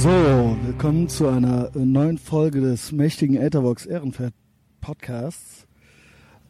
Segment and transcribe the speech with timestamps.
[0.00, 4.32] So, willkommen zu einer neuen Folge des mächtigen Etherbox Ehrenfeld
[4.80, 5.66] Podcasts.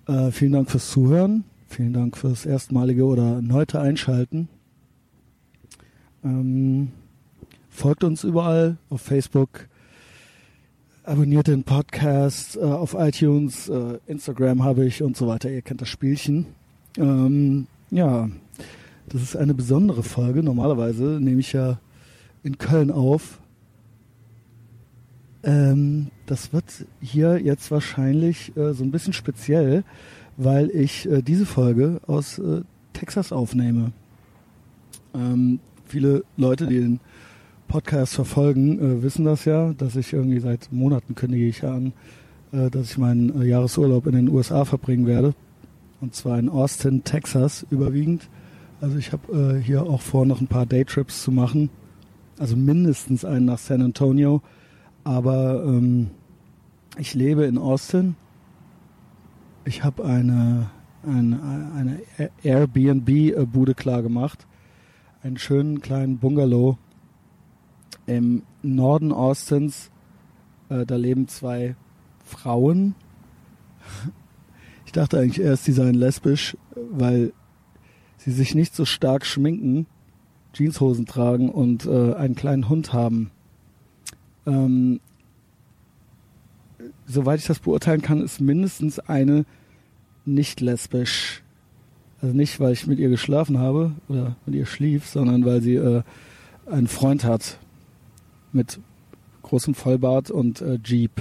[0.07, 1.45] Äh, vielen Dank fürs Zuhören.
[1.67, 4.51] Vielen Dank fürs erstmalige oder erneute Einschalten.
[6.23, 6.93] Ähm,
[7.71, 9.67] folgt uns überall auf Facebook,
[11.05, 15.51] abonniert den Podcast äh, auf iTunes, äh, Instagram habe ich und so weiter.
[15.51, 16.45] Ihr kennt das Spielchen.
[16.99, 18.29] Ähm, ja,
[19.09, 20.43] das ist eine besondere Folge.
[20.43, 21.79] Normalerweise nehme ich ja
[22.43, 23.41] in Köln auf.
[25.43, 29.85] Ähm, das wird hier jetzt wahrscheinlich äh, so ein bisschen speziell,
[30.37, 33.93] weil ich äh, diese Folge aus äh, Texas aufnehme.
[35.15, 37.01] Ähm, viele Leute, die den
[37.69, 41.93] Podcast verfolgen, äh, wissen das ja, dass ich irgendwie seit Monaten kündige ich an,
[42.53, 45.35] äh, dass ich meinen äh, Jahresurlaub in den USA verbringen werde.
[46.01, 48.29] Und zwar in Austin, Texas überwiegend.
[48.81, 51.71] Also ich habe hier auch vor, noch ein paar Daytrips zu machen.
[52.39, 54.43] Also mindestens einen nach San Antonio.
[55.05, 56.11] Aber ähm,
[56.97, 58.17] ich lebe in Austin.
[59.65, 60.71] Ich habe eine,
[61.03, 62.01] eine, eine
[62.43, 64.47] Airbnb-Bude klar gemacht.
[65.23, 66.79] Einen schönen kleinen Bungalow
[68.07, 69.91] im Norden Austins.
[70.69, 71.77] Äh, da leben zwei
[72.25, 72.95] Frauen.
[74.87, 77.33] Ich dachte eigentlich erst, sie seien lesbisch, weil
[78.17, 79.87] sie sich nicht so stark schminken,
[80.59, 83.31] Jeanshosen tragen und äh, einen kleinen Hund haben.
[84.47, 85.01] Ähm,
[87.07, 89.45] soweit ich das beurteilen kann, ist mindestens eine
[90.25, 91.43] nicht lesbisch.
[92.21, 95.77] Also nicht, weil ich mit ihr geschlafen habe oder mit ihr schlief, sondern weil sie
[95.77, 96.03] äh,
[96.67, 97.59] einen Freund hat
[98.53, 98.81] mit
[99.43, 101.13] großem Vollbart und äh, Jeep.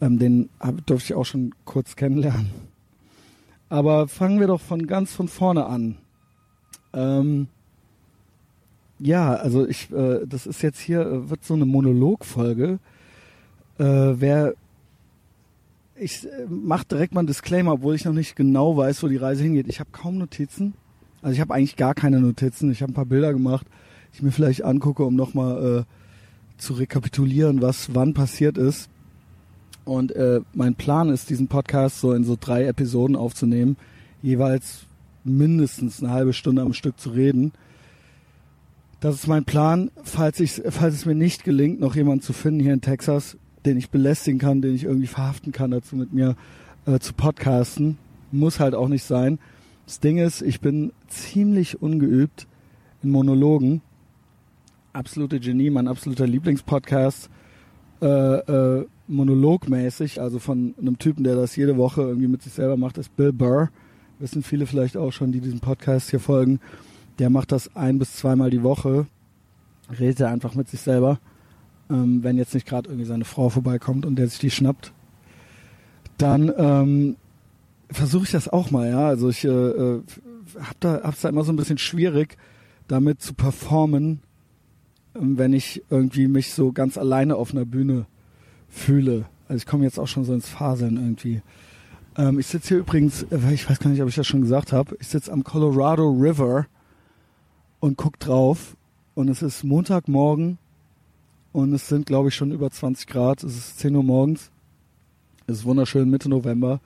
[0.00, 2.50] Ähm, den hab, durfte ich auch schon kurz kennenlernen.
[3.68, 5.96] Aber fangen wir doch von ganz von vorne an.
[6.92, 7.48] Ähm,
[9.02, 12.78] ja, also ich, äh, das ist jetzt hier, äh, wird so eine Monologfolge.
[13.78, 14.54] Äh, wer,
[15.96, 19.16] ich äh, mache direkt mal einen Disclaimer, obwohl ich noch nicht genau weiß, wo die
[19.16, 19.66] Reise hingeht.
[19.68, 20.74] Ich habe kaum Notizen.
[21.20, 22.70] Also ich habe eigentlich gar keine Notizen.
[22.70, 23.66] Ich habe ein paar Bilder gemacht,
[24.12, 28.88] die ich mir vielleicht angucke, um nochmal äh, zu rekapitulieren, was wann passiert ist.
[29.84, 33.76] Und äh, mein Plan ist, diesen Podcast so in so drei Episoden aufzunehmen,
[34.22, 34.84] jeweils
[35.24, 37.52] mindestens eine halbe Stunde am Stück zu reden.
[39.02, 42.60] Das ist mein Plan, falls, ich, falls es mir nicht gelingt, noch jemanden zu finden
[42.60, 43.36] hier in Texas,
[43.66, 46.36] den ich belästigen kann, den ich irgendwie verhaften kann, dazu mit mir
[46.86, 47.98] äh, zu podcasten.
[48.30, 49.40] Muss halt auch nicht sein.
[49.86, 52.46] Das Ding ist, ich bin ziemlich ungeübt
[53.02, 53.82] in Monologen.
[54.92, 57.28] Absolute Genie, mein absoluter Lieblingspodcast.
[58.00, 62.76] Äh, äh, monologmäßig, also von einem Typen, der das jede Woche irgendwie mit sich selber
[62.76, 63.68] macht, ist Bill Burr.
[64.20, 66.60] Wissen viele vielleicht auch schon, die diesem Podcast hier folgen.
[67.22, 69.06] Der macht das ein bis zweimal die Woche.
[69.96, 71.20] Redet er einfach mit sich selber.
[71.88, 74.92] Ähm, wenn jetzt nicht gerade irgendwie seine Frau vorbeikommt und der sich die schnappt,
[76.18, 77.16] dann ähm,
[77.88, 79.06] versuche ich das auch mal, ja.
[79.06, 80.02] Also ich äh, äh,
[80.58, 82.38] hab da hab's da immer so ein bisschen schwierig,
[82.88, 84.18] damit zu performen,
[85.14, 88.06] ähm, wenn ich irgendwie mich so ganz alleine auf einer Bühne
[88.68, 89.26] fühle.
[89.46, 91.40] Also ich komme jetzt auch schon so ins Faseln irgendwie.
[92.16, 94.72] Ähm, ich sitze hier übrigens, äh, ich weiß gar nicht, ob ich das schon gesagt
[94.72, 96.66] habe, ich sitze am Colorado River
[97.82, 98.76] und guck drauf
[99.16, 100.56] und es ist Montagmorgen
[101.52, 103.42] und es sind, glaube ich, schon über 20 Grad.
[103.42, 104.52] Es ist 10 Uhr morgens.
[105.48, 106.80] Es ist wunderschön, Mitte November.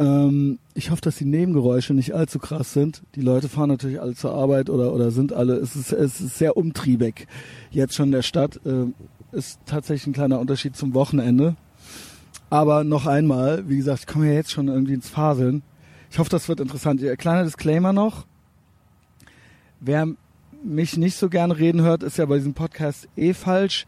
[0.00, 3.02] Ähm, ich hoffe, dass die Nebengeräusche nicht allzu krass sind.
[3.14, 6.38] Die Leute fahren natürlich alle zur Arbeit oder, oder sind alle, es ist, es ist
[6.38, 7.28] sehr umtriebig.
[7.70, 8.60] Jetzt schon in der Stadt.
[8.66, 8.86] Äh,
[9.30, 11.54] ist tatsächlich ein kleiner Unterschied zum Wochenende.
[12.50, 15.62] Aber noch einmal, wie gesagt, ich komme ja jetzt schon irgendwie ins Faseln.
[16.10, 17.00] Ich hoffe, das wird interessant.
[17.16, 18.26] Kleiner Disclaimer noch.
[19.80, 20.08] Wer
[20.62, 23.86] mich nicht so gern reden hört, ist ja bei diesem Podcast eh falsch.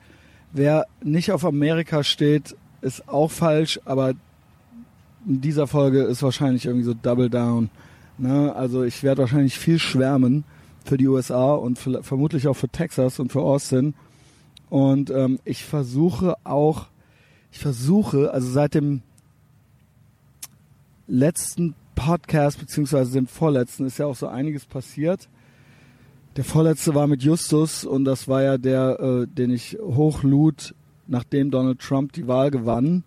[0.53, 4.14] Wer nicht auf Amerika steht, ist auch falsch, aber
[5.26, 7.70] in dieser Folge ist wahrscheinlich irgendwie so Double Down.
[8.19, 8.54] Ne?
[8.54, 10.44] Also ich werde wahrscheinlich viel schwärmen
[10.84, 13.94] für die USA und für, vermutlich auch für Texas und für Austin.
[14.68, 16.86] Und ähm, ich versuche auch,
[17.53, 19.03] ich versuche, also seit dem
[21.06, 25.28] letzten Podcast, beziehungsweise dem vorletzten, ist ja auch so einiges passiert.
[26.36, 30.74] Der vorletzte war mit Justus und das war ja der, äh, den ich hochlud,
[31.06, 33.04] nachdem Donald Trump die Wahl gewann.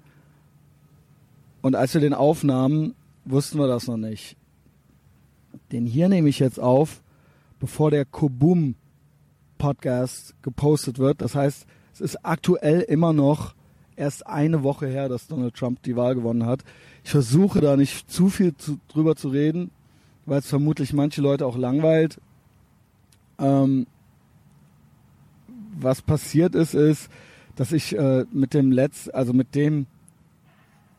[1.64, 2.94] Und als wir den aufnahmen,
[3.26, 4.38] wussten wir das noch nicht.
[5.72, 7.02] Den hier nehme ich jetzt auf,
[7.60, 8.76] bevor der Kobum
[9.58, 11.22] Podcast gepostet wird.
[11.22, 13.56] Das heißt, es ist aktuell immer noch
[13.96, 16.64] erst eine Woche her, dass Donald Trump die Wahl gewonnen hat.
[17.04, 19.72] Ich versuche da nicht zu viel zu, drüber zu reden,
[20.28, 22.20] weil es vermutlich manche Leute auch langweilt.
[23.40, 23.88] Ähm,
[25.78, 27.10] was passiert ist, ist,
[27.56, 29.88] dass ich äh, mit dem Letz, also mit dem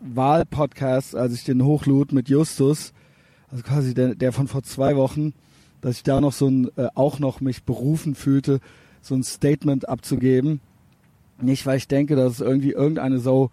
[0.00, 2.92] Wahlpodcast, als ich den hochlud mit Justus,
[3.50, 5.32] also quasi der, der von vor zwei Wochen,
[5.80, 8.60] dass ich da noch so ein, äh, auch noch mich berufen fühlte,
[9.00, 10.60] so ein Statement abzugeben.
[11.40, 13.50] Nicht, weil ich denke, dass es irgendwie irgendeine Sau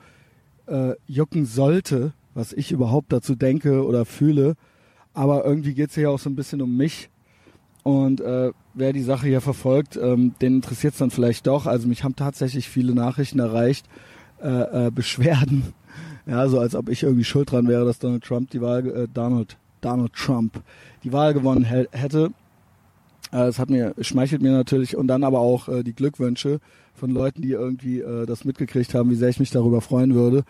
[0.68, 4.56] äh, jucken sollte, was ich überhaupt dazu denke oder fühle,
[5.13, 7.09] aber irgendwie geht es ja auch so ein bisschen um mich.
[7.83, 11.65] Und äh, wer die Sache hier verfolgt, ähm, den interessiert es dann vielleicht doch.
[11.65, 13.85] Also mich haben tatsächlich viele Nachrichten erreicht,
[14.41, 15.74] äh, äh, Beschwerden,
[16.25, 19.07] ja, so als ob ich irgendwie schuld dran wäre, dass Donald Trump die Wahl, äh,
[19.13, 20.62] Donald, Donald Trump
[21.03, 22.31] die Wahl gewonnen hätte.
[23.33, 26.59] Äh, es hat mir, schmeichelt mir natürlich und dann aber auch äh, die Glückwünsche
[26.94, 30.45] von Leuten, die irgendwie äh, das mitgekriegt haben, wie sehr ich mich darüber freuen würde.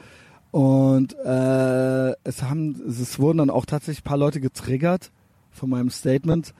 [0.51, 5.11] Und äh, es haben, es wurden dann auch tatsächlich ein paar Leute getriggert
[5.49, 6.53] von meinem Statement.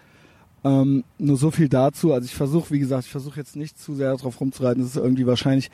[0.63, 2.13] Ähm, nur so viel dazu.
[2.13, 4.81] Also ich versuche, wie gesagt, ich versuche jetzt nicht zu sehr darauf rumzureiten.
[4.81, 5.69] Es ist irgendwie wahrscheinlich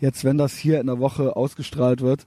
[0.00, 2.26] jetzt, wenn das hier in der Woche ausgestrahlt wird,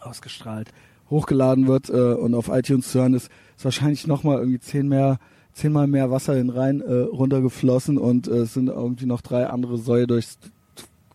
[0.00, 0.70] ausgestrahlt,
[1.10, 5.18] hochgeladen wird äh, und auf iTunes zu hören ist, ist wahrscheinlich nochmal irgendwie zehn mehr,
[5.52, 9.48] zehnmal mehr Wasser in den Rhein äh, runtergeflossen und äh, es sind irgendwie noch drei
[9.48, 10.38] andere Säue durchs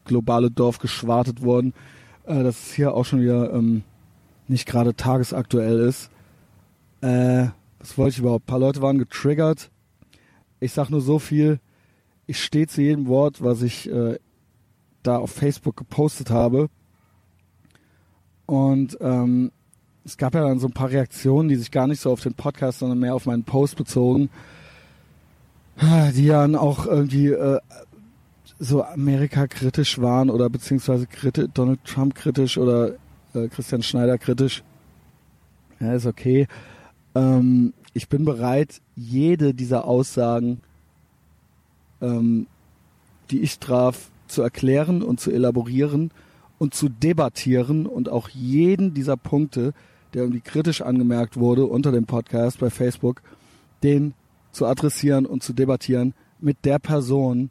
[0.06, 1.74] globale Dorf geschwartet worden,
[2.25, 3.83] äh, dass es hier auch schon wieder ähm,
[4.48, 6.10] nicht gerade tagesaktuell ist.
[7.01, 7.48] Äh,
[7.80, 8.45] was wollte ich überhaupt?
[8.45, 9.71] Ein paar Leute waren getriggert.
[10.63, 11.60] Ich sag nur so viel,
[12.25, 14.18] ich stehe zu jedem Wort, was ich äh,
[15.04, 16.69] da auf Facebook gepostet habe.
[18.45, 19.51] Und ähm,
[20.06, 22.33] es gab ja dann so ein paar Reaktionen, die sich gar nicht so auf den
[22.33, 24.30] Podcast, sondern mehr auf meinen Post bezogen,
[26.15, 27.60] die dann auch irgendwie äh,
[28.60, 32.94] so Amerika kritisch waren oder beziehungsweise kriti Donald Trump kritisch oder
[33.33, 34.63] äh, Christian Schneider kritisch.
[35.80, 36.48] Ja, ist okay.
[37.15, 40.62] Ähm, ich bin bereit, jede dieser Aussagen,
[42.01, 42.48] ähm,
[43.31, 46.12] die ich traf, zu erklären und zu elaborieren
[46.57, 49.74] und zu debattieren und auch jeden dieser Punkte
[50.13, 53.22] der irgendwie kritisch angemerkt wurde unter dem Podcast bei Facebook,
[53.81, 54.13] den
[54.51, 57.50] zu adressieren und zu debattieren mit der Person.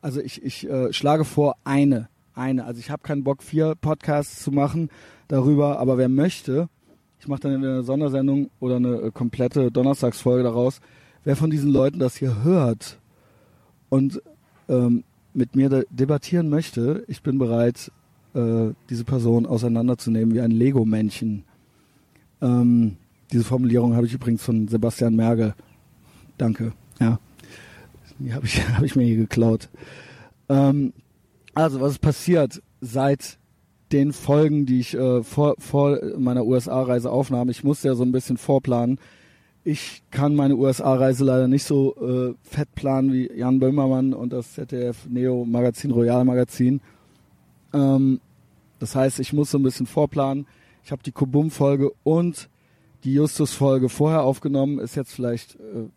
[0.00, 2.64] Also ich, ich äh, schlage vor, eine, eine.
[2.64, 4.90] Also ich habe keinen Bock, vier Podcasts zu machen
[5.26, 6.68] darüber, aber wer möchte,
[7.20, 10.80] ich mache dann eine Sondersendung oder eine äh, komplette Donnerstagsfolge daraus,
[11.24, 12.98] wer von diesen Leuten das hier hört
[13.88, 14.22] und
[14.68, 15.04] ähm,
[15.34, 17.92] mit mir de debattieren möchte, ich bin bereit,
[18.34, 21.44] äh, diese Person auseinanderzunehmen wie ein Lego-Männchen.
[22.40, 22.96] Ähm,
[23.32, 25.54] diese Formulierung habe ich übrigens von Sebastian Merge.
[26.38, 26.72] Danke.
[26.98, 27.18] Ja.
[28.18, 29.68] Die habe ich, hab ich mir hier geklaut.
[30.48, 30.92] Ähm,
[31.54, 33.38] also, was ist passiert seit
[33.92, 37.48] den Folgen, die ich äh, vor, vor meiner USA-Reise aufnahm?
[37.48, 38.98] Ich musste ja so ein bisschen vorplanen.
[39.64, 44.54] Ich kann meine USA-Reise leider nicht so äh, fett planen wie Jan Böhmermann und das
[44.54, 46.80] ZDF Neo Magazin Royal Magazin.
[47.72, 48.20] Ähm,
[48.78, 50.46] das heißt, ich muss so ein bisschen vorplanen.
[50.84, 52.48] Ich habe die Kubum-Folge und
[53.04, 54.78] die Justus-Folge vorher aufgenommen.
[54.78, 55.88] Ist jetzt vielleicht äh,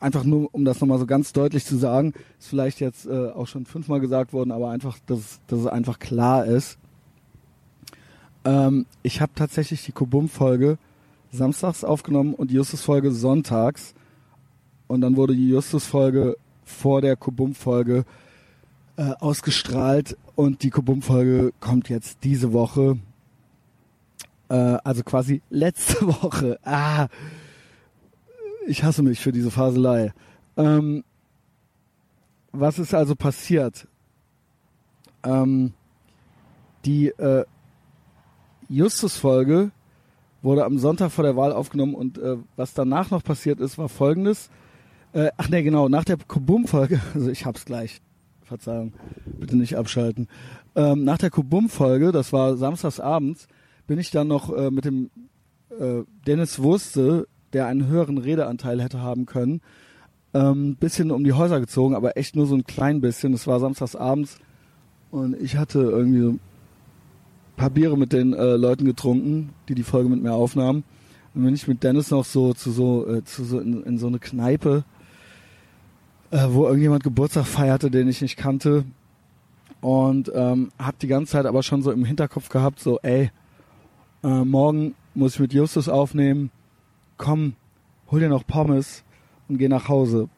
[0.00, 3.46] einfach nur, um das nochmal so ganz deutlich zu sagen, ist vielleicht jetzt äh, auch
[3.46, 6.78] schon fünfmal gesagt worden, aber einfach, dass, dass es einfach klar ist.
[8.44, 10.78] Ähm, ich habe tatsächlich die Kubum-Folge
[11.32, 13.94] samstags aufgenommen und die Justus-Folge sonntags.
[14.86, 18.04] Und dann wurde die Justus-Folge vor der Kubum-Folge
[18.96, 22.98] äh, ausgestrahlt und die Kubum-Folge kommt jetzt diese Woche
[24.48, 24.54] äh,
[24.84, 26.58] also quasi letzte Woche.
[26.64, 27.08] Ah,
[28.66, 30.12] ich hasse mich für diese Faselei.
[30.56, 31.04] Ähm,
[32.52, 33.86] was ist also passiert?
[35.22, 35.72] Ähm,
[36.84, 37.44] die äh,
[38.68, 39.70] Justus-Folge
[40.42, 43.88] wurde am Sonntag vor der Wahl aufgenommen und äh, was danach noch passiert ist, war
[43.88, 44.50] folgendes.
[45.12, 48.00] Äh, ach nee, genau, nach der Kubum-Folge, also ich hab's gleich,
[48.42, 48.92] Verzeihung,
[49.38, 50.28] bitte nicht abschalten.
[50.76, 53.48] Ähm, nach der Kubum-Folge, das war samstags abends,
[53.86, 55.10] bin ich dann noch äh, mit dem
[55.70, 59.60] äh, Dennis Wurste, der einen höheren Redeanteil hätte haben können,
[60.34, 63.32] ähm, bisschen um die Häuser gezogen, aber echt nur so ein klein bisschen.
[63.32, 64.38] Es war samstags abends
[65.10, 66.38] und ich hatte irgendwie so
[67.58, 70.84] paar Biere mit den äh, Leuten getrunken, die die Folge mit mir aufnahmen.
[71.34, 74.06] Und bin ich mit Dennis noch so zu so, äh, zu so in, in so
[74.06, 74.84] eine Kneipe,
[76.30, 78.84] äh, wo irgendjemand Geburtstag feierte, den ich nicht kannte.
[79.80, 83.30] Und ähm, hab die ganze Zeit aber schon so im Hinterkopf gehabt, so, ey,
[84.24, 86.50] äh, morgen muss ich mit Justus aufnehmen,
[87.16, 87.54] komm,
[88.10, 89.04] hol dir noch Pommes
[89.48, 90.28] und geh nach Hause.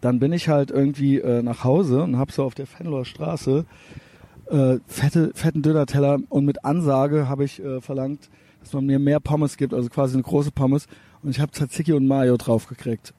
[0.00, 3.64] Dann bin ich halt irgendwie äh, nach Hause und hab so auf der Fenloer Straße
[4.52, 8.28] äh, fette, fetten Döner-Teller und mit Ansage habe ich äh, verlangt,
[8.60, 10.86] dass man mir mehr Pommes gibt, also quasi eine große Pommes
[11.22, 13.14] und ich habe Tzatziki und Mayo draufgekriegt.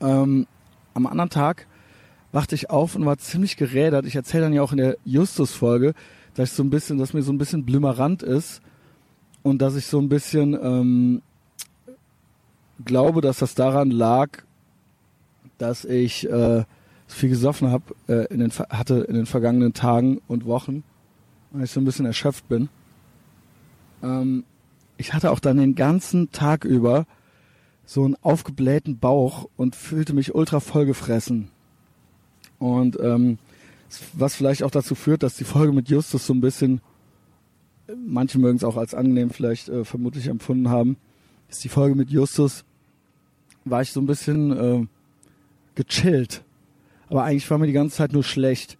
[0.00, 0.46] Ähm,
[0.94, 1.66] am anderen Tag
[2.32, 4.06] wachte ich auf und war ziemlich gerädert.
[4.06, 5.94] Ich erzähle dann ja auch in der Justus-Folge,
[6.34, 8.62] dass ich so ein bisschen, dass mir so ein bisschen blümerant ist
[9.42, 11.22] und dass ich so ein bisschen ähm,
[12.84, 14.30] glaube, dass das daran lag,
[15.58, 16.64] dass ich äh,
[17.14, 20.82] viel gesoffen habe äh, in den hatte in den vergangenen Tagen und Wochen
[21.52, 22.68] und ich so ein bisschen erschöpft bin.
[24.02, 24.44] Ähm,
[24.96, 27.06] ich hatte auch dann den ganzen Tag über
[27.86, 31.48] so einen aufgeblähten Bauch und fühlte mich ultra vollgefressen.
[32.58, 33.38] Und ähm,
[34.12, 36.80] was vielleicht auch dazu führt, dass die Folge mit Justus so ein bisschen,
[38.06, 40.96] manche mögen es auch als angenehm vielleicht äh, vermutlich empfunden haben,
[41.48, 42.64] ist die Folge mit Justus,
[43.64, 44.86] war ich so ein bisschen äh,
[45.74, 46.44] gechillt.
[47.10, 48.78] Aber eigentlich war mir die ganze Zeit nur schlecht.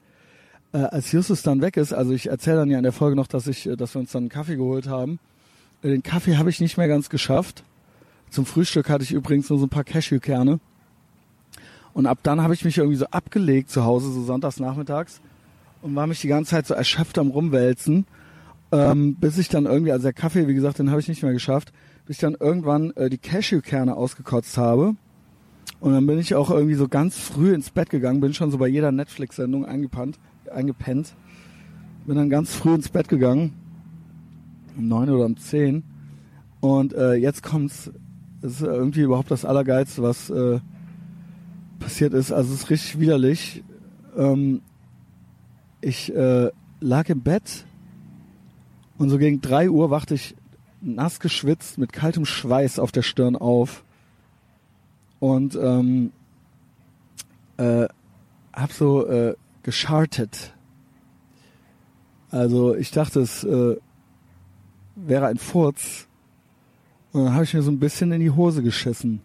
[0.73, 3.27] Äh, als Justus dann weg ist, also ich erzähle dann ja in der Folge noch,
[3.27, 5.19] dass ich, äh, dass wir uns dann einen Kaffee geholt haben.
[5.83, 7.65] Äh, den Kaffee habe ich nicht mehr ganz geschafft.
[8.31, 10.61] Zum Frühstück hatte ich übrigens nur so ein paar Cashewkerne.
[11.93, 15.21] Und ab dann habe ich mich irgendwie so abgelegt zu Hause, so sonntags nachmittags,
[15.83, 18.07] und war mich die ganze Zeit so erschöpft am Rumwälzen,
[18.71, 21.33] ähm, bis ich dann irgendwie, also der Kaffee, wie gesagt, den habe ich nicht mehr
[21.33, 21.73] geschafft,
[22.07, 24.95] bis ich dann irgendwann äh, die Cashewkerne ausgekotzt habe.
[25.81, 28.59] Und dann bin ich auch irgendwie so ganz früh ins Bett gegangen, bin schon so
[28.59, 31.15] bei jeder Netflix-Sendung eingepennt.
[32.07, 33.55] Bin dann ganz früh ins Bett gegangen,
[34.77, 35.83] um neun oder um zehn.
[36.61, 37.91] Und äh, jetzt kommt's,
[38.43, 40.61] es ist irgendwie überhaupt das Allergeilste, was äh,
[41.79, 42.31] passiert ist.
[42.31, 43.65] Also es ist richtig widerlich.
[44.17, 44.61] Ähm,
[45.81, 47.65] ich äh, lag im Bett
[48.99, 50.35] und so gegen drei Uhr wachte ich
[50.83, 53.83] nass geschwitzt mit kaltem Schweiß auf der Stirn auf
[55.21, 56.13] und ähm,
[57.59, 57.87] äh,
[58.53, 60.55] hab so äh, geschartet.
[62.31, 63.77] Also ich dachte, es äh,
[64.97, 66.09] wäre ein Furz.
[67.13, 69.23] Und dann habe ich mir so ein bisschen in die Hose geschissen.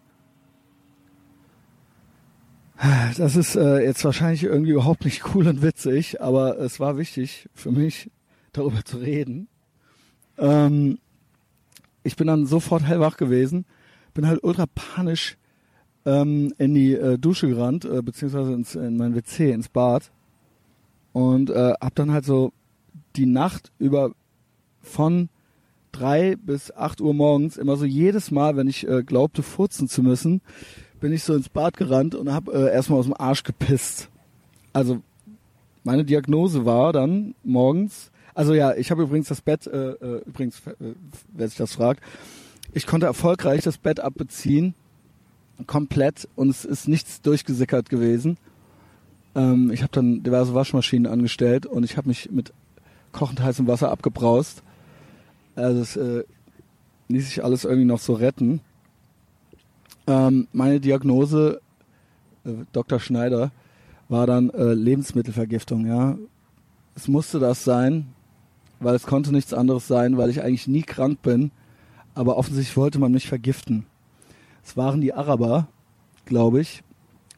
[3.17, 7.47] Das ist äh, jetzt wahrscheinlich irgendwie überhaupt nicht cool und witzig, aber es war wichtig
[7.53, 8.11] für mich,
[8.51, 9.47] darüber zu reden.
[10.37, 10.99] Ähm,
[12.03, 13.65] ich bin dann sofort hellwach gewesen,
[14.13, 15.37] bin halt ultra panisch
[16.05, 20.11] ähm, in die äh, Dusche gerannt, äh, beziehungsweise ins, in mein WC, ins Bad
[21.13, 22.51] und äh, hab dann halt so
[23.15, 24.11] die Nacht über
[24.81, 25.29] von
[25.91, 30.03] drei bis acht Uhr morgens immer so jedes Mal, wenn ich äh, glaubte furzen zu
[30.03, 30.41] müssen,
[30.99, 34.09] bin ich so ins Bad gerannt und habe äh, erstmal aus dem Arsch gepisst.
[34.73, 35.01] Also
[35.83, 40.61] meine Diagnose war dann morgens, also ja, ich habe übrigens das Bett, äh, äh, übrigens,
[40.67, 40.95] äh,
[41.33, 42.03] wer sich das fragt,
[42.73, 44.73] ich konnte erfolgreich das Bett abbeziehen,
[45.67, 48.37] komplett und es ist nichts durchgesickert gewesen.
[49.35, 52.53] Ähm, ich habe dann diverse Waschmaschinen angestellt und ich habe mich mit
[53.11, 54.63] kochend heißem Wasser abgebraust.
[55.55, 56.23] Also es äh,
[57.07, 58.61] ließ sich alles irgendwie noch so retten.
[60.07, 61.61] Ähm, meine Diagnose,
[62.45, 62.99] äh, Dr.
[62.99, 63.51] Schneider,
[64.09, 66.17] war dann äh, Lebensmittelvergiftung, ja.
[66.95, 68.07] Es musste das sein,
[68.79, 71.51] weil es konnte nichts anderes sein, weil ich eigentlich nie krank bin,
[72.13, 73.85] aber offensichtlich wollte man mich vergiften.
[74.65, 75.67] Es waren die Araber,
[76.25, 76.83] glaube ich.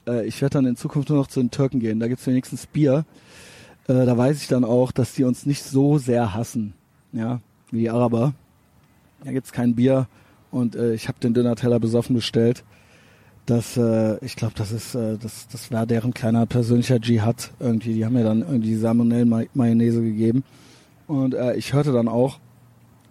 [0.08, 2.00] Äh, ich werde dann in Zukunft nur noch zu den Türken gehen.
[2.00, 3.06] Da gibt es wenigstens Bier.
[3.88, 6.74] Äh, da weiß ich dann auch, dass die uns nicht so sehr hassen,
[7.12, 8.34] ja, wie die Araber.
[9.24, 10.08] Da gibt's kein Bier
[10.52, 12.64] und äh, ich habe den Döner-Teller besoffen bestellt.
[13.46, 17.94] Das, äh, ich glaube, das ist, äh, das, das war deren kleiner persönlicher Dschihad irgendwie.
[17.94, 20.44] Die haben mir dann irgendwie Salmonellen-Mayonnaise gegeben.
[21.08, 22.40] Und äh, ich hörte dann auch,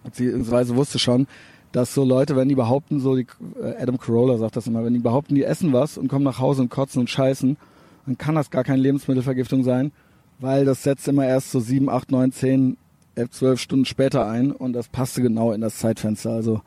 [0.03, 1.27] beziehungsweise wusste schon,
[1.71, 3.27] dass so Leute, wenn die behaupten, so die,
[3.61, 6.39] äh, Adam Carolla sagt das immer, wenn die behaupten, die essen was und kommen nach
[6.39, 7.57] Hause und kotzen und scheißen,
[8.05, 9.91] dann kann das gar keine Lebensmittelvergiftung sein,
[10.39, 12.77] weil das setzt immer erst so sieben, acht, neun, zehn,
[13.15, 16.31] elf, zwölf Stunden später ein und das passte genau in das Zeitfenster.
[16.31, 16.61] Also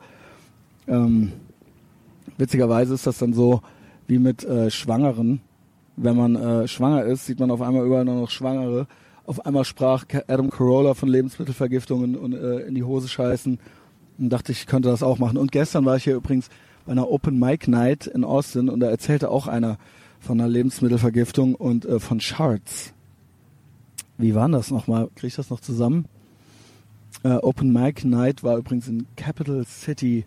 [0.87, 1.31] ähm,
[2.37, 3.61] witzigerweise ist das dann so
[4.07, 5.41] wie mit äh, Schwangeren.
[5.95, 8.87] Wenn man äh, schwanger ist, sieht man auf einmal überall nur noch Schwangere.
[9.25, 13.59] Auf einmal sprach Adam Carolla von Lebensmittelvergiftungen und äh, in die Hose scheißen
[14.21, 15.37] und dachte, ich könnte das auch machen.
[15.37, 16.49] Und gestern war ich hier übrigens
[16.85, 19.77] bei einer Open Mic Night in Austin und da erzählte auch einer
[20.19, 22.93] von einer Lebensmittelvergiftung und äh, von Charts.
[24.17, 25.09] Wie war das nochmal?
[25.15, 26.05] Kriege ich das noch zusammen?
[27.23, 30.25] Äh, Open Mic Night war übrigens in Capital City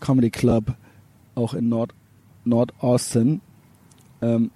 [0.00, 0.74] Comedy Club,
[1.34, 1.94] auch in Nord,
[2.44, 3.40] Nord Austin.
[4.20, 4.50] Ähm,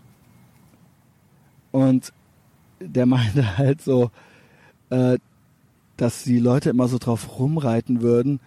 [1.71, 2.13] und
[2.81, 4.11] der meinte halt so,
[4.91, 5.19] äh,
[5.97, 8.41] dass die Leute immer so drauf rumreiten würden,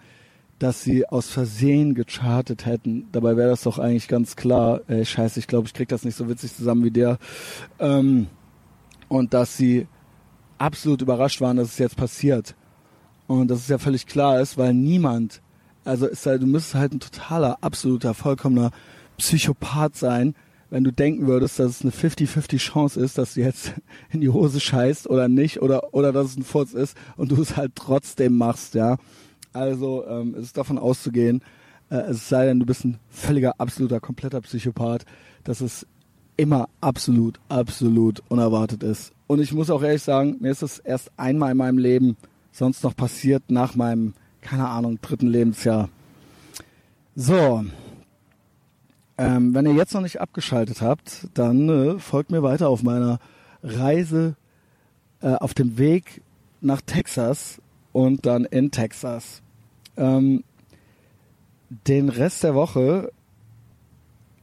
[0.58, 3.08] dass sie aus Versehen gechartet hätten.
[3.12, 4.80] Dabei wäre das doch eigentlich ganz klar.
[4.88, 7.18] Ey, scheiße, ich glaube, ich krieg das nicht so witzig zusammen wie der.
[7.78, 8.26] Ähm,
[9.08, 9.86] und dass sie
[10.58, 12.54] absolut überrascht waren, dass es jetzt passiert.
[13.26, 15.42] Und dass es ja völlig klar ist, weil niemand,
[15.84, 18.70] also ist halt, du müsstest halt ein totaler, absoluter, vollkommener
[19.18, 20.34] Psychopath sein,
[20.70, 23.72] wenn du denken würdest, dass es eine 50-50 Chance ist, dass du jetzt
[24.10, 27.40] in die Hose scheißt oder nicht oder oder dass es ein Furz ist und du
[27.40, 28.96] es halt trotzdem machst, ja.
[29.52, 31.42] Also ähm, es ist davon auszugehen,
[31.90, 35.04] äh, es sei denn, du bist ein völliger, absoluter, kompletter Psychopath,
[35.44, 35.86] dass es
[36.36, 39.12] immer absolut, absolut unerwartet ist.
[39.26, 42.16] Und ich muss auch ehrlich sagen, mir ist es erst einmal in meinem Leben
[42.52, 45.88] sonst noch passiert nach meinem, keine Ahnung, dritten Lebensjahr.
[47.14, 47.64] So,
[49.18, 53.18] ähm, wenn ihr jetzt noch nicht abgeschaltet habt, dann äh, folgt mir weiter auf meiner
[53.62, 54.36] Reise
[55.20, 56.22] äh, auf dem Weg
[56.60, 57.60] nach Texas
[57.98, 59.42] und dann in Texas.
[59.96, 60.44] Ähm,
[61.88, 63.10] den Rest der Woche,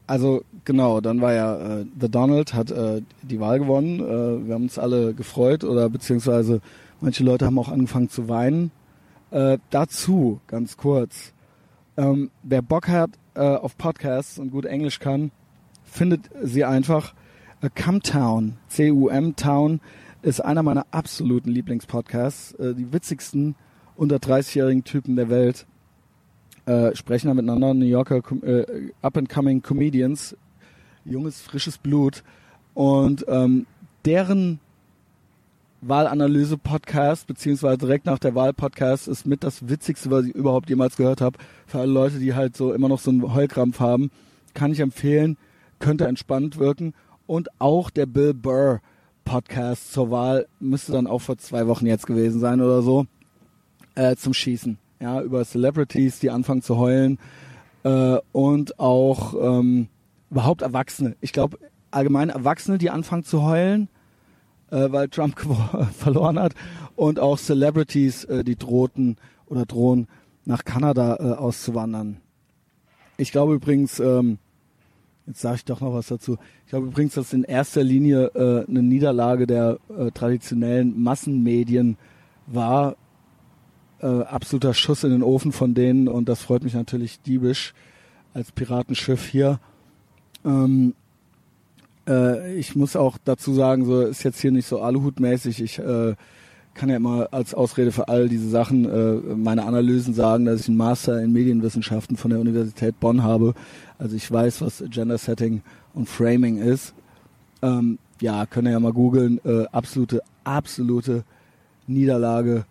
[0.08, 4.02] also genau, dann war ja äh, The Donald hat äh, die Wahl gewonnen.
[4.02, 6.60] Äh, wir haben uns alle gefreut oder beziehungsweise
[7.00, 8.72] manche Leute haben auch angefangen zu weinen.
[9.32, 11.32] Äh, dazu ganz kurz.
[11.96, 15.32] Ähm, wer Bock hat äh, auf Podcasts und gut Englisch kann,
[15.86, 17.14] findet sie einfach.
[17.62, 19.80] Äh, Cumtown, C-U-M Town,
[20.26, 22.54] ist einer meiner absoluten Lieblingspodcasts.
[22.54, 23.56] Äh, die witzigsten
[23.96, 25.68] unter 30-jährigen Typen der Welt
[26.66, 27.76] äh, sprechen da miteinander.
[27.76, 30.36] New Yorker äh, Up-and-Coming Comedians,
[31.06, 32.24] junges, frisches Blut.
[32.74, 33.68] Und ähm,
[34.04, 34.60] deren
[35.82, 41.22] Wahlanalyse-Podcast, beziehungsweise direkt nach der Wahl-Podcast, ist mit das Witzigste, was ich überhaupt jemals gehört
[41.22, 41.38] habe.
[41.68, 44.10] Für alle Leute, die halt so immer noch so einen Heulkrampf haben,
[44.56, 45.38] kann ich empfehlen,
[45.78, 46.96] könnte entspannt wirken.
[47.28, 48.82] Und auch der Bill Burr
[49.26, 53.06] Podcast zur Wahl müsste dann auch vor zwei Wochen jetzt gewesen sein oder so,
[53.96, 54.78] äh, zum Schießen.
[55.02, 57.20] Ja, über Celebrities, die anfangen zu heulen
[57.84, 59.90] äh, und auch ähm,
[60.32, 61.18] überhaupt Erwachsene.
[61.20, 61.60] Ich glaube,
[61.92, 63.90] allgemein Erwachsene, die anfangen zu heulen,
[64.72, 65.36] äh, weil Trump
[65.98, 66.54] verloren hat
[66.96, 69.18] und auch Celebrities, äh, die drohten
[69.48, 70.08] oder drohen
[70.46, 72.22] nach Kanada äh, auszuwandern.
[73.18, 74.40] Ich glaube übrigens, ähm,
[75.28, 76.38] jetzt sage ich doch noch was dazu.
[76.66, 81.98] Ich glaube übrigens, dass in erster Linie äh, eine Niederlage der äh, traditionellen Massenmedien
[82.48, 82.96] war.
[84.00, 87.74] Äh, absoluter Schuss in den Ofen von denen und das freut mich natürlich diebisch
[88.34, 89.60] als Piratenschiff hier.
[90.44, 90.94] Ähm,
[92.08, 95.62] äh, ich muss auch dazu sagen, so ist jetzt hier nicht so Aluhutmäßig.
[95.62, 96.16] Ich äh,
[96.76, 100.68] kann ja immer als Ausrede für all diese Sachen äh, meine Analysen sagen, dass ich
[100.68, 103.54] einen Master in Medienwissenschaften von der Universität Bonn habe.
[103.98, 105.62] Also ich weiß, was Gender Setting
[105.94, 106.94] und Framing ist.
[107.62, 109.40] Ähm, ja, könnt ihr ja mal googeln.
[109.46, 111.24] Äh, absolute, absolute
[111.88, 112.66] Niederlage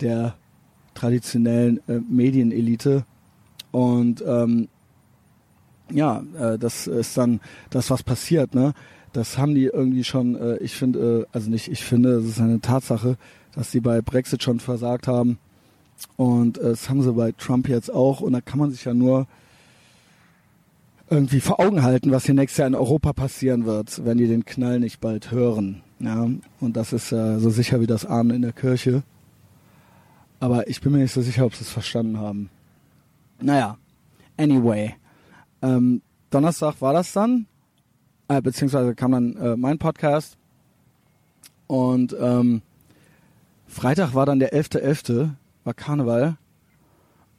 [0.00, 0.34] der
[0.94, 3.04] traditionellen äh, Medienelite.
[3.72, 4.68] Und ähm,
[5.90, 7.40] ja, äh, das ist dann
[7.70, 8.72] das, was passiert, ne?
[9.12, 12.40] Das haben die irgendwie schon, äh, ich finde, äh, also nicht, ich finde, es ist
[12.40, 13.16] eine Tatsache,
[13.54, 15.38] dass die bei Brexit schon versagt haben.
[16.16, 18.20] Und äh, das haben sie bei Trump jetzt auch.
[18.20, 19.26] Und da kann man sich ja nur
[21.10, 24.44] irgendwie vor Augen halten, was hier nächstes Jahr in Europa passieren wird, wenn die den
[24.44, 25.82] Knall nicht bald hören.
[26.00, 26.28] Ja,
[26.60, 29.02] und das ist äh, so sicher wie das Ahnen in der Kirche.
[30.40, 32.50] Aber ich bin mir nicht so sicher, ob sie es verstanden haben.
[33.40, 33.78] Naja,
[34.36, 34.94] anyway.
[35.62, 37.46] Ähm, Donnerstag war das dann,
[38.28, 40.36] äh, beziehungsweise kam dann äh, mein Podcast.
[41.66, 42.62] Und ähm,
[43.68, 45.30] Freitag war dann der 11.11., .11.,
[45.64, 46.36] war Karneval.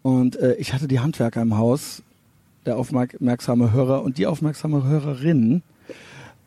[0.01, 2.03] Und äh, ich hatte die Handwerker im Haus,
[2.65, 5.61] der aufmerksame Hörer und die aufmerksame Hörerin.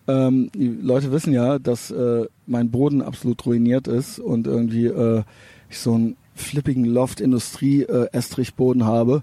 [0.08, 5.22] Ähm, die Leute wissen ja, dass äh, mein Boden absolut ruiniert ist und irgendwie äh,
[5.68, 9.22] ich so einen flippigen Loft-Industrie-Estrichboden habe,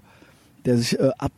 [0.64, 1.32] der sich äh, ab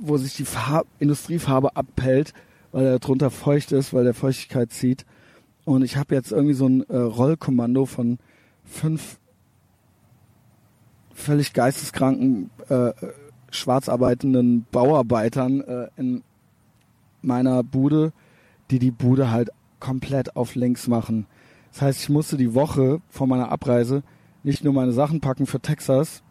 [0.00, 2.32] wo sich die Farb Industriefarbe abpellt,
[2.72, 5.04] weil er drunter feucht ist, weil der Feuchtigkeit zieht.
[5.64, 8.18] Und ich habe jetzt irgendwie so ein äh, Rollkommando von
[8.70, 9.18] fünf
[11.12, 12.92] völlig geisteskranken, äh,
[13.50, 13.88] schwarz
[14.70, 16.22] Bauarbeitern äh, in
[17.20, 18.12] meiner Bude,
[18.70, 21.26] die die Bude halt komplett auf links machen.
[21.72, 24.02] Das heißt, ich musste die Woche vor meiner Abreise
[24.42, 26.22] nicht nur meine Sachen packen für Texas,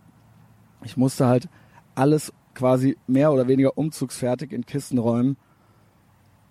[0.84, 1.50] ich musste halt
[1.96, 5.38] alles quasi mehr oder weniger umzugsfertig in Kisten räumen.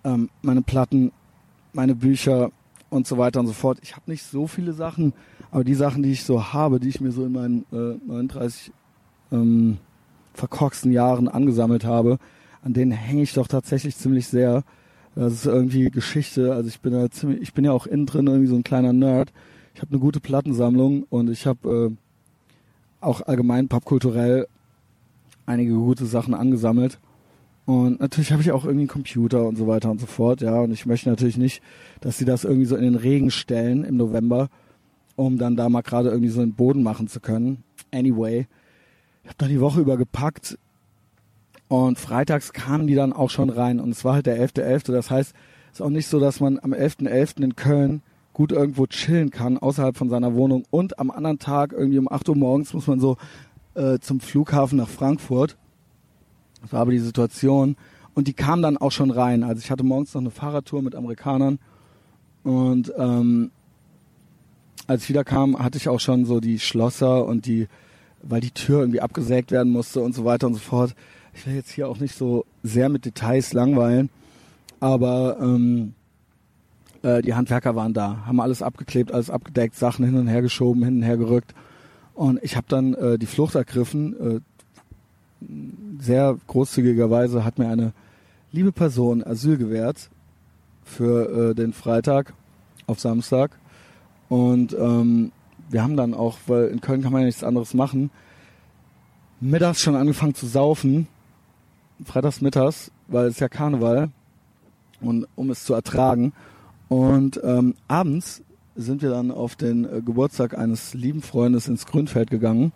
[0.03, 1.11] Ähm, meine Platten,
[1.73, 2.51] meine Bücher
[2.89, 3.79] und so weiter und so fort.
[3.81, 5.13] Ich habe nicht so viele Sachen,
[5.51, 8.71] aber die Sachen, die ich so habe, die ich mir so in meinen äh, 39
[9.31, 9.77] ähm,
[10.33, 12.19] verkorksten Jahren angesammelt habe,
[12.61, 14.63] an denen hänge ich doch tatsächlich ziemlich sehr.
[15.15, 16.53] Das ist irgendwie Geschichte.
[16.53, 18.93] Also ich bin ja ziemlich, ich bin ja auch innen drin irgendwie so ein kleiner
[18.93, 19.33] Nerd.
[19.73, 21.95] Ich habe eine gute Plattensammlung und ich habe äh,
[23.01, 24.47] auch allgemein popkulturell
[25.45, 26.99] einige gute Sachen angesammelt.
[27.65, 30.59] Und natürlich habe ich auch irgendwie einen Computer und so weiter und so fort, ja.
[30.59, 31.61] Und ich möchte natürlich nicht,
[32.01, 34.49] dass sie das irgendwie so in den Regen stellen im November,
[35.19, 37.63] um dann da mal gerade irgendwie so einen Boden machen zu können.
[37.91, 38.47] Anyway,
[39.23, 40.57] ich habe da die Woche über gepackt
[41.67, 44.85] Und freitags kamen die dann auch schon rein und es war halt der 11.11.
[44.85, 44.91] .11.
[44.93, 45.35] Das heißt,
[45.71, 47.09] es ist auch nicht so, dass man am 11.11.
[47.09, 47.43] .11.
[47.43, 48.01] in Köln
[48.33, 50.63] gut irgendwo chillen kann, außerhalb von seiner Wohnung.
[50.71, 53.17] Und am anderen Tag, irgendwie um 8 Uhr morgens, muss man so
[53.75, 55.57] äh, zum Flughafen nach Frankfurt.
[56.61, 57.75] Das war aber die Situation.
[58.13, 59.43] Und die kamen dann auch schon rein.
[59.43, 61.59] Also ich hatte morgens noch eine Fahrradtour mit Amerikanern.
[62.43, 63.51] Und ähm,
[64.89, 67.67] als ich wieder kam, hatte ich auch schon so die Schlosser und die,
[68.23, 70.95] weil die Tür irgendwie abgesägt werden musste und so weiter und so fort.
[71.35, 74.09] Ich will jetzt hier auch nicht so sehr mit Details langweilen,
[74.79, 75.93] aber ähm,
[77.03, 80.83] äh, die Handwerker waren da, haben alles abgeklebt, alles abgedeckt, Sachen hin und her geschoben,
[80.83, 81.53] hin und her gerückt.
[82.15, 84.15] Und ich habe dann äh, die Flucht ergriffen.
[84.19, 84.39] Äh,
[85.99, 87.93] sehr großzügigerweise hat mir eine
[88.51, 90.09] liebe Person Asyl gewährt
[90.83, 92.33] für äh, den Freitag
[92.87, 93.51] auf Samstag.
[94.29, 95.31] Und ähm,
[95.69, 98.11] wir haben dann auch, weil in Köln kann man ja nichts anderes machen,
[99.41, 101.07] mittags schon angefangen zu saufen
[102.05, 104.09] freitags mittags, weil es ja Karneval
[105.01, 106.33] und um es zu ertragen.
[106.87, 108.41] Und ähm, abends
[108.75, 112.71] sind wir dann auf den äh, Geburtstag eines lieben Freundes ins Grünfeld gegangen.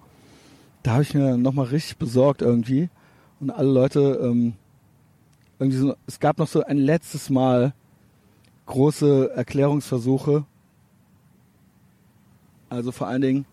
[0.83, 2.89] Da habe ich mir nochmal richtig besorgt irgendwie.
[3.39, 4.53] Und alle Leute, ähm,
[5.59, 7.73] irgendwie so, es gab noch so ein letztes Mal
[8.65, 10.45] große Erklärungsversuche.
[12.73, 13.45] Also vor allen Dingen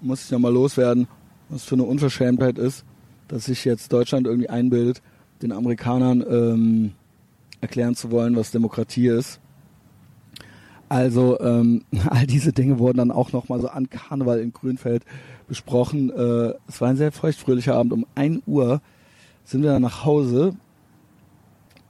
[0.00, 1.08] muss ich nochmal loswerden,
[1.48, 2.84] was für eine Unverschämtheit ist,
[3.26, 5.02] dass sich jetzt Deutschland irgendwie einbildet,
[5.42, 6.92] den Amerikanern ähm,
[7.60, 9.40] erklären zu wollen, was Demokratie ist.
[10.88, 15.02] Also ähm, all diese Dinge wurden dann auch nochmal so an Karneval in Grünfeld
[15.48, 16.10] besprochen.
[16.10, 17.92] Äh, es war ein sehr feuchtfröhlicher Abend.
[17.92, 18.80] Um 1 Uhr
[19.42, 20.54] sind wir dann nach Hause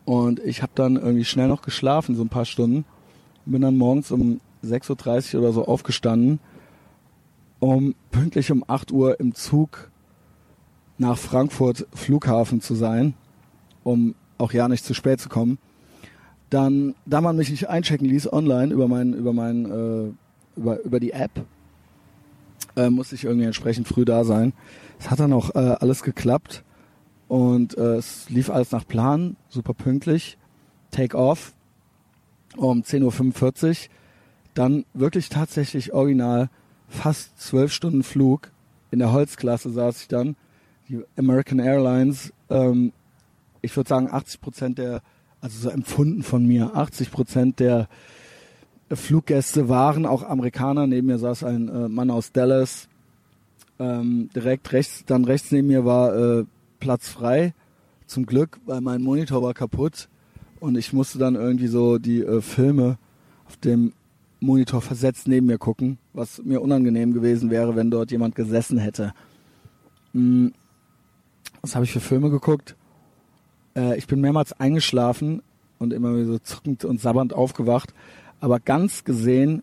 [0.07, 2.87] und ich habe dann irgendwie schnell noch geschlafen, so ein paar Stunden.
[3.45, 6.41] Bin dann morgens um 6.30 Uhr oder so aufgestanden,
[7.59, 9.91] um pünktlich um 8 Uhr im Zug
[10.99, 13.15] nach Frankfurt Flughafen zu sein,
[13.85, 15.59] um auch ja nicht zu spät zu kommen.
[16.51, 21.01] Dann, da man mich nicht einchecken ließ online über mein, über mein, äh, über, über
[21.01, 21.31] die App,
[22.77, 24.53] äh, musste ich irgendwie entsprechend früh da sein.
[24.99, 26.65] Es hat dann auch äh, alles geklappt
[27.29, 30.37] und äh, es lief alles nach Plan, super pünktlich.
[30.91, 31.53] Take off
[32.57, 33.91] um 10.45 Uhr.
[34.61, 36.51] Dann wirklich tatsächlich original
[36.87, 38.51] fast zwölf Stunden Flug.
[38.91, 40.37] In der Holzklasse saß ich dann
[40.87, 42.93] die American Airlines, ähm,
[43.63, 45.01] ich würde sagen 80 Prozent der,
[45.41, 47.89] also so empfunden von mir, 80 Prozent der
[48.93, 50.87] Fluggäste waren auch Amerikaner.
[50.87, 52.91] Neben mir saß ein äh, Mann aus Dallas.
[53.79, 56.45] Ähm, direkt rechts, dann rechts neben mir war äh,
[56.81, 57.55] Platz frei.
[58.05, 60.11] Zum Glück, weil mein Monitor war kaputt
[60.59, 62.99] und ich musste dann irgendwie so die äh, Filme
[63.47, 63.95] auf dem
[64.41, 69.13] Monitor versetzt neben mir gucken, was mir unangenehm gewesen wäre, wenn dort jemand gesessen hätte.
[70.13, 70.49] Mm,
[71.61, 72.75] was habe ich für Filme geguckt?
[73.77, 75.43] Äh, ich bin mehrmals eingeschlafen
[75.79, 77.93] und immer wieder so zuckend und sabbernd aufgewacht.
[78.41, 79.63] Aber ganz gesehen,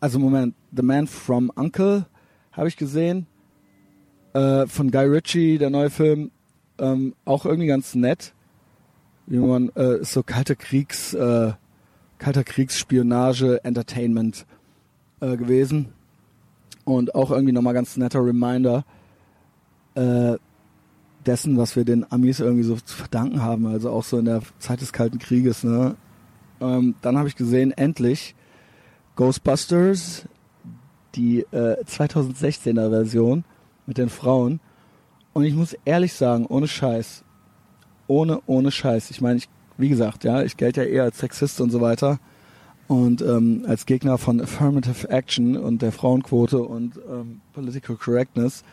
[0.00, 2.06] also Moment, The Man from Uncle
[2.52, 3.26] habe ich gesehen.
[4.32, 6.30] Äh, von Guy Ritchie, der neue Film.
[6.78, 8.32] Ähm, auch irgendwie ganz nett.
[9.26, 11.52] Wie man, äh, so kalte Kriegs, äh,
[12.18, 14.46] kalter Kriegsspionage, Entertainment
[15.20, 15.92] äh, gewesen.
[16.84, 18.84] Und auch irgendwie nochmal ganz netter Reminder,
[19.94, 20.36] äh,
[21.26, 24.42] dessen, was wir den Amis irgendwie so zu verdanken haben, also auch so in der
[24.58, 25.64] Zeit des Kalten Krieges.
[25.64, 25.96] Ne?
[26.60, 28.34] Ähm, dann habe ich gesehen, endlich
[29.16, 30.26] Ghostbusters,
[31.14, 33.44] die äh, 2016er Version
[33.86, 34.60] mit den Frauen.
[35.32, 37.24] Und ich muss ehrlich sagen, ohne Scheiß,
[38.06, 39.10] ohne, ohne Scheiß.
[39.10, 42.18] Ich meine, ich, wie gesagt, ja, ich gelte ja eher als Sexist und so weiter
[42.88, 48.64] und ähm, als Gegner von Affirmative Action und der Frauenquote und ähm, Political Correctness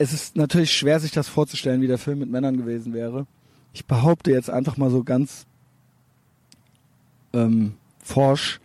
[0.00, 3.26] es ist natürlich schwer, sich das vorzustellen, wie der Film mit Männern gewesen wäre.
[3.74, 5.46] Ich behaupte jetzt einfach mal so ganz
[7.34, 8.60] ähm, forsch,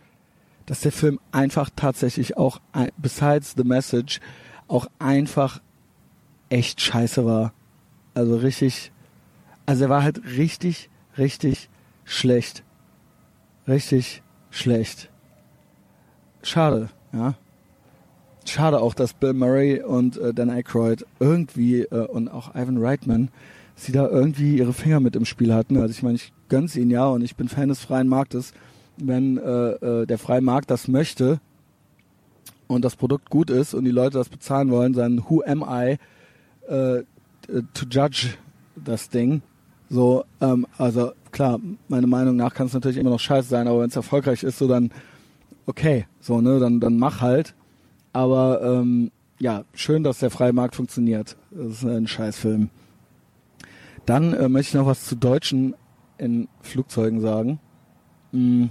[0.64, 2.62] dass der Film einfach tatsächlich auch,
[2.96, 4.20] besides the message,
[4.66, 5.60] auch einfach
[6.48, 7.52] echt scheiße war.
[8.14, 8.90] Also richtig,
[9.66, 11.68] also er war halt richtig, richtig
[12.04, 12.62] schlecht.
[13.66, 15.10] Richtig schlecht.
[16.42, 17.34] Schade, ja.
[18.44, 23.30] Schade auch, dass Bill Murray und äh, Dan Aykroyd irgendwie äh, und auch Ivan Reitman
[23.74, 25.76] sie da irgendwie ihre Finger mit im Spiel hatten.
[25.76, 28.52] Also ich meine, ich gönn's ihnen ja und ich bin Fan des freien Marktes.
[28.96, 31.40] Wenn äh, äh, der freie Markt das möchte
[32.66, 35.98] und das Produkt gut ist und die Leute das bezahlen wollen, dann Who am I
[36.68, 37.02] äh,
[37.74, 38.34] to judge
[38.76, 39.42] das Ding?
[39.88, 43.80] So, ähm, also klar, meiner Meinung nach kann es natürlich immer noch scheiße sein, aber
[43.80, 44.90] wenn es erfolgreich ist, so dann
[45.66, 47.54] okay, so ne, dann dann mach halt.
[48.12, 51.36] Aber ähm, ja, schön, dass der freie Markt funktioniert.
[51.50, 52.70] Das ist ein Scheißfilm.
[54.06, 55.74] Dann äh, möchte ich noch was zu Deutschen
[56.18, 57.58] in Flugzeugen sagen.
[58.32, 58.66] Mm.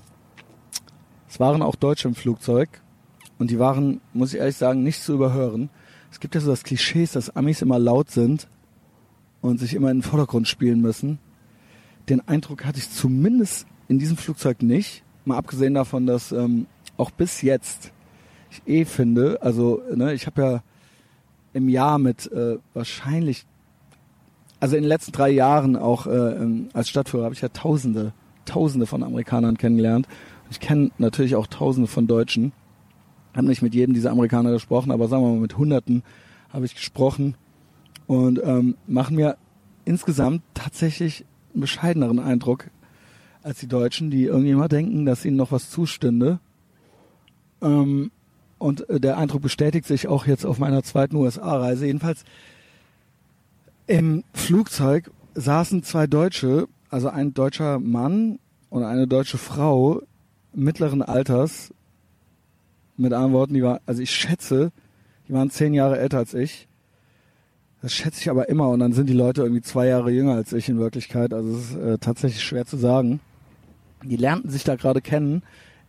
[1.30, 2.82] Es waren auch Deutsche im Flugzeug
[3.38, 5.70] und die waren, muss ich ehrlich sagen, nicht zu überhören.
[6.10, 8.48] Es gibt ja so das Klischee, dass Amis immer laut sind
[9.46, 11.20] und sich immer in den Vordergrund spielen müssen.
[12.10, 15.04] Den Eindruck hatte ich zumindest in diesem Flugzeug nicht.
[15.24, 17.92] Mal abgesehen davon, dass ähm, auch bis jetzt
[18.50, 20.64] ich eh finde, also ne, ich habe ja
[21.54, 23.46] im Jahr mit äh, wahrscheinlich,
[24.60, 28.14] also in den letzten drei Jahren auch äh, ähm, als Stadtführer habe ich ja Tausende,
[28.46, 30.08] Tausende von Amerikanern kennengelernt.
[30.50, 32.52] Ich kenne natürlich auch Tausende von Deutschen.
[33.36, 36.04] Habe nicht mit jedem dieser Amerikaner gesprochen, aber sagen wir mal mit Hunderten
[36.52, 37.36] habe ich gesprochen
[38.08, 39.38] und ähm, machen mir
[39.86, 42.70] insgesamt tatsächlich einen bescheideneren Eindruck
[43.44, 46.40] als die Deutschen, die irgendwie immer denken, dass ihnen noch was zustünde.
[47.62, 48.12] Ähm,
[48.58, 51.86] und äh, der Eindruck bestätigt sich auch jetzt auf meiner zweiten USA-Reise.
[51.86, 52.24] Jedenfalls
[53.88, 58.40] im Flugzeug saßen zwei Deutsche, also ein deutscher Mann
[58.70, 60.02] und eine deutsche Frau
[60.54, 61.74] mittleren Alters.
[62.98, 64.72] Mit anderen Worten, die war, also ich schätze,
[65.28, 66.68] die waren zehn Jahre älter als ich.
[67.86, 70.52] Das schätze ich aber immer und dann sind die Leute irgendwie zwei Jahre jünger als
[70.54, 71.36] ich in Wirklichkeit.
[71.36, 73.20] Also es ist äh, tatsächlich schwer zu sagen.
[74.04, 75.44] Die lernten sich da gerade kennen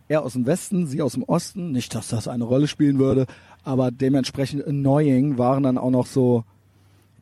[0.07, 1.71] er aus dem Westen, sie aus dem Osten.
[1.71, 3.25] Nicht, dass das eine Rolle spielen würde,
[3.63, 6.43] aber dementsprechend annoying waren dann auch noch so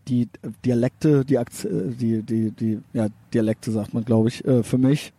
[0.09, 0.27] die
[0.65, 5.13] Dialekte, die, Akz die, die, die, ja, Dialekte sagt man, glaube ich, äh, für mich.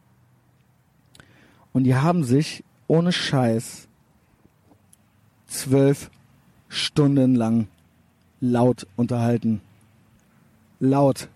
[1.72, 3.88] Und die haben sich ohne Scheiß
[5.46, 6.10] zwölf
[6.68, 7.68] Stunden lang
[8.40, 9.60] laut unterhalten.
[10.80, 11.28] Laut.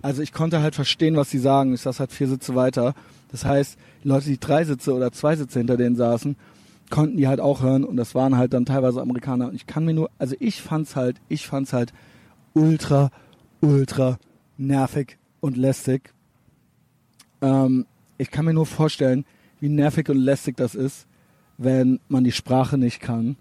[0.00, 1.74] Also ich konnte halt verstehen, was sie sagen.
[1.74, 2.94] Ich saß halt vier Sitze weiter
[3.32, 6.36] das heißt, die Leute, die drei Sitze oder zwei Sitze hinter denen saßen,
[6.90, 9.48] konnten die halt auch hören und das waren halt dann teilweise Amerikaner.
[9.48, 11.92] Und ich kann mir nur, also ich fand's halt, ich fand's halt
[12.52, 13.10] ultra,
[13.62, 14.18] ultra
[14.58, 16.12] nervig und lästig.
[17.40, 17.86] Ähm,
[18.18, 19.24] ich kann mir nur vorstellen,
[19.60, 21.06] wie nervig und lästig das ist,
[21.56, 23.36] wenn man die Sprache nicht kann.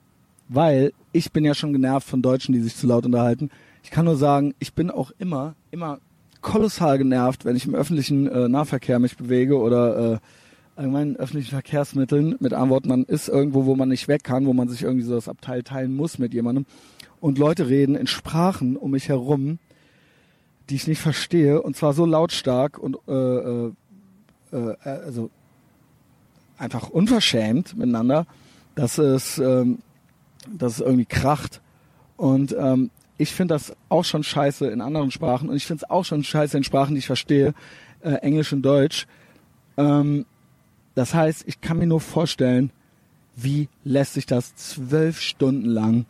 [0.48, 3.50] Weil ich bin ja schon genervt von Deutschen, die sich zu laut unterhalten.
[3.84, 6.00] Ich kann nur sagen, ich bin auch immer, immer
[6.42, 10.20] kolossal genervt, wenn ich im öffentlichen äh, Nahverkehr mich bewege oder äh,
[10.76, 12.36] allgemein öffentlichen Verkehrsmitteln.
[12.40, 15.06] Mit anderen Worten, man ist irgendwo, wo man nicht weg kann, wo man sich irgendwie
[15.06, 16.66] so das Abteil teilen muss mit jemandem.
[17.20, 19.60] Und Leute reden in Sprachen um mich herum,
[20.70, 23.72] die ich nicht verstehe, und zwar so lautstark und äh, äh,
[24.52, 25.30] äh, also
[26.58, 28.26] einfach unverschämt miteinander,
[28.76, 29.80] dass es, ähm,
[30.50, 31.62] dass es irgendwie kracht.
[32.18, 35.90] Und ähm, ich finde das auch schon scheiße in anderen Sprachen und ich finde es
[35.90, 37.54] auch schon scheiße in Sprachen, die ich verstehe,
[38.02, 39.08] äh, Englisch und Deutsch.
[39.78, 40.26] Ähm,
[40.96, 42.72] das heißt, ich kann mir nur vorstellen,
[43.36, 46.06] wie lässt sich das zwölf Stunden lang,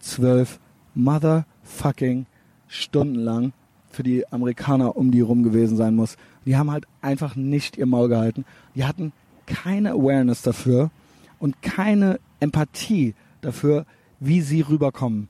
[0.00, 0.58] zwölf
[0.94, 2.26] motherfucking
[2.66, 3.52] Stunden lang
[3.90, 6.16] für die Amerikaner um die rum gewesen sein muss.
[6.44, 8.44] Die haben halt einfach nicht ihr Maul gehalten.
[8.74, 9.12] Die hatten
[9.46, 10.90] keine Awareness dafür
[11.38, 13.86] und keine Empathie dafür,
[14.20, 15.28] wie sie rüberkommen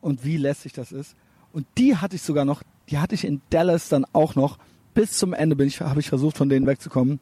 [0.00, 1.16] und wie lässig das ist.
[1.52, 4.58] Und die hatte ich sogar noch, die hatte ich in Dallas dann auch noch.
[4.94, 7.20] Bis zum Ende bin ich, habe ich versucht, von denen wegzukommen.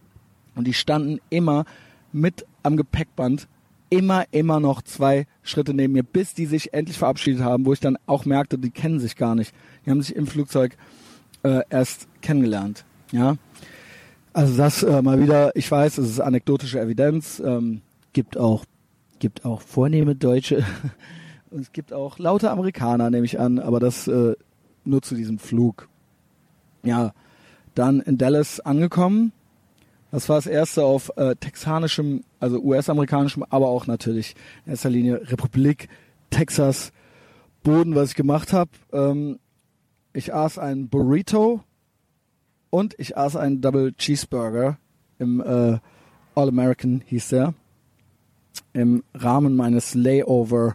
[0.54, 1.64] Und die standen immer
[2.12, 3.48] mit am Gepäckband,
[3.90, 7.80] immer, immer noch zwei Schritte neben mir, bis die sich endlich verabschiedet haben, wo ich
[7.80, 9.54] dann auch merkte, die kennen sich gar nicht.
[9.84, 10.76] Die haben sich im Flugzeug
[11.42, 12.84] äh, erst kennengelernt.
[13.12, 13.36] Ja.
[14.32, 17.80] Also das äh, mal wieder, ich weiß, es ist anekdotische Evidenz, ähm,
[18.12, 18.64] gibt auch,
[19.18, 20.64] gibt auch vornehme Deutsche,
[21.50, 24.34] Und es gibt auch laute Amerikaner, nehme ich an, aber das äh,
[24.84, 25.88] nur zu diesem Flug.
[26.82, 27.12] Ja,
[27.74, 29.32] dann in Dallas angekommen.
[30.10, 35.20] Das war das erste auf äh, texanischem, also US-amerikanischem, aber auch natürlich in erster Linie
[35.30, 35.88] Republik
[36.30, 36.92] Texas
[37.62, 38.70] Boden, was ich gemacht habe.
[38.92, 39.38] Ähm,
[40.12, 41.62] ich aß ein Burrito
[42.70, 44.78] und ich aß einen Double Cheeseburger
[45.18, 45.78] im äh,
[46.34, 47.54] All American hieß der
[48.72, 50.74] im Rahmen meines Layover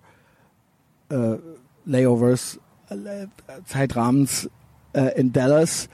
[1.10, 1.38] äh,
[1.86, 3.28] Layovers, äh,
[3.66, 4.50] Zeitrahmens
[4.94, 5.90] äh, in Dallas,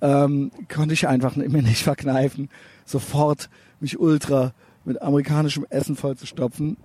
[0.00, 2.48] ähm, konnte ich einfach mir nicht verkneifen,
[2.84, 4.52] sofort mich ultra
[4.84, 6.76] mit amerikanischem Essen vollzustopfen.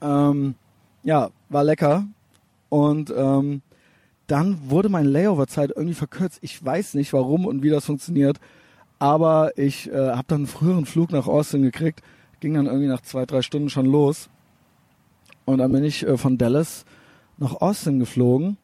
[0.00, 0.54] Ähm,
[1.02, 2.06] ja, war lecker.
[2.68, 3.62] Und ähm,
[4.26, 6.38] dann wurde meine Layover-Zeit irgendwie verkürzt.
[6.42, 8.38] Ich weiß nicht, warum und wie das funktioniert.
[8.98, 12.02] Aber ich äh, habe dann einen früheren Flug nach Austin gekriegt.
[12.40, 14.28] Ging dann irgendwie nach zwei, drei Stunden schon los.
[15.44, 16.84] Und dann bin ich äh, von Dallas
[17.38, 18.56] nach Austin geflogen.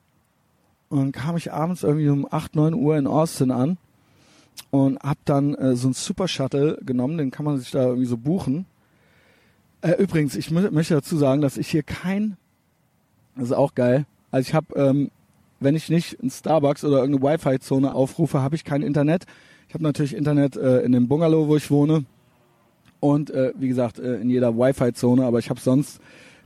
[0.88, 3.78] Und dann kam ich abends irgendwie um 8, 9 Uhr in Austin an
[4.70, 8.06] und hab dann äh, so einen Super Shuttle genommen, den kann man sich da irgendwie
[8.06, 8.66] so buchen.
[9.80, 12.36] Äh, übrigens, ich möchte dazu sagen, dass ich hier kein,
[13.34, 15.10] das ist auch geil, also ich habe, ähm,
[15.60, 19.26] wenn ich nicht ein Starbucks oder irgendeine Wi-Fi-Zone aufrufe, habe ich kein Internet.
[19.68, 22.04] Ich habe natürlich Internet äh, in dem Bungalow, wo ich wohne.
[23.04, 26.00] Und äh, wie gesagt, äh, in jeder Wi-Fi-Zone, aber ich habe sonst,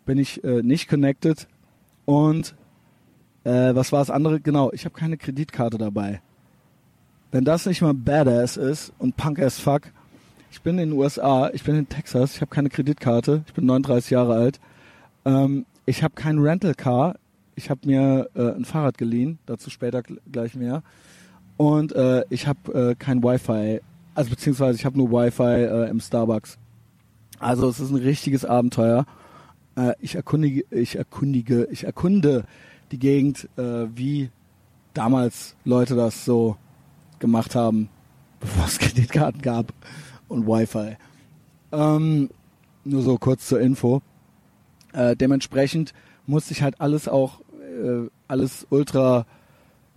[0.07, 1.47] bin ich äh, nicht connected.
[2.05, 2.57] Und
[3.45, 4.41] äh, was war das andere?
[4.41, 6.21] Genau, ich habe keine Kreditkarte dabei.
[7.31, 9.83] Wenn das nicht mal badass ist und punk as fuck,
[10.51, 13.65] ich bin in den USA, ich bin in Texas, ich habe keine Kreditkarte, ich bin
[13.65, 14.59] 39 Jahre alt.
[15.27, 17.15] Ähm, ich habe kein Rental Car,
[17.55, 20.83] ich habe mir äh, ein Fahrrad geliehen, dazu später gleich mehr.
[21.57, 23.81] Und äh, ich habe kein Wi-Fi,
[24.19, 26.59] also beziehungsweise ich habe nur Wi-Fi äh, im Starbucks.
[27.39, 29.07] Also es ist ein richtiges Abenteuer.
[29.77, 32.45] Äh, ich erkundige, ich erkundige, ich erkunde
[32.91, 34.31] die Gegend, äh, wie
[34.93, 36.57] damals Leute das so
[37.21, 37.91] gemacht haben,
[38.41, 39.73] bevor es Kreditkarten gab
[40.27, 40.97] und Wi-Fi.
[41.71, 42.31] Ähm,
[42.83, 44.03] nur so kurz zur Info.
[44.95, 45.95] Äh, dementsprechend
[46.27, 49.27] musste ich halt alles auch, äh, alles ultra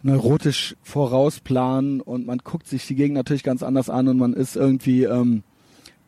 [0.04, 4.56] neurotisch vorausplanen und man guckt sich die Gegend natürlich ganz anders an und man ist
[4.56, 5.44] irgendwie, ähm,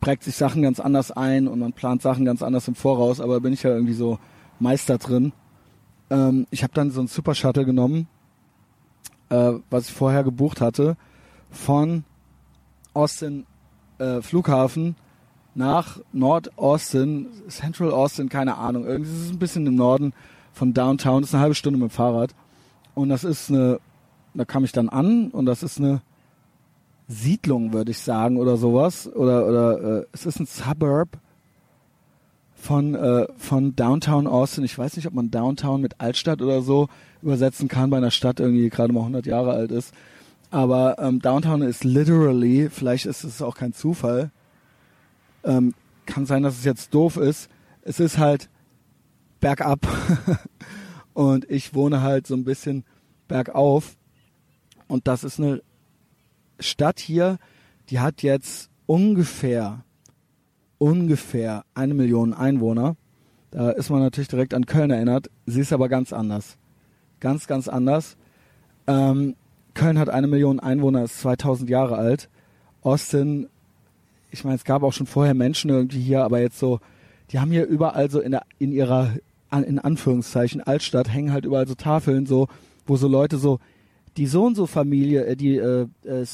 [0.00, 3.40] prägt sich Sachen ganz anders ein und man plant Sachen ganz anders im Voraus, aber
[3.40, 4.18] bin ich ja irgendwie so
[4.58, 5.32] Meister drin.
[6.10, 8.08] Ähm, ich habe dann so ein Super Shuttle genommen,
[9.30, 10.96] äh, was ich vorher gebucht hatte,
[11.50, 12.04] von
[12.92, 13.46] Austin
[13.98, 14.96] äh, Flughafen
[15.54, 18.84] nach Nord-Austin, Central Austin, keine Ahnung.
[18.86, 20.12] Irgendwie ist es ein bisschen im Norden
[20.52, 21.22] von Downtown.
[21.22, 22.34] Das ist eine halbe Stunde mit dem Fahrrad.
[22.94, 23.80] Und das ist eine,
[24.34, 26.02] da kam ich dann an und das ist eine
[27.08, 29.06] Siedlung, würde ich sagen, oder sowas.
[29.06, 31.18] Oder, oder äh, es ist ein Suburb
[32.54, 34.64] von, äh, von Downtown Austin.
[34.64, 36.88] Ich weiß nicht, ob man Downtown mit Altstadt oder so
[37.20, 39.92] übersetzen kann bei einer Stadt, irgendwie die gerade mal 100 Jahre alt ist.
[40.50, 44.30] Aber ähm, Downtown ist literally, vielleicht ist es auch kein Zufall,
[45.42, 45.74] ähm,
[46.06, 47.50] kann sein, dass es jetzt doof ist.
[47.82, 48.48] Es ist halt
[49.40, 49.80] bergab
[51.14, 52.84] und ich wohne halt so ein bisschen
[53.28, 53.96] bergauf.
[54.86, 55.62] Und das ist eine
[56.60, 57.38] Stadt hier,
[57.88, 59.84] die hat jetzt ungefähr,
[60.78, 62.96] ungefähr eine Million Einwohner.
[63.50, 65.30] Da ist man natürlich direkt an Köln erinnert.
[65.46, 66.58] Sie ist aber ganz anders.
[67.20, 68.16] Ganz, ganz anders.
[68.86, 69.36] Ähm,
[69.74, 72.28] Köln hat eine Million Einwohner, ist 2000 Jahre alt.
[72.82, 73.48] Austin,
[74.30, 76.80] ich meine, es gab auch schon vorher Menschen irgendwie hier, aber jetzt so,
[77.30, 79.14] die haben hier überall so in, der, in ihrer,
[79.62, 82.48] in Anführungszeichen, Altstadt hängen halt überall so Tafeln, so,
[82.86, 83.60] wo so Leute so,
[84.16, 86.26] die so und so Familie, äh, die äh, äh,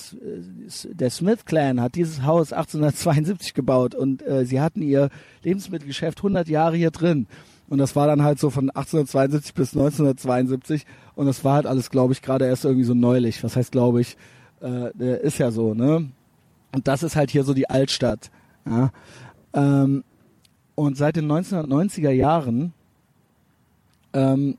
[0.85, 5.11] der Smith Clan hat dieses Haus 1872 gebaut und äh, sie hatten ihr
[5.43, 7.27] Lebensmittelgeschäft 100 Jahre hier drin
[7.71, 11.91] und das war dann halt so von 1872 bis 1972 und das war halt alles,
[11.91, 13.43] glaube ich, gerade erst irgendwie so neulich.
[13.45, 14.17] Was heißt, glaube ich,
[14.61, 16.11] äh, ist ja so, ne?
[16.73, 18.31] Und das ist halt hier so die Altstadt.
[18.67, 18.91] Ja?
[19.55, 20.03] Ähm,
[20.75, 22.73] und seit den 1990er Jahren,
[24.13, 24.57] ähm,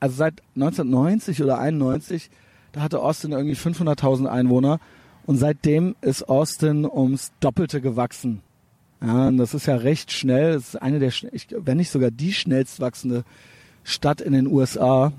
[0.00, 2.30] also seit 1990 oder 91,
[2.72, 4.80] da hatte Austin irgendwie 500.000 Einwohner
[5.26, 8.42] und seitdem ist Austin ums Doppelte gewachsen.
[9.00, 10.54] Ja, und das ist ja recht schnell.
[10.54, 11.12] Das ist eine der,
[11.58, 13.24] wenn nicht sogar die schnellst wachsende
[13.84, 15.12] Stadt in den USA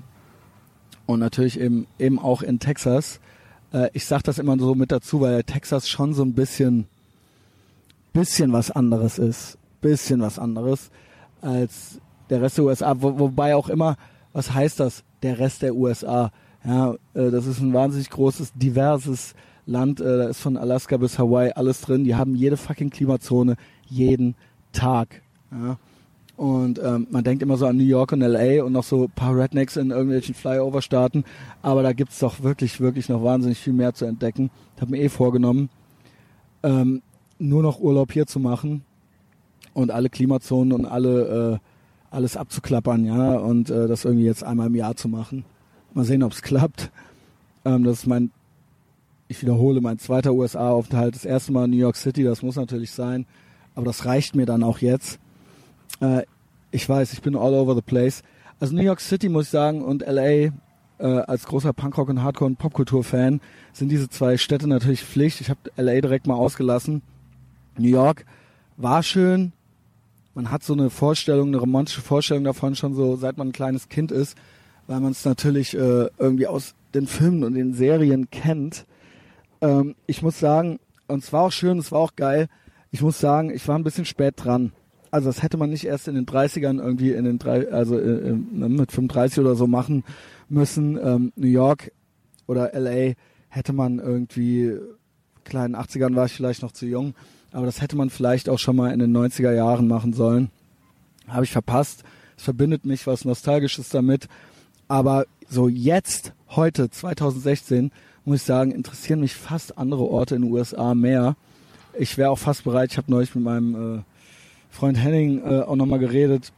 [1.06, 3.20] und natürlich eben, eben auch in Texas.
[3.72, 6.86] Äh, ich sage das immer so mit dazu, weil Texas schon so ein bisschen,
[8.12, 9.58] bisschen was anderes ist.
[9.80, 10.90] Bisschen was anderes
[11.40, 12.94] als der Rest der USA.
[12.98, 13.96] Wo, wobei auch immer,
[14.32, 16.30] was heißt das, der Rest der USA?
[16.64, 19.34] Ja, äh, das ist ein wahnsinnig großes, diverses
[19.66, 20.00] Land.
[20.00, 22.04] Äh, da ist von Alaska bis Hawaii alles drin.
[22.04, 24.34] Die haben jede fucking Klimazone jeden
[24.72, 25.22] Tag.
[25.50, 25.78] Ja.
[26.36, 29.10] Und ähm, man denkt immer so an New York und LA und noch so ein
[29.10, 31.24] paar Rednecks in irgendwelchen Flyover-Staaten.
[31.60, 34.50] Aber da gibt's doch wirklich, wirklich noch wahnsinnig viel mehr zu entdecken.
[34.74, 35.68] Ich habe mir eh vorgenommen,
[36.62, 37.02] ähm,
[37.38, 38.84] nur noch Urlaub hier zu machen
[39.74, 41.69] und alle Klimazonen und alle äh,
[42.10, 45.44] alles abzuklappern, ja, und äh, das irgendwie jetzt einmal im Jahr zu machen.
[45.94, 46.90] Mal sehen, ob's klappt.
[47.64, 48.30] Ähm, das ist mein,
[49.28, 51.14] ich wiederhole, mein zweiter USA-Aufenthalt.
[51.14, 53.26] Das erste Mal New York City, das muss natürlich sein.
[53.74, 55.18] Aber das reicht mir dann auch jetzt.
[56.00, 56.22] Äh,
[56.70, 58.22] ich weiß, ich bin all over the place.
[58.58, 60.50] Also New York City muss ich sagen und LA äh,
[60.98, 63.40] als großer Punkrock und Hardcore und Popkultur-Fan
[63.72, 65.40] sind diese zwei Städte natürlich Pflicht.
[65.40, 67.02] Ich habe LA direkt mal ausgelassen.
[67.78, 68.26] New York
[68.76, 69.52] war schön.
[70.40, 73.90] Man hat so eine Vorstellung, eine romantische Vorstellung davon schon so, seit man ein kleines
[73.90, 74.38] Kind ist,
[74.86, 78.86] weil man es natürlich äh, irgendwie aus den Filmen und den Serien kennt.
[79.60, 82.48] Ähm, ich muss sagen, und es war auch schön, es war auch geil.
[82.90, 84.72] Ich muss sagen, ich war ein bisschen spät dran
[85.10, 88.32] also das hätte man nicht erst in den 30ern irgendwie in den drei, also äh,
[88.32, 90.04] ne, mit 35 oder so machen
[90.48, 90.98] müssen.
[91.02, 91.92] Ähm, New York
[92.46, 93.14] oder LA
[93.48, 94.76] hätte man irgendwie,
[95.44, 97.14] kleinen 80ern war ich vielleicht noch zu jung,
[97.52, 100.50] aber das hätte man vielleicht auch schon mal in den 90er Jahren machen sollen.
[101.28, 102.04] Habe ich verpasst.
[102.36, 104.28] Es verbindet mich was Nostalgisches damit.
[104.88, 107.90] aber so jetzt, heute, 2016,
[108.24, 111.36] muss ich sagen, interessieren mich fast andere Orte in den USA mehr.
[111.98, 114.02] Ich wäre auch fast bereit, ich habe neulich mit meinem äh,
[114.70, 116.52] Freund Henning äh, auch nochmal geredet,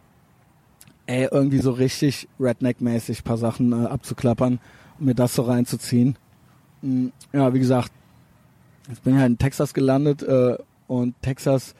[1.07, 4.61] ey, irgendwie so richtig Redneck-mäßig paar Sachen äh, abzuklappern
[4.99, 6.16] und mir das so reinzuziehen.
[6.82, 7.90] Mm, ja, wie gesagt,
[8.88, 11.74] jetzt bin ich halt in Texas gelandet äh, und Texas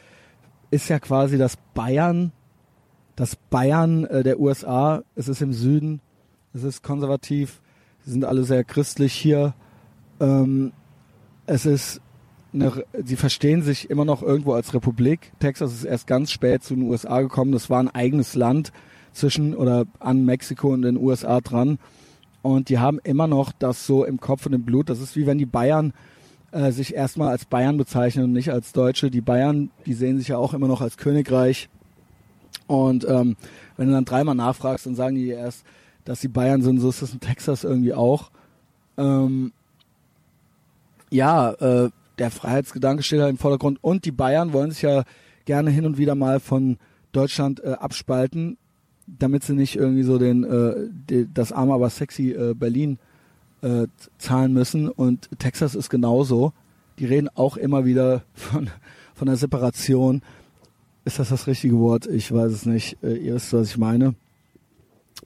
[0.71, 2.33] ist ja quasi das Bayern,
[3.17, 5.03] das Bayern äh, der USA.
[5.15, 6.01] Es ist im Süden,
[6.55, 7.61] es ist konservativ,
[8.05, 9.55] sie sind alle sehr christlich hier.
[10.21, 10.73] Ähm,
[11.47, 12.01] es ist
[12.55, 15.33] eine, sie verstehen sich immer noch irgendwo als Republik.
[15.41, 17.53] Texas ist erst ganz spät zu den USA gekommen.
[17.53, 18.73] Das war ein eigenes Land
[19.13, 21.79] zwischen oder an Mexiko und den USA dran.
[22.43, 24.91] Und die haben immer noch das so im Kopf und im Blut.
[24.91, 25.93] Das ist wie wenn die Bayern
[26.53, 29.11] äh, sich erstmal als Bayern bezeichnen und nicht als Deutsche.
[29.11, 31.69] Die Bayern, die sehen sich ja auch immer noch als Königreich.
[32.67, 33.37] Und ähm,
[33.77, 35.65] wenn du dann dreimal nachfragst, dann sagen die erst,
[36.05, 36.79] dass die Bayern sind.
[36.79, 38.31] So ist das in Texas irgendwie auch.
[38.97, 39.53] Ähm,
[41.11, 43.83] ja, äh, der Freiheitsgedanke steht halt im Vordergrund.
[43.83, 45.05] Und die Bayern wollen sich ja
[45.45, 46.79] gerne hin und wieder mal von
[47.13, 48.57] Deutschland äh, abspalten
[49.07, 52.99] damit sie nicht irgendwie so den äh, die, das arme aber sexy äh, Berlin
[53.63, 53.87] äh,
[54.19, 56.53] zahlen müssen und Texas ist genauso.
[56.99, 58.71] Die reden auch immer wieder von
[59.23, 60.21] von der Separation.
[61.05, 62.07] Ist das das richtige Wort?
[62.07, 62.99] Ich weiß es nicht.
[63.05, 64.17] Äh, ihr wisst, was ich meine.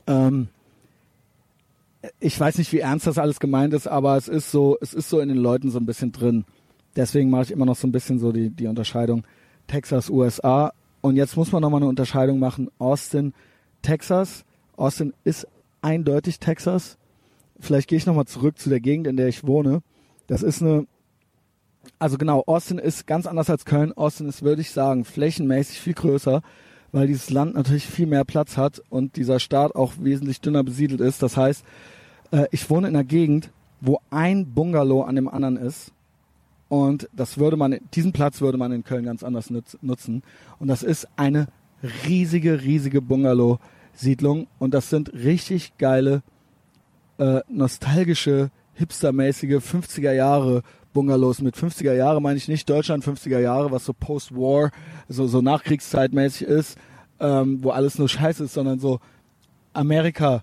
[0.07, 0.49] Ähm,
[2.21, 5.09] ich weiß nicht, wie ernst das alles gemeint ist, aber es ist so, es ist
[5.09, 6.45] so in den Leuten so ein bisschen drin.
[6.95, 9.25] Deswegen mache ich immer noch so ein bisschen so die, die Unterscheidung
[9.67, 10.75] Texas, USA.
[11.01, 12.71] Und jetzt muss man nochmal eine Unterscheidung machen.
[12.79, 13.33] Austin,
[13.81, 14.45] Texas.
[14.77, 15.47] Austin ist
[15.81, 16.99] eindeutig Texas.
[17.61, 19.83] Vielleicht gehe ich nochmal zurück zu der Gegend, in der ich wohne.
[20.27, 20.87] Das ist eine,
[21.99, 23.93] also genau, Austin ist ganz anders als Köln.
[23.93, 26.43] Austin ist, würde ich sagen, flächenmäßig viel größer,
[26.93, 31.01] weil dieses Land natürlich viel mehr Platz hat und dieser Staat auch wesentlich dünner besiedelt
[31.01, 31.23] ist.
[31.23, 31.65] Das heißt,
[32.33, 33.51] äh, ich wohne in einer Gegend,
[33.81, 35.93] wo ein Bungalow an dem anderen ist.
[36.69, 39.51] Und das würde man, diesen Platz würde man in Köln ganz anders
[39.81, 40.23] nutzen.
[40.59, 41.47] Und das ist eine
[42.05, 43.61] riesige, riesige Bungalow
[43.97, 46.23] Siedlung und das sind richtig geile,
[47.19, 50.63] äh, nostalgische, hipstermäßige 50er Jahre
[50.93, 51.41] Bungalows.
[51.41, 54.71] Mit 50er Jahre meine ich nicht Deutschland 50er Jahre, was so Post-War,
[55.09, 56.79] so, so Nachkriegszeitmäßig ist,
[57.21, 59.01] ähm, wo alles nur scheiße ist, sondern so
[59.73, 60.43] Amerika,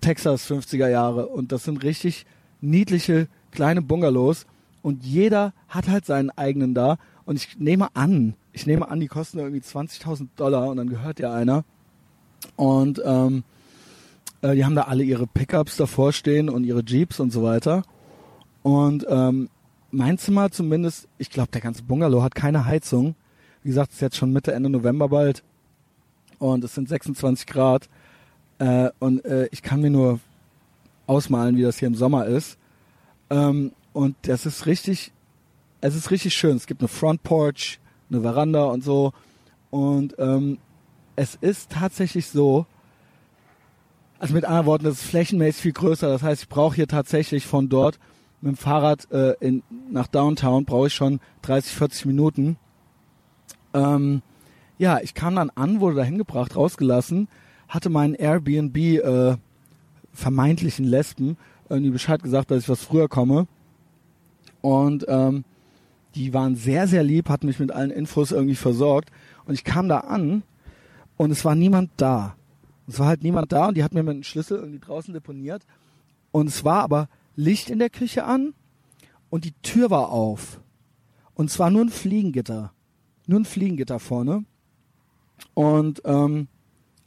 [0.00, 1.26] Texas 50er Jahre.
[1.26, 2.26] Und das sind richtig
[2.60, 4.46] niedliche kleine Bungalows
[4.82, 6.98] und jeder hat halt seinen eigenen da.
[7.24, 11.18] Und ich nehme an, ich nehme an, die kosten irgendwie 20.000 Dollar und dann gehört
[11.18, 11.64] ja einer.
[12.54, 13.44] Und ähm,
[14.42, 17.82] äh, die haben da alle ihre Pickups davor stehen und ihre Jeeps und so weiter.
[18.62, 19.48] Und ähm,
[19.90, 23.14] mein Zimmer zumindest, ich glaube, der ganze Bungalow hat keine Heizung.
[23.62, 25.42] Wie gesagt, es ist jetzt schon Mitte, Ende November bald.
[26.38, 27.88] Und es sind 26 Grad.
[28.58, 30.20] Äh, und äh, ich kann mir nur
[31.06, 32.58] ausmalen, wie das hier im Sommer ist.
[33.30, 35.12] Ähm, und das ist richtig,
[35.80, 36.56] es ist richtig schön.
[36.56, 37.78] Es gibt eine Front Porch,
[38.10, 39.12] eine Veranda und so.
[39.70, 40.58] Und ähm,
[41.16, 42.66] es ist tatsächlich so,
[44.18, 46.08] also mit anderen Worten, das ist flächenmäßig viel größer.
[46.08, 47.98] Das heißt, ich brauche hier tatsächlich von dort
[48.40, 52.56] mit dem Fahrrad äh, in, nach Downtown brauche ich schon 30, 40 Minuten.
[53.74, 54.22] Ähm,
[54.78, 57.28] ja, ich kam dann an, wurde da hingebracht, rausgelassen,
[57.68, 59.36] hatte meinen Airbnb äh,
[60.12, 61.36] vermeintlichen Lesben
[61.68, 63.46] irgendwie Bescheid gesagt, dass ich was früher komme.
[64.60, 65.44] Und ähm,
[66.14, 69.10] die waren sehr, sehr lieb, hatten mich mit allen Infos irgendwie versorgt.
[69.44, 70.42] Und ich kam da an
[71.16, 72.36] und es war niemand da.
[72.86, 75.66] Es war halt niemand da und die hat mir mit einem Schlüssel irgendwie draußen deponiert.
[76.30, 78.54] Und es war aber Licht in der Küche an
[79.30, 80.60] und die Tür war auf.
[81.34, 82.72] Und zwar nur ein Fliegengitter.
[83.26, 84.44] Nur ein Fliegengitter vorne.
[85.54, 86.48] Und ähm,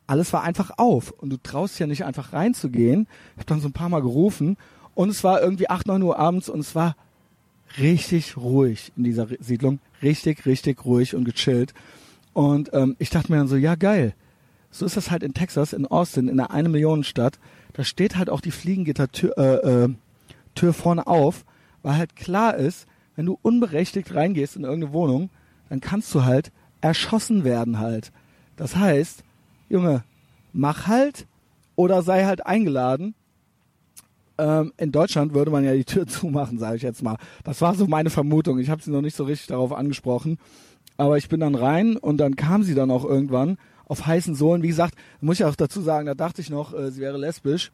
[0.06, 1.12] alles war einfach auf.
[1.12, 3.08] Und du traust ja nicht einfach reinzugehen.
[3.34, 4.58] Ich habe dann so ein paar Mal gerufen
[4.96, 6.96] und es war irgendwie 8, 9 Uhr abends und es war
[7.78, 9.80] richtig ruhig in dieser Siedlung.
[10.02, 11.74] Richtig, richtig ruhig und gechillt.
[12.34, 14.14] Und ähm, ich dachte mir dann so, ja geil.
[14.72, 17.40] So ist das halt in Texas, in Austin, in einer eine Millionen Stadt.
[17.74, 19.90] Da steht halt auch die Fliegengittertür äh, äh,
[20.56, 21.46] Tür vorne auf,
[21.84, 25.30] weil halt klar ist, wenn du unberechtigt reingehst in irgendeine Wohnung,
[25.70, 26.52] dann kannst du halt
[26.82, 28.12] erschossen werden halt.
[28.56, 29.24] Das heißt,
[29.70, 30.04] Junge,
[30.54, 31.28] mach halt
[31.76, 33.16] oder sei halt eingeladen.
[34.38, 37.18] Ähm, in Deutschland würde man ja die Tür zumachen, sage ich jetzt mal.
[37.44, 38.60] Das war so meine Vermutung.
[38.60, 40.38] Ich habe sie noch nicht so richtig darauf angesprochen.
[40.98, 43.58] Aber ich bin dann rein und dann kam sie dann auch irgendwann
[43.90, 44.64] auf heißen Sohlen.
[44.64, 47.72] Wie gesagt, muss ich auch dazu sagen, da dachte ich noch, äh, sie wäre lesbisch.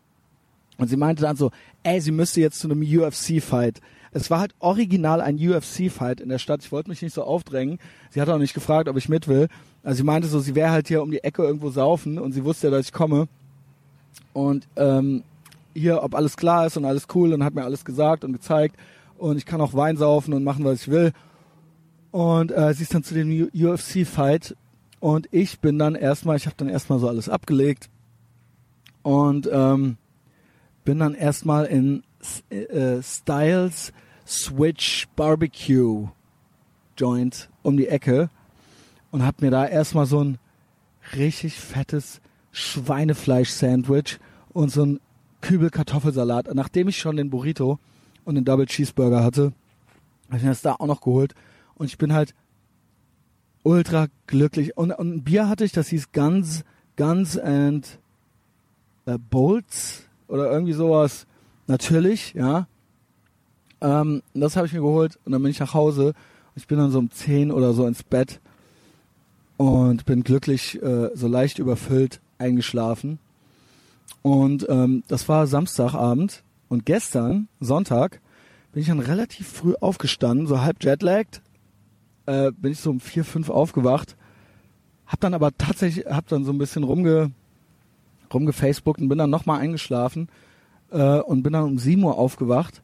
[0.78, 1.51] Und sie meinte dann so,
[1.84, 3.82] ey, sie müsste jetzt zu einem UFC-Fight.
[4.11, 6.63] Es war halt original ein UFC-Fight in der Stadt.
[6.63, 7.80] Ich wollte mich nicht so aufdrängen.
[8.09, 9.47] Sie hat auch nicht gefragt, ob ich mit will.
[9.84, 12.43] Also sie meinte so, sie wäre halt hier um die Ecke irgendwo saufen und sie
[12.43, 13.28] wusste ja, dass ich komme.
[14.34, 15.24] Und ähm,
[15.74, 18.78] hier, ob alles klar ist und alles cool und hat mir alles gesagt und gezeigt
[19.18, 21.11] und ich kann auch Wein saufen und machen, was ich will.
[22.11, 24.55] Und äh, sie ist dann zu dem UFC-Fight
[25.05, 27.91] und ich bin dann erstmal, ich habe dann erstmal so alles abgelegt
[29.03, 29.97] und ähm,
[30.83, 32.01] bin dann erstmal in
[32.49, 33.93] äh, Styles
[34.25, 36.07] Switch Barbecue
[36.97, 38.31] Joint um die Ecke
[39.11, 40.39] und hab mir da erstmal so ein
[41.15, 42.19] richtig fettes
[42.51, 44.17] Schweinefleisch-Sandwich
[44.53, 44.99] und so ein
[45.39, 46.47] Kübel Kartoffelsalat.
[46.55, 47.77] Nachdem ich schon den Burrito
[48.23, 49.53] und den Double Cheeseburger hatte,
[50.29, 51.35] habe ich mir das da auch noch geholt.
[51.75, 52.33] Und ich bin halt
[53.66, 54.78] ultra glücklich.
[54.78, 56.63] Und, und ein Bier hatte ich, das hieß Guns,
[56.95, 57.99] Guns and
[59.05, 61.26] äh, Bolts oder irgendwie sowas.
[61.68, 62.68] Natürlich, ja.
[63.82, 66.13] Ähm, das habe ich mir geholt und dann bin ich nach Hause.
[66.55, 68.39] Ich bin dann so um 10 oder so ins Bett
[69.57, 73.20] und bin glücklich, äh, so leicht überfüllt eingeschlafen.
[74.22, 78.22] Und ähm, das war Samstagabend und gestern, Sonntag,
[78.74, 81.41] bin ich dann relativ früh aufgestanden, so halb jetlagged,
[82.26, 84.15] äh, bin ich so um vier, fünf aufgewacht,
[85.07, 87.32] hab dann aber tatsächlich, hab dann so ein bisschen rumge,
[88.34, 90.30] rumgefacebookt und bin dann nochmal eingeschlafen
[90.91, 92.82] äh, und bin dann um sieben Uhr aufgewacht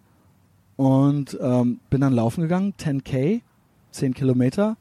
[0.76, 3.42] und ähm, bin dann laufen gegangen, 10k,
[3.92, 4.78] 10 Kilometer,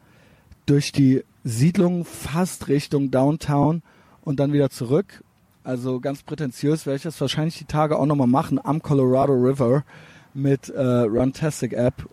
[0.67, 3.83] durch die Siedlung fast Richtung Downtown
[4.23, 5.25] und dann wieder zurück.
[5.65, 9.85] Also ganz prätentiös werde ich das wahrscheinlich die Tage auch nochmal machen am Colorado River
[10.33, 12.09] mit äh, Runtastic App.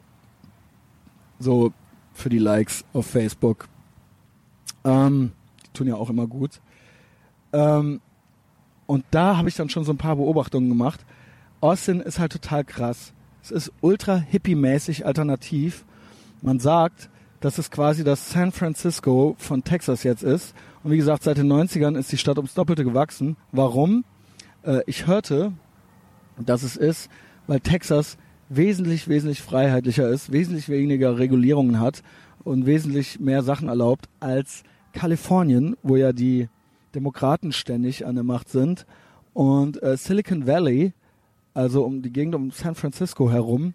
[1.39, 1.71] So
[2.17, 3.67] für die Likes auf Facebook.
[4.83, 5.31] Ähm,
[5.65, 6.59] die tun ja auch immer gut.
[7.53, 8.01] Ähm,
[8.87, 11.05] und da habe ich dann schon so ein paar Beobachtungen gemacht.
[11.61, 13.13] Austin ist halt total krass.
[13.43, 15.85] Es ist ultra hippie-mäßig alternativ.
[16.41, 17.09] Man sagt,
[17.39, 20.55] dass es quasi das San Francisco von Texas jetzt ist.
[20.83, 23.37] Und wie gesagt, seit den 90ern ist die Stadt ums Doppelte gewachsen.
[23.51, 24.05] Warum?
[24.63, 25.53] Äh, ich hörte,
[26.37, 27.09] dass es ist,
[27.45, 28.17] weil Texas
[28.49, 32.03] wesentlich, wesentlich freiheitlicher ist, wesentlich weniger Regulierungen hat
[32.43, 36.49] und wesentlich mehr Sachen erlaubt als Kalifornien, wo ja die
[36.95, 38.85] Demokraten ständig an der Macht sind.
[39.33, 40.93] Und äh, Silicon Valley,
[41.53, 43.73] also um die Gegend um San Francisco herum,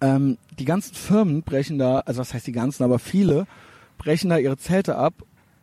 [0.00, 3.46] ähm, die ganzen Firmen brechen da, also was heißt die ganzen, aber viele
[3.98, 5.14] brechen da ihre Zelte ab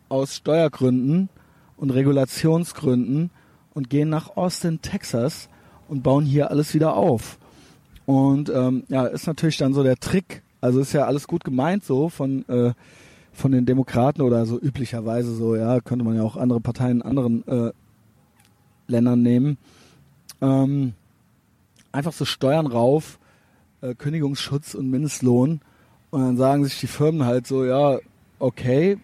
[0.08, 1.28] aus Steuergründen
[1.76, 3.30] und Regulationsgründen
[3.74, 5.48] und gehen nach Austin, Texas
[5.88, 7.38] und bauen hier alles wieder auf.
[8.10, 10.42] Und ähm, ja, ist natürlich dann so der Trick.
[10.60, 12.72] Also ist ja alles gut gemeint so von äh,
[13.32, 17.02] von den Demokraten oder so üblicherweise so, ja, könnte man ja auch andere Parteien in
[17.02, 17.72] anderen äh,
[18.88, 19.58] Ländern nehmen.
[20.40, 20.94] Ähm,
[21.92, 23.20] einfach so Steuern rauf,
[23.80, 25.60] äh, Kündigungsschutz und Mindestlohn.
[26.10, 28.00] Und dann sagen sich die Firmen halt so, ja,
[28.40, 28.98] okay,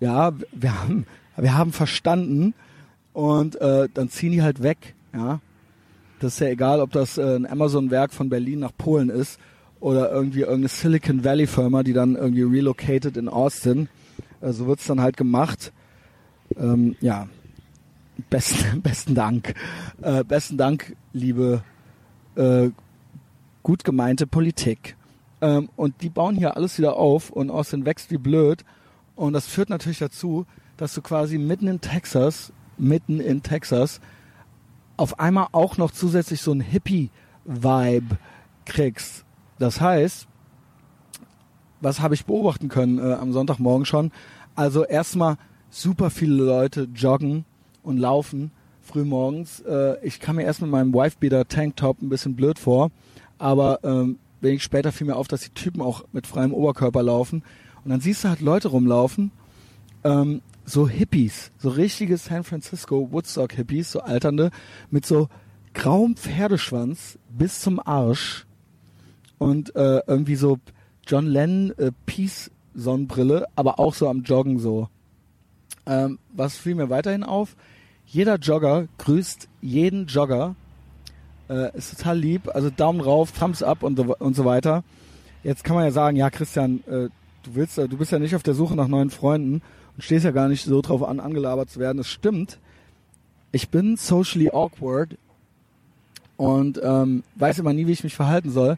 [0.00, 1.04] ja, wir haben,
[1.36, 2.54] wir haben verstanden.
[3.12, 5.40] Und äh, dann ziehen die halt weg, ja.
[6.24, 9.38] Das ist ja egal, ob das äh, ein Amazon-Werk von Berlin nach Polen ist
[9.78, 13.90] oder irgendwie irgendeine Silicon Valley Firma, die dann irgendwie relocated in Austin.
[14.40, 15.70] Äh, so wird's dann halt gemacht.
[16.56, 17.28] Ähm, ja,
[18.30, 19.52] besten, besten Dank.
[20.00, 21.62] Äh, besten Dank, liebe
[22.36, 22.70] äh,
[23.62, 24.96] gut gemeinte Politik.
[25.42, 28.64] Ähm, und die bauen hier alles wieder auf und Austin wächst wie blöd.
[29.14, 30.46] Und das führt natürlich dazu,
[30.78, 34.00] dass du quasi mitten in Texas, mitten in Texas,
[34.96, 38.16] auf einmal auch noch zusätzlich so ein Hippie-Vibe
[38.64, 39.24] kriegst.
[39.58, 40.26] Das heißt,
[41.80, 44.10] was habe ich beobachten können äh, am Sonntagmorgen schon?
[44.54, 45.36] Also erstmal
[45.70, 47.44] super viele Leute joggen
[47.82, 49.60] und laufen früh morgens.
[49.60, 52.90] Äh, ich kam mir erst mit meinem Wifebeater Tanktop ein bisschen blöd vor.
[53.38, 57.42] Aber ähm, wenig später fiel mir auf, dass die Typen auch mit freiem Oberkörper laufen.
[57.84, 59.30] Und dann siehst du halt Leute rumlaufen,
[60.04, 64.50] ähm, so Hippies, so richtige San Francisco Woodstock Hippies, so alternde,
[64.90, 65.28] mit so
[65.74, 68.46] grauem Pferdeschwanz bis zum Arsch
[69.38, 70.58] und äh, irgendwie so
[71.06, 74.88] John Lennon äh, Peace Sonnenbrille, aber auch so am Joggen so.
[75.86, 77.56] Ähm, was fiel mir weiterhin auf?
[78.06, 80.56] Jeder Jogger grüßt jeden Jogger
[81.48, 82.54] äh, ist total lieb.
[82.54, 84.82] Also Daumen rauf, Thumbs up und so, und so weiter.
[85.42, 87.08] Jetzt kann man ja sagen, ja Christian, äh,
[87.42, 89.62] du willst, äh, du bist ja nicht auf der Suche nach neuen Freunden
[89.96, 91.98] und stehst ja gar nicht so drauf an, angelabert zu werden.
[91.98, 92.58] Das stimmt.
[93.52, 95.16] Ich bin socially awkward
[96.36, 98.76] und ähm, weiß immer nie, wie ich mich verhalten soll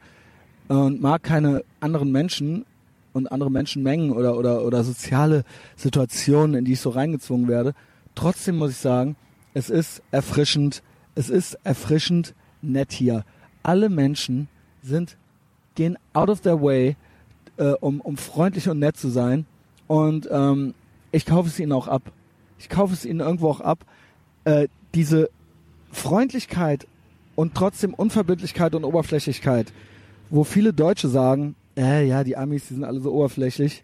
[0.69, 2.67] und mag keine anderen Menschen
[3.13, 5.45] und andere Menschenmengen oder, oder, oder soziale
[5.77, 7.75] Situationen, in die ich so reingezwungen werde.
[8.15, 9.17] Trotzdem muss ich sagen,
[9.55, 10.83] es ist erfrischend,
[11.15, 13.25] es ist erfrischend, nett hier.
[13.63, 14.49] Alle Menschen
[14.83, 15.17] sind,
[15.75, 16.97] gehen out of their way,
[17.57, 19.47] äh, um, um freundlich und nett zu sein.
[19.87, 20.75] Und ähm,
[21.17, 22.13] ich kaufe es ihnen auch ab.
[22.59, 23.87] Ich kaufe es ihnen irgendwo auch ab.
[24.45, 25.31] Äh, diese
[25.91, 26.87] Freundlichkeit
[27.35, 29.73] und trotzdem Unverbindlichkeit und Oberflächlichkeit,
[30.29, 33.83] wo viele Deutsche sagen, äh, ja, die Amis, die sind alle so oberflächlich.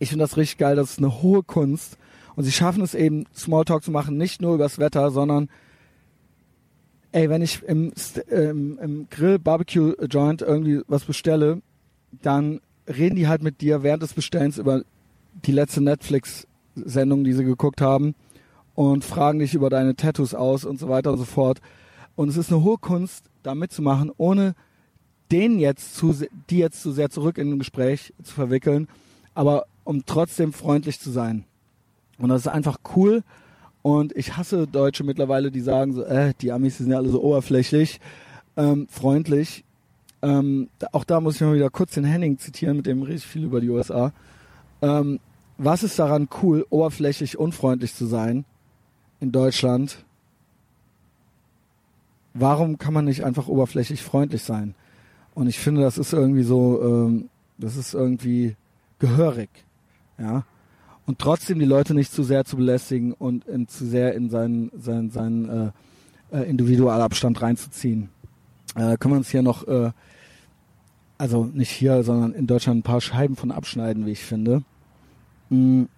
[0.00, 1.96] Ich finde das richtig geil, das ist eine hohe Kunst.
[2.34, 5.48] Und sie schaffen es eben, Smalltalk zu machen, nicht nur übers Wetter, sondern
[7.12, 7.92] ey, wenn ich im,
[8.30, 11.62] ähm, im Grill Barbecue Joint irgendwie was bestelle,
[12.20, 14.82] dann reden die halt mit dir während des Bestellens über
[15.44, 18.14] die letzte Netflix-Sendung, die sie geguckt haben
[18.74, 21.60] und fragen dich über deine Tattoos aus und so weiter und so fort.
[22.14, 24.54] Und es ist eine hohe Kunst, da mitzumachen, ohne
[25.30, 26.14] den jetzt zu,
[26.50, 28.88] die jetzt zu sehr zurück in ein Gespräch zu verwickeln,
[29.34, 31.44] aber um trotzdem freundlich zu sein.
[32.18, 33.22] Und das ist einfach cool.
[33.82, 37.08] Und ich hasse Deutsche mittlerweile, die sagen so, äh, die Amis die sind ja alle
[37.08, 38.00] so oberflächlich,
[38.56, 39.64] ähm, freundlich.
[40.22, 43.26] Ähm, auch da muss ich mal wieder kurz den Henning zitieren, mit dem rede ich
[43.26, 44.12] viel über die USA.
[44.82, 45.20] Ähm,
[45.58, 48.44] was ist daran cool, oberflächlich unfreundlich zu sein
[49.20, 50.04] in Deutschland?
[52.34, 54.74] Warum kann man nicht einfach oberflächlich freundlich sein?
[55.34, 58.56] Und ich finde, das ist irgendwie so, ähm, das ist irgendwie
[58.98, 59.50] gehörig,
[60.18, 60.44] ja.
[61.06, 64.72] Und trotzdem die Leute nicht zu sehr zu belästigen und in, zu sehr in seinen,
[64.76, 65.70] seinen, seinen äh,
[66.32, 68.08] äh, Individualabstand reinzuziehen.
[68.74, 69.92] Äh, können wir uns hier noch, äh,
[71.18, 74.62] also nicht hier, sondern in Deutschland ein paar Scheiben von abschneiden, wie ich finde.
[75.48, 75.88] Mhm.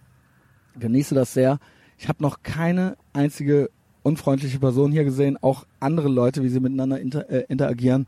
[0.79, 1.59] Genieße das sehr.
[1.99, 3.71] Ich habe noch keine einzige
[4.03, 8.07] unfreundliche Person hier gesehen, auch andere Leute, wie sie miteinander inter, äh, interagieren,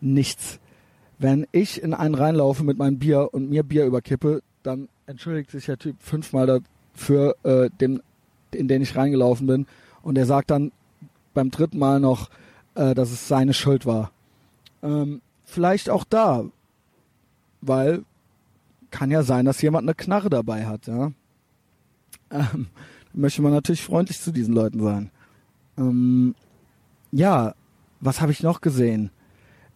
[0.00, 0.60] nichts.
[1.18, 5.66] Wenn ich in einen reinlaufe mit meinem Bier und mir Bier überkippe, dann entschuldigt sich
[5.66, 6.46] der Typ fünfmal
[6.94, 8.02] dafür, äh, dem,
[8.52, 9.66] in den ich reingelaufen bin.
[10.02, 10.72] Und er sagt dann
[11.34, 12.30] beim dritten Mal noch,
[12.74, 14.12] äh, dass es seine Schuld war.
[14.82, 15.20] Ähm,
[15.52, 16.44] vielleicht auch da,
[17.60, 18.04] weil
[18.90, 21.12] kann ja sein, dass jemand eine Knarre dabei hat, ja.
[22.30, 22.68] Ähm,
[23.14, 25.10] möchte man natürlich freundlich zu diesen Leuten sein.
[25.78, 26.34] Ähm,
[27.10, 27.54] ja,
[28.00, 29.10] was habe ich noch gesehen?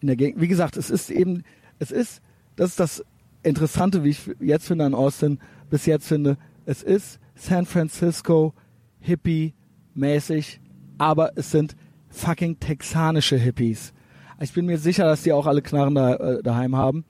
[0.01, 1.43] In der Gegend, wie gesagt, es ist eben,
[1.79, 2.21] es ist,
[2.55, 3.05] das ist das
[3.43, 8.53] Interessante, wie ich jetzt finde an Austin, bis jetzt finde, es ist San Francisco
[8.99, 10.59] Hippie-mäßig,
[10.97, 11.75] aber es sind
[12.09, 13.93] fucking texanische Hippies.
[14.39, 17.05] Ich bin mir sicher, dass die auch alle Knarren da, äh, daheim haben.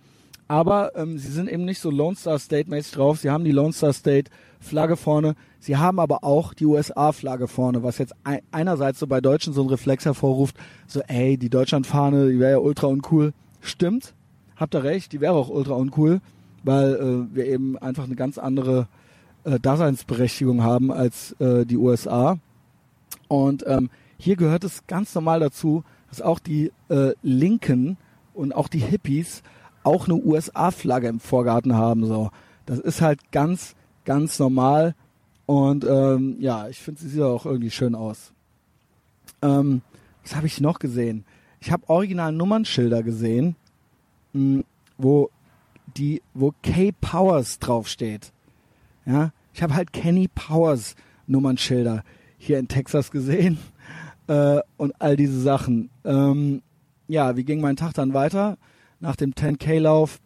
[0.47, 3.19] Aber ähm, sie sind eben nicht so Lone Star State-mäßig drauf.
[3.19, 5.36] Sie haben die Lone Star State Flagge vorne.
[5.59, 9.61] Sie haben aber auch die USA-Flagge vorne, was jetzt ein, einerseits so bei Deutschen so
[9.61, 10.55] einen Reflex hervorruft,
[10.88, 13.34] so ey, die Deutschland-Fahne, die wäre ja ultra uncool.
[13.59, 14.13] Stimmt,
[14.55, 16.21] habt ihr recht, die wäre auch ultra uncool,
[16.63, 18.88] weil äh, wir eben einfach eine ganz andere
[19.43, 22.39] äh, Daseinsberechtigung haben als äh, die USA.
[23.28, 25.84] Und ähm, hier gehört es ganz normal dazu,
[26.18, 27.97] dass auch die äh, Linken
[28.34, 29.43] und auch die Hippies
[29.84, 32.05] auch eine USA-Flagge im Vorgarten haben.
[32.05, 32.32] So,
[32.65, 34.95] das ist halt ganz, ganz normal.
[35.45, 38.34] Und ähm, ja, ich finde, sie sieht auch irgendwie schön aus.
[39.41, 39.82] Ähm,
[40.24, 41.24] was habe ich noch gesehen?
[41.59, 43.55] Ich habe original Nummernschilder gesehen
[44.34, 44.63] mh,
[44.97, 45.30] wo
[45.95, 48.34] die, wo K Powers draufsteht.
[49.05, 50.95] Ja, ich habe halt Kenny Powers
[51.28, 52.03] Nummernschilder
[52.38, 53.59] hier in Texas gesehen
[54.28, 55.89] äh, und all diese Sachen.
[56.05, 56.61] Ähm,
[57.07, 58.57] ja, wie ging mein Tag dann weiter?
[58.99, 60.19] Nach dem 10K-Lauf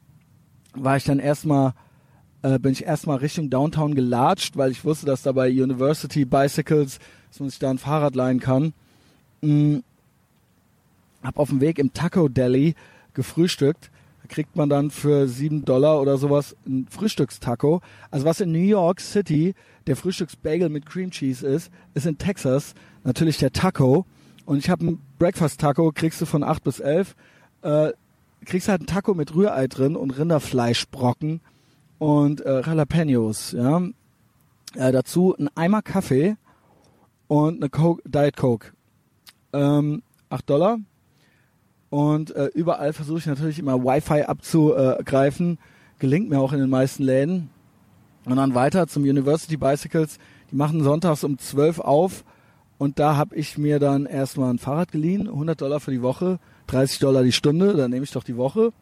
[0.74, 1.74] war ich dann erstmal,
[2.42, 7.00] äh, bin ich erstmal Richtung Downtown gelatscht, weil ich wusste, dass da bei University Bicycles,
[7.30, 8.74] dass man sich da ein Fahrrad leihen kann.
[9.42, 9.84] Mhm.
[11.24, 12.74] Hab auf dem Weg im Taco Deli
[13.14, 13.92] gefrühstückt.
[14.24, 17.82] Da kriegt man dann für sieben Dollar oder sowas ein Frühstückstaco.
[18.10, 19.54] Also was in New York City
[19.88, 22.74] der Frühstücksbagel mit Cream Cheese ist, ist in Texas
[23.04, 24.06] natürlich der Taco.
[24.46, 27.16] Und ich habe ein Breakfast-Taco, kriegst du von acht bis elf.
[27.62, 27.92] Äh,
[28.46, 31.42] kriegst halt ein Taco mit Rührei drin und Rinderfleischbrocken
[32.00, 33.82] und äh, Jalapenos, ja.
[34.76, 36.38] Äh, dazu ein Eimer Kaffee
[37.28, 38.72] und eine Coke, Diet Coke.
[39.54, 40.80] Ähm, 8 Dollar.
[41.90, 45.60] Und äh, überall versuche ich natürlich immer Wi-Fi abzugreifen.
[46.00, 47.50] Gelingt mir auch in den meisten Läden.
[48.26, 50.18] Und dann weiter zum University Bicycles.
[50.52, 52.24] Die machen sonntags um 12 auf.
[52.78, 55.28] Und da habe ich mir dann erstmal ein Fahrrad geliehen.
[55.28, 57.76] 100 Dollar für die Woche, 30 Dollar die Stunde.
[57.76, 58.74] Dann nehme ich doch die Woche.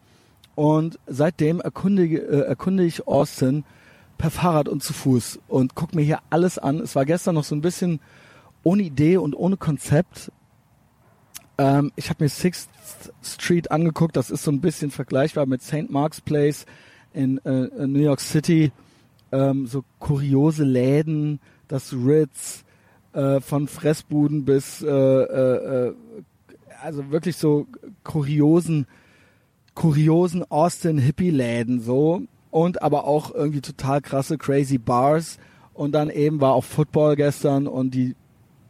[0.55, 3.63] Und seitdem erkundige, äh, erkunde ich Austin
[4.17, 6.79] per Fahrrad und zu Fuß und gucke mir hier alles an.
[6.79, 8.01] Es war gestern noch so ein bisschen
[8.63, 10.31] ohne Idee und ohne Konzept.
[11.57, 12.69] Ähm, ich habe mir Sixth
[13.23, 14.17] Street angeguckt.
[14.17, 15.89] Das ist so ein bisschen vergleichbar mit St.
[15.89, 16.65] Mark's Place
[17.13, 18.71] in, äh, in New York City.
[19.31, 22.63] Ähm, so kuriose Läden, das Ritz,
[23.13, 25.93] äh, von Fressbuden bis, äh, äh, äh,
[26.81, 27.67] also wirklich so
[28.03, 28.87] kuriosen,
[29.75, 32.21] kuriosen Austin-Hippie-Läden so.
[32.51, 35.37] Und aber auch irgendwie total krasse, crazy Bars.
[35.73, 38.15] Und dann eben war auch Football gestern und die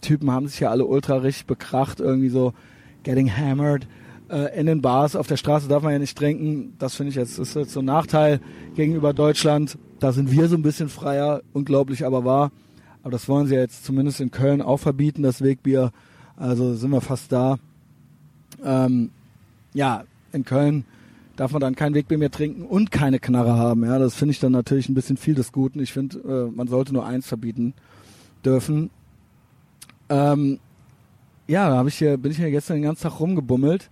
[0.02, 2.54] Typen haben sich ja alle ultra richtig bekracht, irgendwie so
[3.04, 3.88] getting hammered.
[4.30, 6.76] Äh, in den Bars auf der Straße darf man ja nicht trinken.
[6.78, 8.40] Das finde ich jetzt ist jetzt so ein Nachteil
[8.76, 9.78] gegenüber Deutschland.
[10.00, 12.52] Da sind wir so ein bisschen freier, unglaublich aber wahr.
[13.02, 15.92] Aber das wollen sie ja jetzt zumindest in Köln auch verbieten, das Wegbier.
[16.36, 17.58] Also sind wir fast da.
[18.64, 19.10] Ähm,
[19.74, 20.86] ja, in Köln
[21.36, 23.84] darf man dann kein Wegbier mehr trinken und keine Knarre haben.
[23.84, 25.80] Ja, das finde ich dann natürlich ein bisschen viel des Guten.
[25.80, 27.74] Ich finde, äh, man sollte nur eins verbieten
[28.46, 28.90] dürfen.
[30.10, 30.60] Ähm,
[31.48, 33.90] ja, da ich hier, bin ich hier gestern den ganzen Tag rumgebummelt.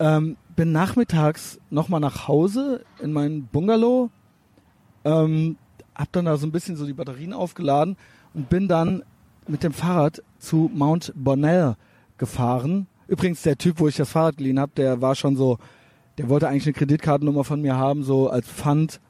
[0.00, 4.10] Ähm, bin nachmittags nochmal nach Hause in meinen Bungalow.
[5.04, 5.56] Ähm,
[5.94, 7.96] hab dann da so ein bisschen so die Batterien aufgeladen
[8.34, 9.02] und bin dann
[9.46, 11.76] mit dem Fahrrad zu Mount Bonnell
[12.18, 12.86] gefahren.
[13.08, 15.58] Übrigens, der Typ, wo ich das Fahrrad geliehen habe, der war schon so,
[16.16, 19.00] der wollte eigentlich eine Kreditkartennummer von mir haben, so als Pfand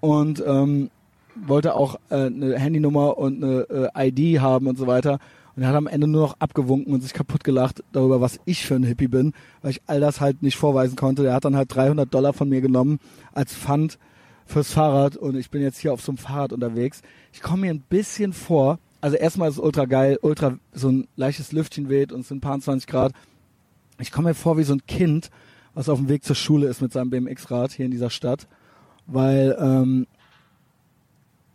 [0.00, 0.90] und ähm,
[1.34, 5.18] wollte auch äh, eine Handynummer und eine äh, ID haben und so weiter.
[5.58, 8.64] Und er hat am Ende nur noch abgewunken und sich kaputt gelacht darüber, was ich
[8.64, 11.24] für ein Hippie bin, weil ich all das halt nicht vorweisen konnte.
[11.24, 13.00] Der hat dann halt 300 Dollar von mir genommen
[13.32, 13.98] als Pfand
[14.46, 17.02] fürs Fahrrad und ich bin jetzt hier auf so einem Fahrrad unterwegs.
[17.32, 21.08] Ich komme mir ein bisschen vor, also erstmal ist es ultra geil, ultra so ein
[21.16, 23.12] leichtes Lüftchen weht und es sind ein paar 20 Grad.
[23.98, 25.28] Ich komme mir vor wie so ein Kind,
[25.74, 28.46] was auf dem Weg zur Schule ist mit seinem BMX-Rad hier in dieser Stadt,
[29.08, 30.06] weil ähm,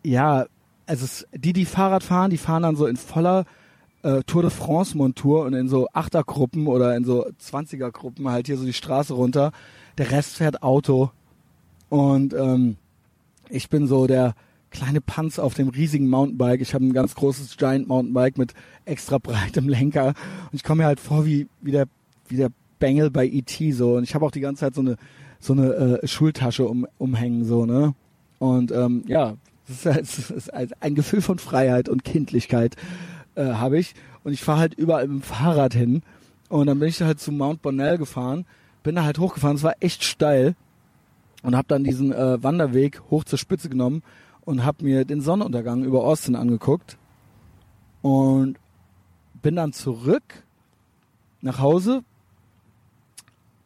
[0.04, 0.46] ja,
[0.88, 3.46] also die, die Fahrrad fahren, die fahren dann so in voller
[4.04, 8.48] äh, Tour de France Montur und in so Achtergruppen oder in so 20er Gruppen halt
[8.48, 9.52] hier so die Straße runter.
[9.98, 11.12] Der Rest fährt Auto
[11.90, 12.78] und ähm,
[13.50, 14.36] ich bin so der
[14.72, 16.62] kleine Panz auf dem riesigen Mountainbike.
[16.62, 18.54] Ich habe ein ganz großes Giant Mountainbike mit
[18.86, 21.86] extra breitem Lenker und ich komme mir halt vor wie wie der
[22.28, 22.50] wie der
[22.80, 23.72] Bengel bei E.T.
[23.72, 24.98] so und ich habe auch die ganze Zeit so eine
[25.40, 27.94] so eine äh, Schultasche um, umhängen so ne
[28.40, 29.36] und ähm, ja
[29.68, 32.76] das ist, das ist ein Gefühl von Freiheit und Kindlichkeit
[33.36, 33.94] äh, habe ich.
[34.24, 36.02] Und ich fahre halt überall mit dem Fahrrad hin.
[36.50, 38.46] Und dann bin ich halt zu Mount Bonnell gefahren
[38.84, 40.56] bin da halt hochgefahren es war echt steil
[41.42, 44.04] und habe dann diesen äh, Wanderweg hoch zur Spitze genommen
[44.42, 46.98] und habe mir den Sonnenuntergang über Austin angeguckt
[48.02, 48.60] und
[49.42, 50.44] bin dann zurück
[51.42, 52.04] nach Hause,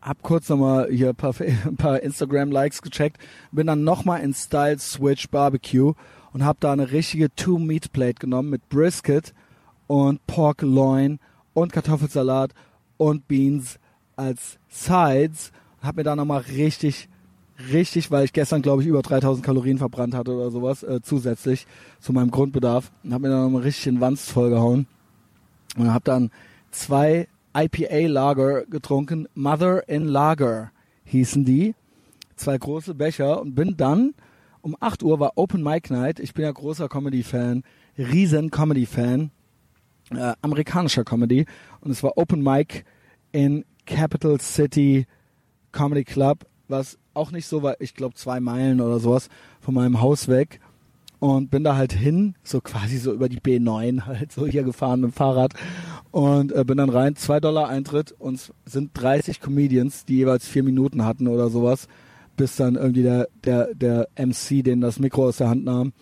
[0.01, 1.33] hab kurz nochmal hier ein paar,
[1.77, 3.17] paar Instagram-Likes gecheckt,
[3.51, 5.93] bin dann nochmal in Style Switch Barbecue
[6.33, 9.33] und hab da eine richtige Two-Meat-Plate genommen mit Brisket
[9.87, 11.19] und Pork Loin
[11.53, 12.53] und Kartoffelsalat
[12.97, 13.79] und Beans
[14.15, 15.51] als Sides.
[15.81, 17.09] Hab mir da nochmal richtig
[17.71, 21.65] richtig, weil ich gestern, glaube ich, über 3000 Kalorien verbrannt hatte oder sowas, äh, zusätzlich
[21.99, 22.91] zu meinem Grundbedarf.
[23.03, 24.87] Und habe mir dann nochmal richtig den Wanst vollgehauen.
[25.77, 26.31] Und habe dann
[26.71, 29.27] zwei IPA-Lager getrunken.
[29.33, 30.71] Mother in Lager
[31.05, 31.75] hießen die.
[32.35, 33.41] Zwei große Becher.
[33.41, 34.13] Und bin dann,
[34.61, 36.19] um 8 Uhr war Open Mic Night.
[36.19, 37.63] Ich bin ja großer Comedy-Fan,
[37.97, 39.31] riesen Comedy-Fan,
[40.11, 41.45] äh, amerikanischer Comedy.
[41.81, 42.83] Und es war Open Mic
[43.31, 45.05] in Capital City
[45.71, 49.29] Comedy Club, was auch nicht so weit, ich glaube zwei Meilen oder sowas
[49.59, 50.59] von meinem Haus weg
[51.19, 55.01] und bin da halt hin, so quasi so über die B9 halt so hier gefahren
[55.01, 55.53] mit dem Fahrrad
[56.11, 60.63] und äh, bin dann rein, zwei Dollar Eintritt und sind 30 Comedians, die jeweils vier
[60.63, 61.87] Minuten hatten oder sowas,
[62.35, 65.93] bis dann irgendwie der der der MC, den das Mikro aus der Hand nahm,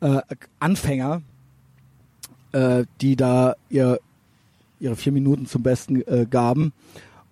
[0.00, 0.20] äh,
[0.60, 1.22] Anfänger,
[2.52, 3.98] äh, die da ihr
[4.80, 6.72] ihre vier Minuten zum Besten äh, gaben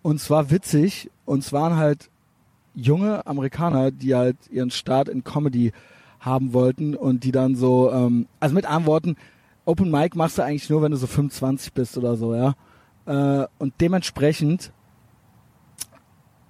[0.02, 2.10] und zwar witzig und es waren halt
[2.74, 5.72] junge Amerikaner, die halt ihren Start in Comedy
[6.20, 9.16] haben wollten und die dann so, ähm, also mit Antworten,
[9.64, 12.54] Open Mic machst du eigentlich nur, wenn du so 25 bist oder so, ja.
[13.06, 14.72] Äh, und dementsprechend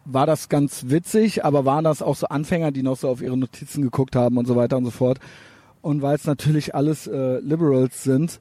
[0.04, 3.36] war das ganz witzig, aber waren das auch so Anfänger, die noch so auf ihre
[3.36, 5.20] Notizen geguckt haben und so weiter und so fort.
[5.82, 8.40] Und weil es natürlich alles äh, Liberals sind,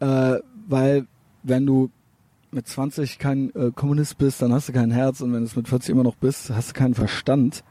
[0.00, 0.38] äh,
[0.68, 1.06] weil
[1.42, 1.90] wenn du
[2.50, 5.56] mit 20 kein äh, Kommunist bist, dann hast du kein Herz und wenn du es
[5.56, 7.62] mit 40 immer noch bist, hast du keinen Verstand.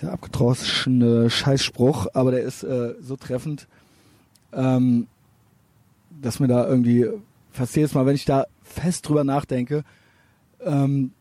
[0.00, 3.66] Dieser abgetroschene Scheißspruch, aber der ist äh, so treffend,
[4.52, 5.08] ähm,
[6.22, 7.06] dass mir da irgendwie
[7.52, 9.84] fast jedes Mal, wenn ich da fest drüber nachdenke,
[10.64, 11.12] ähm,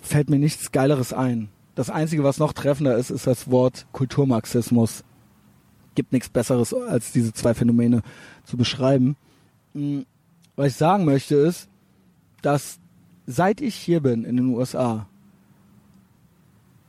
[0.00, 1.48] fällt mir nichts Geileres ein.
[1.74, 5.04] Das Einzige, was noch treffender ist, ist das Wort Kulturmarxismus.
[5.94, 8.02] Gibt nichts Besseres, als diese zwei Phänomene
[8.44, 9.16] zu beschreiben.
[9.74, 10.06] Hm,
[10.56, 11.68] was ich sagen möchte ist,
[12.42, 12.78] dass
[13.26, 15.06] seit ich hier bin in den USA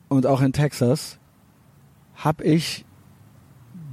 [0.09, 1.19] und auch in Texas,
[2.15, 2.85] habe ich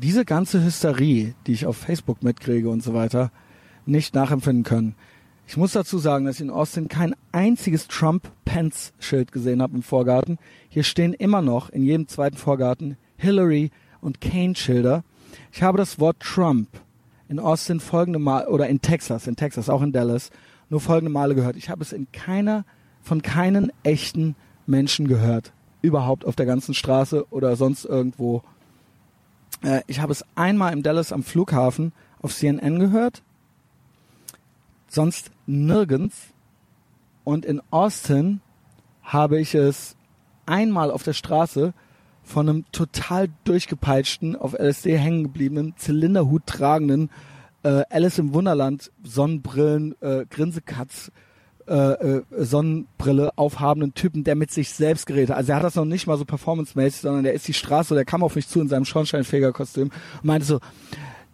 [0.03, 3.31] diese ganze Hysterie, die ich auf Facebook mitkriege und so weiter,
[3.87, 4.95] nicht nachempfinden können.
[5.47, 10.39] Ich muss dazu sagen, dass ich in Austin kein einziges Trump-Pence-Schild gesehen habe im Vorgarten.
[10.69, 13.71] Hier stehen immer noch in jedem zweiten Vorgarten Hillary
[14.01, 15.05] und Kane-Schilder.
[15.53, 16.69] Ich habe das Wort Trump
[17.29, 20.31] in Austin folgende Mal oder in Texas, in Texas, auch in Dallas,
[20.71, 21.57] nur folgende Male gehört.
[21.57, 22.65] Ich habe es in keiner,
[23.03, 24.35] von keinen echten
[24.67, 25.53] Menschen gehört.
[25.83, 28.43] Überhaupt auf der ganzen Straße oder sonst irgendwo.
[29.63, 33.23] Äh, ich habe es einmal im Dallas am Flughafen auf CNN gehört.
[34.89, 36.29] Sonst nirgends.
[37.25, 38.41] Und in Austin
[39.03, 39.97] habe ich es
[40.47, 41.75] einmal auf der Straße
[42.29, 47.11] von einem total durchgepeitschten, auf LSD hängen gebliebenen, Zylinderhut tragenden,
[47.63, 51.11] äh, Alice im Wunderland, Sonnenbrillen, äh, Grinsekatz,
[51.67, 55.39] äh, äh, Sonnenbrille aufhabenden Typen, der mit sich selbst geredet hat.
[55.39, 58.05] Also er hat das noch nicht mal so performancemäßig, sondern der ist die Straße, der
[58.05, 60.61] kam auf mich zu in seinem Schornsteinfegerkostüm und meinte so,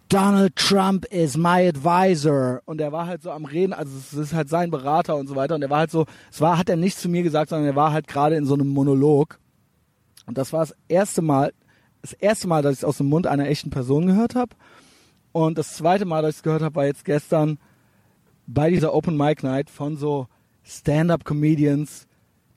[0.09, 2.61] Donald Trump is my advisor.
[2.65, 5.35] Und er war halt so am Reden, also es ist halt sein Berater und so
[5.35, 5.55] weiter.
[5.55, 7.75] Und er war halt so, es war, hat er nicht zu mir gesagt, sondern er
[7.75, 9.39] war halt gerade in so einem Monolog.
[10.25, 11.53] Und das war das erste Mal,
[12.01, 14.55] das erste Mal, dass ich es aus dem Mund einer echten Person gehört habe.
[15.31, 17.57] Und das zweite Mal, dass ich es gehört habe, war jetzt gestern
[18.47, 20.27] bei dieser Open Mic Night von so
[20.63, 22.07] Stand-up-Comedians,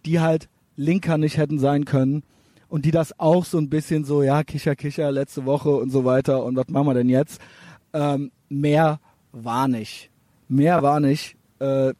[0.07, 2.23] die halt linker nicht hätten sein können
[2.69, 6.05] und die das auch so ein bisschen so, ja, Kicher, Kicher, letzte Woche und so
[6.05, 7.41] weiter und was machen wir denn jetzt?
[7.93, 9.01] Ähm, mehr
[9.33, 10.11] war nicht.
[10.49, 11.37] Mehr war nicht.
[11.59, 11.95] Äh,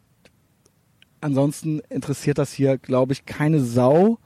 [1.21, 4.19] ansonsten interessiert das hier, glaube ich, keine Sau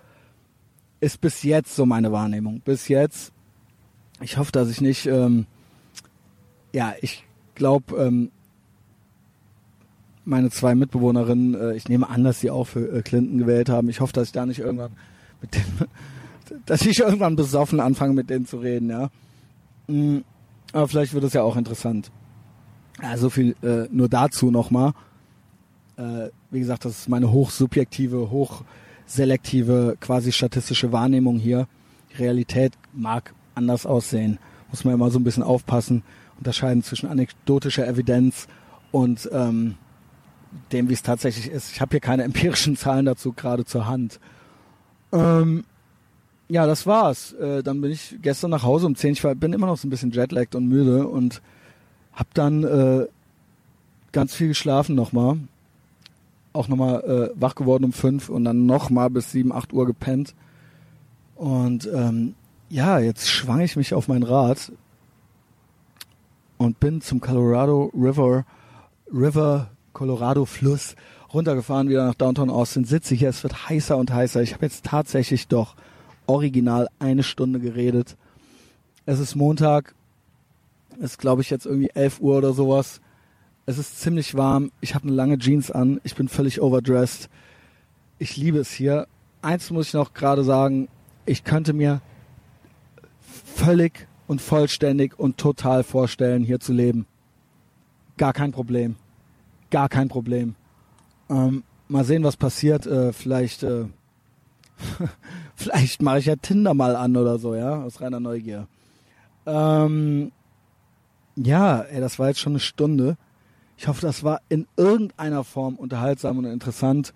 [1.02, 2.60] ist bis jetzt so meine Wahrnehmung.
[2.60, 3.32] Bis jetzt.
[4.20, 5.06] Ich hoffe, dass ich nicht.
[5.06, 5.46] Ähm,
[6.72, 7.24] ja, ich
[7.56, 8.30] glaube, ähm,
[10.24, 13.88] meine zwei Mitbewohnerinnen, äh, ich nehme an, dass sie auch für äh, Clinton gewählt haben.
[13.88, 14.92] Ich hoffe, dass ich da nicht irgendwann
[15.40, 15.88] mit denen,
[16.66, 19.10] dass ich irgendwann besoffen anfange, mit denen zu reden, ja.
[19.88, 20.22] Mhm,
[20.72, 22.12] aber vielleicht wird es ja auch interessant.
[23.02, 24.92] Ja, so viel äh, nur dazu nochmal.
[25.96, 28.62] Äh, wie gesagt, das ist meine hochsubjektive, hoch
[29.14, 31.66] selektive, quasi statistische Wahrnehmung hier.
[32.12, 34.38] Die Realität mag anders aussehen.
[34.70, 36.02] Muss man immer so ein bisschen aufpassen,
[36.38, 38.48] unterscheiden zwischen anekdotischer Evidenz
[38.90, 39.76] und ähm,
[40.72, 41.72] dem, wie es tatsächlich ist.
[41.72, 44.18] Ich habe hier keine empirischen Zahlen dazu gerade zur Hand.
[45.12, 45.64] Ähm,
[46.48, 47.32] ja, das war's.
[47.34, 49.12] Äh, dann bin ich gestern nach Hause um 10.
[49.12, 51.42] Ich war, bin immer noch so ein bisschen jetlagged und müde und
[52.12, 53.06] habe dann äh,
[54.12, 55.38] ganz viel geschlafen nochmal
[56.52, 60.34] auch nochmal äh, wach geworden um fünf und dann nochmal bis sieben, acht Uhr gepennt.
[61.34, 62.34] Und ähm,
[62.68, 64.72] ja, jetzt schwang ich mich auf mein Rad
[66.58, 68.44] und bin zum Colorado River,
[69.12, 70.94] River, Colorado Fluss
[71.32, 74.42] runtergefahren, wieder nach Downtown Austin, sitze hier, es wird heißer und heißer.
[74.42, 75.74] Ich habe jetzt tatsächlich doch
[76.26, 78.16] original eine Stunde geredet.
[79.06, 79.94] Es ist Montag,
[81.00, 83.00] ist glaube ich jetzt irgendwie elf Uhr oder sowas.
[83.64, 84.72] Es ist ziemlich warm.
[84.80, 86.00] Ich habe eine lange Jeans an.
[86.02, 87.30] Ich bin völlig overdressed.
[88.18, 89.06] Ich liebe es hier.
[89.40, 90.88] Eins muss ich noch gerade sagen.
[91.26, 92.00] Ich könnte mir
[93.20, 97.06] völlig und vollständig und total vorstellen, hier zu leben.
[98.16, 98.96] Gar kein Problem.
[99.70, 100.56] Gar kein Problem.
[101.30, 102.86] Ähm, mal sehen, was passiert.
[102.86, 103.84] Äh, vielleicht, äh,
[105.54, 108.66] vielleicht mache ich ja Tinder mal an oder so, ja, aus reiner Neugier.
[109.46, 110.32] Ähm,
[111.36, 113.16] ja, ey, das war jetzt schon eine Stunde.
[113.82, 117.12] Ich hoffe, das war in irgendeiner Form unterhaltsam und interessant.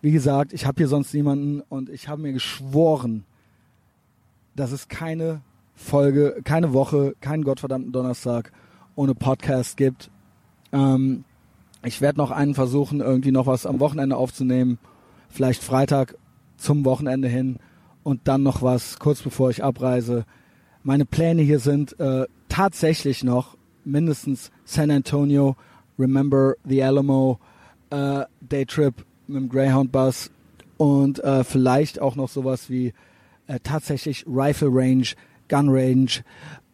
[0.00, 3.26] Wie gesagt, ich habe hier sonst niemanden und ich habe mir geschworen,
[4.54, 5.42] dass es keine
[5.74, 8.50] Folge, keine Woche, keinen gottverdammten Donnerstag
[8.94, 10.10] ohne Podcast gibt.
[10.72, 11.24] Ähm,
[11.84, 14.78] ich werde noch einen versuchen, irgendwie noch was am Wochenende aufzunehmen.
[15.28, 16.16] Vielleicht Freitag
[16.56, 17.58] zum Wochenende hin
[18.04, 20.24] und dann noch was kurz bevor ich abreise.
[20.82, 25.56] Meine Pläne hier sind äh, tatsächlich noch mindestens San Antonio
[25.98, 27.38] Remember the Alamo,
[27.90, 30.30] äh, Daytrip mit dem Greyhound Bus
[30.76, 32.92] und äh, vielleicht auch noch sowas wie
[33.46, 35.06] äh, tatsächlich Rifle Range,
[35.48, 36.10] Gun Range.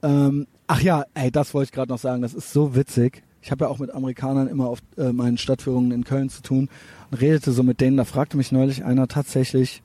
[0.02, 2.22] Ähm, ach ja, ey, das wollte ich gerade noch sagen.
[2.22, 3.22] Das ist so witzig.
[3.42, 6.68] Ich habe ja auch mit Amerikanern immer auf äh, meinen Stadtführungen in Köln zu tun
[7.10, 7.96] und redete so mit denen.
[7.96, 9.82] Da fragte mich neulich einer tatsächlich,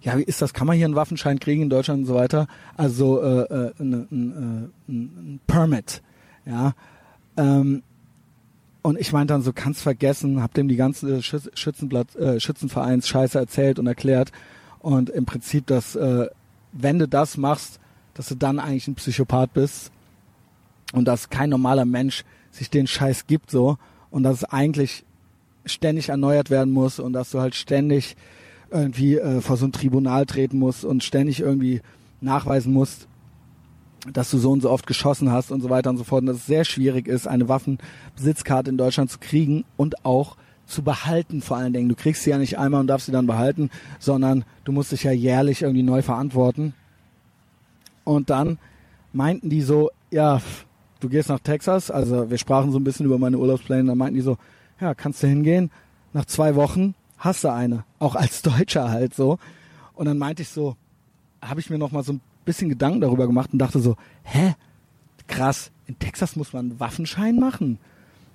[0.00, 0.52] ja, wie ist das?
[0.52, 2.46] Kann man hier einen Waffenschein kriegen in Deutschland und so weiter?
[2.76, 6.02] Also äh, äh, ein, ein, äh, ein Permit,
[6.44, 6.74] ja.
[7.36, 7.82] Ähm,
[8.84, 13.38] und ich meinte dann so, kannst vergessen, hab dem die ganze Schützenblatt, äh, Schützenvereins Scheiße
[13.38, 14.30] erzählt und erklärt.
[14.78, 16.26] Und im Prinzip, dass äh,
[16.72, 17.80] wenn du das machst,
[18.12, 19.90] dass du dann eigentlich ein Psychopath bist
[20.92, 23.78] und dass kein normaler Mensch sich den Scheiß gibt so
[24.10, 25.06] und dass es eigentlich
[25.64, 28.16] ständig erneuert werden muss und dass du halt ständig
[28.70, 31.80] irgendwie äh, vor so ein Tribunal treten musst und ständig irgendwie
[32.20, 33.08] nachweisen musst,
[34.12, 36.22] dass du so und so oft geschossen hast und so weiter und so fort.
[36.22, 40.36] Und dass es sehr schwierig ist, eine Waffenbesitzkarte in Deutschland zu kriegen und auch
[40.66, 41.88] zu behalten vor allen Dingen.
[41.88, 45.04] Du kriegst sie ja nicht einmal und darfst sie dann behalten, sondern du musst dich
[45.04, 46.74] ja jährlich irgendwie neu verantworten.
[48.04, 48.58] Und dann
[49.12, 50.40] meinten die so, ja,
[51.00, 51.90] du gehst nach Texas.
[51.90, 53.84] Also wir sprachen so ein bisschen über meine Urlaubspläne.
[53.84, 54.38] Da meinten die so,
[54.80, 55.70] ja, kannst du hingehen?
[56.12, 57.84] Nach zwei Wochen hast du eine.
[57.98, 59.38] Auch als Deutscher halt so.
[59.94, 60.76] Und dann meinte ich so,
[61.42, 64.54] habe ich mir noch mal so ein bisschen Gedanken darüber gemacht und dachte so, hä?
[65.26, 67.78] Krass, in Texas muss man einen Waffenschein machen.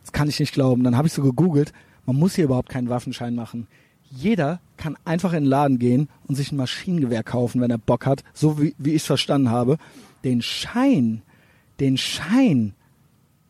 [0.01, 0.83] Das kann ich nicht glauben.
[0.83, 1.73] Dann habe ich so gegoogelt,
[2.05, 3.67] man muss hier überhaupt keinen Waffenschein machen.
[4.09, 8.07] Jeder kann einfach in den Laden gehen und sich ein Maschinengewehr kaufen, wenn er Bock
[8.07, 9.77] hat, so wie, wie ich es verstanden habe.
[10.23, 11.21] Den Schein,
[11.79, 12.73] den Schein,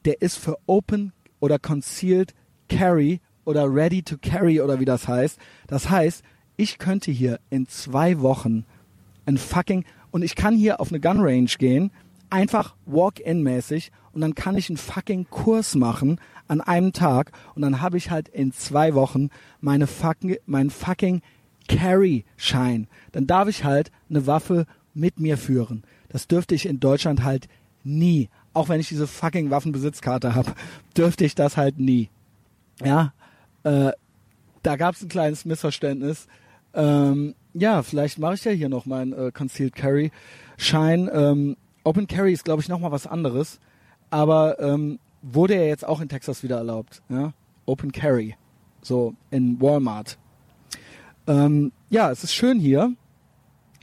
[0.03, 2.33] der ist für Open oder Concealed
[2.67, 5.39] Carry oder Ready to Carry oder wie das heißt.
[5.67, 6.23] Das heißt,
[6.57, 8.65] ich könnte hier in zwei Wochen
[9.25, 11.91] ein fucking und ich kann hier auf eine Gun Range gehen,
[12.29, 17.81] einfach Walk-in-mäßig und dann kann ich einen fucking Kurs machen an einem Tag und dann
[17.81, 19.29] habe ich halt in zwei Wochen
[19.61, 21.21] meine fucking, meinen fucking
[21.67, 22.87] Carry-Schein.
[23.11, 25.83] Dann darf ich halt eine Waffe mit mir führen.
[26.09, 27.47] Das dürfte ich in Deutschland halt
[27.83, 28.29] nie.
[28.53, 30.53] Auch wenn ich diese fucking Waffenbesitzkarte habe,
[30.97, 32.09] dürfte ich das halt nie.
[32.83, 33.13] Ja,
[33.63, 33.91] äh,
[34.63, 36.27] da gab es ein kleines Missverständnis.
[36.73, 40.11] Ähm, ja, vielleicht mache ich ja hier noch meinen äh, Concealed Carry
[40.57, 41.09] Schein.
[41.11, 43.59] Ähm, Open Carry ist, glaube ich, nochmal was anderes.
[44.09, 47.01] Aber ähm, wurde ja jetzt auch in Texas wieder erlaubt.
[47.09, 47.33] Ja?
[47.65, 48.35] Open Carry.
[48.81, 50.17] So in Walmart.
[51.27, 52.93] Ähm, ja, es ist schön hier.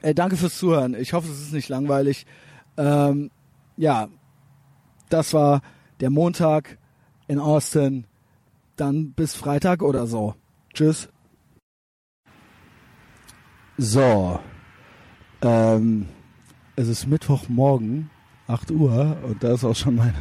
[0.03, 0.95] Äh, danke fürs Zuhören.
[0.95, 2.27] Ich hoffe, es ist nicht langweilig.
[2.77, 3.31] Ähm,
[3.77, 4.09] ja,
[5.09, 5.63] das war
[6.01, 6.79] der Montag
[7.29, 8.07] in Austin.
[8.77, 10.35] Dann bis Freitag oder so.
[10.75, 11.09] Tschüss.
[13.79, 14.41] So.
[15.43, 16.07] Ähm,
[16.77, 18.11] es ist Mittwochmorgen,
[18.47, 20.15] 8 Uhr, und da ist auch schon meine,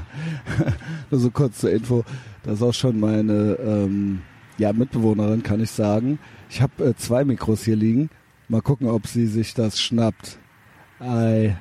[1.12, 2.04] nur so kurz zur Info,
[2.44, 4.22] da ist auch schon meine ähm,
[4.58, 6.20] ja, Mitbewohnerin, kann ich sagen.
[6.50, 8.10] Ich habe äh, zwei Mikros hier liegen.
[8.48, 10.38] Mal gucken, ob sie sich das schnappt.
[11.02, 11.56] I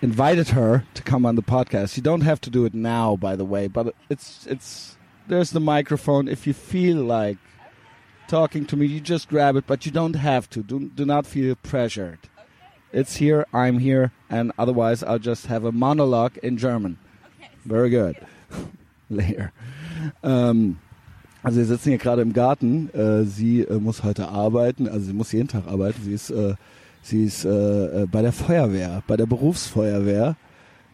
[0.00, 1.96] invited her to come on the podcast.
[1.96, 4.96] You don't have to do it now, by the way, but it's it's
[5.28, 6.28] there's the microphone.
[6.28, 7.38] If you feel like
[8.28, 10.62] talking to me, you just grab it, but you don't have to.
[10.62, 12.18] Do, do not feel pressured.
[12.92, 16.98] It's here, I'm here, and otherwise I'll just have a monologue in German.
[17.38, 17.50] Okay.
[17.64, 18.16] Very good.
[19.10, 19.52] Later.
[20.22, 20.78] Ähm,
[21.42, 22.90] also wir sitzen hier gerade im Garten.
[22.90, 26.02] Äh, sie äh, muss heute arbeiten, also sie muss jeden Tag arbeiten.
[26.02, 26.54] Sie ist, äh,
[27.02, 30.36] sie ist äh, äh, bei der Feuerwehr, bei der Berufsfeuerwehr,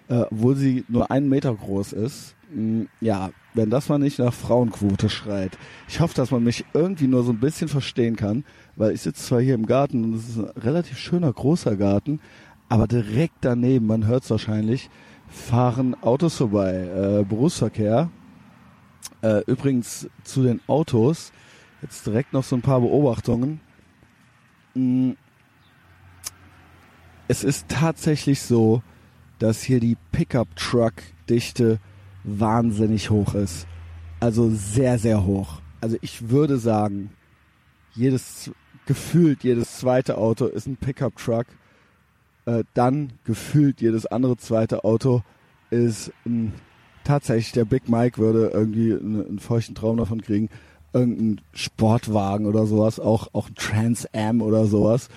[0.08, 2.34] äh, obwohl sie nur einen Meter groß ist.
[2.52, 5.56] Mm, ja, wenn das mal nicht nach Frauenquote schreit.
[5.88, 8.44] Ich hoffe, dass man mich irgendwie nur so ein bisschen verstehen kann,
[8.76, 12.20] weil ich sitze zwar hier im Garten und es ist ein relativ schöner großer Garten,
[12.68, 14.90] aber direkt daneben, man hört es wahrscheinlich,
[15.28, 18.10] fahren Autos vorbei, äh, Berufsverkehr.
[19.22, 21.32] Äh, übrigens zu den Autos,
[21.82, 23.60] jetzt direkt noch so ein paar Beobachtungen.
[24.74, 25.12] Mm,
[27.28, 28.82] es ist tatsächlich so,
[29.38, 31.78] dass hier die Pickup-Truck-Dichte
[32.24, 33.66] wahnsinnig hoch ist.
[34.20, 35.60] Also sehr, sehr hoch.
[35.80, 37.10] Also ich würde sagen,
[37.94, 38.50] jedes,
[38.86, 41.46] gefühlt jedes zweite Auto ist ein Pickup-Truck.
[42.46, 45.22] Äh, dann gefühlt jedes andere zweite Auto
[45.70, 46.52] ist ein,
[47.04, 50.48] tatsächlich der Big Mike würde irgendwie einen, einen feuchten Traum davon kriegen.
[50.92, 55.08] Irgendein Sportwagen oder sowas, auch, auch ein Trans Am oder sowas.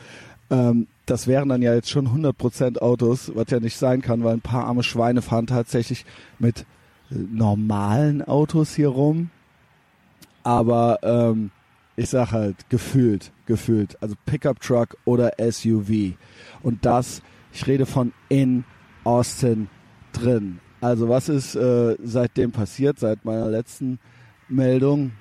[0.49, 4.33] Ähm, das wären dann ja jetzt schon 100% Autos, was ja nicht sein kann, weil
[4.33, 6.05] ein paar arme Schweine fahren tatsächlich
[6.39, 6.65] mit
[7.09, 9.29] normalen Autos hier rum.
[10.43, 11.51] Aber ähm,
[11.95, 13.97] ich sag halt, gefühlt, gefühlt.
[14.01, 16.13] Also Pickup Truck oder SUV.
[16.63, 18.63] Und das, ich rede von in
[19.03, 19.67] Austin
[20.13, 20.59] drin.
[20.79, 23.99] Also was ist äh, seitdem passiert, seit meiner letzten
[24.47, 25.11] Meldung?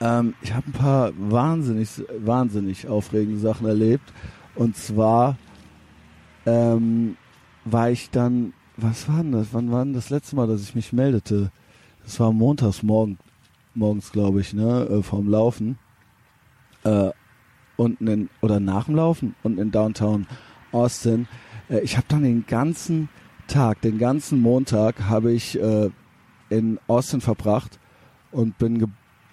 [0.00, 1.88] Ähm, ich habe ein paar wahnsinnig,
[2.18, 4.12] wahnsinnig aufregende Sachen erlebt.
[4.54, 5.36] Und zwar
[6.46, 7.16] ähm,
[7.64, 9.48] war ich dann was war denn das?
[9.52, 11.50] Wann war denn das letzte Mal, dass ich mich meldete?
[12.04, 13.18] Das war montags morgen,
[13.74, 15.78] morgens, glaube ich, ne, äh, vorm Laufen.
[16.84, 17.10] Äh,
[17.76, 20.26] unten in, oder nach dem Laufen, unten in Downtown
[20.72, 21.28] Austin.
[21.68, 23.08] Äh, ich habe dann den ganzen
[23.46, 25.90] Tag, den ganzen Montag habe ich äh,
[26.48, 27.78] in Austin verbracht
[28.30, 28.88] und bin ge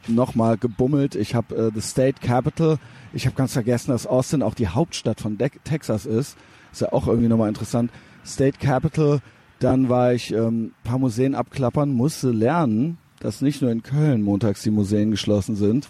[0.08, 1.16] nochmal gebummelt.
[1.16, 2.78] Ich habe äh, the State Capital.
[3.14, 6.38] Ich habe ganz vergessen, dass Austin auch die Hauptstadt von De Texas ist.
[6.72, 7.92] Ist ja auch irgendwie nochmal interessant.
[8.26, 9.22] State Capital,
[9.60, 14.64] dann war ich ähm, paar Museen abklappern, musste lernen, dass nicht nur in Köln montags
[14.64, 15.90] die Museen geschlossen sind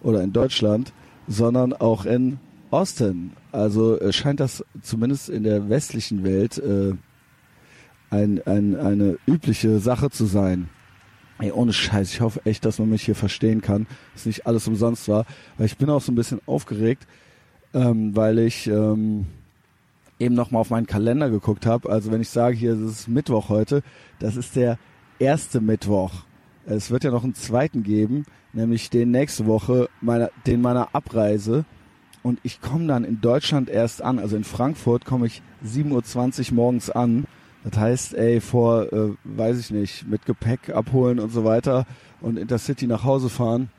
[0.00, 0.92] oder in Deutschland,
[1.28, 2.38] sondern auch in
[2.70, 3.32] Austin.
[3.52, 6.94] Also äh, scheint das zumindest in der westlichen Welt äh,
[8.10, 10.68] ein, ein, eine übliche Sache zu sein.
[11.38, 14.68] Ey, ohne Scheiß, ich hoffe echt, dass man mich hier verstehen kann, dass nicht alles
[14.68, 15.24] umsonst war,
[15.56, 17.06] weil ich bin auch so ein bisschen aufgeregt,
[17.72, 19.26] ähm, weil ich ähm,
[20.20, 21.90] eben nochmal auf meinen Kalender geguckt habe.
[21.90, 23.82] Also wenn ich sage, hier es ist Mittwoch heute,
[24.18, 24.78] das ist der
[25.18, 26.12] erste Mittwoch.
[26.66, 31.64] Es wird ja noch einen zweiten geben, nämlich den nächste Woche, meiner, den meiner Abreise.
[32.22, 34.18] Und ich komme dann in Deutschland erst an.
[34.18, 37.24] Also in Frankfurt komme ich 7.20 Uhr morgens an.
[37.64, 41.86] Das heißt, ey, vor, äh, weiß ich nicht, mit Gepäck abholen und so weiter
[42.20, 43.70] und Intercity nach Hause fahren,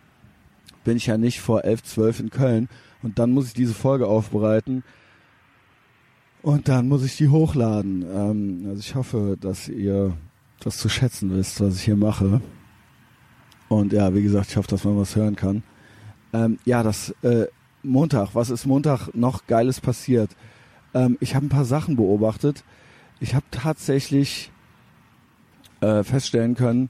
[0.84, 2.70] bin ich ja nicht vor 11, 12 in Köln.
[3.04, 4.84] Und dann muss ich diese Folge aufbereiten.
[6.42, 8.04] Und dann muss ich die hochladen.
[8.04, 10.18] Ähm, also ich hoffe, dass ihr
[10.60, 12.42] das zu schätzen wisst, was ich hier mache.
[13.70, 15.64] Und ja, wie gesagt, ich hoffe, dass man was hören kann.
[16.34, 17.48] Ähm, ja, das äh,
[17.84, 20.32] Montag, was ist Montag noch Geiles passiert?
[20.94, 22.64] Ähm, ich habe ein paar Sachen beobachtet.
[23.20, 24.52] Ich habe tatsächlich
[25.82, 26.90] äh, feststellen können,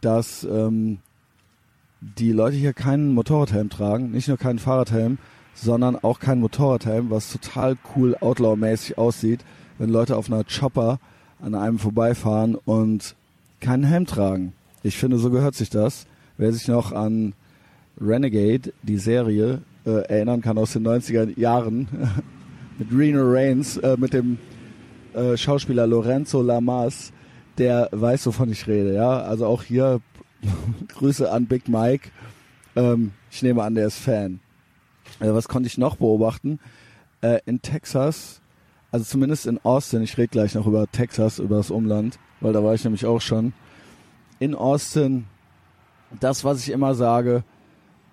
[0.00, 0.98] dass ähm,
[2.00, 5.18] die Leute hier keinen Motorradhelm tragen, nicht nur keinen Fahrradhelm,
[5.60, 9.40] sondern auch keinen Motorradhelm, was total cool Outlaw-mäßig aussieht,
[9.78, 10.98] wenn Leute auf einer Chopper
[11.40, 13.14] an einem vorbeifahren und
[13.60, 14.52] keinen Helm tragen.
[14.82, 16.06] Ich finde, so gehört sich das.
[16.36, 17.34] Wer sich noch an
[18.00, 21.88] Renegade, die Serie, äh, erinnern kann aus den 90er Jahren,
[22.78, 24.38] mit Reno Reigns, äh, mit dem
[25.14, 27.12] äh, Schauspieler Lorenzo Lamas,
[27.58, 28.94] der weiß, wovon ich rede.
[28.94, 30.00] Ja, also auch hier
[30.88, 32.10] Grüße an Big Mike.
[32.76, 34.38] Ähm, ich nehme an, der ist Fan.
[35.20, 36.60] Äh, was konnte ich noch beobachten?
[37.20, 38.40] Äh, in Texas,
[38.90, 42.62] also zumindest in Austin, ich rede gleich noch über Texas, über das Umland, weil da
[42.62, 43.52] war ich nämlich auch schon.
[44.38, 45.26] In Austin,
[46.20, 47.42] das, was ich immer sage,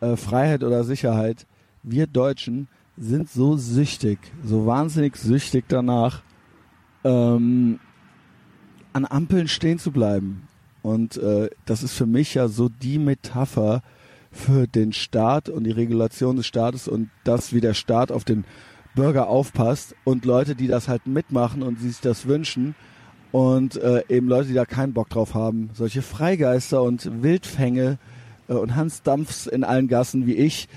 [0.02, 1.46] äh, Freiheit oder Sicherheit,
[1.84, 6.24] wir Deutschen sind so süchtig, so wahnsinnig süchtig danach,
[7.04, 7.80] ähm,
[8.94, 10.48] an Ampeln stehen zu bleiben.
[10.82, 13.82] Und äh, das ist für mich ja so die Metapher
[14.36, 18.44] für den Staat und die Regulation des Staates und das, wie der Staat auf den
[18.94, 22.76] Bürger aufpasst und Leute, die das halt mitmachen und sich das wünschen
[23.32, 25.70] und äh, eben Leute, die da keinen Bock drauf haben.
[25.74, 27.98] Solche Freigeister und Wildfänge
[28.48, 30.68] äh, und Hans Dampfs in allen Gassen wie ich,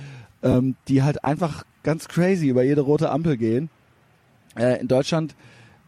[0.43, 3.71] ähm, die halt einfach ganz crazy über jede rote Ampel gehen.
[4.57, 5.35] Äh, in Deutschland,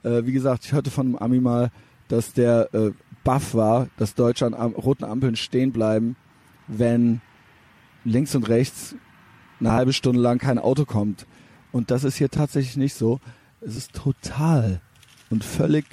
[0.02, 1.70] äh, wie gesagt, ich hörte von einem Ami mal,
[2.08, 2.90] dass der äh,
[3.22, 6.16] Buff war, dass Deutsche an roten Ampeln stehen bleiben,
[6.68, 7.20] wenn
[8.04, 8.94] links und rechts
[9.58, 11.26] eine halbe Stunde lang kein Auto kommt.
[11.72, 13.20] Und das ist hier tatsächlich nicht so.
[13.60, 14.80] Es ist total
[15.28, 15.84] und völlig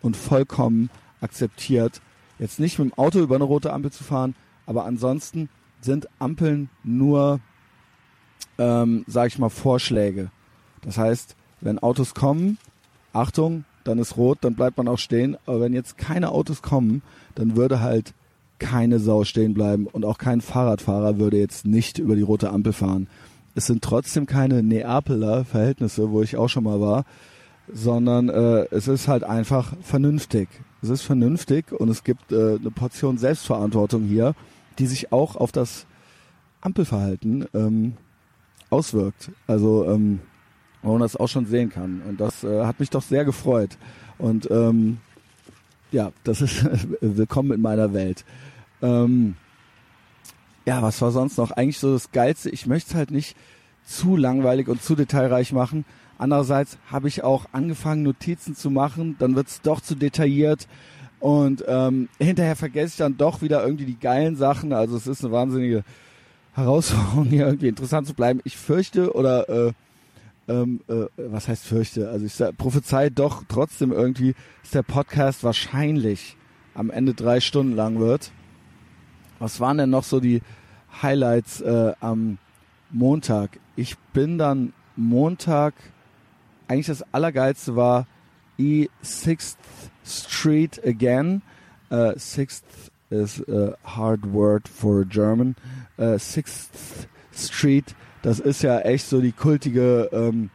[0.00, 0.90] und vollkommen
[1.20, 2.00] akzeptiert,
[2.38, 4.34] jetzt nicht mit dem Auto über eine rote Ampel zu fahren,
[4.66, 5.48] aber ansonsten
[5.80, 7.40] sind Ampeln nur,
[8.58, 10.30] ähm, sag ich mal, Vorschläge.
[10.82, 12.58] Das heißt, wenn Autos kommen,
[13.12, 15.36] Achtung, dann ist rot, dann bleibt man auch stehen.
[15.46, 17.02] Aber wenn jetzt keine Autos kommen,
[17.34, 18.14] dann würde halt
[18.62, 22.72] keine Sau stehen bleiben und auch kein Fahrradfahrer würde jetzt nicht über die rote Ampel
[22.72, 23.08] fahren.
[23.54, 27.04] Es sind trotzdem keine Neapeler Verhältnisse, wo ich auch schon mal war,
[27.72, 30.48] sondern äh, es ist halt einfach vernünftig.
[30.80, 34.34] Es ist vernünftig und es gibt äh, eine Portion Selbstverantwortung hier,
[34.78, 35.86] die sich auch auf das
[36.60, 37.94] Ampelverhalten ähm,
[38.70, 39.30] auswirkt.
[39.46, 40.20] Also ähm,
[40.82, 42.02] wo man das auch schon sehen kann.
[42.08, 43.78] Und das äh, hat mich doch sehr gefreut.
[44.18, 44.98] Und ähm,
[45.92, 46.64] ja, das ist
[47.00, 48.24] willkommen in meiner Welt.
[48.82, 49.36] Ähm,
[50.66, 51.50] ja, was war sonst noch?
[51.50, 52.50] Eigentlich so das Geilste.
[52.50, 53.36] Ich möchte es halt nicht
[53.84, 55.84] zu langweilig und zu detailreich machen.
[56.18, 59.16] Andererseits habe ich auch angefangen, Notizen zu machen.
[59.18, 60.68] Dann wird es doch zu detailliert.
[61.18, 64.72] Und ähm, hinterher vergesse ich dann doch wieder irgendwie die geilen Sachen.
[64.72, 65.84] Also es ist eine wahnsinnige
[66.54, 68.40] Herausforderung, hier irgendwie interessant zu bleiben.
[68.44, 69.72] Ich fürchte oder äh,
[70.48, 72.10] ähm, äh, was heißt fürchte?
[72.10, 76.36] Also ich prophezei doch trotzdem irgendwie, dass der Podcast wahrscheinlich
[76.74, 78.32] am Ende drei Stunden lang wird.
[79.42, 80.40] Was waren denn noch so die
[81.02, 82.38] Highlights äh, am
[82.90, 83.58] Montag?
[83.74, 85.74] Ich bin dann Montag,
[86.68, 88.06] eigentlich das Allergeilste war
[88.56, 89.56] E6th
[90.04, 91.42] Street again.
[91.90, 92.64] Uh, sixth
[93.10, 95.56] is a hard word for German.
[95.98, 100.50] Uh, Sixth Street das ist ja echt so die kultige ähm,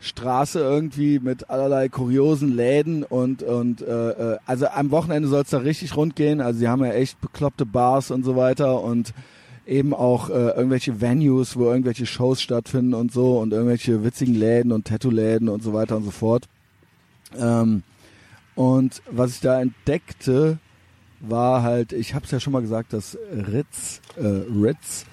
[0.00, 5.50] Straße irgendwie mit allerlei kuriosen Läden und und äh, äh also am Wochenende soll es
[5.50, 6.40] da richtig rund gehen.
[6.40, 9.14] Also sie haben ja echt bekloppte Bars und so weiter und
[9.66, 14.70] eben auch äh, irgendwelche Venues, wo irgendwelche Shows stattfinden und so und irgendwelche witzigen Läden
[14.70, 16.48] und Tattoo-Läden und so weiter und so fort.
[17.36, 17.82] Ähm,
[18.54, 20.58] und was ich da entdeckte,
[21.20, 25.06] war halt, ich habe es ja schon mal gesagt, dass Ritz, äh, Ritz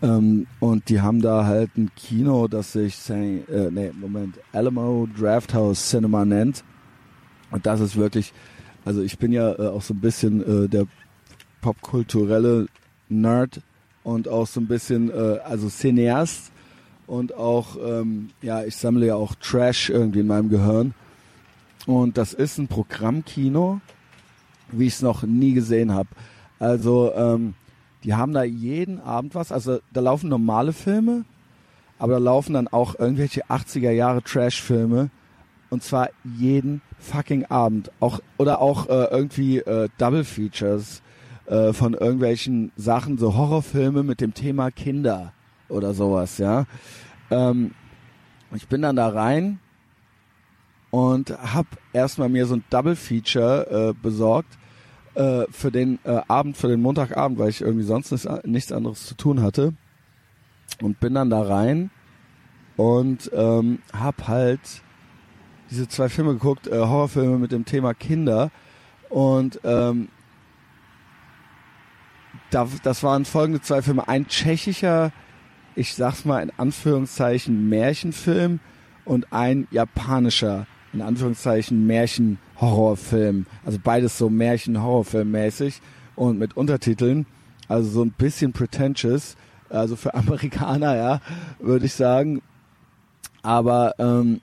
[0.00, 5.08] ähm, und die haben da halt ein Kino, das sich Saint, äh, nee, Moment, Alamo
[5.18, 6.62] Drafthouse Cinema nennt.
[7.50, 8.32] Und das ist wirklich,
[8.84, 10.86] also ich bin ja äh, auch so ein bisschen äh, der
[11.60, 12.66] popkulturelle
[13.08, 13.60] Nerd
[14.04, 16.52] und auch so ein bisschen, äh, also Cineast.
[17.08, 20.94] und auch, ähm, ja, ich sammle ja auch Trash irgendwie in meinem Gehirn.
[21.86, 23.80] Und das ist ein Programmkino,
[24.70, 26.10] wie ich es noch nie gesehen habe.
[26.58, 27.54] Also, ähm,
[28.04, 29.52] die haben da jeden Abend was.
[29.52, 31.24] Also, da laufen normale Filme,
[31.98, 35.10] aber da laufen dann auch irgendwelche 80er Jahre Trash-Filme.
[35.70, 37.90] Und zwar jeden fucking Abend.
[38.00, 41.02] Auch, oder auch äh, irgendwie äh, Double Features
[41.46, 45.32] äh, von irgendwelchen Sachen, so Horrorfilme mit dem Thema Kinder
[45.68, 46.64] oder sowas, ja.
[47.30, 47.72] Ähm,
[48.54, 49.58] ich bin dann da rein
[50.90, 54.58] und hab erstmal mir so ein Double Feature äh, besorgt
[55.18, 59.04] äh, für den äh, Abend, für den Montagabend, weil ich irgendwie sonst nichts, nichts anderes
[59.04, 59.74] zu tun hatte.
[60.80, 61.90] Und bin dann da rein
[62.76, 64.60] und ähm, hab halt
[65.70, 68.50] diese zwei Filme geguckt, äh, Horrorfilme mit dem Thema Kinder.
[69.08, 70.08] Und ähm,
[72.50, 74.06] da, das waren folgende zwei Filme.
[74.06, 75.10] Ein tschechischer,
[75.74, 78.60] ich sag's mal in Anführungszeichen, Märchenfilm
[79.04, 83.46] und ein japanischer, in Anführungszeichen, Märchen-Horrorfilm.
[83.64, 85.80] Also beides so Märchen-Horrorfilm-mäßig
[86.16, 87.26] und mit Untertiteln.
[87.68, 89.36] Also so ein bisschen pretentious.
[89.68, 91.20] Also für Amerikaner, ja,
[91.58, 92.42] würde ich sagen.
[93.42, 94.40] Aber ähm,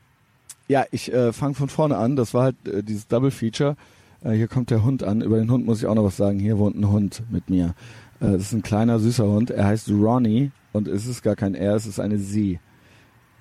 [0.67, 2.15] ja, ich äh, fange von vorne an.
[2.15, 3.75] Das war halt äh, dieses Double Feature.
[4.23, 5.21] Äh, hier kommt der Hund an.
[5.21, 6.39] Über den Hund muss ich auch noch was sagen.
[6.39, 7.75] Hier wohnt ein Hund mit mir.
[8.19, 9.51] Äh, das ist ein kleiner, süßer Hund.
[9.51, 12.59] Er heißt Ronnie und es ist gar kein er, es ist eine sie.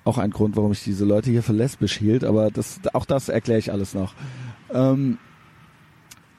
[0.05, 3.27] Auch ein Grund, warum ich diese Leute hier für lesbisch hielt, aber das, auch das
[3.27, 4.13] erkläre ich alles noch.
[4.73, 5.17] Ähm,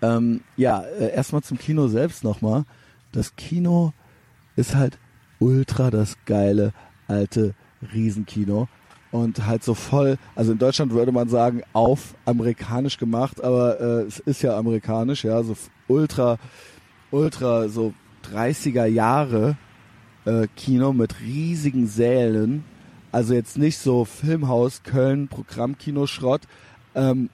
[0.01, 2.65] ähm, ja, äh, erstmal zum Kino selbst nochmal.
[3.13, 3.93] Das Kino
[4.57, 4.99] ist halt
[5.39, 6.73] ultra das geile
[7.09, 7.55] alte
[7.93, 8.69] Riesenkino
[9.11, 14.03] und halt so voll, also in Deutschland würde man sagen, auf amerikanisch gemacht, aber äh,
[14.03, 15.57] es ist ja amerikanisch, ja, so
[15.89, 16.39] ultra,
[17.11, 17.95] ultra so
[18.33, 19.57] 30er Jahre
[20.25, 22.65] äh, Kino mit riesigen Sälen.
[23.17, 26.43] Also jetzt nicht so Filmhaus Köln, Programmkinoschrott.
[26.95, 27.31] Ähm,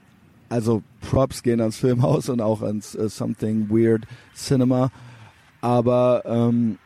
[0.49, 4.93] also Props gehen ans Filmhaus und auch ans uh, Something Weird Cinema.
[5.61, 6.79] Aber ähm,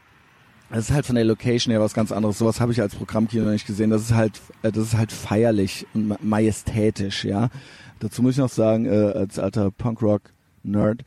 [0.71, 2.39] das ist halt von der Location her was ganz anderes.
[2.39, 3.91] Sowas habe ich als Programmkino nicht gesehen.
[3.91, 7.51] Das ist halt, äh, das ist halt feierlich und majestätisch, ja.
[7.99, 11.03] Dazu muss ich noch sagen, äh, als alter Punkrock-Nerd,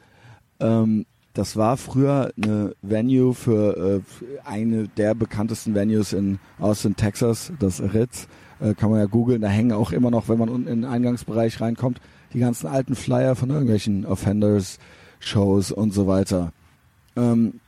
[0.60, 7.52] ähm, das war früher eine Venue für äh, eine der bekanntesten Venues in Austin, Texas,
[7.60, 8.28] das Ritz.
[8.60, 9.42] Äh, kann man ja googeln.
[9.42, 12.02] Da hängen auch immer noch, wenn man unten in den Eingangsbereich reinkommt,
[12.34, 14.80] die ganzen alten Flyer von irgendwelchen Offenders,
[15.20, 16.52] Shows und so weiter.
[17.16, 17.60] Ähm,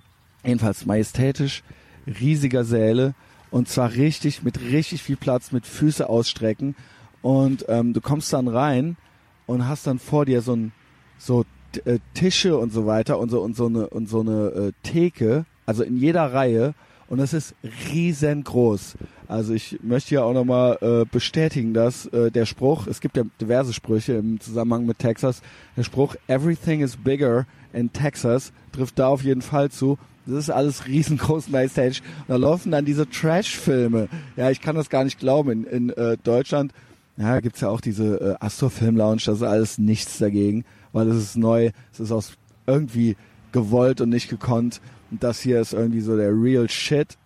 [0.43, 1.63] jedenfalls majestätisch
[2.07, 3.13] riesiger Säle
[3.51, 6.75] und zwar richtig mit richtig viel Platz, mit Füße ausstrecken
[7.21, 8.97] und ähm, du kommst dann rein
[9.45, 10.71] und hast dann vor dir so ein
[11.17, 11.45] so
[11.85, 15.45] äh, Tische und so weiter und so und so eine und so eine äh, Theke,
[15.65, 16.73] also in jeder Reihe
[17.07, 17.55] und das ist
[17.91, 18.95] riesengroß.
[19.27, 23.23] Also ich möchte ja auch nochmal äh, bestätigen, dass äh, der Spruch, es gibt ja
[23.39, 25.41] diverse Sprüche im Zusammenhang mit Texas,
[25.75, 29.97] der Spruch Everything is bigger in Texas trifft da auf jeden Fall zu.
[30.25, 32.01] Das ist alles riesengroß Backstage.
[32.21, 34.07] Und da laufen dann diese Trash-Filme.
[34.35, 35.51] Ja, ich kann das gar nicht glauben.
[35.51, 36.73] In, in äh, Deutschland
[37.17, 39.23] ja, gibt's ja auch diese äh, Astro-Film-Lounge.
[39.25, 41.71] Das ist alles nichts dagegen, weil es ist neu.
[41.91, 42.33] Es ist aus
[42.67, 43.17] irgendwie
[43.51, 44.81] gewollt und nicht gekonnt.
[45.09, 47.17] Und das hier ist irgendwie so der real shit.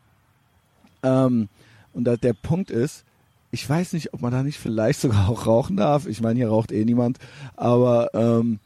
[1.04, 1.50] Ähm,
[1.94, 3.06] und da, der Punkt ist,
[3.52, 6.08] ich weiß nicht, ob man da nicht vielleicht sogar auch rauchen darf.
[6.08, 7.18] Ich meine, hier raucht eh niemand.
[7.56, 8.60] Aber ähm,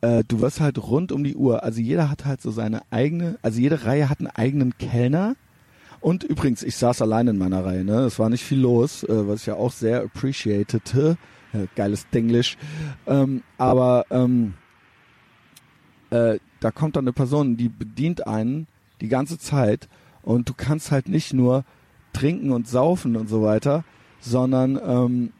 [0.00, 3.38] äh, du wirst halt rund um die Uhr, also jeder hat halt so seine eigene,
[3.42, 5.36] also jede Reihe hat einen eigenen Kellner.
[6.00, 8.00] Und übrigens, ich saß allein in meiner Reihe, ne?
[8.00, 11.16] Es war nicht viel los, äh, was ich ja auch sehr appreciatete.
[11.76, 12.56] Geiles Denglisch.
[13.06, 14.54] Ähm, aber ähm,
[16.10, 18.66] äh, da kommt dann eine Person, die bedient einen
[19.00, 19.88] die ganze Zeit
[20.22, 21.64] und du kannst halt nicht nur
[22.12, 23.84] trinken und saufen und so weiter,
[24.20, 25.32] sondern ähm,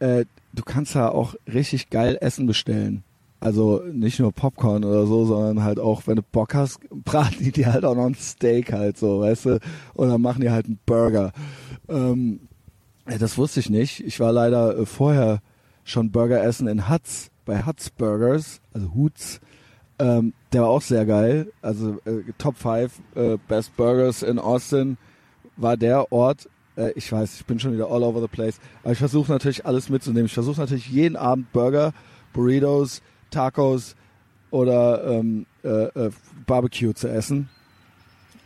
[0.00, 3.04] äh, du kannst ja auch richtig geil Essen bestellen.
[3.38, 7.52] Also nicht nur Popcorn oder so, sondern halt auch, wenn du Bock hast, braten die
[7.52, 9.60] dir halt auch noch ein Steak halt so, weißt du?
[9.96, 11.32] Dann machen die halt einen Burger.
[11.88, 12.40] Ähm,
[13.06, 14.00] das wusste ich nicht.
[14.00, 15.40] Ich war leider äh, vorher
[15.84, 19.40] schon Burger essen in Huts, bei Huts Burgers, also Huts.
[19.98, 21.52] Ähm, der war auch sehr geil.
[21.62, 24.96] Also äh, Top 5 äh, Best Burgers in Austin
[25.56, 26.48] war der Ort.
[26.76, 28.58] Äh, ich weiß, ich bin schon wieder all over the place.
[28.82, 30.26] Aber ich versuche natürlich alles mitzunehmen.
[30.26, 31.92] Ich versuche natürlich jeden Abend Burger,
[32.32, 33.94] Burritos, Tacos
[34.50, 36.10] oder ähm, äh, äh,
[36.46, 37.48] Barbecue zu essen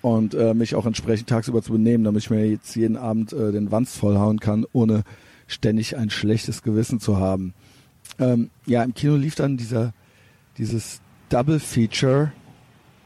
[0.05, 3.53] und äh, mich auch entsprechend tagsüber zu benehmen, damit ich mir jetzt jeden Abend äh,
[3.53, 5.03] den Wanst vollhauen kann, ohne
[5.47, 7.55] ständig ein schlechtes Gewissen zu haben.
[8.19, 9.95] Ähm, ja, im Kino lief dann dieser
[10.59, 11.01] dieses
[11.31, 12.33] Double Feature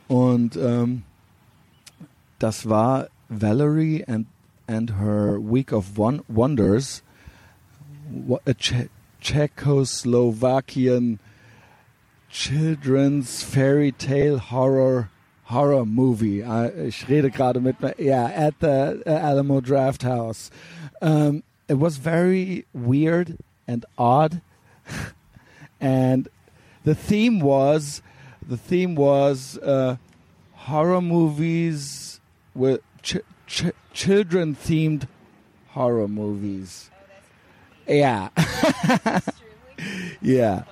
[0.08, 1.02] und ähm,
[2.40, 4.26] das war Valerie and
[4.66, 7.04] and Her Week of Won Wonders,
[8.44, 8.88] a che
[9.20, 11.20] Czechoslovakian
[12.28, 15.10] children's fairy tale horror
[15.48, 16.42] horror movie.
[16.86, 17.94] Ich rede gerade mit mir.
[17.98, 20.50] Yeah, at the Alamo Draft House.
[21.00, 24.40] Um, it was very weird and odd,
[25.80, 26.28] and
[26.84, 28.02] the theme was
[28.46, 29.96] the theme was uh,
[30.54, 32.20] horror movies
[32.54, 33.16] with ch
[33.46, 35.06] ch children themed
[35.68, 36.90] horror movies.
[37.88, 38.28] Oh, yeah,
[40.20, 40.64] yeah,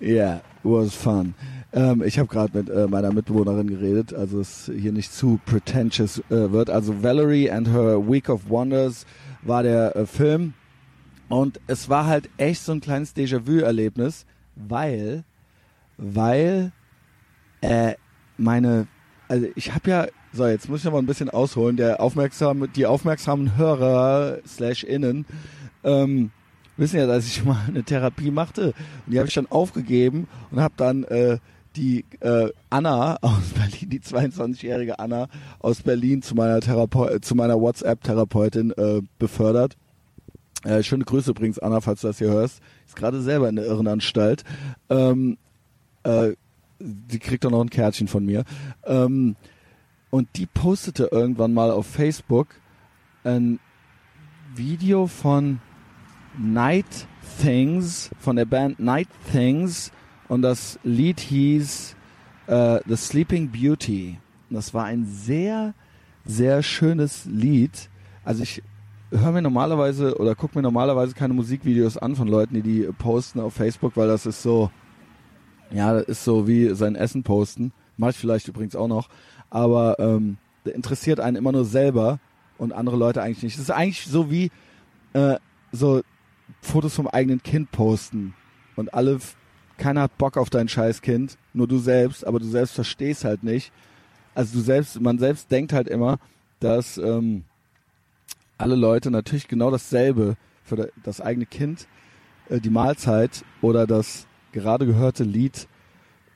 [0.00, 0.40] yeah.
[0.64, 1.34] It was fun.
[1.72, 6.18] Ähm, ich habe gerade mit äh, meiner Mitbewohnerin geredet, also es hier nicht zu pretentious
[6.30, 6.68] äh, wird.
[6.68, 9.06] Also Valerie and Her Week of Wonders
[9.42, 10.54] war der äh, Film
[11.28, 15.24] und es war halt echt so ein kleines Déjà-vu-Erlebnis, weil,
[15.96, 16.72] weil
[17.62, 17.94] äh,
[18.36, 18.86] meine,
[19.28, 22.84] also ich habe ja, so jetzt muss ich noch ein bisschen ausholen, der aufmerksam, die
[22.84, 25.24] aufmerksamen Hörer slash innen
[25.84, 26.32] ähm,
[26.76, 28.74] wissen ja, dass ich mal eine Therapie machte
[29.06, 31.38] und die habe ich dann aufgegeben und habe dann äh,
[31.76, 35.28] die äh, Anna aus Berlin, die 22-jährige Anna
[35.58, 39.76] aus Berlin zu meiner Therape zu meiner WhatsApp-Therapeutin äh, befördert.
[40.64, 42.60] Äh, schöne Grüße übrigens, Anna, falls du das hier hörst.
[42.86, 44.44] Ist gerade selber in der Irrenanstalt.
[44.90, 45.38] Ähm,
[46.04, 46.32] äh,
[46.78, 48.44] die kriegt auch noch ein Kärtchen von mir.
[48.84, 49.36] Ähm,
[50.10, 52.48] und die postete irgendwann mal auf Facebook
[53.24, 53.60] ein
[54.54, 55.60] Video von
[56.38, 57.06] Night
[57.40, 59.92] Things, von der Band Night Things,
[60.32, 61.94] und das Lied hieß
[62.46, 64.18] äh, The Sleeping Beauty.
[64.48, 65.74] Und das war ein sehr,
[66.24, 67.90] sehr schönes Lied.
[68.24, 68.62] Also ich
[69.10, 73.40] höre mir normalerweise oder gucke mir normalerweise keine Musikvideos an von Leuten, die die posten
[73.40, 74.70] auf Facebook, weil das ist so,
[75.70, 77.74] ja, das ist so wie sein Essen posten.
[77.98, 79.10] Mach ich vielleicht übrigens auch noch.
[79.50, 82.20] Aber ähm, interessiert einen immer nur selber
[82.56, 83.56] und andere Leute eigentlich nicht.
[83.56, 84.50] Das ist eigentlich so wie
[85.12, 85.36] äh,
[85.72, 86.00] so
[86.62, 88.32] Fotos vom eigenen Kind posten
[88.76, 89.20] und alle
[89.78, 93.72] keiner hat Bock auf dein Scheißkind, nur du selbst, aber du selbst verstehst halt nicht.
[94.34, 96.18] Also du selbst, man selbst denkt halt immer,
[96.60, 97.44] dass ähm,
[98.58, 101.86] alle Leute natürlich genau dasselbe für das eigene Kind,
[102.48, 105.66] äh, die Mahlzeit oder das gerade gehörte Lied,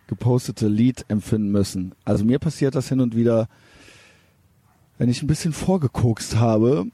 [0.06, 1.94] gepostete Lied empfinden müssen.
[2.04, 3.48] Also mir passiert das hin und wieder,
[4.98, 6.86] wenn ich ein bisschen vorgekokst habe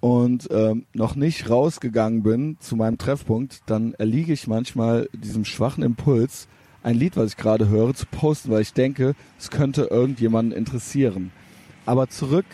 [0.00, 5.82] und ähm, noch nicht rausgegangen bin zu meinem Treffpunkt, dann erliege ich manchmal diesem schwachen
[5.82, 6.48] Impuls,
[6.82, 11.32] ein Lied, was ich gerade höre, zu posten, weil ich denke, es könnte irgendjemanden interessieren.
[11.84, 12.46] Aber zurück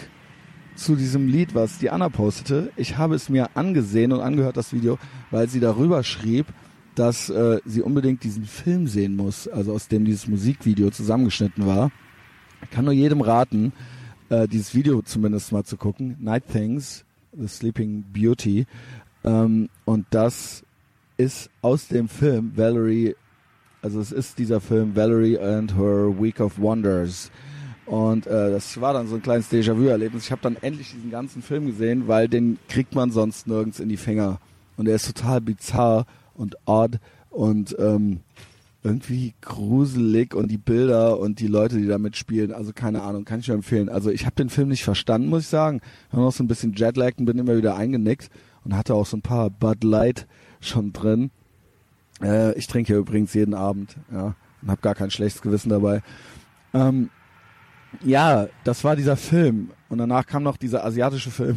[0.75, 2.73] zu diesem Lied, was die Anna postete.
[2.77, 4.99] Ich habe es mir angesehen und angehört, das Video,
[5.31, 6.47] weil sie darüber schrieb,
[6.95, 11.91] dass äh, sie unbedingt diesen Film sehen muss, also aus dem dieses Musikvideo zusammengeschnitten war.
[12.63, 13.73] Ich kann nur jedem raten,
[14.29, 16.17] äh, dieses Video zumindest mal zu gucken.
[16.21, 18.67] Night Things The Sleeping Beauty.
[19.25, 20.63] Ähm, und das
[21.17, 23.15] ist aus dem Film Valerie,
[23.83, 27.31] also es ist dieser Film Valerie and Her Week of Wonders.
[27.87, 30.25] Und äh, das war dann so ein kleines Déjà-vu-Erlebnis.
[30.25, 33.89] Ich habe dann endlich diesen ganzen Film gesehen, weil den kriegt man sonst nirgends in
[33.89, 34.39] die Finger.
[34.77, 36.99] Und er ist total bizarr und odd
[37.31, 38.21] und ähm,
[38.85, 43.41] irgendwie gruselig und die Bilder und die Leute, die da mitspielen, also keine Ahnung, kann
[43.41, 43.89] ich nur empfehlen.
[43.89, 45.81] Also ich habe den Film nicht verstanden, muss ich sagen.
[46.09, 48.29] Ich war noch so ein bisschen Jetlag und bin immer wieder eingenickt
[48.65, 50.27] und hatte auch so ein paar Bud Light
[50.61, 51.31] schon drin.
[52.21, 56.03] Äh, ich trinke ja übrigens jeden Abend, ja, und habe gar kein schlechtes Gewissen dabei.
[56.75, 57.11] Ähm,
[58.03, 61.57] ja, das war dieser Film und danach kam noch dieser asiatische Film.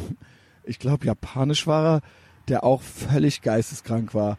[0.63, 2.01] Ich glaube, japanisch war er,
[2.49, 4.37] der auch völlig geisteskrank war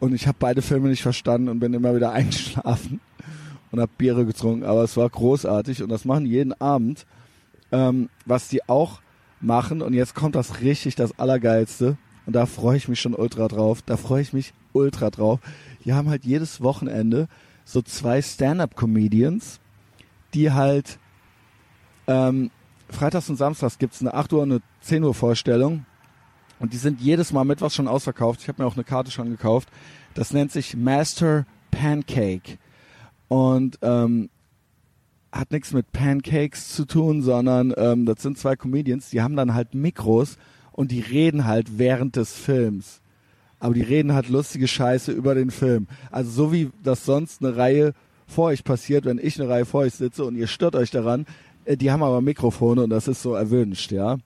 [0.00, 3.00] und ich habe beide Filme nicht verstanden und bin immer wieder eingeschlafen
[3.70, 4.64] und habe Biere getrunken.
[4.64, 7.06] Aber es war großartig und das machen jeden Abend.
[7.72, 9.00] Ähm, was die auch
[9.40, 11.96] machen, und jetzt kommt das richtig das Allergeilste.
[12.26, 13.82] Und da freue ich mich schon ultra drauf.
[13.82, 15.40] Da freue ich mich ultra drauf.
[15.84, 17.28] Die haben halt jedes Wochenende
[17.64, 19.60] so zwei Stand-up-Comedians,
[20.32, 20.98] die halt
[22.06, 22.50] ähm,
[22.88, 25.86] freitags und samstags gibt's eine 8 Uhr und eine 10 Uhr Vorstellung
[26.58, 28.40] und die sind jedes Mal Mittwochs schon ausverkauft.
[28.42, 29.68] Ich habe mir auch eine Karte schon gekauft.
[30.14, 32.58] Das nennt sich Master Pancake.
[33.28, 34.30] Und ähm,
[35.32, 39.54] hat nichts mit Pancakes zu tun, sondern ähm, das sind zwei Comedians, die haben dann
[39.54, 40.38] halt Mikros
[40.70, 43.00] und die reden halt während des Films.
[43.58, 45.88] Aber die reden halt lustige Scheiße über den Film.
[46.10, 47.94] Also so wie das sonst eine Reihe
[48.26, 51.26] vor euch passiert, wenn ich eine Reihe vor euch sitze und ihr stört euch daran,
[51.64, 54.18] äh, die haben aber Mikrofone und das ist so erwünscht, ja.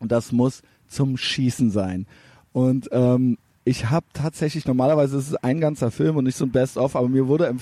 [0.00, 0.62] Und das muss
[0.92, 2.06] zum Schießen sein.
[2.52, 6.52] Und ähm, ich habe tatsächlich, normalerweise ist es ein ganzer Film und nicht so ein
[6.52, 7.54] Best-of, aber mir wurde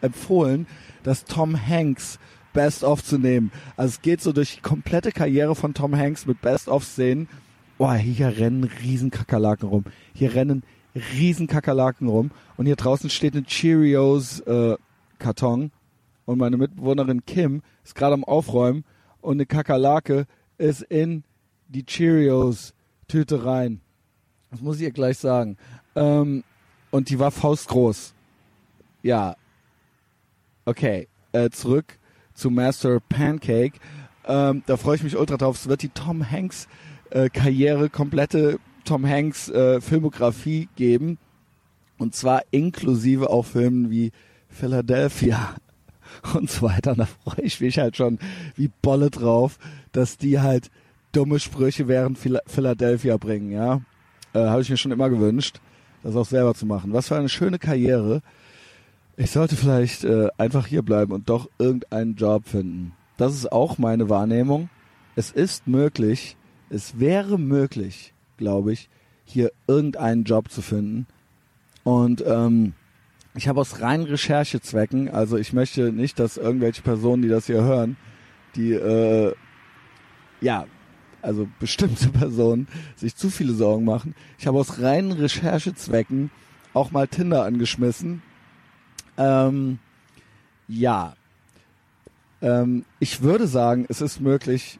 [0.00, 0.66] empfohlen,
[1.02, 2.18] dass Tom Hanks
[2.52, 3.52] Best-of zu nehmen.
[3.76, 7.28] Also es geht so durch die komplette Karriere von Tom Hanks mit Best-of-Szenen
[7.78, 9.84] oh, hier rennen riesen Kakerlaken rum.
[10.12, 12.30] Hier rennen riesen Kakerlaken rum.
[12.56, 15.62] Und hier draußen steht ein Cheerios-Karton.
[15.62, 15.70] Äh,
[16.26, 18.84] und meine Mitbewohnerin Kim ist gerade am Aufräumen
[19.22, 20.26] und eine Kakerlake
[20.58, 21.24] ist in
[21.68, 21.84] die
[23.08, 23.80] Cheerios-Tüte rein.
[24.50, 25.56] Das muss ich ihr gleich sagen.
[25.94, 26.44] Ähm,
[26.90, 28.14] und die war faustgroß.
[29.02, 29.36] Ja.
[30.64, 31.08] Okay.
[31.32, 31.98] Äh, zurück
[32.34, 33.78] zu Master Pancake.
[34.24, 35.56] Ähm, da freue ich mich ultra drauf.
[35.56, 36.68] Es wird die Tom Hanks
[37.10, 41.18] äh, Karriere, komplette Tom Hanks äh, Filmografie geben.
[41.98, 44.12] Und zwar inklusive auch Filmen wie
[44.48, 45.56] Philadelphia
[46.34, 46.92] und so weiter.
[46.92, 48.18] Und da freue ich mich halt schon
[48.54, 49.58] wie Bolle drauf,
[49.92, 50.70] dass die halt
[51.12, 53.80] dumme Sprüche während Philadelphia bringen, ja.
[54.32, 55.60] Äh, Habe ich mir schon immer gewünscht,
[56.02, 56.92] das auch selber zu machen.
[56.92, 58.22] Was für eine schöne Karriere.
[59.16, 62.92] Ich sollte vielleicht äh, einfach hier bleiben und doch irgendeinen Job finden.
[63.16, 64.70] Das ist auch meine Wahrnehmung.
[65.16, 66.36] Es ist möglich,
[66.70, 68.88] es wäre möglich, glaube ich,
[69.24, 71.06] hier irgendeinen Job zu finden.
[71.82, 72.74] Und ähm,
[73.34, 77.62] ich habe aus reinen Recherchezwecken, also ich möchte nicht, dass irgendwelche Personen, die das hier
[77.62, 77.96] hören,
[78.54, 79.34] die äh,
[80.40, 80.66] ja,
[81.22, 84.14] also bestimmte Personen sich zu viele Sorgen machen.
[84.38, 86.30] Ich habe aus reinen Recherchezwecken
[86.74, 88.22] auch mal Tinder angeschmissen.
[89.16, 89.78] Ähm,
[90.68, 91.16] ja,
[92.40, 94.78] ähm, ich würde sagen, es ist möglich,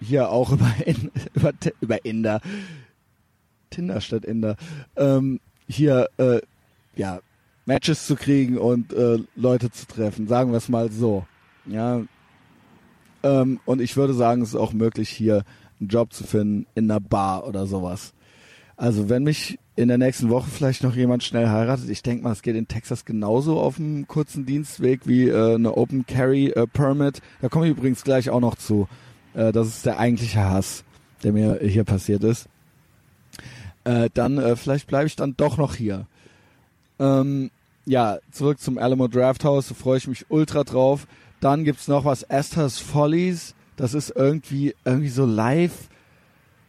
[0.00, 2.40] hier auch über, in, über, über Inder,
[3.70, 4.56] Tinder statt Inder,
[4.96, 6.40] ähm, hier äh,
[6.94, 7.20] ja
[7.66, 11.26] Matches zu kriegen und äh, Leute zu treffen, sagen wir es mal so.
[11.66, 12.02] Ja.
[13.24, 15.44] Ähm, und ich würde sagen, es ist auch möglich, hier
[15.80, 18.12] einen Job zu finden in einer Bar oder sowas.
[18.76, 22.32] Also wenn mich in der nächsten Woche vielleicht noch jemand schnell heiratet, ich denke mal,
[22.32, 26.66] es geht in Texas genauso auf einem kurzen Dienstweg wie äh, eine Open Carry äh,
[26.66, 27.22] Permit.
[27.40, 28.88] Da komme ich übrigens gleich auch noch zu.
[29.32, 30.84] Äh, das ist der eigentliche Hass,
[31.22, 32.48] der mir hier passiert ist.
[33.84, 36.06] Äh, dann äh, vielleicht bleibe ich dann doch noch hier.
[36.98, 37.50] Ähm,
[37.86, 41.06] ja, zurück zum Alamo Draft House, da freue ich mich ultra drauf.
[41.44, 43.54] Dann gibt's noch was, Esther's Follies.
[43.76, 45.90] Das ist irgendwie, irgendwie so live,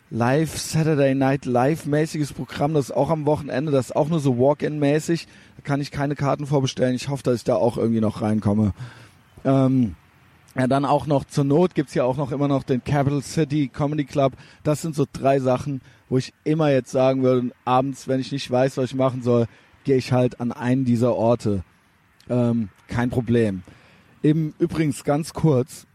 [0.10, 2.74] live Saturday Night Live mäßiges Programm.
[2.74, 3.72] Das ist auch am Wochenende.
[3.72, 5.30] Das ist auch nur so Walk-in mäßig.
[5.56, 6.94] Da kann ich keine Karten vorbestellen.
[6.94, 8.74] Ich hoffe, dass ich da auch irgendwie noch reinkomme.
[9.46, 9.96] Ähm,
[10.56, 13.70] ja, dann auch noch zur Not gibt's ja auch noch immer noch den Capital City
[13.70, 14.34] Comedy Club.
[14.64, 15.80] Das sind so drei Sachen,
[16.10, 19.48] wo ich immer jetzt sagen würde, abends, wenn ich nicht weiß, was ich machen soll,
[19.86, 21.64] gehe ich halt an einen dieser Orte.
[22.30, 23.64] Ähm, kein Problem.
[24.26, 25.86] Eben übrigens ganz kurz,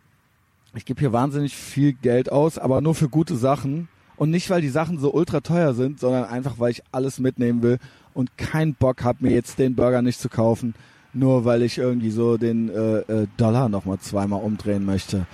[0.74, 3.88] ich gebe hier wahnsinnig viel Geld aus, aber nur für gute Sachen.
[4.16, 7.62] Und nicht, weil die Sachen so ultra teuer sind, sondern einfach, weil ich alles mitnehmen
[7.62, 7.78] will
[8.14, 10.74] und keinen Bock habe, mir jetzt den Burger nicht zu kaufen
[11.12, 15.26] nur weil ich irgendwie so den äh, äh, Dollar nochmal zweimal umdrehen möchte.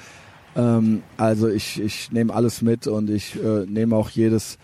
[0.55, 4.59] Ähm, also ich, ich nehme alles mit und ich äh, nehme auch jedes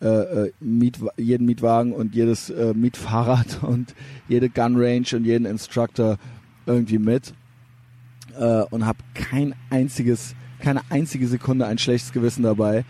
[0.00, 3.94] äh, äh Miet, jeden Mietwagen und jedes äh, Mietfahrrad und
[4.28, 6.18] jede Gun Range und jeden Instructor
[6.66, 7.34] irgendwie mit
[8.38, 12.84] äh, und habe kein einziges, keine einzige Sekunde ein schlechtes Gewissen dabei,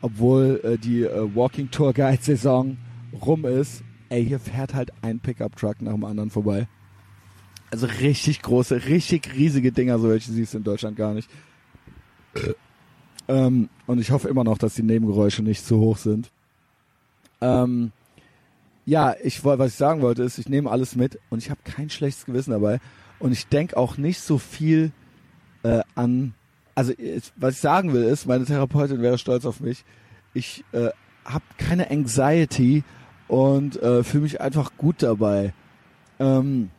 [0.00, 2.76] obwohl äh, die äh, Walking Tour Guide Saison
[3.24, 3.82] rum ist.
[4.08, 6.68] Ey, hier fährt halt ein Pickup Truck nach dem anderen vorbei.
[7.70, 11.30] Also richtig große, richtig riesige Dinger, so welche siehst du in Deutschland gar nicht.
[13.28, 16.30] ähm, und ich hoffe immer noch, dass die Nebengeräusche nicht zu hoch sind.
[17.40, 17.92] Ähm,
[18.84, 21.88] ja, ich was ich sagen wollte, ist, ich nehme alles mit und ich habe kein
[21.88, 22.80] schlechtes Gewissen dabei.
[23.22, 24.90] Und ich denke auch nicht so viel
[25.62, 26.34] äh, an.
[26.74, 26.92] Also
[27.36, 29.84] was ich sagen will, ist, meine Therapeutin wäre stolz auf mich.
[30.34, 30.88] Ich äh,
[31.24, 32.82] habe keine Anxiety
[33.28, 35.54] und äh, fühle mich einfach gut dabei.
[36.18, 36.70] Ähm,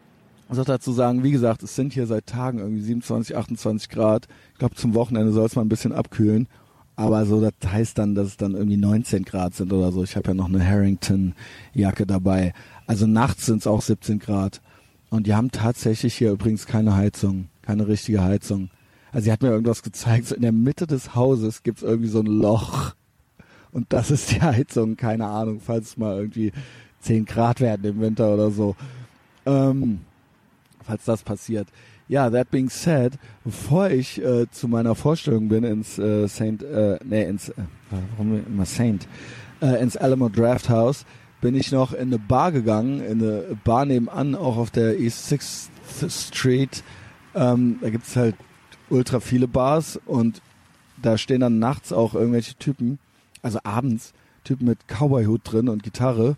[0.49, 4.27] muss auch dazu sagen, wie gesagt, es sind hier seit Tagen irgendwie 27, 28 Grad.
[4.51, 6.49] Ich glaube, zum Wochenende soll es mal ein bisschen abkühlen.
[6.97, 10.03] Aber so, das heißt dann, dass es dann irgendwie 19 Grad sind oder so.
[10.03, 12.51] Ich habe ja noch eine Harrington-Jacke dabei.
[12.85, 14.61] Also nachts sind es auch 17 Grad.
[15.13, 18.71] Und die haben tatsächlich hier übrigens keine Heizung, keine richtige Heizung.
[19.11, 22.21] Also sie hat mir irgendwas gezeigt, so in der Mitte des Hauses gibt's irgendwie so
[22.21, 22.95] ein Loch.
[23.71, 26.51] Und das ist die Heizung, keine Ahnung, falls es mal irgendwie
[27.01, 28.75] 10 Grad werden im Winter oder so.
[29.45, 29.99] Ähm,
[30.83, 31.67] falls das passiert.
[32.07, 36.97] Ja, that being said, bevor ich äh, zu meiner Vorstellung bin ins äh, Saint, äh,
[37.05, 37.53] nee, ins, äh,
[38.17, 39.07] warum immer Saint,
[39.61, 41.05] äh, ins Alamo Draft House,
[41.43, 45.27] bin ich noch in eine Bar gegangen, in eine Bar nebenan, auch auf der East
[45.27, 45.69] Sixth
[46.09, 46.83] Street.
[47.35, 48.35] Ähm, da gibt's halt
[48.89, 50.41] ultra viele Bars und
[51.01, 52.97] da stehen dann nachts auch irgendwelche Typen,
[53.41, 54.13] also abends,
[54.43, 56.37] Typen mit Cowboy-Hut drin und Gitarre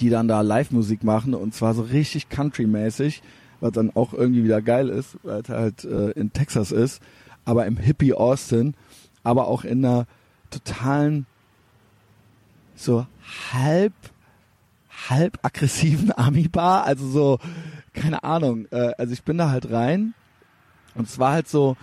[0.00, 3.22] die dann da Live-Musik machen und zwar so richtig Country-mäßig,
[3.60, 7.00] was dann auch irgendwie wieder geil ist, weil es halt äh, in Texas ist,
[7.44, 8.74] aber im Hippie Austin,
[9.22, 10.06] aber auch in einer
[10.50, 11.26] totalen,
[12.74, 13.06] so
[13.52, 13.94] halb,
[15.08, 16.84] halb aggressiven Ami-Bar.
[16.84, 17.38] Also so,
[17.92, 18.66] keine Ahnung.
[18.70, 20.14] Äh, also ich bin da halt rein
[20.94, 21.76] und es war halt so,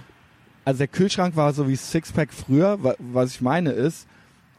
[0.65, 2.79] also der Kühlschrank war so wie Sixpack früher.
[2.99, 4.07] Was ich meine ist,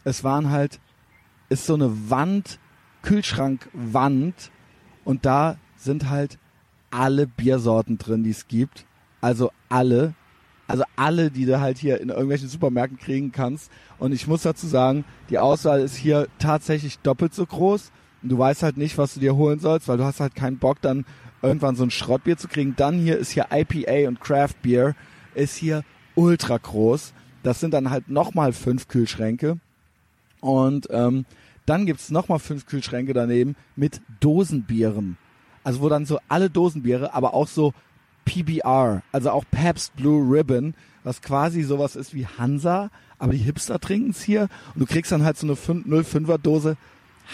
[0.04, 0.80] es waren halt,
[1.48, 2.58] ist so eine Wand,
[3.02, 4.50] Kühlschrankwand
[5.04, 6.38] und da sind halt
[6.90, 8.86] alle Biersorten drin, die es gibt.
[9.20, 10.14] Also alle.
[10.66, 13.70] Also alle, die du halt hier in irgendwelchen Supermärkten kriegen kannst.
[13.98, 17.92] Und ich muss dazu sagen, die Auswahl ist hier tatsächlich doppelt so groß.
[18.22, 20.58] Und du weißt halt nicht, was du dir holen sollst, weil du hast halt keinen
[20.58, 21.04] Bock, dann
[21.42, 22.74] irgendwann so ein Schrottbier zu kriegen.
[22.76, 24.94] Dann hier ist hier IPA und Craft Beer
[25.34, 25.82] ist hier
[26.14, 27.12] ultra groß.
[27.42, 29.58] Das sind dann halt nochmal fünf Kühlschränke.
[30.40, 31.26] Und ähm,
[31.66, 35.18] dann gibt's nochmal fünf Kühlschränke daneben mit Dosenbieren.
[35.62, 37.72] Also wo dann so alle Dosenbiere, aber auch so
[38.24, 43.78] PBR, also auch Pabst Blue Ribbon, was quasi sowas ist wie Hansa, aber die Hipster
[43.78, 46.76] trinken's hier und du kriegst dann halt so eine 05er Dose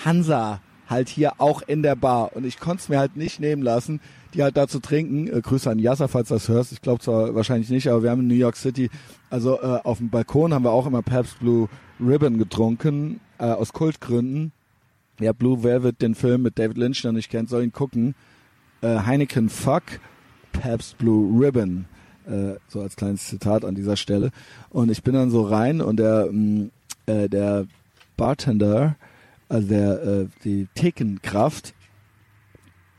[0.05, 0.61] Hansa
[0.91, 4.01] halt hier auch in der Bar und ich konnte es mir halt nicht nehmen lassen,
[4.35, 5.29] die halt da zu trinken.
[5.29, 6.73] Äh, Grüße an Yasser, falls du das hörst.
[6.73, 8.91] Ich glaube zwar wahrscheinlich nicht, aber wir haben in New York City,
[9.31, 11.69] also äh, auf dem Balkon haben wir auch immer Pabst Blue
[12.01, 14.53] Ribbon getrunken, äh, aus Kultgründen.
[15.21, 18.15] Ja, Blue Velvet, den Film mit David Lynch, der nicht kennt, soll ihn gucken.
[18.81, 19.85] Äh, Heineken Fuck,
[20.53, 21.87] Pabst Blue Ribbon.
[22.27, 24.31] Äh, so als kleines Zitat an dieser Stelle.
[24.71, 26.71] Und ich bin dann so rein und der, mh, mm,
[27.07, 27.67] äh, der
[28.17, 28.97] Bartender,
[29.49, 31.75] also der, äh, die Thekenkraft,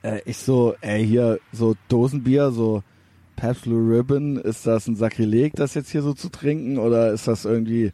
[0.03, 2.83] äh, ich so, ey, hier so Dosenbier, so
[3.35, 7.27] Pabst Blue Ribbon, ist das ein Sakrileg, das jetzt hier so zu trinken oder ist
[7.27, 7.91] das irgendwie,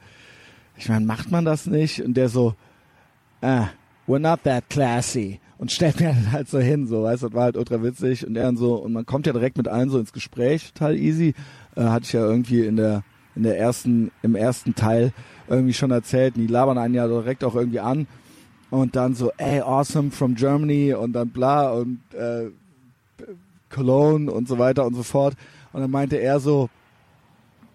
[0.75, 2.01] ich meine, macht man das nicht?
[2.01, 2.55] Und der so,
[3.41, 3.67] ah,
[4.07, 5.39] we're not that classy.
[5.57, 8.25] Und stellt mir halt so hin, so, weißt du, das war halt ultra witzig.
[8.27, 10.95] Und er dann so, und man kommt ja direkt mit allen so ins Gespräch, total
[10.95, 11.33] easy.
[11.75, 13.03] Äh, hatte ich ja irgendwie in der,
[13.35, 15.13] in der ersten, im ersten Teil
[15.47, 16.35] irgendwie schon erzählt.
[16.35, 18.07] Und die labern einen ja direkt auch irgendwie an.
[18.69, 22.49] Und dann so, ey, awesome from Germany und dann bla und äh,
[23.69, 25.35] Cologne und so weiter und so fort.
[25.73, 26.69] Und dann meinte er so,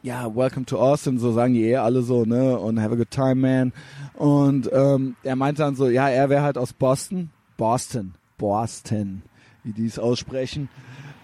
[0.02, 3.10] ja, welcome to Austin, so sagen die eh alle so, ne, und have a good
[3.10, 3.72] time, man.
[4.14, 7.30] Und ähm, er meinte dann so, ja, er wäre halt aus Boston,
[7.62, 9.22] Boston, Boston,
[9.62, 10.68] wie die es aussprechen,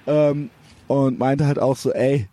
[0.07, 0.51] ähm,
[0.87, 2.29] und meinte halt auch so, ey,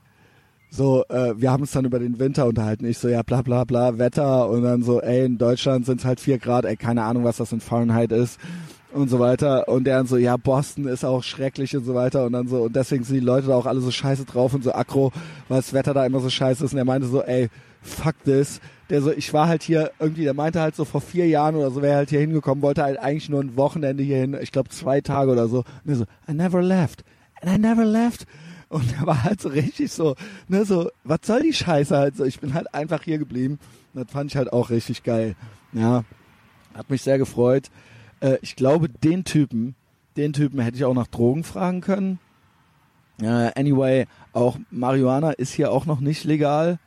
[0.69, 2.85] so, äh, wir haben uns dann über den Winter unterhalten.
[2.85, 6.05] Ich so, ja, bla bla bla, Wetter und dann so, ey, in Deutschland sind es
[6.05, 8.39] halt vier Grad, ey, keine Ahnung, was das in Fahrenheit ist
[8.93, 9.67] und so weiter.
[9.69, 12.27] Und der dann so, ja, Boston ist auch schrecklich und so weiter.
[12.27, 14.63] Und dann so, und deswegen sind die Leute da auch alle so scheiße drauf und
[14.63, 15.13] so aggro,
[15.47, 16.73] weil das Wetter da immer so scheiße ist.
[16.73, 17.49] Und er meinte so, ey,
[17.81, 18.61] fuck this.
[18.89, 21.71] Der so, ich war halt hier irgendwie, der meinte halt so vor vier Jahren oder
[21.71, 24.69] so, wäre halt hier hingekommen, wollte halt eigentlich nur ein Wochenende hier hin, ich glaube
[24.69, 25.59] zwei Tage oder so.
[25.83, 27.03] Und er so, I never left.
[27.41, 28.27] And I never left.
[28.69, 30.15] Und er war halt so richtig so,
[30.47, 32.25] ne, so, was soll die Scheiße halt so?
[32.25, 33.59] Ich bin halt einfach hier geblieben.
[33.93, 35.35] Und das fand ich halt auch richtig geil.
[35.73, 36.03] Ja,
[36.73, 37.69] hat mich sehr gefreut.
[38.19, 39.75] Äh, ich glaube, den Typen,
[40.17, 42.19] den Typen hätte ich auch nach Drogen fragen können.
[43.21, 46.79] Äh, anyway, auch Marihuana ist hier auch noch nicht legal.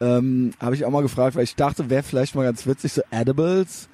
[0.00, 3.02] Ähm, Habe ich auch mal gefragt, weil ich dachte, wäre vielleicht mal ganz witzig, so
[3.10, 3.88] Edibles.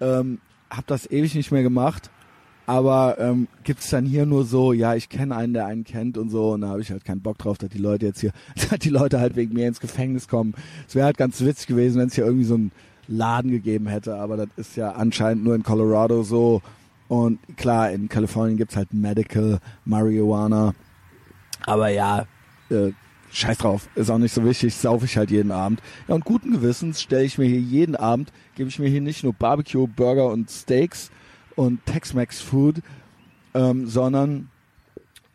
[0.00, 0.40] Ähm,
[0.70, 2.10] hab das ewig nicht mehr gemacht.
[2.66, 6.18] Aber ähm, gibt es dann hier nur so, ja, ich kenne einen, der einen kennt
[6.18, 8.32] und so, und da habe ich halt keinen Bock drauf, dass die Leute jetzt hier,
[8.70, 10.54] dass die Leute halt wegen mir ins Gefängnis kommen.
[10.88, 12.72] Es wäre halt ganz witzig gewesen, wenn es hier irgendwie so ein
[13.06, 16.60] Laden gegeben hätte, aber das ist ja anscheinend nur in Colorado so.
[17.06, 20.74] Und klar, in Kalifornien gibt's halt Medical Marihuana.
[21.64, 22.26] Aber ja,
[22.68, 22.90] äh,
[23.36, 25.80] scheiß drauf, ist auch nicht so wichtig, saufe ich halt jeden Abend.
[26.08, 29.24] Ja, und guten Gewissens stelle ich mir hier jeden Abend, gebe ich mir hier nicht
[29.24, 31.10] nur Barbecue, Burger und Steaks
[31.54, 32.82] und Tex-Mex Food,
[33.54, 34.50] ähm, sondern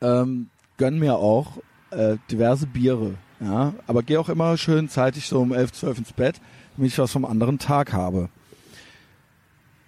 [0.02, 1.57] ähm, gönn mir auch
[1.91, 3.15] äh, diverse Biere.
[3.40, 6.40] Ja, aber gehe auch immer schön zeitig so um 11, 12 ins Bett
[6.76, 8.30] damit ich was vom anderen Tag habe.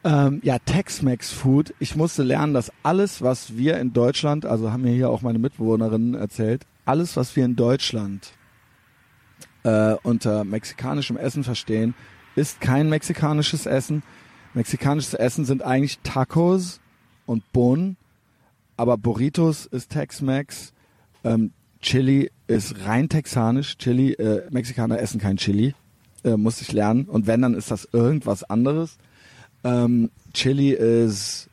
[0.04, 1.74] Ähm, ja, Tex-Mex Food.
[1.80, 5.40] Ich musste lernen, dass alles, was wir in Deutschland, also haben mir hier auch meine
[5.40, 8.34] Mitbewohnerinnen erzählt, alles, was wir in Deutschland
[9.64, 11.96] äh, unter mexikanischem Essen verstehen,
[12.36, 14.04] ist kein mexikanisches Essen.
[14.54, 16.80] Mexikanisches Essen sind eigentlich Tacos
[17.26, 17.98] und Bohnen,
[18.78, 20.74] aber Burritos ist Tex-Mex.
[21.24, 21.52] Ähm,
[21.82, 23.78] Chili ist rein texanisch.
[23.78, 25.74] Chili, äh, Mexikaner essen kein Chili
[26.24, 27.06] äh, muss ich lernen.
[27.06, 28.98] Und wenn, dann ist das irgendwas anderes.
[29.64, 31.50] Ähm, Chili ist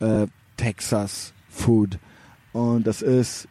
[0.00, 0.26] äh,
[0.56, 1.98] Texas Food.
[2.52, 3.48] Und das ist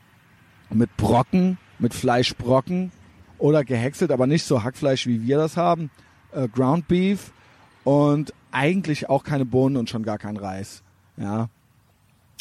[0.69, 2.91] mit Brocken, mit Fleischbrocken
[3.37, 5.89] oder gehäckselt, aber nicht so Hackfleisch, wie wir das haben.
[6.31, 7.31] Äh, Ground Beef
[7.83, 10.81] und eigentlich auch keine Bohnen und schon gar kein Reis.
[11.17, 11.49] Ja.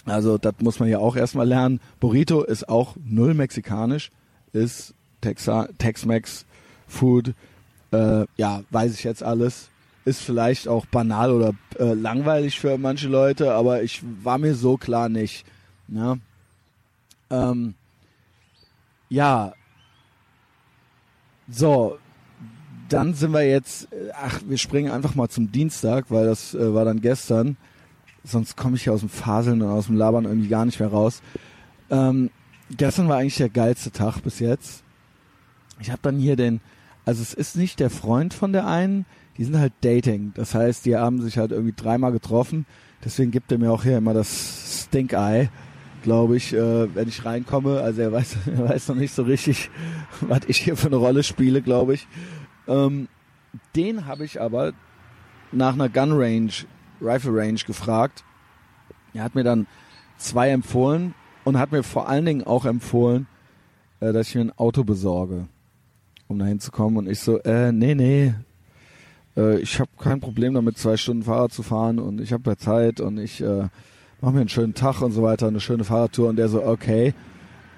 [0.06, 1.80] Also das muss man ja auch erstmal lernen.
[2.00, 4.10] Burrito ist auch null mexikanisch,
[4.52, 6.44] ist Tex-Mex
[6.86, 7.34] Food
[7.92, 9.70] Äh, ja, weiß ich jetzt alles.
[10.04, 14.76] Ist vielleicht auch banal oder äh, langweilig für manche Leute, aber ich war mir so
[14.76, 15.46] klar nicht.
[15.88, 16.16] Ja,
[17.30, 17.74] ähm,
[19.14, 19.54] ja.
[21.48, 21.98] so,
[22.88, 26.84] dann sind wir jetzt, ach, wir springen einfach mal zum Dienstag, weil das äh, war
[26.84, 27.56] dann gestern.
[28.24, 30.88] Sonst komme ich ja aus dem Faseln und aus dem Labern irgendwie gar nicht mehr
[30.88, 31.22] raus.
[31.90, 32.30] Ähm,
[32.76, 34.82] gestern war eigentlich der geilste Tag bis jetzt.
[35.80, 36.60] Ich habe dann hier den,
[37.04, 40.32] also es ist nicht der Freund von der einen, die sind halt Dating.
[40.34, 42.66] Das heißt, die haben sich halt irgendwie dreimal getroffen.
[43.04, 45.50] Deswegen gibt er mir auch hier immer das Stink Eye,
[46.04, 47.80] glaube ich, äh, wenn ich reinkomme.
[47.80, 49.70] Also er weiß, er weiß noch nicht so richtig,
[50.20, 52.06] was ich hier für eine Rolle spiele, glaube ich.
[52.68, 53.08] Ähm,
[53.74, 54.72] den habe ich aber
[55.50, 56.52] nach einer Gun Range,
[57.00, 58.22] Rifle Range gefragt.
[59.14, 59.66] Er hat mir dann
[60.18, 61.14] zwei empfohlen
[61.44, 63.26] und hat mir vor allen Dingen auch empfohlen,
[64.00, 65.48] äh, dass ich mir ein Auto besorge,
[66.28, 66.98] um da hinzukommen.
[66.98, 68.34] Und ich so, äh, nee, nee,
[69.36, 72.56] äh, ich habe kein Problem damit, zwei Stunden Fahrrad zu fahren und ich habe ja
[72.56, 73.68] Zeit und ich äh,
[74.24, 76.28] mache mir einen schönen Tag und so weiter, eine schöne Fahrradtour.
[76.28, 77.14] Und der so, okay.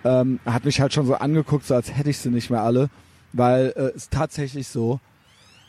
[0.04, 2.90] Ähm, hat mich halt schon so angeguckt, so als hätte ich sie nicht mehr alle
[3.36, 5.00] weil äh, es ist tatsächlich so,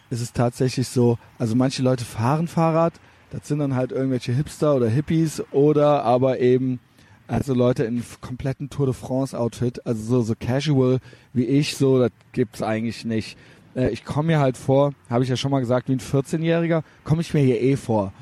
[0.09, 2.93] es ist tatsächlich so, also manche Leute fahren Fahrrad,
[3.31, 6.79] das sind dann halt irgendwelche Hipster oder Hippies oder aber eben
[7.27, 10.99] also Leute in kompletten Tour de France Outfit, also so, so casual
[11.33, 13.37] wie ich, so, das gibt's eigentlich nicht.
[13.75, 16.83] Äh, ich komme mir halt vor, habe ich ja schon mal gesagt, wie ein 14-Jähriger,
[17.03, 18.13] komme ich mir hier eh vor,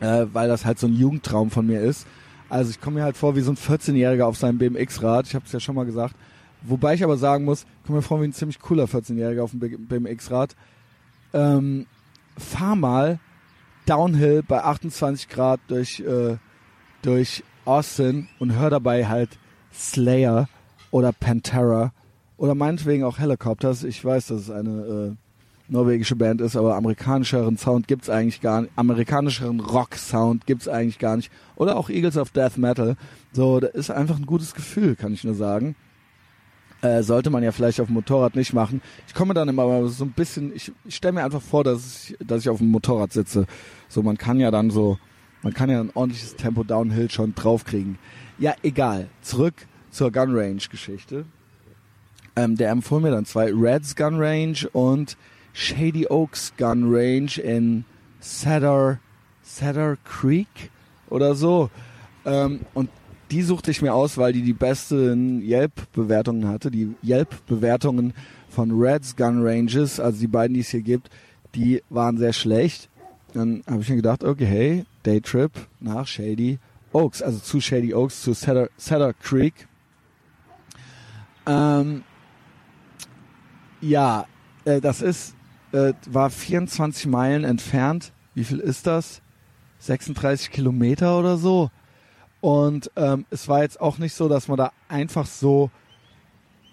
[0.00, 2.06] äh, weil das halt so ein Jugendtraum von mir ist.
[2.48, 5.44] Also ich komme mir halt vor wie so ein 14-Jähriger auf seinem BMX-Rad, ich habe
[5.46, 6.14] es ja schon mal gesagt.
[6.62, 9.60] Wobei ich aber sagen muss, komm mir vor wie ein ziemlich cooler 14-Jähriger auf dem
[9.60, 10.56] BMX-Rad.
[11.32, 11.86] Ähm,
[12.36, 13.18] fahr mal
[13.86, 16.36] Downhill bei 28 Grad durch, äh,
[17.02, 19.38] durch Austin und hör dabei halt
[19.72, 20.48] Slayer
[20.90, 21.92] oder Pantera
[22.36, 23.84] oder meinetwegen auch Helicopters.
[23.84, 25.25] Ich weiß, dass es eine äh,
[25.68, 28.72] norwegische Band ist, aber amerikanischeren Sound gibt's eigentlich gar nicht.
[28.76, 31.30] Amerikanischeren Rock-Sound gibt's eigentlich gar nicht.
[31.56, 32.96] Oder auch Eagles of Death Metal.
[33.32, 35.74] So, das ist einfach ein gutes Gefühl, kann ich nur sagen.
[36.82, 38.82] Äh, sollte man ja vielleicht auf dem Motorrad nicht machen.
[39.08, 42.16] Ich komme dann immer so ein bisschen, ich, ich stelle mir einfach vor, dass ich,
[42.24, 43.46] dass ich auf dem Motorrad sitze.
[43.88, 44.98] So, man kann ja dann so,
[45.42, 47.98] man kann ja ein ordentliches Tempo Downhill schon draufkriegen.
[48.38, 49.08] Ja, egal.
[49.22, 49.54] Zurück
[49.90, 51.24] zur Gun Range Geschichte.
[52.36, 55.16] Ähm, der empfohlen mir dann zwei Reds Gun Range und
[55.56, 57.86] Shady Oaks Gun Range in
[58.20, 59.00] Cedar,
[59.42, 60.70] Cedar Creek
[61.08, 61.70] oder so.
[62.26, 62.90] Ähm, und
[63.30, 66.70] die suchte ich mir aus, weil die die besten Yelp-Bewertungen hatte.
[66.70, 68.12] Die Yelp-Bewertungen
[68.50, 71.08] von Reds Gun Ranges, also die beiden, die es hier gibt,
[71.54, 72.90] die waren sehr schlecht.
[73.32, 76.58] Dann habe ich mir gedacht, okay, hey, Daytrip nach Shady
[76.92, 79.66] Oaks, also zu Shady Oaks, zu Cedar, Cedar Creek.
[81.46, 82.02] Ähm,
[83.80, 84.26] ja,
[84.66, 85.34] äh, das ist,
[85.72, 88.12] äh, war 24 Meilen entfernt.
[88.34, 89.22] Wie viel ist das?
[89.80, 91.70] 36 Kilometer oder so.
[92.40, 95.70] Und ähm, es war jetzt auch nicht so, dass man da einfach so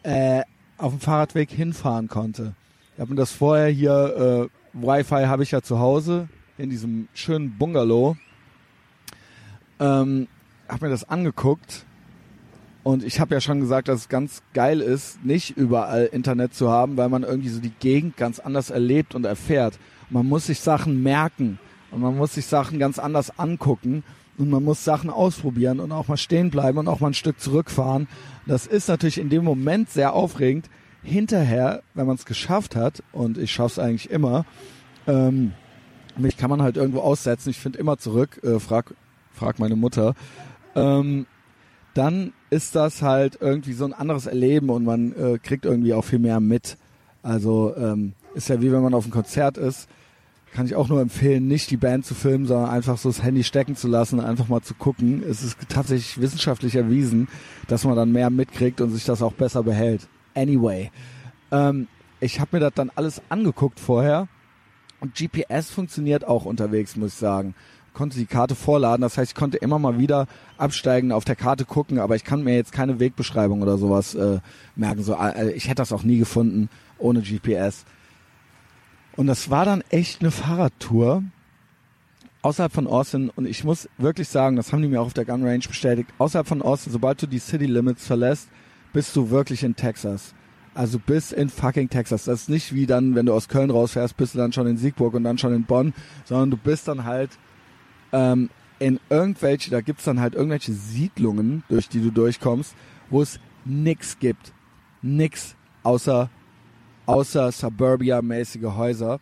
[0.03, 0.41] äh,
[0.78, 2.56] auf dem Fahrradweg hinfahren konnte.
[2.94, 7.07] Ich habe mir das vorher hier, äh, Wi-Fi habe ich ja zu Hause in diesem
[7.14, 8.18] schönen Bungalow.
[9.80, 10.28] Ähm,
[10.68, 11.86] habe mir das angeguckt
[12.84, 16.69] und ich habe ja schon gesagt, dass es ganz geil ist, nicht überall Internet zu
[16.69, 19.80] haben, weil man irgendwie so die Gegend ganz anders erlebt und erfährt.
[20.10, 21.60] Man muss sich Sachen merken
[21.91, 24.03] und man muss sich Sachen ganz anders angucken
[24.38, 27.39] und man muss Sachen ausprobieren und auch mal stehen bleiben und auch mal ein Stück
[27.39, 28.07] zurückfahren.
[28.45, 30.69] Das ist natürlich in dem Moment sehr aufregend.
[31.03, 34.45] Hinterher, wenn man es geschafft hat, und ich schaffe es eigentlich immer,
[35.07, 35.53] ähm,
[36.18, 38.93] mich kann man halt irgendwo aussetzen, ich finde immer zurück, äh, frag,
[39.31, 40.15] frag meine Mutter,
[40.76, 41.26] ähm,
[41.94, 46.03] dann ist das halt irgendwie so ein anderes Erleben und man äh, kriegt irgendwie auch
[46.03, 46.78] viel mehr mit.
[47.22, 49.88] Also ähm, ist ja wie wenn man auf einem Konzert ist
[50.53, 53.44] kann ich auch nur empfehlen, nicht die Band zu filmen, sondern einfach so das Handy
[53.44, 55.24] stecken zu lassen, einfach mal zu gucken.
[55.28, 57.28] Es ist tatsächlich wissenschaftlich erwiesen,
[57.68, 60.07] dass man dann mehr mitkriegt und sich das auch besser behält.
[60.36, 60.91] Anyway,
[61.52, 61.88] ähm,
[62.20, 64.28] ich habe mir das dann alles angeguckt vorher
[64.99, 67.56] und GPS funktioniert auch unterwegs, muss ich sagen.
[67.94, 71.65] Konnte die Karte vorladen, das heißt, ich konnte immer mal wieder absteigen, auf der Karte
[71.65, 74.40] gucken, aber ich kann mir jetzt keine Wegbeschreibung oder sowas äh,
[74.76, 75.03] merken.
[75.03, 77.86] So, äh, ich hätte das auch nie gefunden ohne GPS.
[79.15, 81.24] Und das war dann echt eine Fahrradtour
[82.41, 83.30] außerhalb von Austin.
[83.36, 86.10] Und ich muss wirklich sagen, das haben die mir auch auf der Gun Range bestätigt.
[86.18, 88.49] Außerhalb von Austin, sobald du die City Limits verlässt,
[88.91, 90.34] bist du wirklich in Texas.
[90.76, 92.26] Also bis in fucking Texas.
[92.26, 94.78] Das ist nicht wie dann, wenn du aus Köln rausfährst, bist du dann schon in
[94.78, 95.94] Siegburg und dann schon in Bonn,
[96.26, 97.32] sondern du bist dann halt
[98.14, 98.49] ähm,
[98.80, 102.76] in irgendwelche, da gibt's dann halt irgendwelche Siedlungen, durch die du durchkommst,
[103.10, 104.53] wo es nix gibt.
[105.02, 106.30] Nix außer
[107.06, 109.19] außer Suburbia-mäßige Häuser.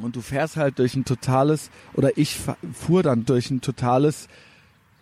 [0.00, 2.38] Und du fährst halt durch ein totales, oder ich
[2.72, 4.28] fuhr dann durch ein totales,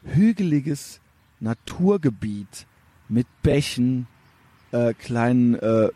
[0.02, 1.00] hügeliges
[1.38, 2.66] Naturgebiet
[3.08, 4.06] mit Bächen,
[4.72, 5.90] äh, kleinen äh, äh,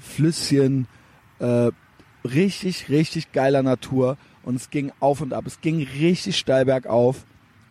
[0.00, 0.86] Flüsschen,
[1.40, 1.70] äh,
[2.24, 4.16] richtig, richtig geiler Natur.
[4.44, 5.44] Und es ging auf und ab.
[5.46, 7.24] Es ging richtig steil bergauf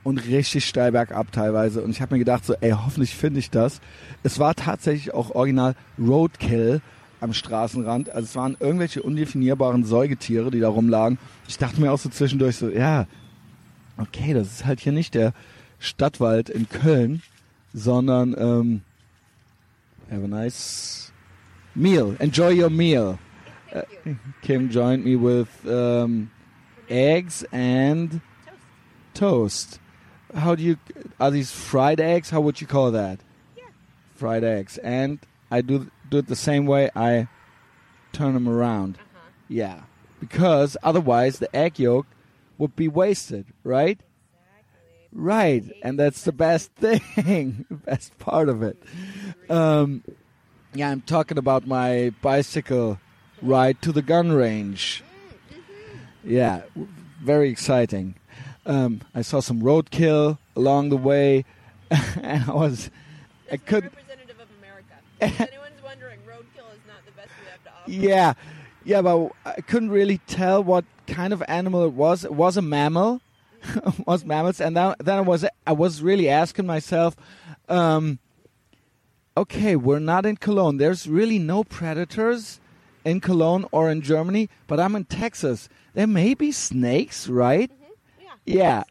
[0.03, 1.81] und richtig steil bergab teilweise.
[1.81, 3.81] Und ich habe mir gedacht, so, ey, hoffentlich finde ich das.
[4.23, 6.81] Es war tatsächlich auch original Roadkill
[7.19, 8.09] am Straßenrand.
[8.09, 11.19] Also es waren irgendwelche undefinierbaren Säugetiere, die da rumlagen.
[11.47, 13.07] Ich dachte mir auch so zwischendurch so, ja,
[13.97, 15.33] okay, das ist halt hier nicht der
[15.79, 17.21] Stadtwald in Köln,
[17.73, 18.81] sondern ähm,
[20.09, 21.11] have a nice
[21.75, 22.15] meal.
[22.19, 23.17] Enjoy your meal.
[23.73, 23.81] Uh,
[24.41, 26.29] Kim joined me with um,
[26.91, 28.21] eggs and
[29.13, 29.79] toast.
[30.35, 30.77] How do you
[31.19, 32.29] are these fried eggs?
[32.29, 33.19] How would you call that?
[33.57, 33.63] Yeah.
[34.15, 34.77] Fried eggs.
[34.79, 35.19] And
[35.49, 36.89] I do do it the same way.
[36.95, 37.27] I
[38.13, 38.97] turn them around.
[38.97, 39.19] Uh-huh.
[39.47, 39.81] Yeah,
[40.19, 42.07] because otherwise the egg yolk
[42.57, 43.99] would be wasted, right?
[43.99, 45.07] Exactly.
[45.11, 48.81] Right, and that's the best thing, the best part of it.
[49.49, 50.03] Um,
[50.73, 52.99] yeah, I'm talking about my bicycle
[53.41, 55.03] ride to the gun range.
[56.23, 56.61] Yeah,
[57.21, 58.15] very exciting.
[58.65, 61.45] Um, I saw some roadkill along the way,
[62.21, 62.89] and I was,
[63.51, 63.93] I couldn't.
[63.93, 64.95] representative of America.
[65.21, 67.91] If anyone's wondering, roadkill is not the best we have to offer.
[67.91, 68.33] Yeah,
[68.85, 72.23] yeah, but I couldn't really tell what kind of animal it was.
[72.23, 73.21] It was a mammal,
[73.75, 77.15] It was mammals, and then, then I was I was really asking myself,
[77.67, 78.19] um,
[79.35, 80.77] okay, we're not in Cologne.
[80.77, 82.59] There's really no predators
[83.05, 85.69] in Cologne or in Germany, but I'm in Texas.
[85.93, 87.71] There may be snakes, right?
[87.71, 88.23] Mm-hmm.
[88.45, 88.55] Yeah.
[88.57, 88.83] Yeah.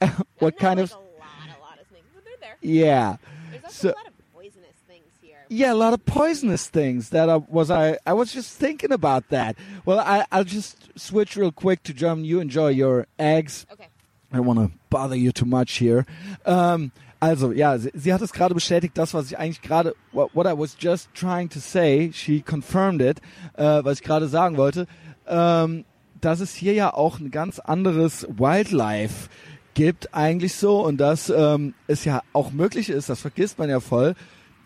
[0.00, 0.22] Snakes.
[0.38, 0.92] what kind like of?
[0.92, 1.04] a lot,
[1.46, 2.56] a lot of snakes, but they're there.
[2.60, 3.16] Yeah.
[3.50, 5.36] There's also So- a lot of poisonous things here.
[5.48, 7.10] Yeah, a lot of poisonous things.
[7.10, 7.98] That I was I.
[8.06, 9.56] I was just thinking about that.
[9.84, 12.24] Well, I, I'll just switch real quick to German.
[12.24, 13.66] You enjoy your eggs.
[13.72, 13.86] Okay.
[14.32, 16.04] I don't want to bother you too much here.
[16.44, 20.30] Ähm, also, ja, sie, sie hat es gerade bestätigt, das, was ich eigentlich gerade, what,
[20.34, 23.20] what I was just trying to say, she confirmed it,
[23.54, 24.86] äh, was ich gerade sagen wollte,
[25.26, 25.84] ähm,
[26.20, 29.28] dass es hier ja auch ein ganz anderes Wildlife
[29.74, 33.80] gibt eigentlich so und dass ähm, es ja auch möglich ist, das vergisst man ja
[33.80, 34.14] voll,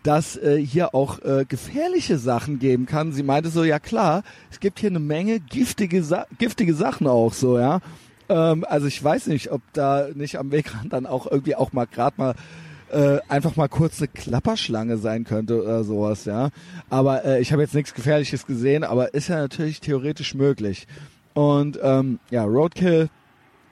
[0.03, 3.13] dass äh, hier auch äh, gefährliche Sachen geben kann.
[3.13, 7.33] Sie meinte so, ja klar, es gibt hier eine Menge giftige, Sa giftige Sachen auch
[7.33, 7.79] so, ja.
[8.29, 11.85] Ähm, also ich weiß nicht, ob da nicht am Wegrand dann auch irgendwie auch mal
[11.85, 12.35] gerade mal
[12.91, 16.49] äh, einfach mal kurz eine Klapperschlange sein könnte oder sowas, ja.
[16.89, 20.87] Aber äh, ich habe jetzt nichts Gefährliches gesehen, aber ist ja natürlich theoretisch möglich.
[21.33, 23.09] Und ähm, ja, Roadkill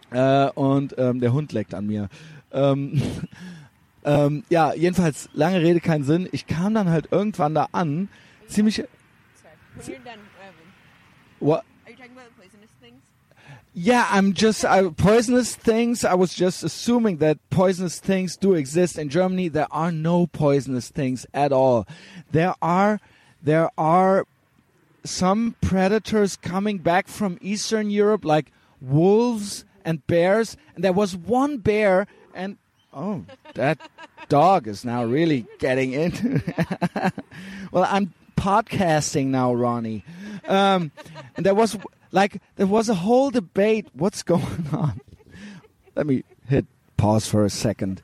[0.10, 2.10] äh, und ähm, der Hund leckt an mir.
[2.52, 3.02] Ähm,
[4.06, 6.28] ähm, ja, jedenfalls lange Rede keinen Sinn.
[6.32, 8.10] Ich kam dann halt irgendwann da an,
[8.48, 8.84] ziemlich.
[9.80, 9.98] Sorry.
[11.40, 11.64] What?
[13.74, 16.04] Yeah, I'm just I, poisonous things.
[16.04, 19.48] I was just assuming that poisonous things do exist in Germany.
[19.48, 21.88] There are no poisonous things at all.
[22.32, 23.00] There are
[23.42, 24.26] there are
[25.06, 30.58] some predators coming back from Eastern Europe, like wolves and bears.
[30.76, 32.58] And there was one bear, and
[32.94, 33.24] oh,
[33.54, 33.80] that
[34.28, 36.42] dog is now really getting into.
[37.72, 40.04] well, I'm podcasting now, Ronnie.
[40.46, 40.92] Um,
[41.38, 41.78] and there was
[42.12, 43.88] like there was a whole debate.
[43.94, 45.00] What's going on?
[45.96, 46.66] Let me hit
[46.98, 48.02] pause for a second.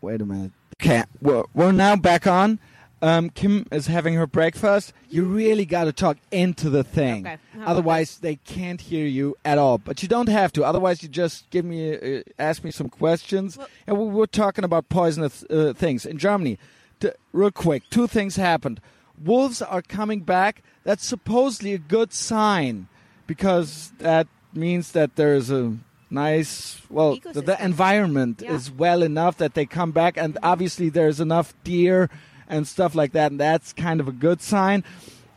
[0.00, 0.52] Wait a minute.
[0.80, 2.58] Okay, we're, we're now back on.
[3.00, 4.92] Um, Kim is having her breakfast.
[5.10, 7.26] You really got to talk into the thing.
[7.26, 9.78] Okay, Otherwise, they can't hear you at all.
[9.78, 10.64] But you don't have to.
[10.64, 13.58] Otherwise, you just give me, uh, ask me some questions.
[13.58, 16.58] Well- and we were talking about poisonous uh, things in Germany.
[17.00, 18.80] T- real quick, two things happened.
[19.24, 20.62] Wolves are coming back.
[20.84, 22.88] That's supposedly a good sign
[23.26, 25.76] because that means that there's a
[26.10, 28.52] nice, well, the, the environment Yeah.
[28.54, 32.10] is well enough that they come back, and obviously there's enough deer
[32.48, 34.84] and stuff like that, and that's kind of a good sign.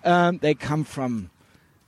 [0.04, 1.30] Um, they come from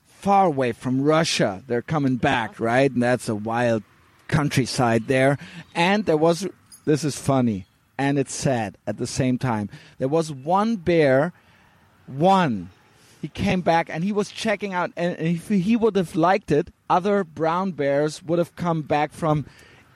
[0.06, 1.64] far away from Russia.
[1.68, 2.90] They're coming back, right?
[2.92, 3.84] And that's a wild
[4.28, 5.38] countryside there.
[5.76, 6.48] And there was,
[6.86, 7.66] this is funny
[7.98, 9.70] and it's sad at the same time.
[10.00, 11.34] There was one bear,
[12.08, 12.70] one.
[13.22, 16.72] He came back and he was checking out, and if he would have liked it,
[16.90, 19.46] other brown bears would have come back from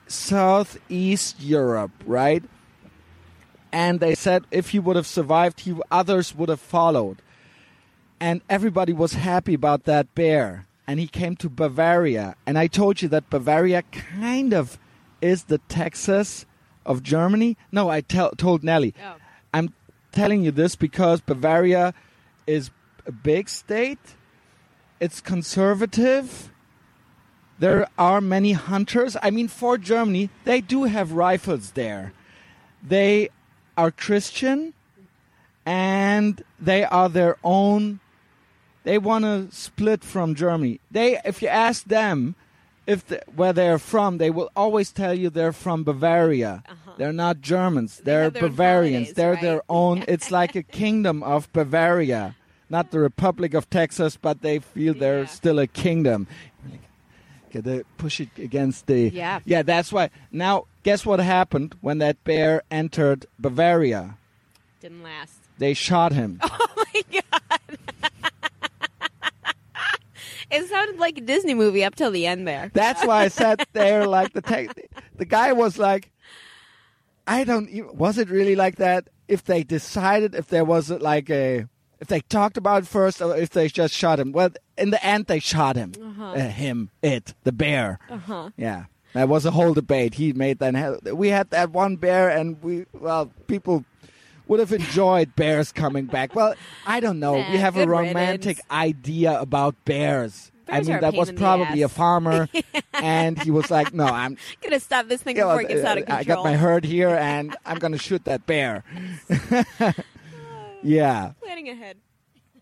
[0.06, 2.42] Southeast Europe, right?
[3.72, 7.22] And they said if he would have survived, he, others would have followed
[8.22, 10.64] and everybody was happy about that bear.
[10.86, 14.78] And he came to Bavaria, and I told you that Bavaria kind of
[15.20, 16.46] is the Texas
[16.86, 17.56] of Germany.
[17.72, 18.94] No, I tell, told Nelly.
[19.04, 19.14] Oh.
[19.52, 19.74] I'm
[20.12, 21.94] telling you this because Bavaria
[22.46, 22.70] is
[23.06, 23.98] a big state.
[25.00, 26.52] It's conservative.
[27.58, 29.16] There are many hunters.
[29.22, 32.12] I mean, for Germany, they do have rifles there.
[32.82, 33.30] They
[33.76, 34.74] are Christian
[35.64, 38.00] and they are their own.
[38.84, 40.80] They want to split from Germany.
[40.90, 42.34] They, if you ask them
[42.86, 46.64] if the, where they're from, they will always tell you they're from Bavaria.
[46.68, 46.81] Uh-huh.
[46.92, 46.98] Uh-huh.
[46.98, 48.00] They're not Germans.
[48.04, 48.94] They're own Bavarians.
[49.08, 49.42] holidays, they're right?
[49.42, 50.04] their own.
[50.08, 52.36] It's like a kingdom of Bavaria,
[52.68, 55.26] not the Republic of Texas, but they feel they're Yeah.
[55.26, 56.26] still a kingdom.
[57.52, 59.10] Gotta push it against the.
[59.10, 59.40] Yeah.
[59.44, 60.08] Yeah, that's why.
[60.30, 64.16] Now, guess what happened when that bear entered Bavaria?
[64.80, 65.34] Didn't last.
[65.58, 66.40] They shot him.
[66.50, 67.78] Oh my god.
[70.50, 72.70] it sounded like a Disney movie up till the end there.
[72.74, 74.68] That's why I sat there like the tech
[75.16, 76.10] the guy was like,
[77.26, 77.68] I don't.
[77.70, 79.08] Even, was it really like that?
[79.28, 81.66] If they decided, if there was like a,
[82.00, 84.32] if they talked about it first, or if they just shot him.
[84.32, 85.92] Well, in the end, they shot him.
[86.20, 87.98] Uh, him, it, the bear.
[88.10, 88.50] Uh-huh.
[88.56, 88.84] Yeah,
[89.14, 90.14] that was a whole debate.
[90.14, 91.16] He made that.
[91.16, 93.84] We had that one bear, and we well, people
[94.48, 96.34] would have enjoyed bears coming back.
[96.34, 96.54] Well,
[96.86, 97.36] I don't know.
[97.42, 98.70] Nah, we have a romantic riddance.
[98.70, 100.51] idea about bears.
[100.66, 102.48] Bears I mean, that was probably a farmer,
[102.94, 105.98] and he was like, "No, I'm Gonna stop this thing before well, it gets out
[105.98, 106.18] of uh, control.
[106.18, 108.84] I got my herd here, and I'm gonna shoot that bear."
[110.82, 111.32] yeah.
[111.42, 111.96] Planning ahead.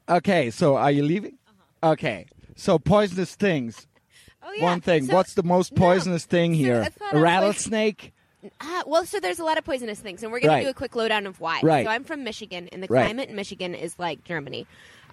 [0.09, 0.51] Okay.
[0.51, 1.39] So, are you leaving?
[1.83, 2.27] Okay.
[2.57, 3.87] So, poisonous things.
[4.43, 4.65] Oh yeah.
[4.65, 5.07] One thing.
[5.07, 5.79] So- What's the most no.
[5.81, 6.85] poisonous thing here?
[6.85, 8.13] Thought A rattlesnake.
[8.59, 10.61] Uh, well, so there's a lot of poisonous things, and we're going Right.
[10.61, 11.61] to do a quick lowdown of why.
[11.63, 11.85] Right.
[11.85, 13.05] So I'm from Michigan, and the Right.
[13.05, 14.67] climate in Michigan is like Germany.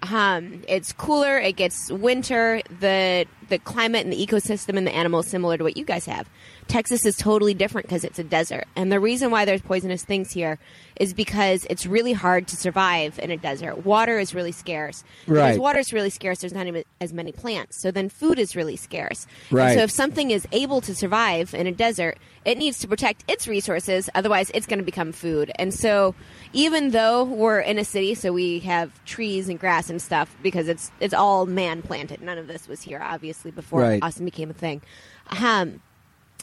[0.03, 1.37] Um, it's cooler.
[1.37, 2.61] It gets winter.
[2.79, 6.29] The the climate and the ecosystem and the animals similar to what you guys have.
[6.67, 10.31] Texas is totally different because it's a desert, and the reason why there's poisonous things
[10.31, 10.59] here
[10.99, 13.85] is because it's really hard to survive in a desert.
[13.85, 15.03] Water is really scarce.
[15.25, 15.59] Because Right.
[15.59, 16.39] water is really scarce.
[16.39, 19.27] There's not even as many plants, so then food is really scarce.
[19.49, 19.75] And Right.
[19.75, 23.47] so if something is able to survive in a desert, it needs to protect its
[23.47, 24.09] resources.
[24.15, 25.51] Otherwise, it's going to become food.
[25.55, 26.15] And so,
[26.53, 30.67] even though we're in a city, so we have trees and grass and stuff because
[30.67, 32.21] it's it's all man planted.
[32.21, 34.03] None of this was here, obviously, before Right.
[34.03, 34.81] Austin became a thing.
[35.29, 35.81] Um,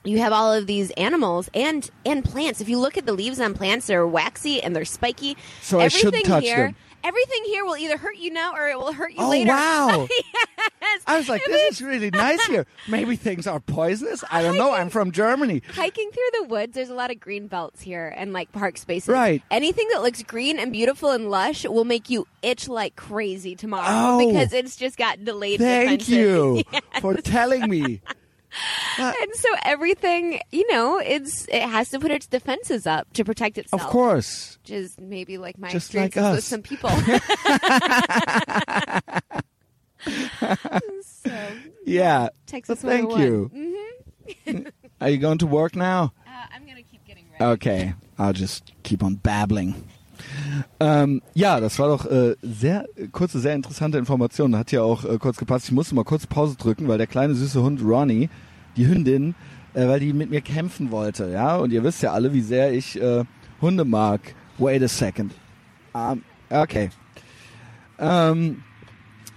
[0.05, 2.61] you have all of these animals and and plants.
[2.61, 5.37] If you look at the leaves on plants, they're waxy and they're spiky.
[5.63, 6.77] So I shouldn't Everything touch here, them.
[7.03, 9.49] Everything here will either hurt you now or it will hurt you Oh later.
[9.51, 10.09] wow!
[10.81, 11.03] yes.
[11.07, 12.67] I was like, this is really nice here.
[12.89, 14.25] Maybe things are poisonous.
[14.31, 14.73] I don't know.
[14.73, 15.63] I'm from Germany.
[15.73, 19.09] hiking through the woods, there's a lot of green belts here and like park spaces.
[19.09, 19.43] Right.
[19.51, 23.85] Anything that looks green and beautiful and lush will make you itch like crazy tomorrow
[23.87, 24.27] Oh.
[24.27, 25.61] because it's just got delayed.
[25.61, 26.63] Thank you
[27.01, 28.01] for telling me.
[28.99, 33.59] And so everything, you know, it's it has to put its defenses up to protect
[33.59, 33.83] itself.
[33.83, 34.59] Of course.
[34.63, 36.45] Which is maybe like my Just like experiences with us.
[36.45, 36.91] some people.
[41.03, 41.31] so
[41.85, 42.29] Yeah.
[42.47, 43.51] Texas Well, thank 101.
[44.47, 44.67] you.
[45.01, 46.13] Are you going to work now?
[46.27, 47.45] Uh, I'm gonna keep getting ready.
[47.45, 49.89] Okay, I'll just keep on babbling.
[50.81, 54.57] Ähm, ja, das war doch äh, sehr kurze, sehr interessante Information.
[54.57, 55.67] Hat ja auch äh, kurz gepasst.
[55.67, 58.29] Ich musste mal kurz Pause drücken, weil der kleine süße Hund Ronnie,
[58.77, 59.35] die Hündin,
[59.75, 61.31] äh, weil die mit mir kämpfen wollte.
[61.31, 63.25] Ja, und ihr wisst ja alle, wie sehr ich äh,
[63.61, 64.21] Hunde mag.
[64.59, 65.33] Wait a second.
[65.93, 66.91] Um, okay.
[67.99, 68.63] Ähm,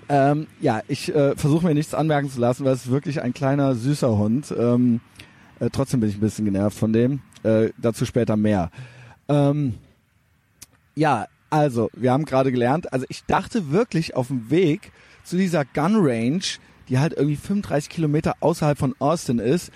[0.09, 3.33] ähm, ja, ich äh, versuche mir nichts anmerken zu lassen, weil es ist wirklich ein
[3.33, 4.53] kleiner süßer Hund.
[4.57, 5.01] Ähm,
[5.59, 7.21] äh, trotzdem bin ich ein bisschen genervt von dem.
[7.43, 8.71] Äh, dazu später mehr.
[9.27, 9.75] Ähm,
[10.97, 14.91] ja, also, wir haben gerade gelernt, also ich dachte wirklich auf dem Weg
[15.23, 16.41] zu dieser Gun Range,
[16.89, 19.71] die halt irgendwie 35 Kilometer außerhalb von Austin ist.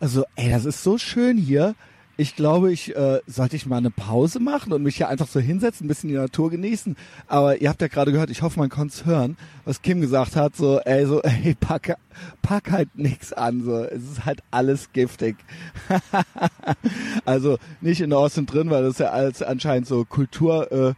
[0.00, 1.74] Also, ey, das ist so schön hier.
[2.16, 5.40] Ich glaube, ich äh, sollte ich mal eine Pause machen und mich hier einfach so
[5.40, 6.96] hinsetzen, ein bisschen die Natur genießen.
[7.26, 10.54] Aber ihr habt ja gerade gehört, ich hoffe, man konnte hören, was Kim gesagt hat,
[10.54, 11.96] so, ey, so, ey, pack,
[12.40, 15.36] pack halt nix an, so, es ist halt alles giftig.
[17.24, 20.94] also nicht in Austin drin, weil das ist ja alles anscheinend so Kultur, äh,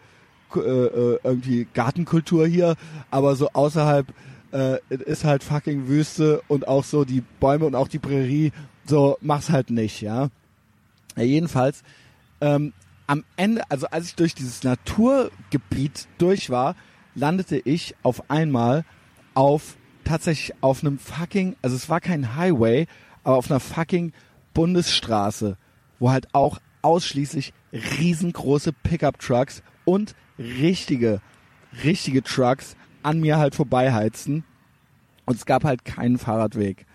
[0.55, 2.77] äh, äh, irgendwie Gartenkultur hier,
[3.11, 4.07] aber so außerhalb
[4.53, 8.53] äh, ist halt fucking Wüste und auch so die Bäume und auch die Prärie,
[8.87, 10.29] so mach's halt nicht, ja.
[11.17, 11.83] Ja jedenfalls,
[12.41, 12.73] ähm,
[13.07, 16.75] am Ende, also als ich durch dieses Naturgebiet durch war,
[17.15, 18.85] landete ich auf einmal
[19.35, 22.87] auf tatsächlich auf einem fucking, also es war kein Highway,
[23.25, 24.13] aber auf einer fucking
[24.55, 25.57] Bundesstraße,
[25.99, 31.21] wo halt auch ausschließlich riesengroße Pickup-Trucks und richtige,
[31.85, 34.45] richtige Trucks an mir halt vorbeiheizen.
[35.25, 36.87] Und es gab halt keinen Fahrradweg.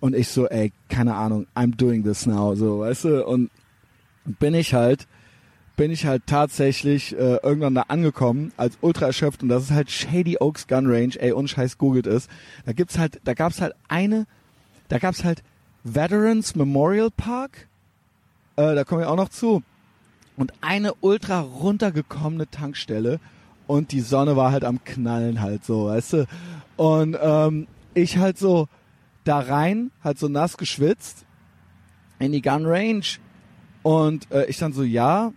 [0.00, 3.50] Und ich so, ey, keine Ahnung, I'm doing this now, so, weißt du, und
[4.24, 5.06] bin ich halt
[5.76, 9.42] bin ich halt tatsächlich äh, irgendwann da angekommen als ultra erschöpft.
[9.42, 12.28] Und das ist halt Shady Oaks Gun Range, ey, unscheiß googelt es.
[12.64, 14.26] Da gibt's halt, da gab's halt eine,
[14.88, 15.42] da gab's halt
[15.84, 17.68] Veterans Memorial Park,
[18.56, 19.62] äh, da kommen wir auch noch zu.
[20.36, 23.20] Und eine ultra runtergekommene Tankstelle.
[23.66, 26.26] Und die Sonne war halt am Knallen halt so, weißt du.
[26.76, 28.68] Und ähm, ich halt so
[29.26, 31.26] da rein, halt so nass geschwitzt
[32.18, 33.04] in die Gun Range
[33.82, 35.32] und äh, ich dann so, ja,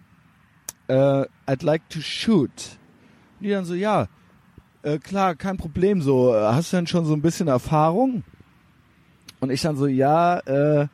[0.88, 2.78] äh, I'd like to shoot.
[3.40, 4.08] Und die dann so, ja,
[4.82, 8.24] äh, klar, kein Problem, so, äh, hast du denn schon so ein bisschen Erfahrung?
[9.40, 10.88] Und ich dann so, ja, äh,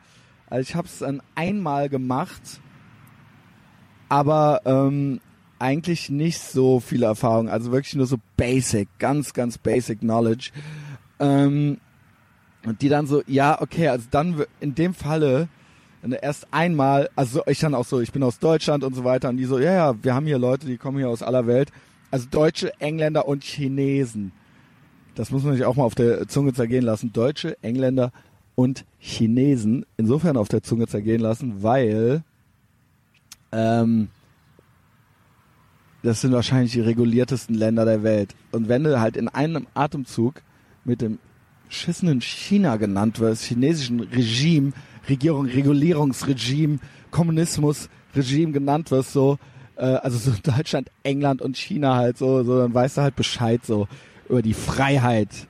[0.48, 2.60] also ich habe es dann einmal gemacht,
[4.08, 5.20] aber ähm,
[5.58, 10.50] eigentlich nicht so viel Erfahrung, also wirklich nur so basic, ganz, ganz basic Knowledge.
[11.18, 11.78] Ähm,
[12.66, 15.48] und die dann so, ja, okay, also dann in dem Falle
[16.10, 19.28] du erst einmal, also ich dann auch so, ich bin aus Deutschland und so weiter
[19.28, 21.70] und die so, ja, ja, wir haben hier Leute, die kommen hier aus aller Welt,
[22.10, 24.32] also Deutsche, Engländer und Chinesen.
[25.14, 27.12] Das muss man sich auch mal auf der Zunge zergehen lassen.
[27.12, 28.12] Deutsche, Engländer
[28.54, 32.22] und Chinesen insofern auf der Zunge zergehen lassen, weil
[33.52, 34.08] ähm,
[36.02, 38.34] das sind wahrscheinlich die reguliertesten Länder der Welt.
[38.52, 40.42] Und wenn du halt in einem Atemzug
[40.84, 41.18] mit dem
[41.68, 44.72] schissenen China genannt wirst, chinesischen Regime,
[45.08, 46.78] Regierung, Regulierungsregime,
[47.10, 49.38] Kommunismusregime genannt wirst, so,
[49.76, 53.64] äh, also so Deutschland, England und China halt so, so, dann weißt du halt Bescheid
[53.64, 53.88] so
[54.28, 55.48] über die Freiheit,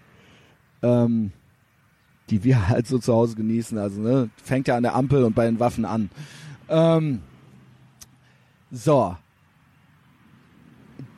[0.83, 1.33] ähm,
[2.31, 3.79] die wir halt so zu Hause genießen.
[3.79, 6.11] Also, ne, fängt ja an der Ampel und bei den Waffen an.
[6.69, 7.21] Ähm,
[8.71, 9.17] so.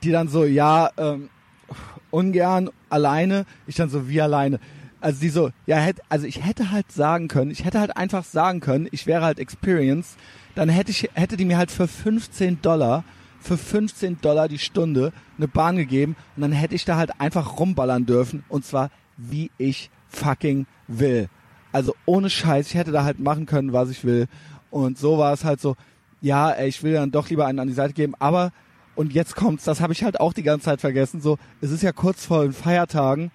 [0.03, 1.31] Die dann so, ja, ähm,
[2.11, 3.47] ungern, alleine.
[3.66, 4.61] Ich dann so, wie alleine?
[5.01, 8.25] Also die so, ja, hätte, also ich hätte halt sagen können, ich hätte halt einfach
[8.25, 10.19] sagen können, ich wäre halt experienced,
[10.57, 13.05] dann hätte ich, hätte die mir halt für 15 Dollar,
[13.41, 17.61] für 15 Dollar die Stunde eine Bahn gegeben und dann hätte ich da halt einfach
[17.61, 21.29] rumballern dürfen und zwar wie ich fucking will.
[21.70, 24.27] Also ohne Scheiß, ich hätte da halt machen können, was ich will
[24.70, 25.77] und so war es halt so,
[26.20, 28.51] ja, ey, ich will dann doch lieber einen an die Seite geben, aber
[28.97, 31.85] und jetzt kommt's, das habe ich halt auch die ganze Zeit vergessen, so, es ist
[31.85, 33.31] ja kurz vor den Feiertagen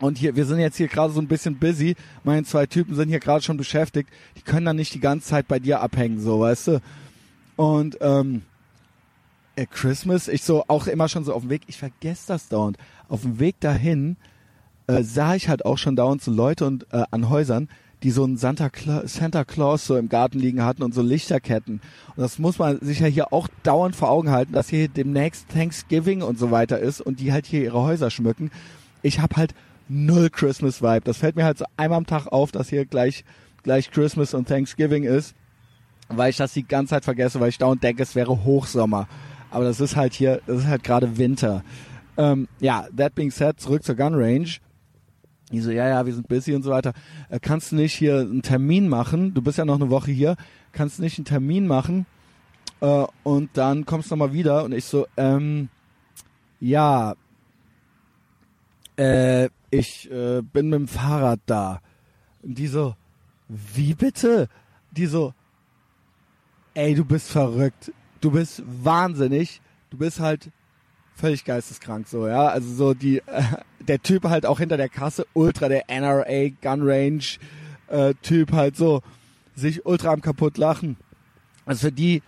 [0.00, 1.94] und hier, wir sind jetzt hier gerade so ein bisschen busy.
[2.24, 4.08] Meine zwei Typen sind hier gerade schon beschäftigt.
[4.36, 6.80] Die können dann nicht die ganze Zeit bei dir abhängen, so, weißt du?
[7.56, 8.42] Und ähm,
[9.56, 12.78] äh, Christmas, ich so auch immer schon so auf dem Weg, ich vergesse das dauernd.
[13.08, 14.16] Auf dem Weg dahin
[14.86, 17.68] äh, sah ich halt auch schon dauernd so Leute und äh, an Häusern,
[18.02, 21.82] die so einen Santa, Cla Santa Claus so im Garten liegen hatten und so Lichterketten.
[22.16, 25.50] Und das muss man sich ja hier auch dauernd vor Augen halten, dass hier demnächst
[25.50, 28.50] Thanksgiving und so weiter ist und die halt hier ihre Häuser schmücken.
[29.02, 29.54] Ich hab halt
[29.90, 31.02] null Christmas Vibe.
[31.04, 33.24] Das fällt mir halt so einmal am Tag auf, dass hier gleich
[33.62, 35.34] gleich Christmas und Thanksgiving ist,
[36.08, 39.08] weil ich das die ganze Zeit vergesse, weil ich dauernd denke, es wäre Hochsommer.
[39.50, 41.64] Aber das ist halt hier, das ist halt gerade Winter.
[42.16, 44.48] Ähm, ja, that being said, zurück zur Gun Range.
[45.52, 46.92] Die so, ja, ja, wir sind busy und so weiter.
[47.28, 49.34] Äh, kannst du nicht hier einen Termin machen?
[49.34, 50.36] Du bist ja noch eine Woche hier.
[50.72, 52.06] Kannst du nicht einen Termin machen?
[52.80, 54.64] Äh, und dann kommst du nochmal wieder.
[54.64, 55.68] Und ich so, ähm,
[56.60, 57.14] ja,
[59.00, 61.80] äh, ich äh, bin mit dem Fahrrad da.
[62.42, 62.94] Und die so,
[63.48, 64.48] wie bitte?
[64.90, 65.32] Die so,
[66.74, 67.92] ey, du bist verrückt.
[68.20, 69.62] Du bist wahnsinnig.
[69.88, 70.50] Du bist halt
[71.14, 72.48] völlig geisteskrank so, ja.
[72.48, 73.42] Also so die, äh,
[73.80, 77.24] der Typ halt auch hinter der Kasse, ultra der NRA Gun Range
[77.88, 79.02] äh, Typ halt so,
[79.54, 80.96] sich ultra am kaputt lachen.
[81.64, 82.22] Also für die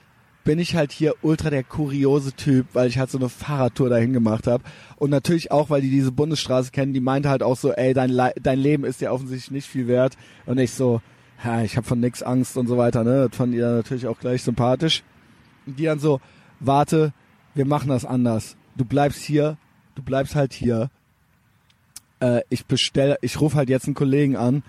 [0.45, 4.13] bin ich halt hier ultra der kuriose Typ, weil ich halt so eine Fahrradtour dahin
[4.13, 4.65] gemacht habe.
[4.97, 8.11] Und natürlich auch, weil die diese Bundesstraße kennen, die meinte halt auch so, ey, dein,
[8.11, 10.17] Le dein Leben ist ja offensichtlich nicht viel wert.
[10.47, 11.01] Und ich so,
[11.45, 13.29] ja, ich habe von nix Angst und so weiter, ne?
[13.29, 15.03] Das fand ihr natürlich auch gleich sympathisch.
[15.67, 16.21] Und die dann so,
[16.61, 17.13] warte,
[17.55, 18.57] wir machen das anders.
[18.77, 19.59] Du bleibst hier,
[19.95, 20.91] du bleibst halt hier.
[22.21, 24.63] Äh, ich bestell, ich rufe halt jetzt einen Kollegen an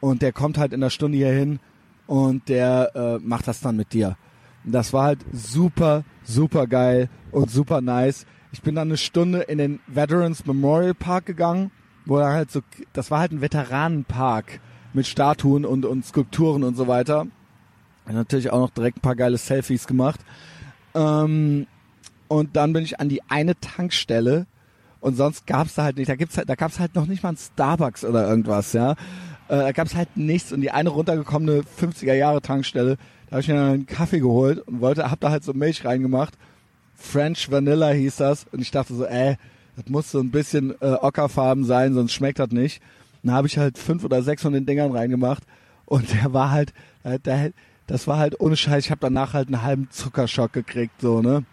[0.00, 1.60] und der kommt halt in der Stunde hier hin
[2.06, 4.16] und der äh, macht das dann mit dir.
[4.64, 8.26] Das war halt super, super geil und super nice.
[8.52, 11.70] Ich bin dann eine Stunde in den Veterans Memorial Park gegangen,
[12.06, 12.60] wo dann halt so,
[12.92, 14.60] das war halt ein Veteranenpark
[14.92, 17.26] mit Statuen und, und Skulpturen und so weiter.
[18.06, 20.20] Und natürlich auch noch direkt ein paar geile Selfies gemacht.
[20.94, 21.66] Ähm,
[22.28, 24.46] und dann bin ich an die eine Tankstelle
[25.00, 26.08] und sonst gab's da halt nicht.
[26.08, 28.92] Da gibt's halt, da gab's halt noch nicht mal ein Starbucks oder irgendwas, ja.
[29.48, 32.96] Äh, da gab's halt nichts und die eine runtergekommene 50er Jahre Tankstelle,
[33.28, 36.34] da habe ich mir einen Kaffee geholt und wollte, hab da halt so Milch reingemacht.
[36.94, 39.36] French Vanilla hieß das und ich dachte so, ey,
[39.76, 42.82] das muss so ein bisschen äh, ockerfarben sein, sonst schmeckt das nicht.
[43.22, 45.44] Dann habe ich halt fünf oder sechs von den Dingern reingemacht
[45.84, 46.72] und der war halt,
[47.04, 47.52] äh, der,
[47.86, 51.44] das war halt ohne Scheiß, ich habe danach halt einen halben Zuckerschock gekriegt, so, ne?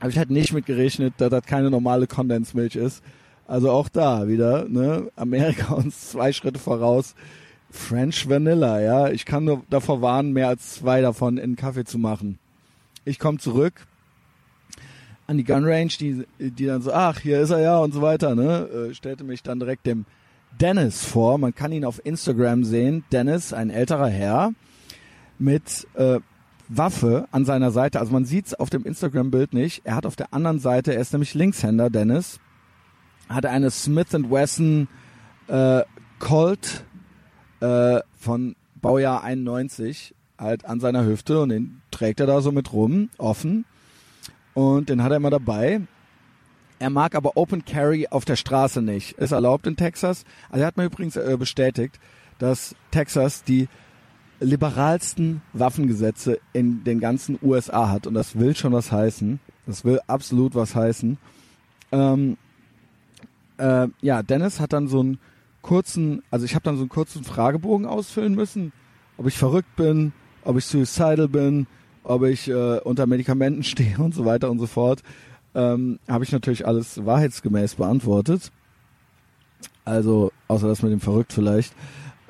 [0.00, 3.02] Habe ich halt nicht mit gerechnet, dass das keine normale Kondensmilch ist.
[3.46, 5.10] Also auch da wieder, ne?
[5.16, 7.14] Amerika uns zwei Schritte voraus.
[7.70, 9.08] French Vanilla, ja.
[9.08, 12.38] Ich kann nur davor warnen, mehr als zwei davon in Kaffee zu machen.
[13.04, 13.86] Ich komme zurück
[15.26, 18.00] an die Gun Range, die, die dann so, ach, hier ist er ja und so
[18.00, 18.68] weiter, ne?
[18.90, 20.04] Äh, stellte mich dann direkt dem
[20.60, 21.38] Dennis vor.
[21.38, 23.04] Man kann ihn auf Instagram sehen.
[23.12, 24.52] Dennis, ein älterer Herr
[25.38, 26.20] mit äh,
[26.68, 28.00] Waffe an seiner Seite.
[28.00, 29.82] Also man sieht's auf dem Instagram-Bild nicht.
[29.84, 32.40] Er hat auf der anderen Seite, er ist nämlich Linkshänder, Dennis,
[33.28, 34.88] hat eine Smith Wesson
[35.48, 35.82] äh,
[36.18, 36.84] Colt
[37.60, 42.72] äh, von Baujahr 91 halt an seiner Hüfte und den trägt er da so mit
[42.72, 43.64] rum, offen.
[44.54, 45.82] Und den hat er immer dabei.
[46.78, 49.12] Er mag aber Open Carry auf der Straße nicht.
[49.12, 50.24] Ist erlaubt in Texas.
[50.50, 51.98] Also er hat mir übrigens äh, bestätigt,
[52.38, 53.68] dass Texas die
[54.40, 58.06] liberalsten Waffengesetze in den ganzen USA hat.
[58.06, 59.40] Und das will schon was heißen.
[59.66, 61.16] Das will absolut was heißen.
[61.92, 62.36] Ähm,
[63.58, 65.18] äh, ja, Dennis hat dann so einen
[65.66, 68.72] kurzen, also ich habe dann so einen kurzen Fragebogen ausfüllen müssen,
[69.16, 70.12] ob ich verrückt bin,
[70.44, 71.66] ob ich suicidal bin,
[72.04, 75.02] ob ich äh, unter Medikamenten stehe und so weiter und so fort.
[75.54, 78.52] Ähm, habe ich natürlich alles wahrheitsgemäß beantwortet.
[79.84, 81.74] Also, außer das mit dem Verrückt vielleicht.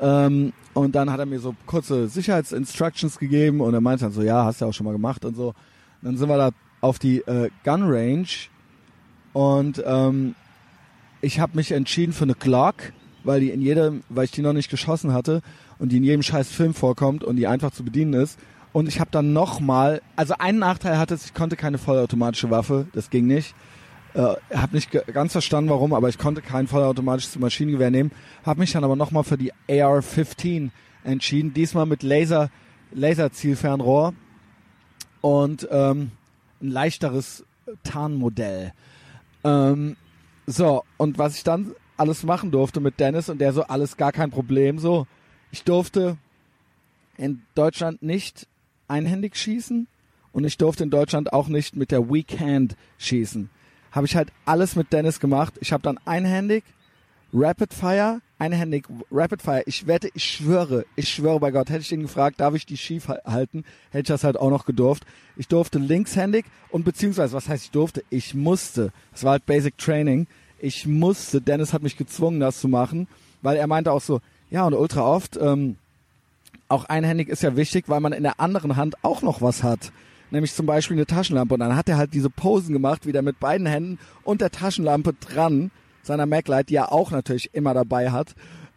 [0.01, 4.23] Ähm, und dann hat er mir so kurze Sicherheitsinstructions gegeben und er meinte dann so,
[4.23, 5.49] ja, hast du ja auch schon mal gemacht und so.
[5.49, 5.55] Und
[6.03, 6.51] dann sind wir da
[6.81, 8.29] auf die äh, Gun Range
[9.33, 10.35] und ähm,
[11.21, 12.93] ich habe mich entschieden für eine Glock,
[13.27, 15.43] weil die in jedem, weil ich die noch nicht geschossen hatte
[15.79, 18.39] und die in jedem scheiß Film vorkommt und die einfach zu bedienen ist.
[18.73, 22.87] Und ich habe dann nochmal, also einen Nachteil hatte es, ich konnte keine vollautomatische Waffe,
[22.93, 23.55] das ging nicht.
[24.15, 28.13] Äh, habe nicht ganz verstanden, warum, aber ich konnte kein vollautomatisches Maschinengewehr nehmen.
[28.45, 30.71] Habe mich dann aber nochmal für die AR-15
[31.05, 31.53] entschieden.
[31.53, 32.51] Diesmal mit Laser,
[32.93, 34.15] Laserzielfernrohr
[35.21, 36.13] und ähm,
[36.63, 37.45] ein leichteres
[37.83, 38.73] Tarnmodell.
[39.45, 39.97] Ähm,
[40.47, 44.13] so, und was ich dann alles machen durfte mit Dennis und der so alles gar
[44.13, 45.07] kein Problem so.
[45.51, 46.17] Ich durfte
[47.17, 48.47] in Deutschland nicht
[48.89, 49.87] einhändig schießen
[50.33, 53.51] und ich durfte in Deutschland auch nicht mit der Weak Hand schießen
[53.97, 55.55] habe ich halt alles mit Dennis gemacht.
[55.61, 56.65] Ich habe dann einhändig
[57.33, 59.63] Rapid Fire, einhändig Rapid Fire.
[59.65, 62.77] Ich wette, ich schwöre, ich schwöre bei Gott, hätte ich ihn gefragt, darf ich die
[62.77, 65.07] schief halten, hätte ich das halt auch noch gedurft.
[65.37, 68.05] Ich durfte linkshändig und beziehungsweise, was heißt ich durfte?
[68.11, 68.93] Ich musste.
[69.13, 70.27] Das war halt Basic Training.
[70.59, 71.41] Ich musste.
[71.41, 73.09] Dennis hat mich gezwungen, das zu machen,
[73.43, 74.21] weil er meinte auch so,
[74.51, 75.77] ja und ultra oft, ähm,
[76.69, 79.93] auch einhändig ist ja wichtig, weil man in der anderen Hand auch noch was hat
[80.31, 81.55] nämlich zum Beispiel eine Taschenlampe.
[81.55, 85.15] Und dann hat er halt diese Posen gemacht, wieder mit beiden Händen und der Taschenlampe
[85.15, 85.71] dran,
[86.03, 88.35] seiner Maglite, die er auch natürlich immer dabei hat,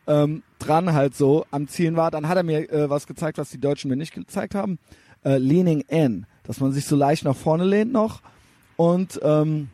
[0.07, 2.11] ähm, dran halt so am Zielen war.
[2.11, 4.79] Dann hat er mir äh, was gezeigt, was die Deutschen mir nicht gezeigt haben.
[5.23, 8.21] Äh, leaning in, dass man sich so leicht nach vorne lehnt noch.
[8.77, 9.69] Und ähm,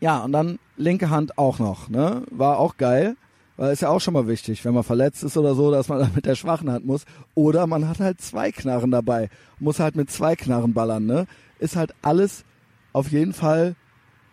[0.00, 2.22] ja, und dann linke Hand auch noch, ne?
[2.30, 3.16] War auch geil.
[3.56, 5.98] Weil ist ja auch schon mal wichtig, wenn man verletzt ist oder so, dass man
[6.00, 7.04] dann mit der schwachen Hand muss.
[7.34, 9.28] Oder man hat halt zwei Knarren dabei.
[9.58, 11.26] Muss halt mit zwei Knarren ballern, ne?
[11.58, 12.44] Ist halt alles
[12.92, 13.74] auf jeden Fall,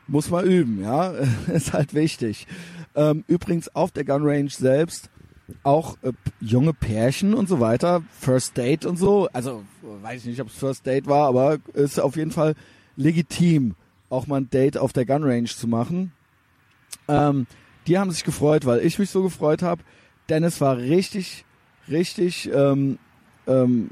[0.07, 1.13] muss man üben, ja?
[1.53, 2.47] ist halt wichtig.
[2.93, 5.09] Ähm, übrigens auf der Gun Range selbst
[5.63, 9.27] auch äh, junge Pärchen und so weiter, First Date und so.
[9.33, 9.63] Also
[10.01, 12.55] weiß ich nicht, ob es First Date war, aber ist auf jeden Fall
[12.95, 13.75] legitim,
[14.09, 16.11] auch mal ein Date auf der Gun Range zu machen.
[17.07, 17.47] Ähm,
[17.87, 19.83] die haben sich gefreut, weil ich mich so gefreut habe.
[20.29, 21.45] Dennis war richtig,
[21.89, 22.97] richtig ähm,
[23.47, 23.91] ähm,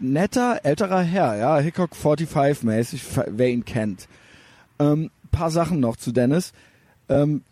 [0.00, 4.08] netter, älterer Herr, ja, Hickok 45 mäßig, wer ihn kennt.
[4.78, 6.52] Ähm, paar Sachen noch zu Dennis.
[7.08, 7.42] Ähm,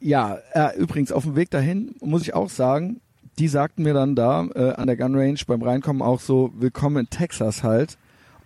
[0.00, 3.00] ja, äh, übrigens auf dem Weg dahin muss ich auch sagen,
[3.38, 6.98] die sagten mir dann da äh, an der Gun Range beim Reinkommen auch so, willkommen
[6.98, 7.98] in Texas halt.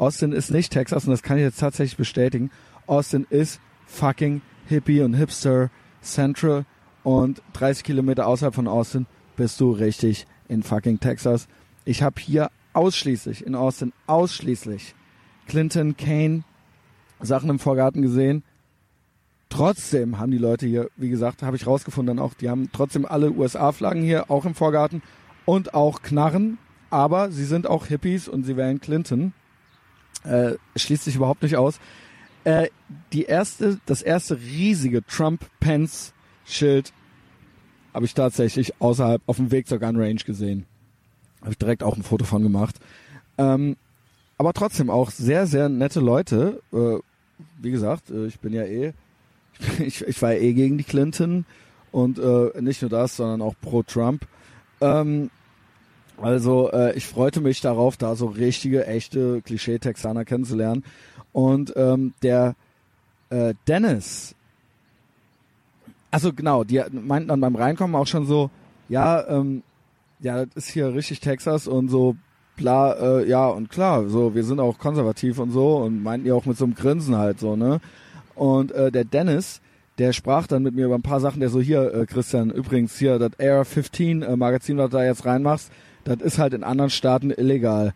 [0.02, 2.50] Austin ist nicht Texas und das kann ich jetzt tatsächlich bestätigen.
[2.88, 5.70] Austin ist fucking Hippie und Hipster
[6.00, 6.64] Central
[7.04, 9.06] und 30 Kilometer außerhalb von Austin
[9.36, 11.46] bist du richtig in fucking Texas.
[11.84, 14.96] Ich habe hier ausschließlich in Austin ausschließlich
[15.46, 16.42] Clinton, Kane
[17.20, 18.42] Sachen im Vorgarten gesehen.
[19.50, 23.06] Trotzdem haben die Leute hier, wie gesagt, habe ich rausgefunden dann auch, die haben trotzdem
[23.06, 25.00] alle USA-Flaggen hier auch im Vorgarten
[25.44, 26.58] und auch Knarren,
[26.90, 29.32] aber sie sind auch Hippies und sie wählen Clinton.
[30.24, 31.80] Äh, schließt sich überhaupt nicht aus.
[32.44, 32.68] Äh,
[33.12, 36.92] die erste, das erste riesige Trump-Pence-Schild
[37.94, 40.66] habe ich tatsächlich außerhalb auf dem Weg zur Gun Range gesehen.
[41.40, 42.76] Habe ich direkt auch ein Foto von gemacht.
[43.38, 43.76] Ähm,
[44.38, 46.62] aber trotzdem auch sehr, sehr nette Leute.
[46.72, 46.98] Äh,
[47.60, 48.92] wie gesagt, äh, ich bin ja eh,
[49.78, 51.44] ich, ich war ja eh gegen die Clinton
[51.90, 54.26] und äh, nicht nur das, sondern auch pro Trump.
[54.80, 55.30] Ähm,
[56.22, 60.84] Also äh, ich freute mich darauf, da so richtige, echte Klischee-Texaner kennenzulernen.
[61.32, 62.54] Und ähm, der
[63.30, 64.34] äh, Dennis,
[66.10, 68.50] also genau, die meinten dann beim Reinkommen auch schon so,
[68.88, 69.62] ja, ähm,
[70.20, 72.16] ja, das ist hier richtig Texas und so
[72.56, 76.34] bla, äh, ja und klar, so wir sind auch konservativ und so und meinten ja
[76.34, 77.80] auch mit so einem Grinsen halt so, ne?
[78.34, 79.60] Und äh, der Dennis,
[79.98, 82.98] der sprach dann mit mir über ein paar Sachen, der so hier, äh, Christian, übrigens
[82.98, 85.70] hier, das Air 15 äh, Magazin, was du da jetzt reinmachst,
[86.04, 87.94] das ist halt in anderen Staaten illegal.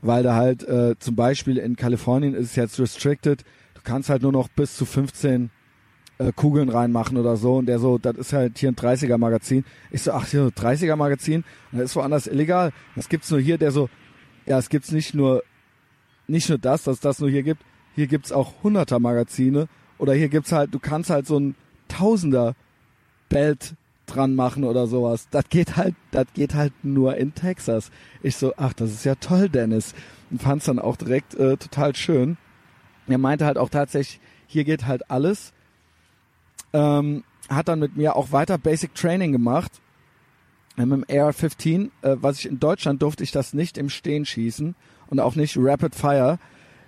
[0.00, 3.44] Weil da halt, äh, zum Beispiel in Kalifornien ist es jetzt restricted,
[3.74, 5.50] du kannst halt nur noch bis zu 15
[6.18, 7.56] äh, Kugeln reinmachen oder so.
[7.56, 9.64] Und der so, das ist halt hier ein 30er Magazin.
[9.90, 12.72] Ich so, ach hier, 30er Magazin, das ist woanders illegal.
[12.94, 13.88] Das gibt's nur hier, der so,
[14.46, 15.42] ja, es gibt's nicht nur,
[16.26, 17.62] nicht nur das, dass das nur hier gibt,
[17.94, 19.68] hier gibt's auch 100er Magazine
[19.98, 21.54] oder hier gibt's halt, du kannst halt so ein
[21.88, 22.54] Tausender
[23.30, 23.74] Belt
[24.08, 25.28] dran machen oder sowas.
[25.30, 27.90] Das geht halt, das geht halt nur in Texas.
[28.22, 29.94] Ich so, ach, das ist ja toll, Dennis.
[30.30, 32.36] Und fand's dann auch direkt äh, total schön.
[33.06, 35.52] Er meinte halt auch tatsächlich, hier geht halt alles.
[36.72, 39.80] Ähm, hat dann mit mir auch weiter Basic Training gemacht.
[40.76, 44.74] Mit dem AR-15, äh, was ich in Deutschland durfte ich das nicht im Stehen schießen
[45.08, 46.38] und auch nicht Rapid Fire.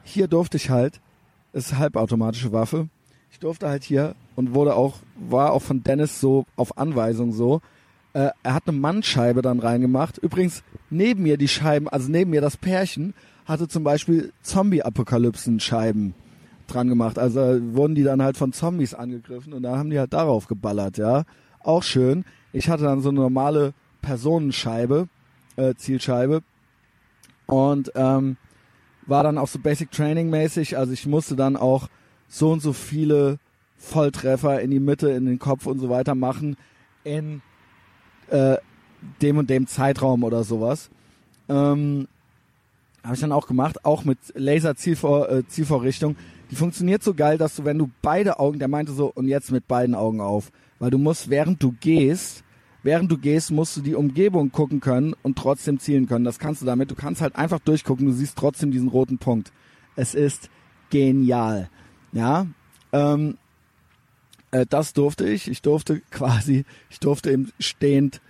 [0.03, 1.01] Hier durfte ich halt,
[1.53, 2.89] ist halbautomatische Waffe.
[3.41, 7.63] Durfte halt hier und wurde auch, war auch von Dennis so auf Anweisung so.
[8.13, 10.19] Äh, er hat eine Mannscheibe dann reingemacht.
[10.19, 13.15] Übrigens, neben mir die Scheiben, also neben mir das Pärchen,
[13.47, 16.15] hatte zum Beispiel Zombie-Apokalypsen-Scheiben
[16.67, 17.19] dran gemacht.
[17.19, 17.41] Also
[17.75, 21.25] wurden die dann halt von Zombies angegriffen und dann haben die halt darauf geballert, ja.
[21.63, 22.25] Auch schön.
[22.53, 25.09] Ich hatte dann so eine normale Personenscheibe,
[25.57, 26.43] äh, Zielscheibe
[27.47, 28.37] und ähm,
[29.07, 30.77] war dann auch so Basic Training mäßig.
[30.77, 31.89] Also ich musste dann auch
[32.31, 33.39] so und so viele
[33.77, 36.57] Volltreffer in die Mitte, in den Kopf und so weiter machen
[37.05, 37.43] in
[38.31, 38.57] äh,
[39.21, 40.91] dem und dem Zeitraum oder sowas.
[41.49, 42.07] Ähm,
[43.03, 45.43] Habe ich dann auch gemacht, auch mit Laser-Zielvor äh.
[46.51, 49.51] Die funktioniert so geil, dass du, wenn du beide Augen, der meinte so, und jetzt
[49.51, 52.45] mit beiden Augen auf, weil du musst, während du gehst,
[52.83, 56.25] während du gehst, musst du die Umgebung gucken können und trotzdem zielen können.
[56.25, 56.91] Das kannst du damit.
[56.91, 59.53] Du kannst halt einfach durchgucken, du siehst trotzdem diesen roten Punkt.
[59.97, 60.51] Es ist
[60.91, 61.71] genial.
[62.13, 62.47] Ja,
[62.93, 63.39] ähm,
[64.51, 65.49] äh, das durfte ich.
[65.49, 68.21] Ich durfte quasi, ich durfte im stehend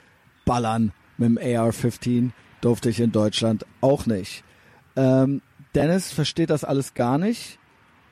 [0.44, 2.30] ballern mit dem AR-15.
[2.60, 4.44] Durfte ich in Deutschland auch nicht.
[4.96, 5.40] Ähm,
[5.74, 7.58] Dennis versteht das alles gar nicht.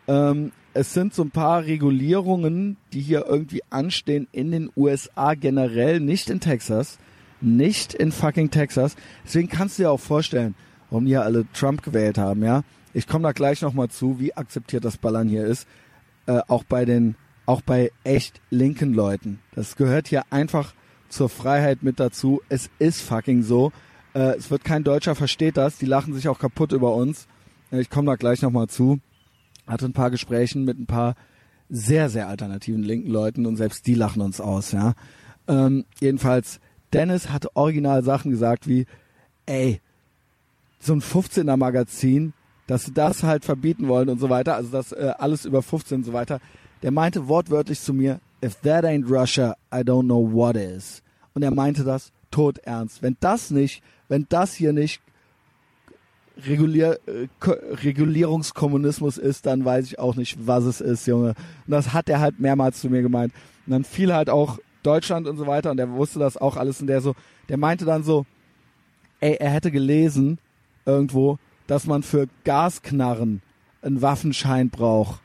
[0.06, 6.00] Ähm, es sind so ein paar Regulierungen, die hier irgendwie anstehen in den USA generell,
[6.00, 6.98] nicht in Texas.
[7.40, 8.96] Nicht in fucking Texas.
[9.24, 10.54] Deswegen kannst du dir auch vorstellen,
[10.90, 12.62] warum die ja alle Trump gewählt haben, ja.
[12.98, 15.68] Ich komme da gleich nochmal zu, wie akzeptiert das Ballern hier ist.
[16.26, 17.14] Äh, auch bei den,
[17.46, 19.38] auch bei echt linken Leuten.
[19.54, 20.74] Das gehört hier einfach
[21.08, 22.42] zur Freiheit mit dazu.
[22.48, 23.70] Es ist fucking so.
[24.14, 25.78] Äh, es wird kein Deutscher versteht das.
[25.78, 27.28] Die lachen sich auch kaputt über uns.
[27.70, 28.98] Äh, ich komme da gleich nochmal zu.
[29.68, 31.14] Hatte ein paar Gesprächen mit ein paar
[31.70, 34.94] sehr, sehr alternativen linken Leuten und selbst die lachen uns aus, ja.
[35.46, 36.58] Ähm, jedenfalls,
[36.92, 38.86] Dennis hatte original Sachen gesagt wie,
[39.46, 39.80] ey,
[40.80, 42.32] so ein 15er Magazin,
[42.68, 45.98] dass sie das halt verbieten wollen und so weiter, also das äh, alles über 15
[45.98, 46.38] und so weiter.
[46.82, 51.02] Der meinte wortwörtlich zu mir, if that ain't Russia, I don't know what is.
[51.34, 53.02] Und er meinte das tot ernst.
[53.02, 55.00] Wenn das nicht, wenn das hier nicht
[56.46, 61.30] Regulier, äh, Ko- Regulierungskommunismus ist, dann weiß ich auch nicht, was es ist, Junge.
[61.66, 63.32] Und das hat er halt mehrmals zu mir gemeint.
[63.66, 66.80] Und dann fiel halt auch Deutschland und so weiter und der wusste das auch alles
[66.80, 67.14] und der so,
[67.48, 68.24] der meinte dann so,
[69.20, 70.38] ey, er hätte gelesen
[70.86, 71.38] irgendwo,
[71.68, 73.42] dass man für Gasknarren
[73.82, 75.20] einen Waffenschein braucht.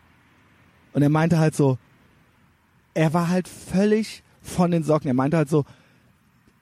[0.94, 1.80] Und er meinte halt so,
[2.94, 5.08] er war halt völlig von den Socken.
[5.08, 5.66] Er meinte halt so,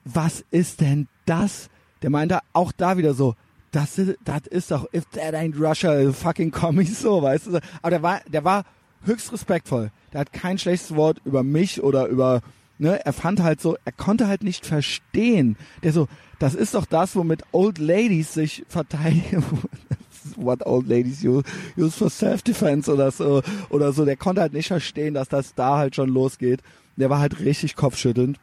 [0.04, 1.68] was ist denn das?
[2.00, 3.34] Der meinte auch da wieder so,
[3.72, 7.60] das ist, das ist doch, if that ain't Russia, fucking Commies so, weißt du.
[7.82, 8.64] Aber der war, der war
[9.04, 9.90] höchst respektvoll.
[10.12, 12.40] Der hat kein schlechtes Wort über mich oder über,
[12.78, 15.56] ne, er fand halt so, er konnte halt nicht verstehen.
[15.82, 16.08] Der so,
[16.42, 19.44] das ist doch das, womit Old Ladies sich verteidigen.
[20.36, 21.42] What old ladies use,
[21.76, 24.04] use for self-defense oder so, oder so.
[24.04, 26.60] Der konnte halt nicht verstehen, dass das da halt schon losgeht.
[26.96, 28.38] Der war halt richtig kopfschüttelnd.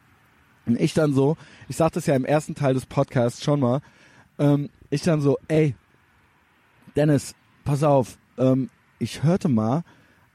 [0.66, 3.80] Und ich dann so, ich sagte es ja im ersten Teil des Podcasts schon mal,
[4.38, 5.74] ähm, ich dann so, ey,
[6.96, 8.68] Dennis, pass auf, ähm,
[8.98, 9.82] ich hörte mal,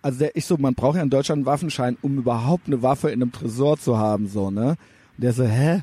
[0.02, 3.10] also der, ich so, man braucht ja in Deutschland einen Waffenschein, um überhaupt eine Waffe
[3.10, 4.78] in einem Tresor zu haben, so, ne?
[5.18, 5.82] Und der so, hä?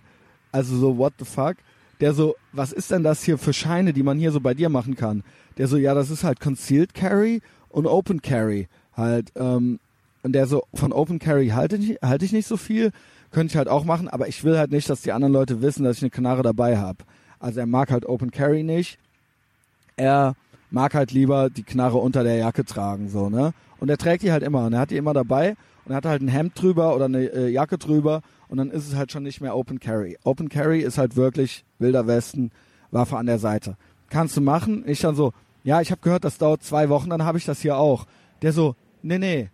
[0.50, 1.56] Also so, what the fuck?
[2.02, 4.68] Der so, was ist denn das hier für Scheine, die man hier so bei dir
[4.68, 5.22] machen kann?
[5.56, 8.66] Der so, ja, das ist halt Concealed Carry und Open Carry.
[8.96, 9.78] Halt, ähm,
[10.24, 12.90] und der so, von Open Carry halte ich, halte ich nicht so viel,
[13.30, 15.84] könnte ich halt auch machen, aber ich will halt nicht, dass die anderen Leute wissen,
[15.84, 17.04] dass ich eine Knarre dabei habe.
[17.38, 18.98] Also er mag halt Open Carry nicht.
[19.96, 20.34] Er
[20.72, 23.54] mag halt lieber die Knarre unter der Jacke tragen, so, ne?
[23.78, 24.66] Und er trägt die halt immer.
[24.66, 25.54] Und er hat die immer dabei
[25.84, 28.94] und hat halt ein Hemd drüber oder eine äh, Jacke drüber und dann ist es
[28.94, 30.18] halt schon nicht mehr Open Carry.
[30.24, 32.50] Open Carry ist halt wirklich Wilder Westen,
[32.90, 33.76] Waffe an der Seite.
[34.10, 34.84] Kannst du machen?
[34.86, 35.32] Ich dann so,
[35.64, 38.06] ja, ich habe gehört, das dauert zwei Wochen, dann habe ich das hier auch.
[38.42, 39.50] Der so, nee, nee,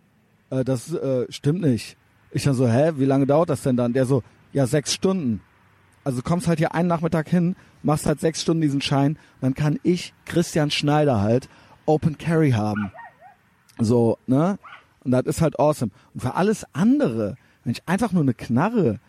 [0.49, 1.97] äh, das äh, stimmt nicht.
[2.31, 3.93] Ich dann so, hä, wie lange dauert das denn dann?
[3.93, 4.23] Der so,
[4.53, 5.41] ja, sechs Stunden.
[6.03, 9.79] Also kommst halt hier einen Nachmittag hin, machst halt sechs Stunden diesen Schein, dann kann
[9.83, 11.49] ich, Christian Schneider halt,
[11.85, 12.91] Open Carry haben.
[13.79, 14.59] So, ne?
[15.03, 15.91] Und das ist halt awesome.
[16.13, 18.99] Und für alles andere, wenn ich einfach nur eine Knarre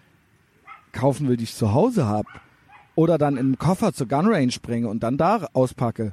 [0.93, 2.29] kaufen will, die ich zu Hause habe,
[2.95, 6.13] oder dann in den Koffer zur Gun Range bringe und dann da auspacke,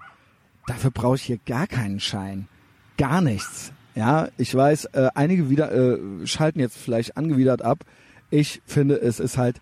[0.67, 2.47] dafür brauche ich hier gar keinen Schein.
[2.97, 3.73] Gar nichts.
[3.95, 7.79] Ja, ich weiß, äh, einige wieder äh, schalten jetzt vielleicht angewidert ab.
[8.29, 9.59] Ich finde, es ist halt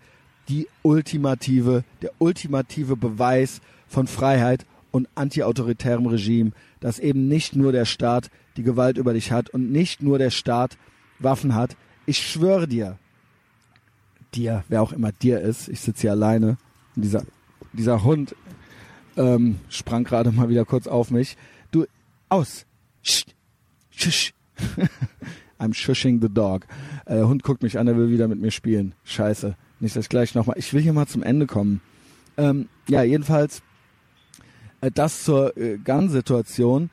[0.48, 7.84] die ultimative, der ultimative Beweis von Freiheit und antiautoritärem Regime, dass eben nicht nur der
[7.86, 10.76] Staat die Gewalt über dich hat und nicht nur der Staat
[11.18, 11.76] Waffen hat.
[12.06, 12.98] Ich schwöre dir,
[14.34, 16.58] dir, wer auch immer dir ist, ich sitze hier alleine,
[16.94, 17.24] und dieser,
[17.72, 18.34] dieser Hund
[19.16, 21.36] ähm, sprang gerade mal wieder kurz auf mich.
[21.70, 21.86] Du,
[22.28, 22.66] aus.
[23.02, 23.34] Scht.
[23.90, 24.32] Shush.
[25.58, 26.66] I'm shushing the dog.
[27.06, 28.94] Äh, Hund guckt mich an, er will wieder mit mir spielen.
[29.04, 29.56] Scheiße.
[29.80, 30.56] Nicht das gleich nochmal.
[30.58, 31.80] Ich will hier mal zum Ende kommen.
[32.36, 33.62] Ähm, ja, jedenfalls
[34.80, 36.90] äh, das zur äh, Gun-Situation.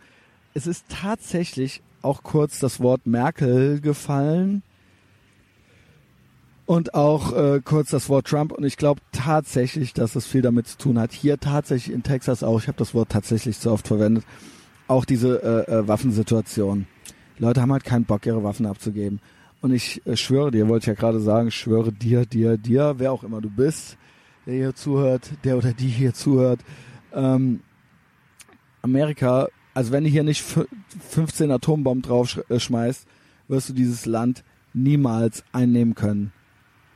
[0.53, 4.61] Es ist tatsächlich auch kurz das Wort Merkel gefallen
[6.65, 8.51] und auch äh, kurz das Wort Trump.
[8.51, 11.11] Und ich glaube tatsächlich, dass es viel damit zu tun hat.
[11.11, 12.59] Hier tatsächlich in Texas auch.
[12.59, 14.25] Ich habe das Wort tatsächlich zu oft verwendet.
[14.87, 16.87] Auch diese äh, äh, Waffensituation.
[17.37, 19.19] Die Leute haben halt keinen Bock, ihre Waffen abzugeben.
[19.61, 22.95] Und ich äh, schwöre dir, wollte ich ja gerade sagen, ich schwöre dir, dir, dir,
[22.97, 23.97] wer auch immer du bist,
[24.45, 26.59] der hier zuhört, der oder die hier zuhört.
[27.13, 27.61] Ähm,
[28.81, 30.43] Amerika, also wenn du hier nicht
[31.09, 33.07] 15 Atombomben drauf äh, schmeißt,
[33.47, 34.43] wirst du dieses Land
[34.73, 36.31] niemals einnehmen können.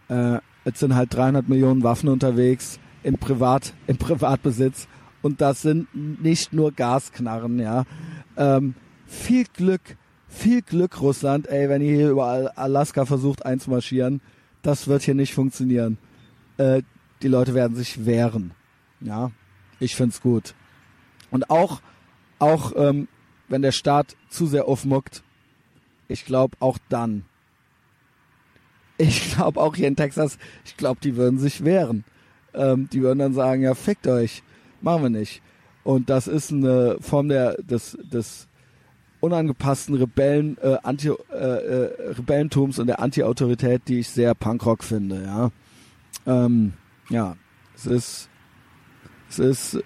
[0.09, 4.87] Äh, jetzt sind halt 300 Millionen Waffen unterwegs im Privat, im Privatbesitz
[5.21, 5.87] und das sind
[6.21, 7.85] nicht nur Gasknarren, ja.
[8.35, 8.75] Ähm,
[9.05, 9.97] viel Glück,
[10.27, 14.21] viel Glück, Russland, ey, wenn ihr hier über Alaska versucht einzumarschieren,
[14.61, 15.97] das wird hier nicht funktionieren.
[16.57, 16.83] Äh,
[17.21, 18.51] die Leute werden sich wehren.
[18.99, 19.31] Ja,
[19.79, 20.53] ich find's gut.
[21.31, 21.81] Und auch,
[22.39, 23.07] auch ähm,
[23.47, 25.23] wenn der Staat zu sehr aufmuckt,
[26.07, 27.26] ich glaube auch dann
[28.97, 32.03] ich glaube auch hier in Texas, ich glaube, die würden sich wehren.
[32.53, 34.43] Ähm, die würden dann sagen, ja, fickt euch,
[34.81, 35.41] machen wir nicht.
[35.84, 38.47] Und das ist eine Form der, des, des
[39.19, 45.23] unangepassten Rebellen, äh, Anti, äh, äh, Rebellentums und der Anti-Autorität, die ich sehr Punkrock finde,
[45.23, 45.51] ja.
[46.26, 46.73] Ähm,
[47.09, 47.35] ja,
[47.76, 48.30] es ist,
[49.30, 49.84] es ist,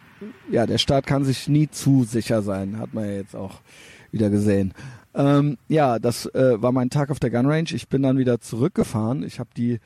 [0.49, 3.61] ja, der Staat kann sich nie zu sicher sein, hat man ja jetzt auch
[4.11, 4.73] wieder gesehen.
[5.13, 7.69] Ähm, ja, das äh, war mein Tag auf der Gun Range.
[7.71, 9.23] Ich bin dann wieder zurückgefahren.
[9.23, 9.79] Ich habe die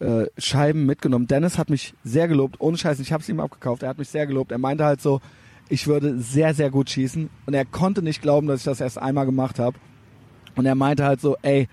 [0.00, 1.26] äh, Scheiben mitgenommen.
[1.26, 3.82] Dennis hat mich sehr gelobt, ohne Scheiß, ich habe es ihm abgekauft.
[3.82, 4.52] Er hat mich sehr gelobt.
[4.52, 5.20] Er meinte halt so,
[5.68, 7.30] ich würde sehr, sehr gut schießen.
[7.46, 9.78] Und er konnte nicht glauben, dass ich das erst einmal gemacht habe.
[10.56, 11.68] Und er meinte halt so, ey,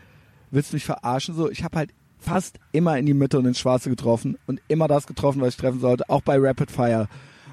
[0.52, 1.36] willst du mich verarschen?
[1.36, 4.88] So, ich habe halt fast immer in die Mitte und ins Schwarze getroffen und immer
[4.88, 7.08] das getroffen, was ich treffen sollte, auch bei Rapid Fire.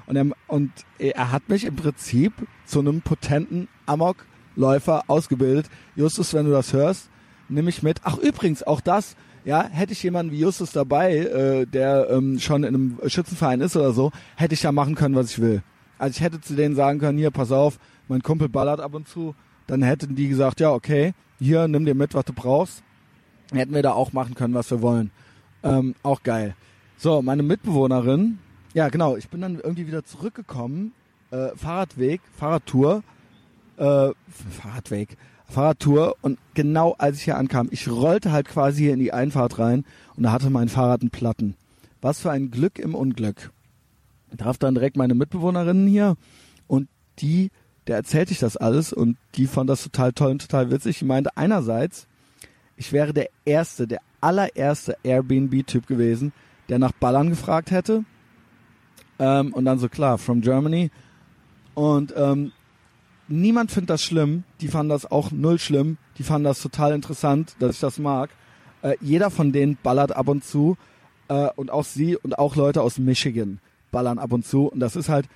[0.09, 2.33] Und er, und er hat mich im Prinzip
[2.65, 4.25] zu einem potenten Amok
[4.55, 5.67] Läufer ausgebildet.
[5.95, 7.11] Justus, wenn du das hörst,
[7.47, 8.01] nimm mich mit.
[8.03, 9.15] Ach übrigens, auch das,
[9.45, 13.77] ja, hätte ich jemanden wie Justus dabei, äh, der ähm, schon in einem Schützenverein ist
[13.77, 15.61] oder so, hätte ich ja machen können, was ich will.
[15.99, 17.77] Also ich hätte zu denen sagen können, hier, pass auf,
[18.07, 19.35] mein Kumpel ballert ab und zu.
[19.67, 22.81] Dann hätten die gesagt, ja, okay, hier, nimm dir mit, was du brauchst.
[23.51, 25.11] Hätten wir da auch machen können, was wir wollen.
[25.61, 26.55] Ähm, auch geil.
[26.97, 28.39] So, meine Mitbewohnerin,
[28.73, 30.93] ja genau, ich bin dann irgendwie wieder zurückgekommen,
[31.31, 33.03] äh, Fahrradweg, Fahrradtour,
[33.77, 34.09] äh,
[34.61, 39.13] Fahrradweg, Fahrradtour und genau als ich hier ankam, ich rollte halt quasi hier in die
[39.13, 39.85] Einfahrt rein
[40.15, 41.55] und da hatte mein Fahrrad einen Platten.
[42.01, 43.51] Was für ein Glück im Unglück.
[44.37, 46.15] Traf dann direkt meine Mitbewohnerinnen hier
[46.67, 46.87] und
[47.19, 47.49] die,
[47.87, 50.97] der erzählte ich das alles und die fand das total toll und total witzig.
[50.97, 52.07] Ich meinte einerseits,
[52.77, 56.31] ich wäre der erste, der allererste Airbnb-Typ gewesen,
[56.69, 58.05] der nach Ballern gefragt hätte.
[59.19, 60.91] Ähm, und dann so klar, from Germany.
[61.75, 62.51] Und ähm,
[63.27, 64.43] niemand findet das schlimm.
[64.61, 65.97] Die fanden das auch null schlimm.
[66.17, 68.29] Die fanden das total interessant, dass ich das mag.
[68.81, 70.77] Äh, jeder von denen ballert ab und zu.
[71.27, 73.59] Äh, und auch sie und auch Leute aus Michigan
[73.91, 74.67] ballern ab und zu.
[74.67, 75.27] Und das ist halt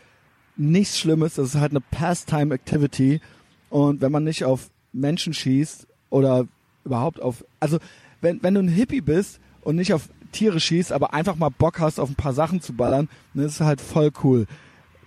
[0.55, 1.35] nichts Schlimmes.
[1.35, 3.21] Das ist halt eine Pastime Activity.
[3.69, 6.47] Und wenn man nicht auf Menschen schießt oder
[6.85, 7.79] überhaupt auf, also
[8.21, 11.79] wenn, wenn du ein Hippie bist und nicht auf Tiere schießt, aber einfach mal Bock
[11.79, 14.45] hast, auf ein paar Sachen zu ballern, dann ist es halt voll cool.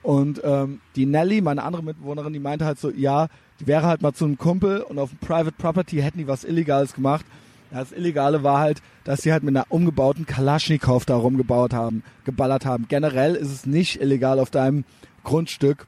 [0.03, 3.28] Und ähm, die Nelly, meine andere Mitbewohnerin, die meinte halt so, ja,
[3.61, 6.44] die wäre halt mal zu einem Kumpel und auf dem Private Property hätten die was
[6.44, 7.27] Illegales gemacht.
[7.70, 12.65] Das Illegale war halt, dass sie halt mit einer umgebauten Kalaschnikow da rumgebaut haben, geballert
[12.65, 12.86] haben.
[12.89, 14.85] Generell ist es nicht illegal auf deinem
[15.24, 15.86] Grundstück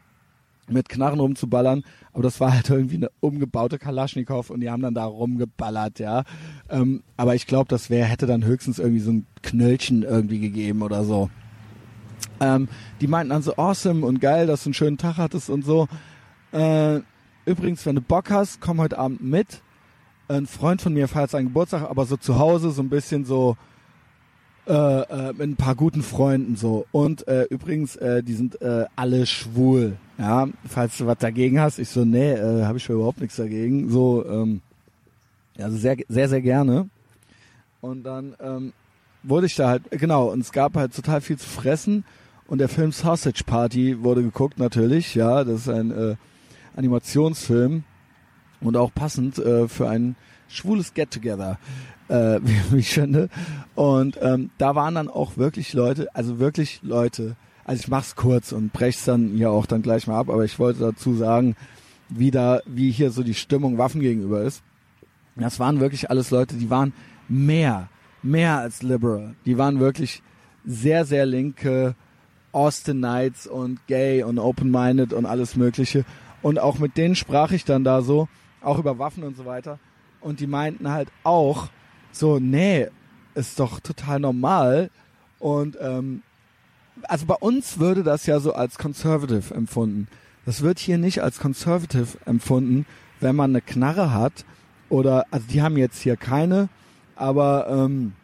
[0.69, 1.85] mit Knarren rumzuballern,
[2.19, 6.25] aber das war halt irgendwie eine umgebaute Kalaschnikow und die haben dann da rumgeballert, ja.
[6.69, 10.83] Ähm, aber ich glaube, das wäre, hätte dann höchstens irgendwie so ein Knöllchen irgendwie gegeben
[10.83, 11.31] oder so.
[12.41, 12.67] Ähm,
[13.01, 15.87] die meinten dann so awesome und geil, dass du einen schönen Tag hattest und so.
[16.51, 17.03] Äh,
[17.47, 19.63] übrigens, wenn du Bock hast, komm heute Abend mit.
[20.27, 23.57] Ein Freund von mir feiert seinen Geburtstag, aber so zu Hause, so ein bisschen so
[24.69, 26.87] äh, äh, mit ein paar guten Freunden so.
[26.93, 29.97] Und äh, übrigens, äh, die sind äh, alle schwul.
[30.19, 33.89] Ja, falls du was dagegen hast, ich so, nee, äh, habe ich überhaupt nichts dagegen.
[33.91, 34.61] So, ähm,
[35.59, 36.89] also sehr, sehr, sehr gerne.
[37.81, 38.73] Und dann ähm,
[39.23, 42.05] wurde ich da halt, genau, und es gab halt total viel zu fressen.
[42.47, 46.17] Und der Film Sausage Party wurde geguckt natürlich, ja, das ist ein äh,
[46.77, 47.85] Animationsfilm
[48.61, 50.17] und auch passend äh, für ein
[50.49, 51.59] schwules Get-Together,
[52.09, 53.29] äh, wie, wie ich finde.
[53.75, 58.53] Und ähm, da waren dann auch wirklich Leute, also wirklich Leute, also ich mach's kurz
[58.53, 61.55] und brech's dann ja auch dann gleich mal ab, aber ich wollte dazu sagen,
[62.09, 64.63] wie da, wie hier so die Stimmung Waffen gegenüber ist.
[65.37, 66.93] Das waren wirklich alles Leute, die waren
[67.29, 67.89] mehr,
[68.23, 69.35] mehr als liberal.
[69.45, 70.23] Die waren wirklich
[70.65, 71.95] sehr, sehr linke
[72.53, 76.05] Austin Knights und gay und open-minded und alles mögliche.
[76.43, 78.29] Und auch mit denen sprach ich dann da so,
[78.63, 79.79] auch über Waffen und so weiter.
[80.21, 81.69] Und die meinten halt auch
[82.13, 82.89] so, nee,
[83.35, 84.91] ist doch total normal.
[85.39, 86.23] Und ähm,
[87.03, 90.09] also bei uns würde das ja so als conservative empfunden.
[90.45, 92.87] Das wird hier nicht als conservative empfunden,
[93.21, 94.45] wenn man eine Knarre hat
[94.89, 96.69] oder, also die haben jetzt hier keine,
[97.17, 98.15] aber ähm,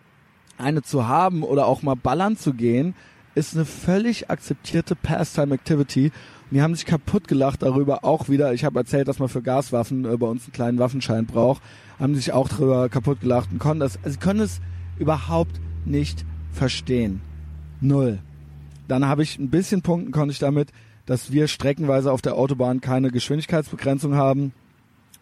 [0.57, 2.95] eine zu haben oder auch mal ballern zu gehen,
[3.35, 6.13] ist eine völlig akzeptierte Pastime Activity.
[6.55, 8.55] Die haben sich kaputt gelacht darüber auch wieder.
[8.55, 11.61] Ich habe erzählt, dass man für Gaswaffen äh, bei uns einen kleinen Waffenschein braucht.
[11.99, 14.61] Haben sich auch darüber kaputt gelacht und konnten das, also sie können es
[14.97, 17.23] überhaupt nicht verstehen.
[17.81, 18.21] Null.
[18.87, 20.71] Dann habe ich ein bisschen punkten konnte ich damit,
[21.07, 24.53] dass wir streckenweise auf der Autobahn keine Geschwindigkeitsbegrenzung haben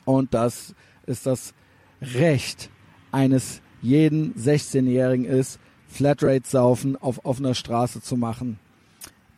[0.04, 0.74] und dass
[1.06, 1.54] es das
[2.02, 2.68] Recht
[3.10, 8.58] eines jeden 16-Jährigen ist, Flatrate-Saufen auf offener Straße zu machen.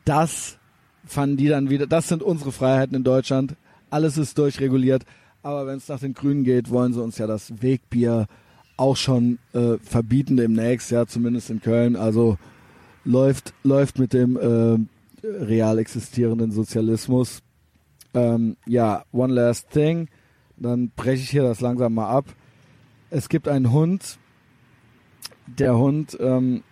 [0.05, 0.59] Das
[1.07, 3.57] fanden die dann wieder, das sind unsere Freiheiten in Deutschland.
[3.91, 5.05] Alles ist durchreguliert.
[5.43, 8.27] Aber wenn es nach den Grünen geht, wollen sie uns ja das Wegbier
[8.77, 11.97] auch schon äh, verbieten demnächst, ja, zumindest in Köln.
[11.97, 12.39] Also
[13.05, 14.79] läuft, läuft mit dem äh,
[15.23, 17.41] real existierenden Sozialismus.
[18.15, 20.09] Ähm, ja, one last thing.
[20.57, 22.27] Dann breche ich hier das langsam mal ab.
[23.11, 24.19] Es gibt einen Hund.
[25.47, 26.63] Der Hund ähm,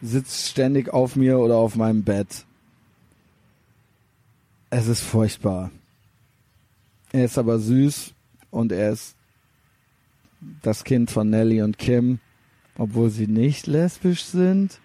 [0.00, 2.46] sitzt ständig auf mir oder auf meinem Bett.
[4.70, 5.70] Es ist furchtbar.
[7.12, 8.12] Er ist aber süß
[8.50, 9.16] und er ist
[10.62, 12.20] das Kind von Nelly und Kim,
[12.76, 14.80] obwohl sie nicht lesbisch sind.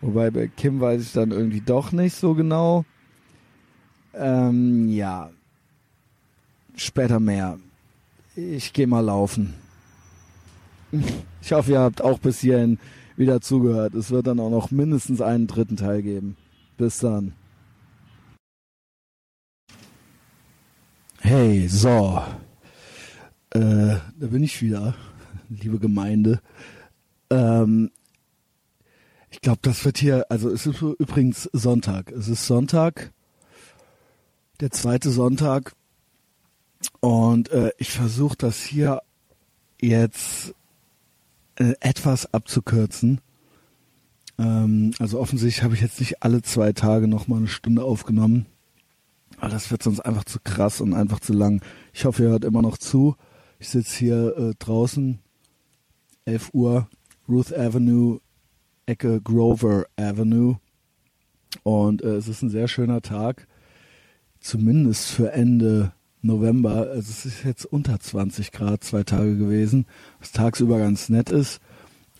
[0.00, 2.84] Wobei bei Kim weiß ich dann irgendwie doch nicht so genau.
[4.14, 5.30] Ähm, ja.
[6.74, 7.58] Später mehr.
[8.34, 9.54] Ich gehe mal laufen.
[11.40, 12.78] Ich hoffe, ihr habt auch bis hierhin
[13.16, 13.94] wieder zugehört.
[13.94, 16.36] Es wird dann auch noch mindestens einen dritten Teil geben.
[16.76, 17.34] Bis dann.
[21.24, 22.20] Hey, so.
[23.50, 24.96] Äh, da bin ich wieder,
[25.48, 26.40] liebe Gemeinde.
[27.30, 27.92] Ähm,
[29.30, 32.10] ich glaube, das wird hier, also es ist übrigens Sonntag.
[32.10, 33.12] Es ist Sonntag,
[34.58, 35.74] der zweite Sonntag.
[36.98, 39.00] Und äh, ich versuche das hier
[39.80, 40.56] jetzt
[41.54, 43.20] äh, etwas abzukürzen.
[44.40, 48.46] Ähm, also offensichtlich habe ich jetzt nicht alle zwei Tage nochmal eine Stunde aufgenommen.
[49.42, 51.62] Aber das wird sonst einfach zu krass und einfach zu lang.
[51.92, 53.16] Ich hoffe, ihr hört immer noch zu.
[53.58, 55.18] Ich sitze hier äh, draußen,
[56.26, 56.88] 11 Uhr,
[57.28, 58.20] Ruth Avenue,
[58.86, 60.60] Ecke Grover Avenue.
[61.64, 63.48] Und äh, es ist ein sehr schöner Tag,
[64.38, 66.90] zumindest für Ende November.
[66.92, 69.86] Also es ist jetzt unter 20 Grad, zwei Tage gewesen,
[70.20, 71.58] was tagsüber ganz nett ist.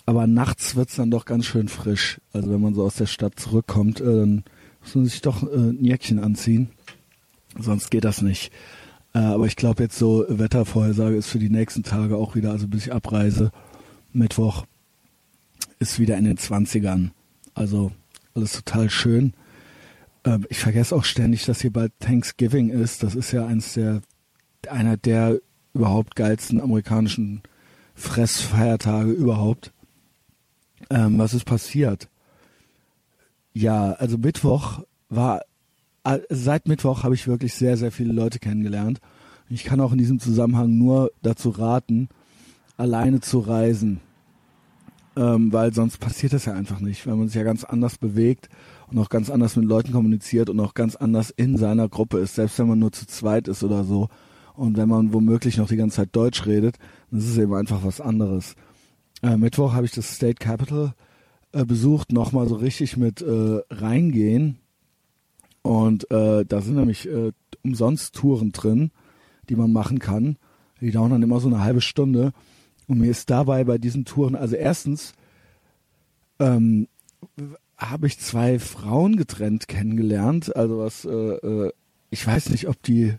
[0.06, 2.20] Aber nachts wird es dann doch ganz schön frisch.
[2.32, 4.42] Also wenn man so aus der Stadt zurückkommt, äh, dann
[4.80, 6.70] muss man sich doch äh, ein Jäckchen anziehen.
[7.58, 8.52] Sonst geht das nicht.
[9.14, 12.66] Äh, aber ich glaube jetzt so Wettervorhersage ist für die nächsten Tage auch wieder, also
[12.68, 13.52] bis ich abreise,
[14.12, 14.66] Mittwoch
[15.78, 17.10] ist wieder in den 20ern.
[17.54, 17.92] Also
[18.34, 19.34] alles total schön.
[20.24, 23.02] Ähm, ich vergesse auch ständig, dass hier bald Thanksgiving ist.
[23.02, 24.02] Das ist ja eins der,
[24.68, 25.40] einer der
[25.74, 27.42] überhaupt geilsten amerikanischen
[27.94, 29.72] Fressfeiertage überhaupt.
[30.90, 32.08] Ähm, was ist passiert?
[33.52, 35.44] Ja, also Mittwoch war, äh,
[36.28, 39.00] seit Mittwoch habe ich wirklich sehr, sehr viele Leute kennengelernt.
[39.48, 42.08] Ich kann auch in diesem Zusammenhang nur dazu raten,
[42.76, 44.00] alleine zu reisen.
[45.14, 48.48] Ähm, weil sonst passiert das ja einfach nicht, weil man sich ja ganz anders bewegt
[48.90, 52.36] und auch ganz anders mit Leuten kommuniziert und auch ganz anders in seiner Gruppe ist,
[52.36, 54.08] selbst wenn man nur zu zweit ist oder so.
[54.54, 56.78] Und wenn man womöglich noch die ganze Zeit Deutsch redet,
[57.10, 58.54] dann ist es eben einfach was anderes.
[59.22, 60.94] Äh, Mittwoch habe ich das State Capitol
[61.52, 64.58] äh, besucht, nochmal so richtig mit äh, reingehen.
[65.62, 67.32] Und äh, da sind nämlich äh,
[67.62, 68.90] umsonst Touren drin,
[69.48, 70.36] die man machen kann.
[70.80, 72.32] Die dauern dann immer so eine halbe Stunde.
[72.88, 75.14] Und mir ist dabei bei diesen Touren, also erstens
[76.40, 76.88] ähm,
[77.78, 80.54] habe ich zwei Frauen getrennt kennengelernt.
[80.56, 81.72] Also was, äh, äh,
[82.10, 83.14] ich weiß nicht, ob die,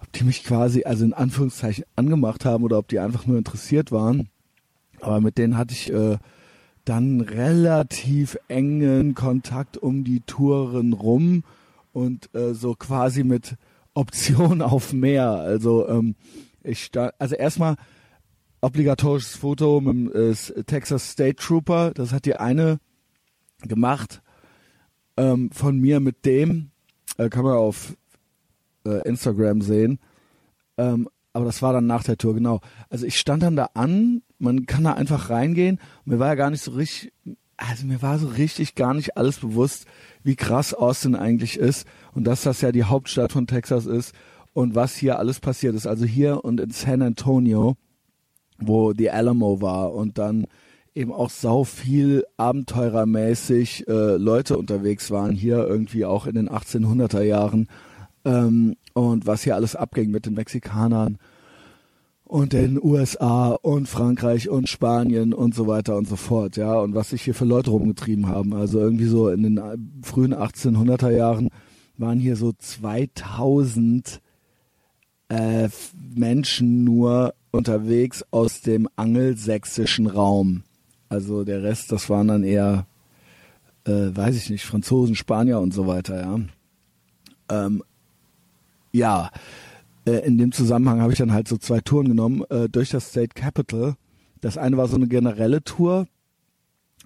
[0.00, 3.92] ob die mich quasi, also in Anführungszeichen angemacht haben oder ob die einfach nur interessiert
[3.92, 4.28] waren.
[5.00, 6.18] Aber mit denen hatte ich äh,
[6.84, 11.44] dann relativ engen Kontakt um die Touren rum
[11.92, 13.56] und äh, so quasi mit
[13.94, 15.30] Option auf mehr.
[15.30, 16.14] Also ähm,
[16.62, 17.76] ich stand, also erstmal
[18.60, 21.92] obligatorisches Foto mit dem äh, Texas State Trooper.
[21.94, 22.78] Das hat die eine
[23.62, 24.22] gemacht
[25.16, 26.70] ähm, von mir mit dem.
[27.16, 27.96] Äh, kann man auf
[28.86, 29.98] äh, Instagram sehen.
[30.78, 32.60] Ähm, aber das war dann nach der Tour, genau.
[32.88, 35.78] Also ich stand dann da an, man kann da einfach reingehen.
[36.04, 37.12] mir war ja gar nicht so richtig,
[37.60, 39.86] also mir war so richtig gar nicht alles bewusst,
[40.22, 44.14] wie krass Austin eigentlich ist und dass das ja die Hauptstadt von Texas ist
[44.52, 45.86] und was hier alles passiert ist.
[45.86, 47.76] Also hier und in San Antonio,
[48.58, 50.46] wo die Alamo war und dann
[50.94, 57.22] eben auch sau viel abenteurermäßig äh, Leute unterwegs waren, hier irgendwie auch in den 1800er
[57.22, 57.68] Jahren
[58.24, 61.18] ähm, und was hier alles abging mit den Mexikanern
[62.30, 66.94] und den USA und Frankreich und Spanien und so weiter und so fort, ja, und
[66.94, 68.54] was sich hier für Leute rumgetrieben haben.
[68.54, 71.48] Also irgendwie so in den äh, frühen 1800er Jahren
[71.98, 74.20] waren hier so 2000
[75.28, 75.68] äh,
[76.14, 80.62] Menschen nur unterwegs aus dem angelsächsischen Raum.
[81.08, 82.86] Also der Rest, das waren dann eher,
[83.86, 86.38] äh, weiß ich nicht, Franzosen, Spanier und so weiter, ja.
[87.48, 87.82] Ähm,
[88.92, 89.30] ja,
[90.10, 93.10] äh, in dem Zusammenhang habe ich dann halt so zwei Touren genommen äh, durch das
[93.10, 93.94] State Capitol.
[94.40, 96.06] Das eine war so eine generelle Tour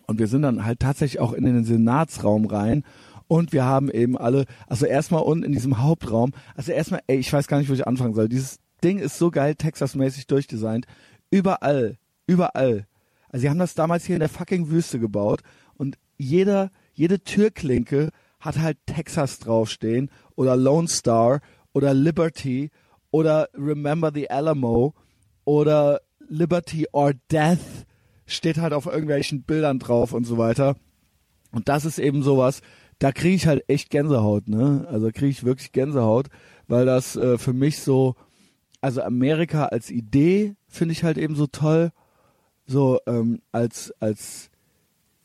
[0.06, 2.84] und wir sind dann halt tatsächlich auch in den Senatsraum rein
[3.26, 7.32] und wir haben eben alle, also erstmal unten in diesem Hauptraum, also erstmal, ey, ich
[7.32, 8.28] weiß gar nicht, wo ich anfangen soll.
[8.28, 10.86] Dieses Ding ist so geil Texas-mäßig durchdesignt.
[11.30, 12.86] Überall, überall.
[13.28, 15.42] Also sie haben das damals hier in der fucking Wüste gebaut
[15.76, 21.40] und jeder, jede Türklinke hat halt Texas draufstehen oder Lone Star
[21.72, 22.70] oder Liberty
[23.14, 24.92] oder Remember the Alamo
[25.44, 27.86] oder Liberty or Death
[28.26, 30.74] steht halt auf irgendwelchen Bildern drauf und so weiter.
[31.52, 32.60] Und das ist eben sowas,
[32.98, 34.88] da kriege ich halt echt Gänsehaut, ne?
[34.90, 36.26] Also kriege ich wirklich Gänsehaut,
[36.66, 38.16] weil das äh, für mich so,
[38.80, 41.92] also Amerika als Idee finde ich halt eben so toll,
[42.66, 44.50] so ähm, als als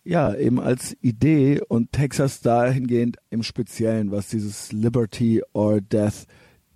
[0.03, 6.27] ja, eben als Idee und Texas dahingehend im Speziellen, was dieses Liberty or Death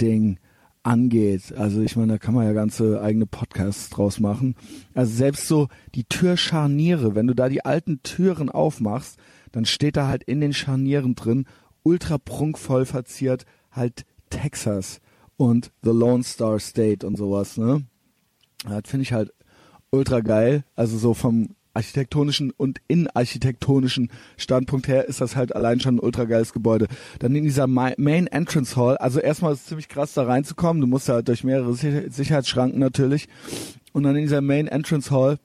[0.02, 0.40] Ding
[0.84, 1.54] angeht.
[1.54, 4.56] Also ich meine, da kann man ja ganze eigene Podcasts draus machen.
[4.94, 9.18] Also selbst so die Türscharniere, wenn du da die alten Türen aufmachst,
[9.52, 11.46] dann steht da halt in den Scharnieren drin,
[11.84, 15.00] ultra prunkvoll verziert, halt Texas
[15.38, 17.86] und The Lone Star State und sowas, ne?
[18.66, 19.34] Das finde ich halt
[19.92, 20.64] ultra geil.
[20.76, 26.26] Also so vom architektonischen und innenarchitektonischen Standpunkt her ist das halt allein schon ein ultra
[26.26, 26.88] geiles Gebäude.
[27.20, 30.88] Dann in dieser Main Entrance Hall, also erstmal ist es ziemlich krass da reinzukommen, du
[30.88, 33.28] musst halt durch mehrere Sicherheitsschranken natürlich
[33.92, 35.40] und dann in dieser Main Entrance Hall,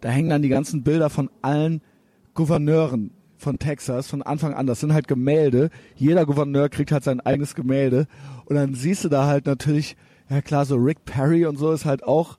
[0.00, 1.82] da hängen dann die ganzen Bilder von allen
[2.34, 4.66] Gouverneuren von Texas von Anfang an.
[4.66, 5.70] Das sind halt Gemälde.
[5.96, 8.06] Jeder Gouverneur kriegt halt sein eigenes Gemälde
[8.44, 9.96] und dann siehst du da halt natürlich,
[10.28, 12.38] ja klar, so Rick Perry und so ist halt auch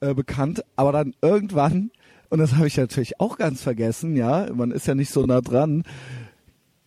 [0.00, 1.90] äh, bekannt, aber dann irgendwann,
[2.30, 5.40] und das habe ich natürlich auch ganz vergessen, ja, man ist ja nicht so nah
[5.40, 5.84] dran,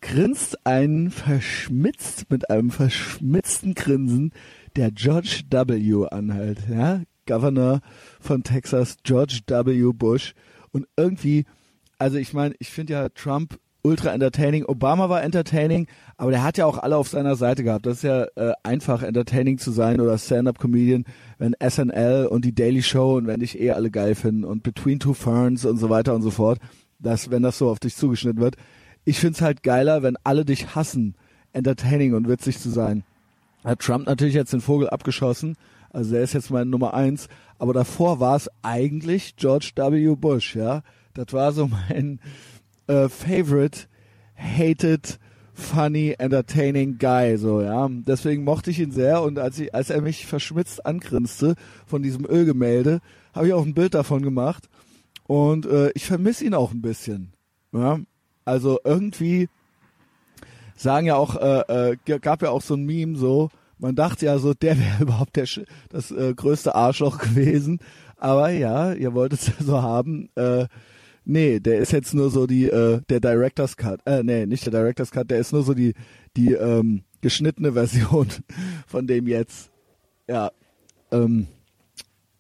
[0.02, 4.32] grinst ein verschmitzt, mit einem verschmitzten Grinsen
[4.76, 6.07] der George W.
[6.10, 7.82] an halt, ja, Governor
[8.20, 9.91] von Texas, George W.
[9.94, 10.34] Bush.
[10.72, 11.45] Und irgendwie,
[11.98, 14.65] also ich meine, ich finde ja Trump ultra entertaining.
[14.65, 15.88] Obama war entertaining,
[16.18, 17.85] aber der hat ja auch alle auf seiner Seite gehabt.
[17.85, 21.06] Das ist ja äh, einfach entertaining zu sein oder Stand-up-Comedian,
[21.38, 24.99] wenn SNL und die Daily Show und wenn dich eh alle geil finden und Between
[24.99, 26.60] Two Ferns und so weiter und so fort,
[26.99, 28.56] dass wenn das so auf dich zugeschnitten wird.
[29.06, 31.15] Ich find's halt geiler, wenn alle dich hassen,
[31.53, 33.03] entertaining und witzig zu sein.
[33.64, 35.56] Hat Trump natürlich jetzt den Vogel abgeschossen,
[35.91, 37.27] also der ist jetzt mein Nummer eins,
[37.57, 40.15] aber davor war es eigentlich George W.
[40.15, 40.84] Bush, ja
[41.14, 42.19] Das war so mein
[42.90, 43.88] äh, favorite,
[44.36, 45.20] hated,
[45.53, 47.88] funny, entertaining guy, so, ja.
[47.90, 51.56] Deswegen mochte ich ihn sehr und als ich, als er mich verschmitzt angrinste
[51.86, 52.99] von diesem Ölgemälde,
[53.34, 54.70] habe ich auch ein Bild davon gemacht
[55.28, 57.34] und äh, ich vermisse ihn auch ein bisschen,
[57.72, 57.99] ja.
[58.45, 59.48] Also irgendwie
[60.76, 64.38] sagen ja auch, äh, äh, gab ja auch so ein Meme so, man dachte ja
[64.40, 65.48] so, der wäre überhaupt der,
[65.90, 67.80] das äh, größte Arschloch gewesen.
[68.18, 70.30] Aber ja, ihr wollt es ja so haben.
[70.36, 70.68] Äh,
[71.30, 74.01] nee, der ist jetzt nur so die, äh, der Director's Cut.
[74.06, 75.93] Äh, nee, nicht der Director's Cut, der ist nur so die,
[76.35, 78.27] die ähm, geschnittene Version
[78.88, 79.72] von dem jetzt.
[80.27, 80.51] Ja.
[81.11, 81.47] Ähm,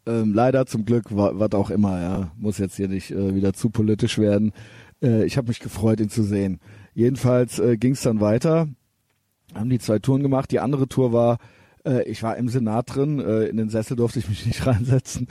[0.05, 2.31] ähm, leider zum Glück, was auch immer, ja.
[2.37, 4.53] Muss jetzt hier nicht äh, wieder zu politisch werden.
[5.01, 6.59] Äh, ich habe mich gefreut, ihn zu sehen.
[6.93, 8.67] Jedenfalls äh, ging es dann weiter
[9.55, 10.51] haben die zwei Touren gemacht.
[10.51, 11.37] Die andere Tour war,
[11.85, 15.27] äh, ich war im Senat drin, äh, in den Sessel durfte ich mich nicht reinsetzen.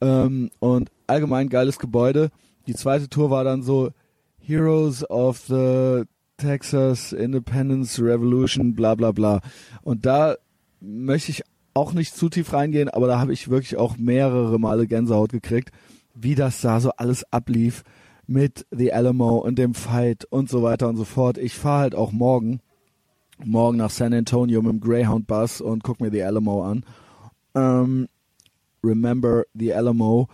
[0.00, 2.30] Ähm, und allgemein geiles Gebäude.
[2.66, 3.90] Die zweite Tour war dann so
[4.38, 6.04] Heroes of the
[6.36, 9.40] Texas Independence Revolution, bla bla bla.
[9.82, 10.36] Und da
[10.80, 11.42] möchte ich
[11.74, 15.70] auch nicht zu tief reingehen, aber da habe ich wirklich auch mehrere Male Gänsehaut gekriegt,
[16.14, 17.82] wie das da so alles ablief
[18.26, 21.38] mit The Alamo und dem Fight und so weiter und so fort.
[21.38, 22.60] Ich fahre halt auch morgen
[23.44, 26.84] morgen nach San Antonio mit dem Greyhound Bus und guck mir The Alamo an.
[27.54, 28.08] Ähm,
[28.82, 30.28] remember The Alamo.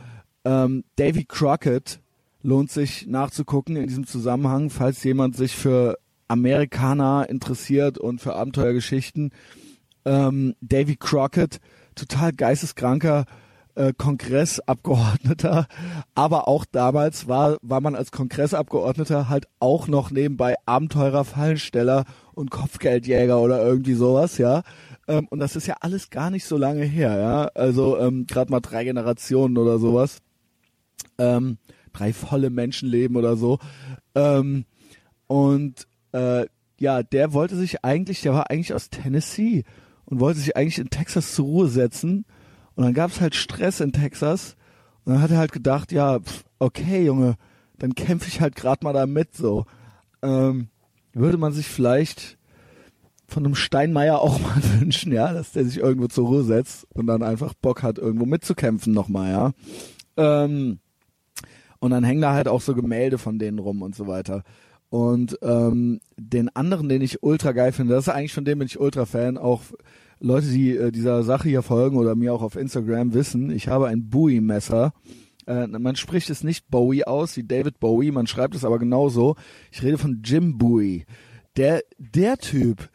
[0.45, 2.01] Ähm, Davy Crockett
[2.43, 5.99] lohnt sich nachzugucken in diesem Zusammenhang, falls jemand sich für
[6.29, 9.33] Amerikaner interessiert und für Abenteuergeschichten.
[10.05, 11.61] Ähm, Davy Crockett,
[11.95, 13.27] total geisteskranker
[13.75, 15.67] äh, Kongressabgeordneter,
[16.15, 22.05] aber auch damals war, war man als Kongressabgeordneter halt auch noch nebenbei Abenteurer, Fallensteller
[22.35, 24.63] und Kopfgeldjäger oder irgendwie sowas, ja.
[25.09, 27.45] Ähm, und das ist ja alles gar nicht so lange her, ja.
[27.55, 30.19] Also ähm, gerade mal drei Generationen oder sowas.
[31.19, 31.59] Ähm,
[31.93, 33.59] drei volle Menschenleben oder so.
[34.15, 34.65] Ähm,
[35.27, 36.47] und äh,
[36.79, 39.65] ja, der wollte sich eigentlich, der war eigentlich aus Tennessee
[40.05, 42.25] und wollte sich eigentlich in Texas zur Ruhe setzen.
[42.75, 44.57] Und dann gab es halt Stress in Texas.
[45.05, 47.37] Und dann hat er halt gedacht, ja, pf, okay, Junge,
[47.79, 49.67] dann kämpfe ich halt gerade mal da mit so.
[50.23, 50.69] Ähm,
[51.13, 52.39] würde man sich vielleicht
[53.27, 57.07] von einem Steinmeier auch mal wünschen, ja, dass der sich irgendwo zur Ruhe setzt und
[57.07, 59.53] dann einfach Bock hat, irgendwo mitzukämpfen nochmal, ja.
[60.17, 60.79] Ähm,
[61.83, 64.45] und dann hängen da halt auch so Gemälde von denen rum und so weiter.
[64.89, 68.67] Und ähm, den anderen, den ich ultra geil finde, das ist eigentlich von dem bin
[68.67, 69.63] ich ultra Fan, auch
[70.21, 73.89] Leute, die äh, dieser Sache hier folgen oder mir auch auf Instagram wissen, ich habe
[73.89, 74.93] ein Bowie-Messer.
[75.49, 79.35] Äh, man spricht es nicht Bowie aus wie David Bowie, man schreibt es aber genauso.
[79.73, 81.05] Ich rede von Jim Bowie.
[81.57, 82.91] Der, der Typ,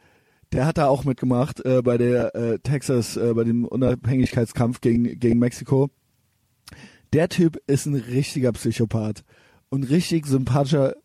[0.54, 5.20] der hat da auch mitgemacht äh, bei der äh, Texas, äh, bei dem Unabhängigkeitskampf gegen,
[5.20, 5.90] gegen Mexiko.
[7.14, 9.24] Der Typ ist ein richtiger Psychopath
[9.70, 10.96] und richtig sympathischer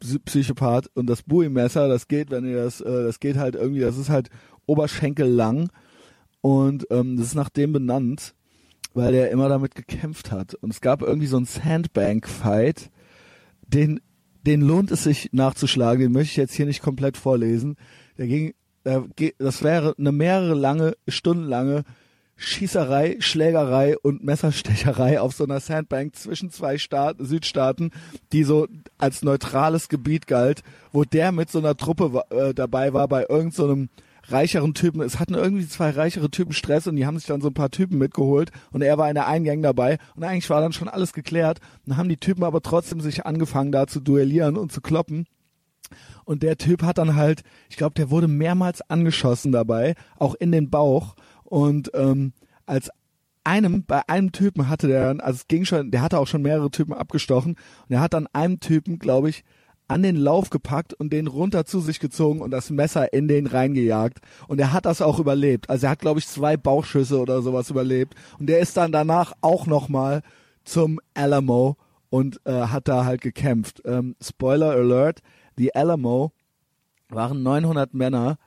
[0.00, 3.80] Psy- Psychopath und das Bowie-Messer, das geht, wenn ihr das, äh, das geht halt irgendwie,
[3.80, 4.30] das ist halt
[4.66, 5.70] Oberschenkel lang
[6.40, 8.34] und ähm, das ist nach dem benannt,
[8.94, 10.54] weil er immer damit gekämpft hat.
[10.54, 12.90] Und es gab irgendwie so einen Sandbank-Fight,
[13.66, 14.00] den,
[14.46, 17.76] den lohnt es sich nachzuschlagen, den möchte ich jetzt hier nicht komplett vorlesen.
[18.18, 19.04] Der ging, der,
[19.38, 21.84] das wäre eine mehrere lange, stundenlange
[22.36, 27.90] Schießerei, Schlägerei und Messerstecherei auf so einer Sandbank zwischen zwei Staaten, Südstaaten,
[28.32, 28.66] die so
[28.98, 30.62] als neutrales Gebiet galt,
[30.92, 35.00] wo der mit so einer Truppe äh, dabei war bei irgendeinem so reicheren Typen.
[35.02, 37.70] Es hatten irgendwie zwei reichere Typen Stress und die haben sich dann so ein paar
[37.70, 40.88] Typen mitgeholt und er war in der einen Gang dabei und eigentlich war dann schon
[40.88, 41.60] alles geklärt.
[41.86, 45.26] Dann haben die Typen aber trotzdem sich angefangen da zu duellieren und zu kloppen.
[46.24, 50.52] Und der Typ hat dann halt, ich glaube, der wurde mehrmals angeschossen dabei, auch in
[50.52, 51.14] den Bauch.
[51.52, 52.32] Und ähm,
[52.64, 52.88] als
[53.44, 56.70] einem, bei einem Typen hatte der also es ging schon, der hatte auch schon mehrere
[56.70, 57.56] Typen abgestochen
[57.88, 59.44] und er hat dann einem Typen, glaube ich,
[59.86, 63.46] an den Lauf gepackt und den runter zu sich gezogen und das Messer in den
[63.46, 64.20] reingejagt.
[64.48, 65.68] Und er hat das auch überlebt.
[65.68, 68.14] Also er hat, glaube ich, zwei Bauchschüsse oder sowas überlebt.
[68.38, 70.22] Und der ist dann danach auch nochmal
[70.64, 71.76] zum Alamo
[72.08, 73.82] und äh, hat da halt gekämpft.
[73.84, 75.20] Ähm, Spoiler Alert,
[75.58, 76.32] die Alamo
[77.10, 78.38] waren 900 Männer,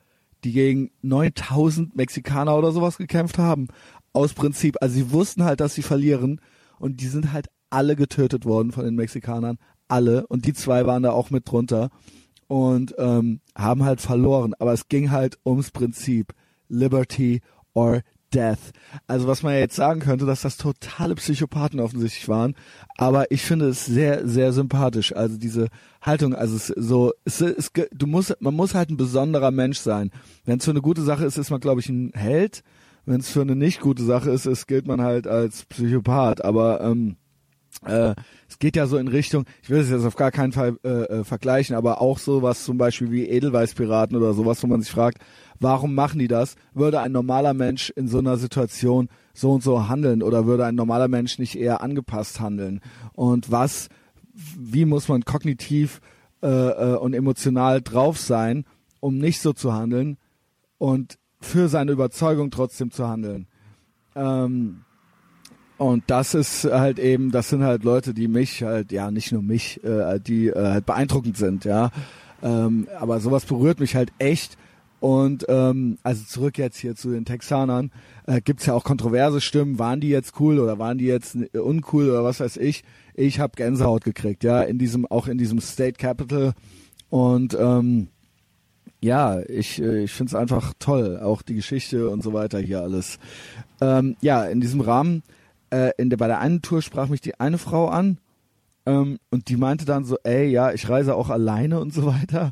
[0.45, 3.67] die gegen 9000 Mexikaner oder sowas gekämpft haben.
[4.14, 4.77] Aus Prinzip.
[4.80, 6.40] Also sie wussten halt, dass sie verlieren
[6.80, 9.57] und die sind halt alle getötet worden von den Mexikanern.
[9.88, 10.25] Alle.
[10.27, 11.90] Und die zwei waren da auch mit drunter
[12.48, 14.53] und ähm, haben halt verloren.
[14.59, 16.33] Aber es ging halt ums Prinzip.
[16.67, 17.41] Liberty
[17.74, 18.01] or
[18.33, 18.71] Death.
[19.07, 22.55] Also was man ja jetzt sagen könnte, dass das totale Psychopathen offensichtlich waren,
[22.97, 25.15] aber ich finde es sehr, sehr sympathisch.
[25.15, 25.67] Also diese
[26.01, 30.11] Haltung, also es so, es ist, du musst, man muss halt ein besonderer Mensch sein.
[30.43, 32.63] Wenn es für eine gute Sache ist, ist man glaube ich ein Held.
[33.05, 36.43] Wenn es für eine nicht gute Sache ist, ist gilt man halt als Psychopath.
[36.43, 37.17] Aber ähm,
[37.85, 38.15] äh,
[38.47, 40.89] es geht ja so in Richtung, ich will es jetzt auf gar keinen Fall äh,
[40.89, 45.19] äh, vergleichen, aber auch sowas zum Beispiel wie Edelweißpiraten oder sowas, wo man sich fragt,
[45.59, 46.55] warum machen die das?
[46.73, 50.75] Würde ein normaler Mensch in so einer Situation so und so handeln oder würde ein
[50.75, 52.81] normaler Mensch nicht eher angepasst handeln?
[53.14, 53.89] Und was,
[54.33, 56.01] wie muss man kognitiv
[56.41, 58.65] äh, äh, und emotional drauf sein,
[58.99, 60.17] um nicht so zu handeln
[60.77, 63.47] und für seine Überzeugung trotzdem zu handeln?
[64.15, 64.84] Ähm,
[65.77, 69.41] und das ist halt eben, das sind halt Leute, die mich halt, ja, nicht nur
[69.41, 71.91] mich, äh, die äh, halt beeindruckend sind, ja.
[72.41, 74.57] Ähm, aber sowas berührt mich halt echt.
[75.01, 77.91] Und ähm, also zurück jetzt hier zu den Texanern,
[78.25, 82.09] äh, gibt's ja auch kontroverse Stimmen, waren die jetzt cool oder waren die jetzt uncool
[82.09, 82.83] oder was weiß ich.
[83.13, 86.53] Ich habe Gänsehaut gekriegt, ja, in diesem, auch in diesem State Capital.
[87.09, 88.07] Und ähm,
[89.01, 92.81] ja, ich, äh, ich finde es einfach toll, auch die Geschichte und so weiter hier
[92.81, 93.19] alles.
[93.81, 95.21] Ähm, ja, in diesem Rahmen
[95.75, 98.19] äh, in der, bei der einen Tour sprach mich die eine Frau an
[98.85, 102.51] ähm, und die meinte dann so, ey, ja, ich reise auch alleine und so weiter.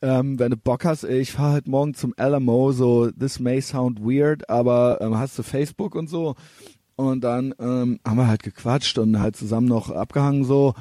[0.00, 4.00] Ähm, wenn du Bock hast, ich fahre halt morgen zum Alamo, so, this may sound
[4.00, 6.34] weird, aber ähm, hast du Facebook und so?
[6.96, 10.74] Und dann ähm, haben wir halt gequatscht und halt zusammen noch abgehangen so.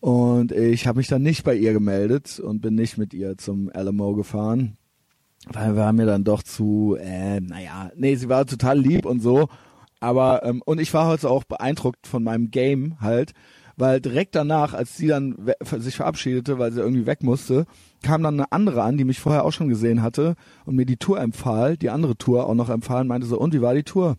[0.00, 3.70] Und ich habe mich dann nicht bei ihr gemeldet und bin nicht mit ihr zum
[3.74, 4.78] Alamo gefahren.
[5.46, 9.20] Weil wir haben mir dann doch zu, äh, naja, nee, sie war total lieb und
[9.20, 9.48] so.
[10.00, 13.32] Aber ähm, und ich war heute auch beeindruckt von meinem Game halt,
[13.76, 15.36] weil direkt danach, als sie dann
[15.78, 17.66] sich verabschiedete, weil sie irgendwie weg musste,
[18.02, 20.34] kam dann eine andere an, die mich vorher auch schon gesehen hatte
[20.66, 23.62] und mir die Tour empfahl, die andere Tour auch noch empfahlen, meinte so, und wie
[23.62, 24.16] war die Tour?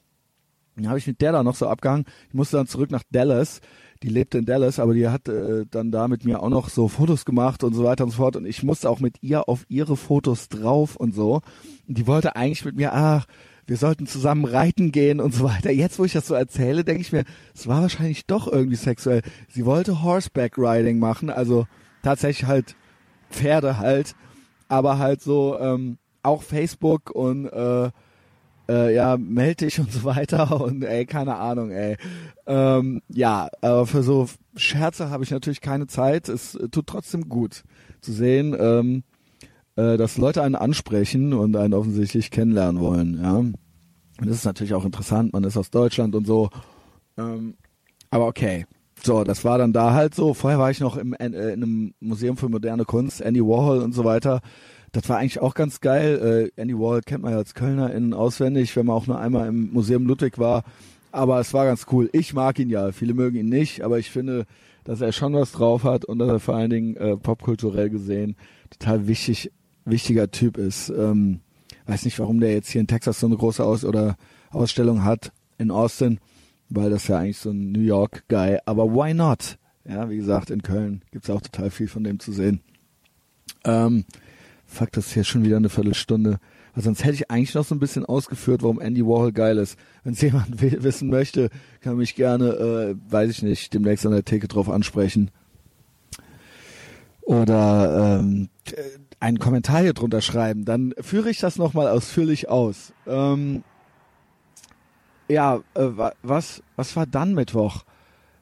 [0.76, 2.06] Dann habe ich mit der da noch so abgehangen.
[2.30, 3.61] Ich musste dann zurück nach Dallas.
[4.03, 6.88] Die lebte in Dallas, aber die hat äh, dann da mit mir auch noch so
[6.88, 8.35] Fotos gemacht und so weiter und so fort.
[8.35, 11.42] Und ich musste auch mit ihr auf ihre Fotos drauf und so.
[11.88, 13.26] Und die wollte eigentlich mit mir, ach,
[13.72, 15.72] wir sollten zusammen reiten gehen und so weiter.
[15.72, 17.24] Jetzt, wo ich das so erzähle, denke ich mir,
[17.56, 19.22] es war wahrscheinlich doch irgendwie sexuell.
[19.48, 21.67] Sie wollte Horseback Riding machen, also
[22.03, 22.75] tatsächlich halt
[23.30, 24.14] Pferde halt,
[24.67, 27.91] aber halt so ähm, auch Facebook und äh,
[28.67, 31.95] äh, ja, melde dich und so weiter und ey, keine Ahnung, ey.
[32.48, 34.27] Ähm, ja, aber für so
[34.58, 36.27] Scherze habe ich natürlich keine Zeit.
[36.27, 37.64] Es tut trotzdem gut
[38.01, 39.03] zu sehen, ähm,
[39.75, 43.38] äh, dass Leute einen ansprechen und einen offensichtlich kennenlernen wollen, ja.
[43.38, 43.56] Und
[44.19, 46.50] das ist natürlich auch interessant, man ist aus Deutschland und so.
[47.17, 47.56] Ähm,
[48.09, 48.66] aber okay.
[49.03, 50.35] So, das war dann da halt so.
[50.35, 53.93] Vorher war ich noch im, äh, in einem Museum für moderne Kunst, Andy Warhol und
[53.93, 54.41] so weiter.
[54.91, 56.51] Das war eigentlich auch ganz geil.
[56.56, 59.48] Äh, Andy Warhol kennt man ja als Kölner innen auswendig, wenn man auch nur einmal
[59.48, 60.64] im Museum Ludwig war.
[61.11, 62.09] Aber es war ganz cool.
[62.14, 62.91] Ich mag ihn ja.
[62.91, 64.45] Viele mögen ihn nicht, aber ich finde,
[64.83, 68.35] dass er schon was drauf hat und dass er vor allen Dingen äh, popkulturell gesehen
[68.69, 69.51] total wichtig
[69.85, 70.90] wichtiger Typ ist.
[70.90, 71.42] Ähm,
[71.88, 74.18] weiß nicht, warum der jetzt hier in Texas so eine große Aus oder
[74.50, 76.19] Ausstellung hat in Austin,
[76.69, 78.60] weil das ja eigentlich so ein New York Guy.
[78.66, 79.58] Aber why not?
[79.85, 82.61] Ja, wie gesagt, in Köln gibt's auch total viel von dem zu sehen.
[83.64, 84.06] Ähm,
[84.66, 86.40] fuck, das ist hier schon wieder eine Viertelstunde.
[86.74, 89.77] Weil sonst hätte ich eigentlich noch so ein bisschen ausgeführt, warum Andy Warhol geil ist.
[90.03, 91.50] Wenn es jemand wissen möchte,
[91.82, 95.32] kann mich gerne, äh, weiß ich nicht, demnächst an der Theke drauf ansprechen.
[97.22, 98.50] Oder ähm,
[99.22, 102.91] einen Kommentar hier drunter schreiben, dann führe ich das nochmal ausführlich aus.
[103.08, 103.64] Ähm,
[105.30, 105.90] ja, äh,
[106.24, 107.83] was, was war dann Mittwoch?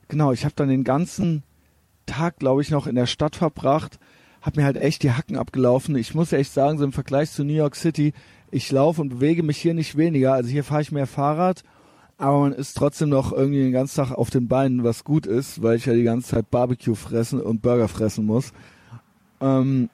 [0.08, 1.44] Genau, ich habe dann den ganzen
[2.06, 4.00] Tag, glaube ich, noch in der Stadt verbracht,
[4.42, 5.98] habe mir halt echt die Hacken abgelaufen.
[5.98, 8.14] Ich muss echt sagen, so im Vergleich zu New York City,
[8.50, 10.34] ich laufe und bewege mich hier nicht weniger.
[10.34, 11.64] Also hier fahre ich mehr Fahrrad,
[12.18, 15.62] aber man ist trotzdem noch irgendwie den ganzen Tag auf den Beinen, was gut ist,
[15.62, 18.54] weil ich ja die ganze Zeit Barbecue fressen und Burger fressen muss.
[19.42, 19.90] Ähm,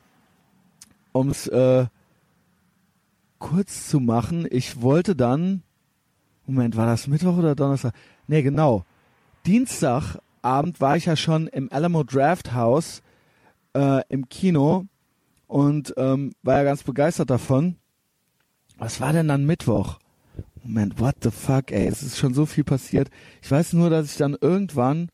[1.16, 1.86] um es äh,
[3.40, 5.64] kurz zu machen, ich wollte dann,
[6.46, 7.94] Moment, war das Mittwoch oder Donnerstag?
[8.28, 8.84] Nee, genau.
[9.46, 13.02] Dienstagabend war ich ja schon im Alamo Draft House
[13.74, 14.88] äh, im Kino
[15.48, 17.78] und ähm, war ja ganz begeistert davon.
[18.78, 20.00] Was war denn dann Mittwoch?
[20.64, 23.10] Moment, what the fuck, ey, es ist schon so viel passiert.
[23.42, 25.08] Ich weiß nur, dass ich dann irgendwann,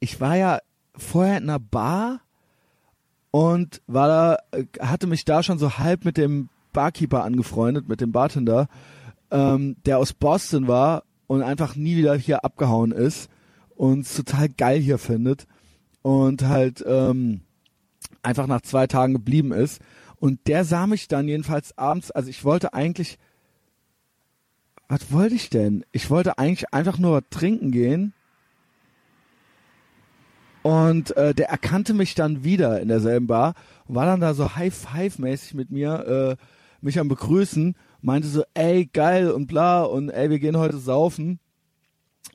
[0.00, 0.58] ich war ja
[0.96, 2.23] vorher in einer Bar
[3.34, 8.00] und war da, äh, hatte mich da schon so halb mit dem Barkeeper angefreundet, mit
[8.00, 8.68] dem Bartender,
[9.32, 13.28] ähm, der aus Boston war und einfach nie wieder hier abgehauen ist
[13.74, 15.48] und total geil hier findet
[16.02, 17.40] und halt ähm,
[18.22, 19.82] einfach nach zwei Tagen geblieben ist.
[20.20, 23.18] Und der sah mich dann jedenfalls abends, also ich wollte eigentlich,
[24.86, 25.84] was wollte ich denn?
[25.90, 28.14] Ich wollte eigentlich einfach nur trinken gehen
[30.64, 33.52] und äh, der erkannte mich dann wieder in derselben Bar
[33.86, 36.44] und war dann da so High-Five-mäßig mit mir, äh,
[36.80, 41.38] mich am Begrüßen, meinte so, ey, geil und bla und ey, wir gehen heute saufen.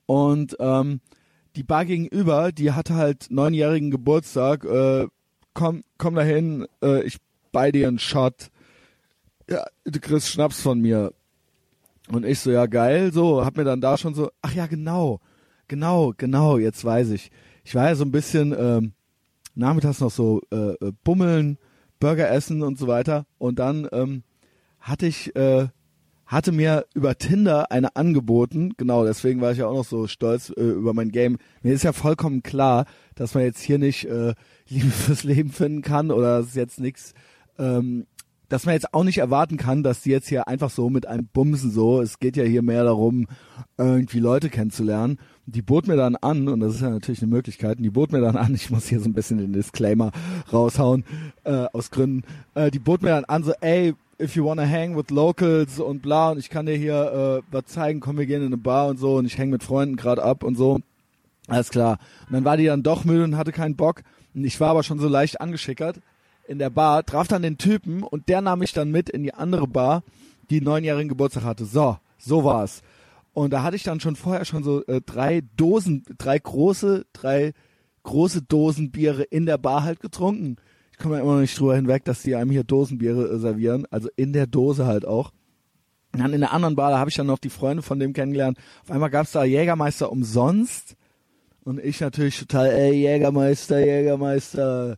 [0.05, 1.01] Und ähm,
[1.55, 4.63] die Bar gegenüber, die hatte halt neunjährigen Geburtstag.
[4.63, 5.07] Äh,
[5.55, 7.17] komm, komm dahin, äh, ich
[7.51, 8.51] bei dir einen Shot.
[9.49, 11.13] Ja, du kriegst Schnaps von mir.
[12.11, 15.19] Und ich so, ja geil, so, hab mir dann da schon so, ach ja, genau,
[15.67, 17.31] genau, genau, jetzt weiß ich.
[17.69, 18.93] Ich war ja so ein bisschen ähm,
[19.53, 21.59] nachmittags noch so äh, äh, bummeln,
[21.99, 23.27] Burger essen und so weiter.
[23.37, 24.23] Und dann ähm,
[24.79, 25.67] hatte ich, äh,
[26.25, 30.49] hatte mir über Tinder eine angeboten, genau, deswegen war ich ja auch noch so stolz
[30.49, 31.37] äh, über mein Game.
[31.61, 34.33] Mir ist ja vollkommen klar, dass man jetzt hier nicht äh,
[34.67, 37.13] Liebe fürs Leben finden kann oder es jetzt nichts
[37.59, 38.07] ähm,
[38.49, 41.27] dass man jetzt auch nicht erwarten kann, dass die jetzt hier einfach so mit einem
[41.31, 43.27] Bumsen so, es geht ja hier mehr darum,
[43.77, 45.19] irgendwie Leute kennenzulernen.
[45.51, 48.21] Die bot mir dann an, und das ist ja natürlich eine Möglichkeit, die bot mir
[48.21, 50.11] dann an, ich muss hier so ein bisschen den Disclaimer
[50.51, 51.03] raushauen,
[51.43, 54.95] äh, aus Gründen, äh, die bot mir dann an, so, ey, if you wanna hang
[54.95, 58.41] with locals und bla, und ich kann dir hier äh, was zeigen, komm, wir gehen
[58.41, 60.79] in eine Bar und so, und ich hänge mit Freunden gerade ab und so.
[61.47, 61.97] Alles klar.
[62.27, 64.03] Und dann war die dann doch müde und hatte keinen Bock.
[64.35, 65.99] Und ich war aber schon so leicht angeschickert
[66.47, 69.33] in der Bar, traf dann den Typen und der nahm mich dann mit in die
[69.33, 70.03] andere Bar,
[70.49, 71.65] die neunjährigen Geburtstag hatte.
[71.65, 72.81] So, so war's.
[73.33, 77.53] Und da hatte ich dann schon vorher schon so äh, drei Dosen, drei große, drei
[78.03, 80.57] große Dosen Biere in der Bar halt getrunken.
[80.91, 83.85] Ich komme ja immer noch nicht drüber hinweg, dass die einem hier Dosenbiere äh, servieren,
[83.91, 85.31] also in der Dose halt auch.
[86.11, 88.13] Und dann in der anderen Bar, da habe ich dann noch die Freunde von dem
[88.13, 88.57] kennengelernt.
[88.83, 90.95] Auf einmal gab's da Jägermeister umsonst.
[91.63, 94.97] Und ich natürlich total, ey, Jägermeister, Jägermeister,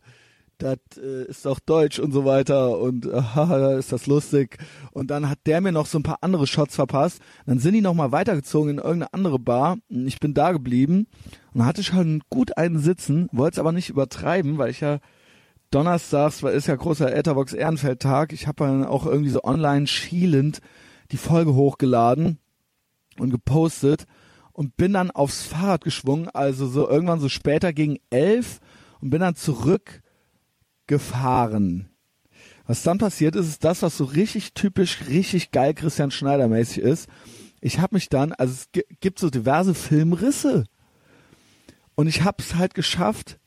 [0.62, 4.58] das äh, ist doch Deutsch und so weiter und äh, haha, ist das lustig.
[4.92, 7.20] Und dann hat der mir noch so ein paar andere Shots verpasst.
[7.46, 9.78] Dann sind die nochmal weitergezogen in irgendeine andere Bar.
[9.90, 11.06] Und ich bin da geblieben
[11.52, 14.98] und hatte schon gut einen sitzen, wollte es aber nicht übertreiben, weil ich ja
[15.70, 20.60] donnerstags, weil ist ja großer Etherbox Ehrenfeld-Tag, ich habe dann auch irgendwie so online schielend
[21.12, 22.38] die Folge hochgeladen
[23.18, 24.04] und gepostet
[24.52, 28.60] und bin dann aufs Fahrrad geschwungen, also so irgendwann so später gegen elf
[29.00, 30.02] und bin dann zurück
[30.92, 31.88] gefahren.
[32.66, 36.82] Was dann passiert ist, ist das, was so richtig typisch, richtig geil Christian Schneider mäßig
[36.82, 37.08] ist.
[37.62, 40.64] Ich habe mich dann, also es gibt so diverse Filmrisse
[41.94, 43.38] und ich habe es halt geschafft.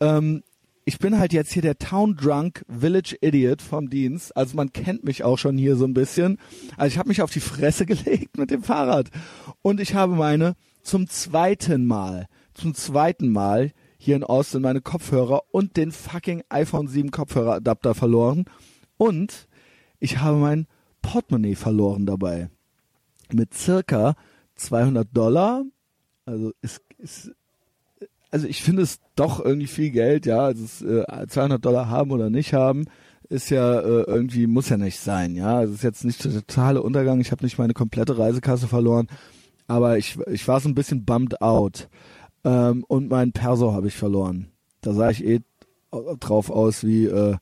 [0.00, 0.42] Ähm,
[0.84, 4.36] ich bin halt jetzt hier der Town Drunk Village Idiot vom Dienst.
[4.36, 6.38] Also man kennt mich auch schon hier so ein bisschen.
[6.76, 9.10] Also ich habe mich auf die Fresse gelegt mit dem Fahrrad
[9.62, 13.70] und ich habe meine zum zweiten Mal, zum zweiten Mal
[14.02, 18.46] hier in Austin meine Kopfhörer und den fucking iPhone 7 Kopfhöreradapter verloren.
[18.96, 19.46] Und
[20.00, 20.66] ich habe mein
[21.02, 22.50] Portemonnaie verloren dabei.
[23.32, 24.16] Mit circa
[24.56, 25.62] 200 Dollar.
[26.26, 27.30] Also ist, ist
[28.32, 30.46] also ich finde es doch irgendwie viel Geld, ja.
[30.46, 32.86] Also es, äh, 200 Dollar haben oder nicht haben,
[33.28, 35.58] ist ja äh, irgendwie, muss ja nicht sein, ja.
[35.58, 37.20] Also es ist jetzt nicht der totale Untergang.
[37.20, 39.06] Ich habe nicht meine komplette Reisekasse verloren,
[39.68, 41.88] aber ich, ich war so ein bisschen bummed out.
[42.44, 44.48] Ähm, und mein Perso habe ich verloren.
[44.80, 45.40] Da sah ich eh
[46.20, 47.36] drauf aus wie, äh,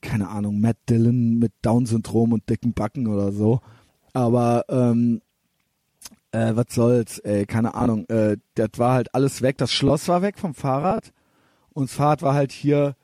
[0.00, 3.60] keine Ahnung, Matt Dillon mit Down-Syndrom und dicken Backen oder so.
[4.12, 5.22] Aber ähm,
[6.32, 8.06] äh, was soll's, ey, keine Ahnung.
[8.08, 9.56] Äh, das war halt alles weg.
[9.58, 11.12] Das Schloss war weg vom Fahrrad.
[11.72, 12.96] Und das Fahrrad war halt hier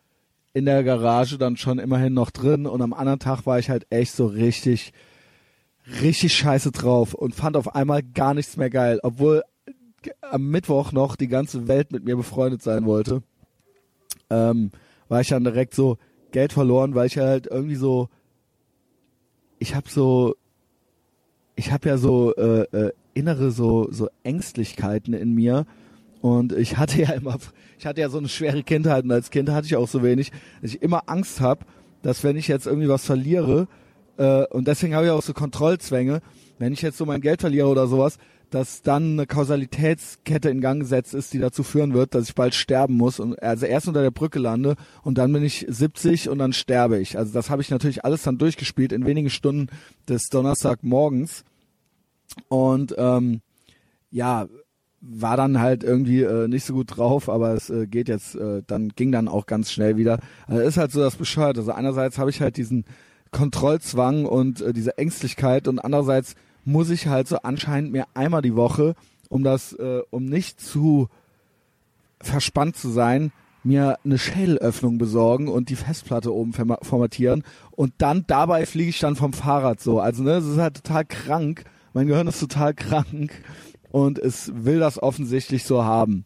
[0.52, 2.66] in der Garage dann schon immerhin noch drin.
[2.66, 4.92] Und am anderen Tag war ich halt echt so richtig,
[6.02, 9.00] richtig scheiße drauf und fand auf einmal gar nichts mehr geil.
[9.02, 9.42] Obwohl
[10.20, 13.22] am Mittwoch noch die ganze Welt mit mir befreundet sein wollte,
[14.30, 14.70] ähm,
[15.08, 15.98] war ich dann direkt so
[16.30, 18.08] Geld verloren, weil ich halt irgendwie so,
[19.58, 20.36] ich habe so,
[21.56, 25.66] ich habe ja so äh, äh, innere so so Ängstlichkeiten in mir
[26.20, 27.38] und ich hatte ja immer,
[27.78, 30.30] ich hatte ja so eine schwere Kindheit und als Kind hatte ich auch so wenig,
[30.62, 31.66] dass ich immer Angst habe,
[32.02, 33.66] dass wenn ich jetzt irgendwie was verliere
[34.16, 36.20] äh, und deswegen habe ich auch so Kontrollzwänge,
[36.58, 38.18] wenn ich jetzt so mein Geld verliere oder sowas,
[38.50, 42.54] dass dann eine Kausalitätskette in Gang gesetzt ist, die dazu führen wird, dass ich bald
[42.54, 46.38] sterben muss und also erst unter der Brücke lande und dann bin ich 70 und
[46.38, 47.16] dann sterbe ich.
[47.16, 49.68] Also das habe ich natürlich alles dann durchgespielt in wenigen Stunden
[50.08, 51.44] des Donnerstagmorgens
[52.48, 53.40] und ähm,
[54.10, 54.48] ja
[55.00, 58.62] war dann halt irgendwie äh, nicht so gut drauf, aber es äh, geht jetzt, äh,
[58.66, 60.18] dann ging dann auch ganz schnell wieder.
[60.46, 61.56] Also ist halt so das bescheuert.
[61.56, 62.84] Also einerseits habe ich halt diesen
[63.30, 68.56] Kontrollzwang und äh, diese Ängstlichkeit und andererseits muss ich halt so anscheinend mir einmal die
[68.56, 68.94] Woche,
[69.28, 71.08] um das, äh, um nicht zu
[72.20, 73.32] verspannt zu sein,
[73.62, 79.16] mir eine Schädelöffnung besorgen und die Festplatte oben formatieren und dann dabei fliege ich dann
[79.16, 80.00] vom Fahrrad so.
[80.00, 81.64] Also ne, das ist halt total krank.
[81.92, 83.32] Mein Gehirn ist total krank
[83.90, 86.24] und es will das offensichtlich so haben.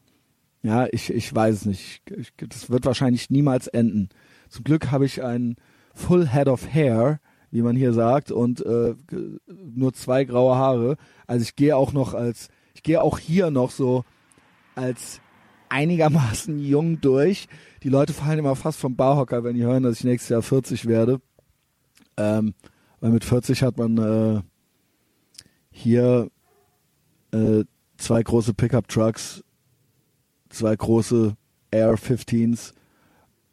[0.63, 2.03] Ja, ich, ich weiß es nicht.
[2.17, 4.09] Ich, das wird wahrscheinlich niemals enden.
[4.49, 5.57] Zum Glück habe ich einen
[5.93, 7.21] Full Head of Hair,
[7.55, 8.97] wie man hier sagt, und äh,
[9.47, 10.97] nur zwei graue Haare.
[11.29, 14.05] Also ich gehe auch noch als ich gehe auch hier noch so
[14.75, 15.21] als
[15.69, 17.47] einigermaßen jung durch.
[17.85, 20.87] Die Leute fallen immer fast vom Barhocker, wenn die hören, dass ich nächstes Jahr 40
[20.87, 21.21] werde.
[22.17, 22.55] Ähm,
[22.99, 24.43] weil mit 40 hat man äh,
[25.71, 26.29] hier
[27.31, 27.63] äh,
[27.99, 29.45] zwei große Pickup-Trucks,
[30.49, 31.37] zwei große
[31.71, 32.73] Air-15s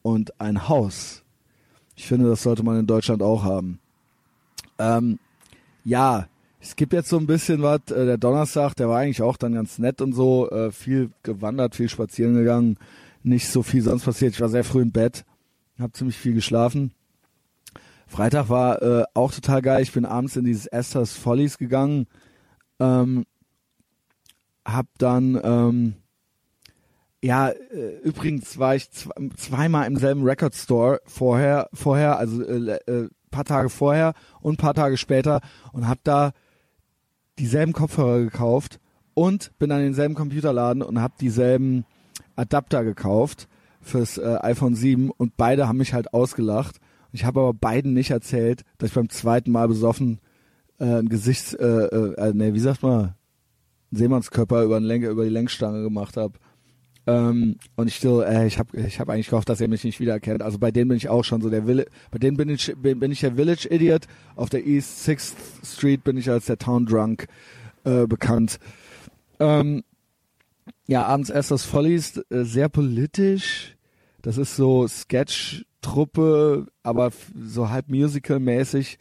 [0.02, 1.24] und ein Haus.
[1.96, 3.80] Ich finde, das sollte man in Deutschland auch haben.
[4.82, 5.20] Ähm,
[5.84, 6.28] ja,
[6.60, 7.82] es gibt jetzt so ein bisschen was.
[7.90, 10.50] Äh, der Donnerstag, der war eigentlich auch dann ganz nett und so.
[10.50, 12.78] Äh, viel gewandert, viel spazieren gegangen.
[13.24, 14.34] Nicht so viel sonst passiert.
[14.34, 15.26] Ich war sehr früh im Bett,
[15.80, 16.92] habe ziemlich viel geschlafen.
[18.08, 19.82] Freitag war äh, auch total geil.
[19.82, 22.08] Ich bin abends in dieses Esther's Follies gegangen.
[22.80, 23.26] Ähm,
[24.66, 25.94] hab dann, ähm,
[27.24, 32.80] ja, äh, übrigens war ich zw zweimal im selben Record Store vorher, vorher, also äh,
[32.86, 36.32] äh, paar Tage vorher und paar Tage später und hab da
[37.40, 38.80] dieselben Kopfhörer gekauft
[39.14, 41.86] und bin an denselben Computerladen und hab dieselben
[42.36, 43.48] Adapter gekauft
[43.82, 46.78] fürs äh, iPhone 7 und beide haben mich halt ausgelacht.
[47.12, 50.20] Ich habe aber beiden nicht erzählt, dass ich beim zweiten Mal besoffen
[50.80, 53.16] äh, ein Gesichts, äh, äh, äh ne, wie sagt man, einen
[53.92, 56.40] Seemannskörper über, den Lenk, über die Lenkstange gemacht habe.
[57.08, 60.00] Ähm, und ich so, äh, ich habe ich hab eigentlich gehofft, dass er mich nicht
[60.00, 60.42] wiedererkennt.
[60.42, 63.00] Also bei denen bin ich auch schon so der Village, bei denen bin ich, bin,
[63.00, 64.06] bin ich der Village Idiot.
[64.36, 67.28] Auf der East Sixth Street bin ich als der Town Drunk
[67.86, 68.60] äh, bekannt.
[69.40, 69.84] Ähm,
[70.88, 73.76] ja, abends erst das Follies, äh, sehr politisch.
[74.22, 77.12] Das ist so Sketch-Truppe, aber
[77.44, 79.00] so halb Musical-mäßig,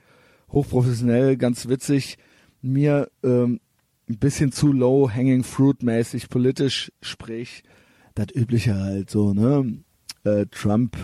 [0.51, 2.17] hochprofessionell, ganz witzig.
[2.63, 3.61] Mir ähm,
[4.09, 7.63] ein bisschen zu low hanging fruit mäßig politisch, sprich
[8.27, 9.79] das übliche halt so, ne?
[10.25, 10.97] Äh, Trump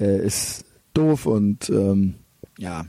[0.00, 0.64] äh, ist
[0.94, 2.14] doof und ähm,
[2.58, 2.86] ja,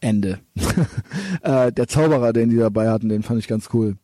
[0.00, 0.40] Ende.
[1.42, 3.96] äh, der Zauberer, den die dabei hatten, den fand ich ganz cool.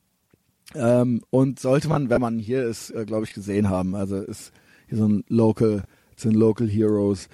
[0.75, 3.95] Ähm, und sollte man, wenn man hier ist, äh, glaube ich, gesehen haben.
[3.95, 4.53] Also ist
[4.89, 5.85] hier so ein Local,
[6.17, 7.29] sind Local Heroes.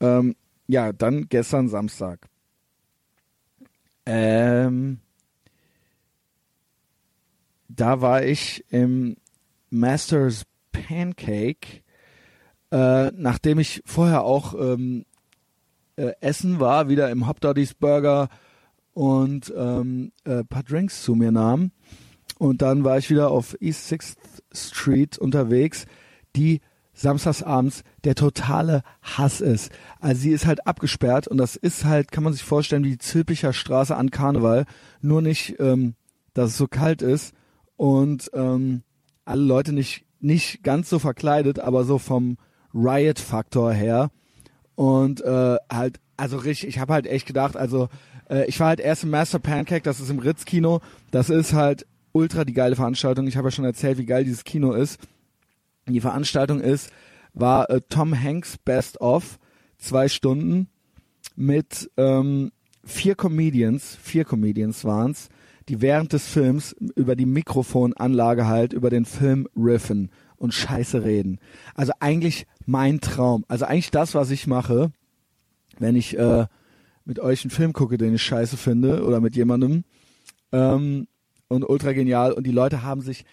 [0.00, 0.34] Ähm,
[0.66, 2.28] ja, dann gestern Samstag.
[4.04, 4.98] Ähm,
[7.76, 9.16] da war ich im
[9.70, 11.82] Masters Pancake,
[12.70, 15.04] äh, nachdem ich vorher auch ähm,
[15.96, 18.28] äh, essen war, wieder im Hop Doddy's Burger
[18.94, 21.70] und ähm, äh, paar Drinks zu mir nahm.
[22.38, 24.18] Und dann war ich wieder auf East Sixth
[24.52, 25.86] Street unterwegs,
[26.34, 26.60] die
[26.94, 29.70] samstagsabends der totale Hass ist.
[30.00, 32.98] Also sie ist halt abgesperrt und das ist halt, kann man sich vorstellen, wie die
[32.98, 34.66] Zülpicher Straße an Karneval.
[35.00, 35.94] Nur nicht, ähm,
[36.34, 37.34] dass es so kalt ist
[37.82, 38.84] und ähm,
[39.24, 42.36] alle Leute nicht nicht ganz so verkleidet, aber so vom
[42.72, 44.12] Riot-Faktor her
[44.76, 47.88] und äh, halt also richtig, ich habe halt echt gedacht, also
[48.30, 50.78] äh, ich war halt erst im Master Pancake, das ist im Ritz Kino,
[51.10, 53.26] das ist halt ultra die geile Veranstaltung.
[53.26, 55.00] Ich habe ja schon erzählt, wie geil dieses Kino ist.
[55.88, 56.92] Die Veranstaltung ist
[57.34, 59.40] war äh, Tom Hanks Best of
[59.78, 60.68] zwei Stunden
[61.34, 62.52] mit ähm,
[62.84, 65.30] vier Comedians, vier Comedians waren's
[65.68, 71.38] die während des Films über die Mikrofonanlage halt über den Film riffen und Scheiße reden.
[71.74, 73.44] Also eigentlich mein Traum.
[73.48, 74.90] Also eigentlich das, was ich mache,
[75.78, 76.46] wenn ich äh,
[77.04, 79.84] mit euch einen Film gucke, den ich scheiße finde oder mit jemandem
[80.52, 81.06] ähm,
[81.48, 83.24] und ultra genial und die Leute haben sich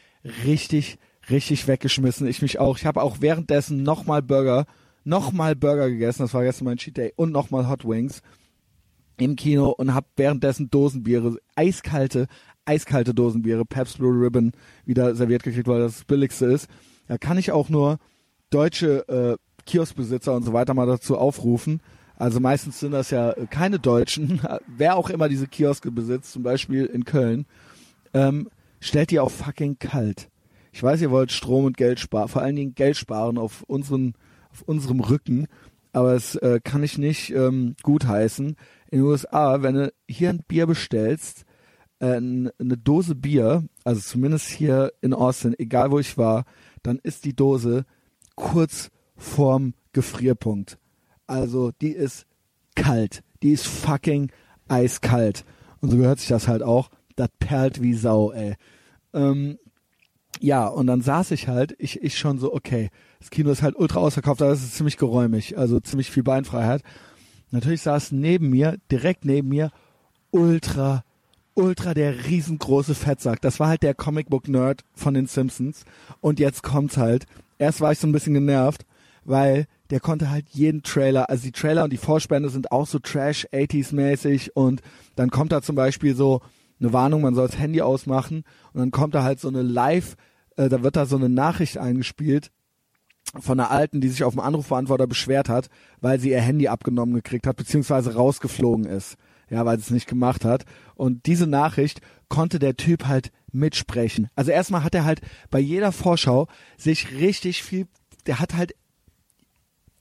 [0.46, 0.98] richtig,
[1.30, 2.28] richtig weggeschmissen.
[2.28, 2.78] Ich mich auch.
[2.78, 4.66] Ich habe auch währenddessen nochmal Burger,
[5.04, 6.24] nochmal Burger gegessen.
[6.24, 8.22] Das war gestern mein Cheat Day und nochmal Hot Wings
[9.22, 12.28] im Kino und habe währenddessen Dosenbiere, eiskalte,
[12.66, 14.52] eiskalte Dosenbiere, Pabst Blue Ribbon
[14.86, 16.68] wieder serviert gekriegt, weil das, das billigste ist.
[17.08, 17.98] Da kann ich auch nur
[18.50, 21.82] deutsche äh, Kioskbesitzer und so weiter mal dazu aufrufen.
[22.16, 26.86] Also meistens sind das ja keine Deutschen, wer auch immer diese Kioske besitzt, zum Beispiel
[26.86, 27.46] in Köln,
[28.14, 28.50] ähm,
[28.80, 30.30] stellt die auf fucking kalt.
[30.72, 34.14] Ich weiß, ihr wollt Strom und Geld sparen, vor allen Dingen Geld sparen auf unseren,
[34.52, 35.48] auf unserem Rücken,
[35.94, 38.56] aber es äh, kann ich nicht ähm, gutheißen
[38.92, 41.46] in den USA, wenn du hier ein Bier bestellst,
[42.00, 46.46] äh, eine Dose Bier, also zumindest hier in Austin, egal wo ich war,
[46.84, 47.86] dann ist die Dose
[48.36, 50.78] kurz vorm Gefrierpunkt.
[51.28, 52.26] Also die ist
[52.76, 53.24] kalt.
[53.44, 54.32] Die ist fucking
[54.68, 55.46] eiskalt.
[55.82, 56.90] Und so gehört sich das halt auch.
[57.16, 58.56] Das perlt wie Sau, ey.
[59.14, 59.58] Ähm,
[60.40, 63.76] ja, und dann saß ich halt, ich, ich schon so, okay, das Kino ist halt
[63.76, 66.82] ultra ausverkauft, aber es ist ziemlich geräumig, also ziemlich viel Beinfreiheit.
[67.52, 69.72] Natürlich saß neben mir, direkt neben mir,
[70.32, 71.04] ultra,
[71.56, 73.42] ultra der riesengroße Fettsack.
[73.42, 75.86] Das war halt der Comicbook-Nerd von den Simpsons.
[76.22, 77.26] Und jetzt kommt's halt.
[77.58, 78.86] Erst war ich so ein bisschen genervt,
[79.26, 83.00] weil der konnte halt jeden Trailer, also die Trailer und die Vorspende sind auch so
[83.00, 84.82] Trash 80s mäßig und
[85.16, 86.42] dann kommt da zum Beispiel so
[86.80, 90.16] eine Warnung, man soll das Handy ausmachen und dann kommt da halt so eine Live,
[90.56, 92.52] äh, da wird da so eine Nachricht eingespielt
[93.40, 95.70] von einer Alten, die sich auf dem Anrufbeantworter beschwert hat,
[96.02, 99.18] weil sie ihr Handy abgenommen gekriegt hat, beziehungsweise rausgeflogen ist.
[99.50, 100.66] Ja, weil sie es nicht gemacht hat.
[100.96, 104.30] Und diese Nachricht konnte der Typ halt mitsprechen.
[104.36, 107.88] Also erstmal hat er halt bei jeder Vorschau sich richtig viel,
[108.28, 108.74] der hat halt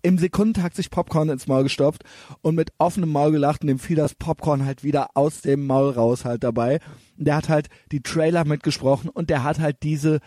[0.03, 2.05] im Sekundentakt sich Popcorn ins Maul gestopft
[2.41, 5.91] und mit offenem Maul gelacht und dem fiel das Popcorn halt wieder aus dem Maul
[5.91, 6.79] raus halt dabei.
[7.17, 10.21] Der hat halt die Trailer mitgesprochen und der hat halt diese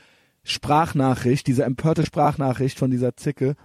[0.44, 3.56] Sprachnachricht, diese empörte Sprachnachricht von dieser Zicke,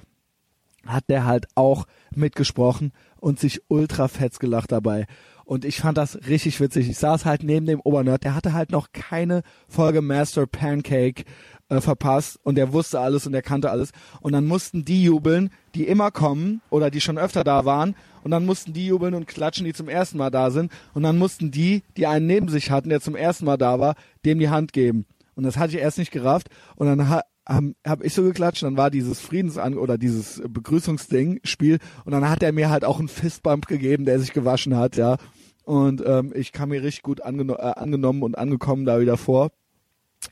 [0.87, 5.07] hat der halt auch mitgesprochen und sich ultra fetz gelacht dabei.
[5.45, 6.89] Und ich fand das richtig witzig.
[6.89, 11.25] Ich saß halt neben dem Obernerd, der hatte halt noch keine Folge Master Pancake
[11.69, 13.93] äh, verpasst und der wusste alles und der kannte alles.
[14.21, 17.95] Und dann mussten die jubeln, die immer kommen oder die schon öfter da waren.
[18.25, 20.73] Und dann mussten die jubeln und klatschen, die zum ersten Mal da sind.
[20.95, 23.95] Und dann mussten die, die einen neben sich hatten, der zum ersten Mal da war,
[24.25, 25.07] dem die Hand geben.
[25.37, 26.49] Und das hatte ich erst nicht gerafft.
[26.75, 31.39] Und dann ha habe hab ich so geklatscht, dann war dieses Friedensan oder dieses Begrüßungsding
[31.45, 34.97] Spiel und dann hat er mir halt auch einen Fistbump gegeben, der sich gewaschen hat,
[34.97, 35.17] ja.
[35.63, 39.53] Und ähm, ich kam mir richtig gut angeno äh, angenommen und angekommen da wieder vor.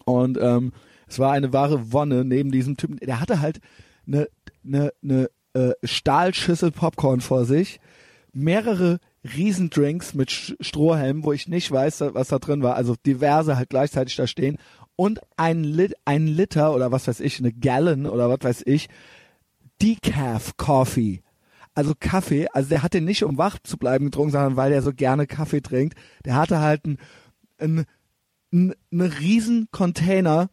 [0.05, 0.73] Und ähm,
[1.07, 2.97] es war eine wahre Wonne neben diesem Typen.
[2.97, 3.61] Der hatte halt
[4.07, 4.29] eine
[4.63, 7.81] ne, ne, äh, Stahlschüssel Popcorn vor sich,
[8.33, 12.77] mehrere Riesendrinks mit Strohhelmen, wo ich nicht weiß, was da drin war.
[12.77, 14.59] Also diverse halt gleichzeitig da stehen
[14.97, 18.89] und ein, Lit ein Liter oder was weiß ich, eine Gallon oder was weiß ich,
[19.83, 21.23] Decaf Coffee.
[21.75, 24.83] Also Kaffee, also der hat den nicht um wach zu bleiben getrunken, sondern weil er
[24.83, 25.99] so gerne Kaffee trinkt.
[26.25, 26.99] Der hatte halt einen,
[27.59, 27.87] einen,
[28.53, 30.51] einen riesen Container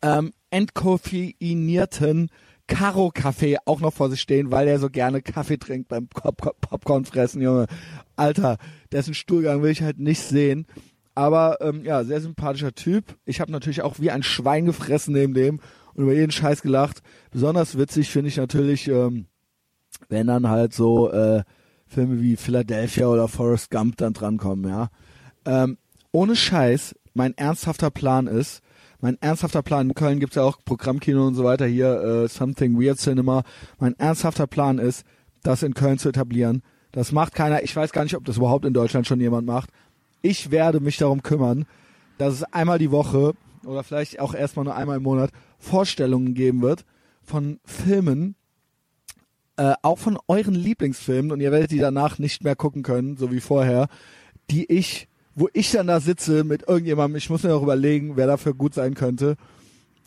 [0.00, 2.30] ähm, entkoffeinierten
[2.66, 7.04] Karo-Kaffee auch noch vor sich stehen, weil er so gerne Kaffee trinkt beim Pop Popcorn
[7.04, 7.66] fressen, Junge.
[8.16, 8.56] Alter,
[8.92, 10.66] dessen Stuhlgang will ich halt nicht sehen.
[11.14, 13.16] Aber ähm, ja, sehr sympathischer Typ.
[13.24, 15.60] Ich habe natürlich auch wie ein Schwein gefressen neben dem
[15.94, 17.02] und über jeden Scheiß gelacht.
[17.30, 19.26] Besonders witzig finde ich natürlich, ähm,
[20.08, 21.44] wenn dann halt so äh,
[21.86, 24.88] Filme wie Philadelphia oder Forrest Gump dann drankommen, ja.
[25.44, 25.78] Ähm,
[26.10, 28.60] ohne Scheiß, mein ernsthafter Plan ist,
[29.00, 32.80] mein ernsthafter Plan, in Köln gibt's ja auch Programmkino und so weiter, hier äh, Something
[32.80, 33.42] Weird Cinema.
[33.78, 35.04] Mein ernsthafter Plan ist,
[35.42, 36.62] das in Köln zu etablieren.
[36.90, 39.70] Das macht keiner, ich weiß gar nicht, ob das überhaupt in Deutschland schon jemand macht,
[40.24, 41.66] ich werde mich darum kümmern,
[42.16, 43.34] dass es einmal die Woche
[43.66, 46.86] oder vielleicht auch erstmal nur einmal im Monat Vorstellungen geben wird
[47.22, 48.34] von Filmen,
[49.58, 53.30] äh, auch von euren Lieblingsfilmen und ihr werdet die danach nicht mehr gucken können, so
[53.30, 53.88] wie vorher,
[54.50, 58.26] die ich, wo ich dann da sitze mit irgendjemandem, ich muss mir auch überlegen, wer
[58.26, 59.36] dafür gut sein könnte,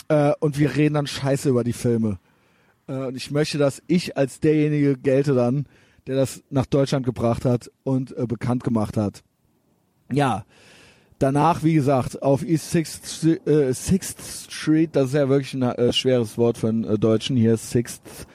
[0.08, 2.18] äh, und wir reden dann scheiße über die Filme.
[2.88, 5.68] Äh, und ich möchte, dass ich als derjenige gelte dann,
[6.08, 9.24] der das nach Deutschland gebracht hat und äh, bekannt gemacht hat
[10.12, 10.46] ja,
[11.20, 15.94] danach, wie gesagt, auf East Sixth, äh, Sixth Street, das ist ja wirklich ein äh,
[15.94, 18.28] schweres Wort für einen äh, Deutschen, hier Sixth.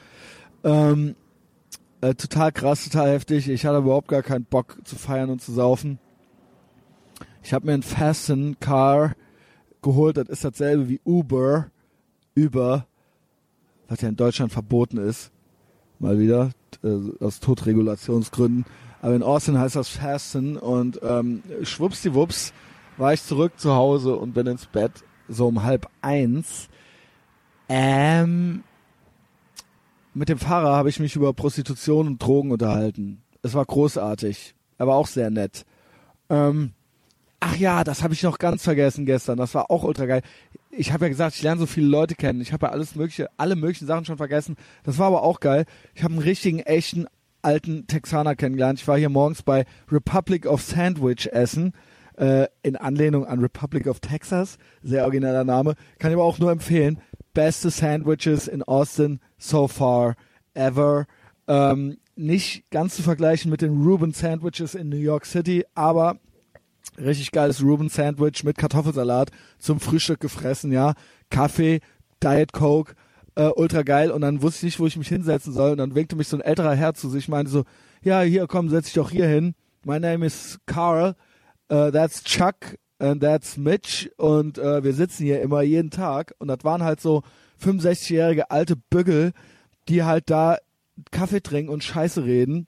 [0.64, 1.14] Ähm,
[2.00, 3.48] äh, total krass, total heftig.
[3.48, 5.98] Ich hatte überhaupt gar keinen Bock zu feiern und zu saufen.
[7.42, 9.14] Ich habe mir ein Fasten Car
[9.82, 11.70] geholt, das ist dasselbe wie Uber,
[12.36, 12.86] Uber,
[13.88, 15.32] was ja in Deutschland verboten ist.
[15.98, 16.50] Mal wieder,
[16.82, 18.64] äh, aus Todregulationsgründen.
[19.00, 22.52] Aber in Austin heißt das Fasten und ähm, schwuppsdiwupps
[22.96, 24.92] war ich zurück zu Hause und bin ins Bett
[25.28, 26.68] so um halb eins.
[27.68, 28.62] Ähm,
[30.14, 33.22] mit dem Fahrer habe ich mich über Prostitution und Drogen unterhalten.
[33.42, 35.64] Es war großartig, aber auch sehr nett.
[36.28, 36.72] Ähm,
[37.40, 39.38] ach ja, das habe ich noch ganz vergessen gestern.
[39.38, 40.22] Das war auch ultra geil.
[40.74, 42.40] Ich habe ja gesagt, ich lerne so viele Leute kennen.
[42.40, 44.56] Ich habe ja alles mögliche, alle möglichen Sachen schon vergessen.
[44.84, 45.66] Das war aber auch geil.
[45.94, 47.06] Ich habe einen richtigen, echten
[47.42, 48.80] alten Texaner kennengelernt.
[48.80, 51.74] Ich war hier morgens bei Republic of Sandwich essen,
[52.16, 54.56] äh, in Anlehnung an Republic of Texas.
[54.82, 55.74] Sehr origineller Name.
[55.98, 57.00] Kann ich aber auch nur empfehlen.
[57.34, 60.14] Beste Sandwiches in Austin so far
[60.54, 61.04] ever.
[61.48, 66.18] Ähm, nicht ganz zu vergleichen mit den Reuben Sandwiches in New York City, aber
[66.98, 70.94] richtig geiles Reuben Sandwich mit Kartoffelsalat zum Frühstück gefressen, ja.
[71.30, 71.80] Kaffee,
[72.22, 72.94] Diet Coke,
[73.34, 74.10] äh, ultra geil.
[74.10, 75.72] Und dann wusste ich nicht, wo ich mich hinsetzen soll.
[75.72, 77.64] Und dann winkte mich so ein älterer Herr zu sich, meinte so,
[78.02, 79.54] ja, hier, komm, setz dich doch hier hin.
[79.84, 81.16] My name is Carl,
[81.70, 84.10] uh, that's Chuck and that's Mitch.
[84.16, 86.34] Und uh, wir sitzen hier immer jeden Tag.
[86.38, 87.22] Und das waren halt so
[87.62, 89.32] 65-jährige alte Bügel,
[89.88, 90.58] die halt da
[91.10, 92.66] Kaffee trinken und Scheiße reden.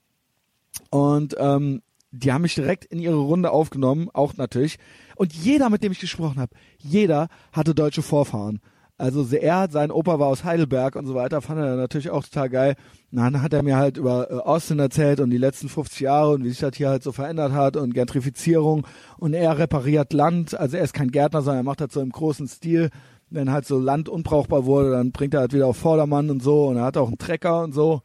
[0.89, 1.81] Und ähm,
[2.15, 4.77] die haben mich direkt in ihre Runde aufgenommen, auch natürlich.
[5.15, 8.61] Und jeder, mit dem ich gesprochen habe, jeder hatte deutsche Vorfahren.
[8.97, 12.49] Also er sein Opa war aus Heidelberg und so weiter, fand er natürlich auch total
[12.49, 12.75] geil.
[13.11, 16.31] Und dann hat er mir halt über äh, Austin erzählt und die letzten 50 Jahre
[16.31, 18.87] und wie sich das hier halt so verändert hat und Gentrifizierung
[19.17, 22.11] und er repariert Land, also er ist kein Gärtner, sondern er macht das so im
[22.11, 22.89] großen Stil.
[23.29, 26.67] Wenn halt so Land unbrauchbar wurde, dann bringt er halt wieder auf Vordermann und so
[26.67, 28.01] und er hat auch einen Trecker und so.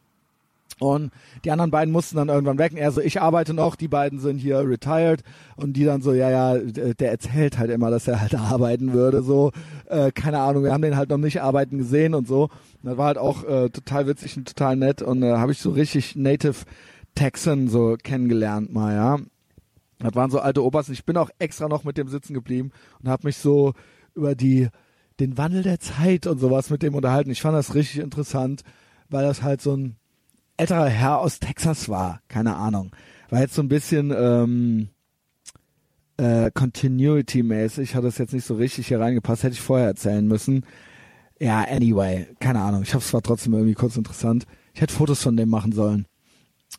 [0.81, 1.11] Und
[1.45, 2.71] die anderen beiden mussten dann irgendwann weg.
[2.71, 5.21] Und er so, ich arbeite noch, die beiden sind hier retired.
[5.55, 8.91] Und die dann so, ja, ja, d- der erzählt halt immer, dass er halt arbeiten
[8.91, 9.21] würde.
[9.21, 9.51] So,
[9.85, 12.45] äh, keine Ahnung, wir haben den halt noch nicht arbeiten gesehen und so.
[12.45, 12.51] Und
[12.89, 15.03] das war halt auch äh, total witzig und total nett.
[15.03, 16.65] Und äh, habe ich so richtig Native
[17.13, 19.17] Texan so kennengelernt mal, ja.
[19.99, 20.87] Das waren so alte Opas.
[20.87, 22.71] Und ich bin auch extra noch mit dem sitzen geblieben
[23.03, 23.73] und habe mich so
[24.15, 24.67] über die
[25.19, 27.29] den Wandel der Zeit und sowas mit dem unterhalten.
[27.29, 28.63] Ich fand das richtig interessant,
[29.09, 29.95] weil das halt so ein
[30.61, 32.21] älterer Herr aus Texas war.
[32.27, 32.91] Keine Ahnung.
[33.29, 34.89] War jetzt so ein bisschen ähm,
[36.17, 39.43] äh, Continuity-mäßig, hat das jetzt nicht so richtig hier reingepasst.
[39.43, 40.65] Hätte ich vorher erzählen müssen.
[41.39, 42.83] Ja, anyway, keine Ahnung.
[42.83, 44.45] Ich hoffe, es war trotzdem irgendwie kurz interessant.
[44.75, 46.05] Ich hätte Fotos von dem machen sollen.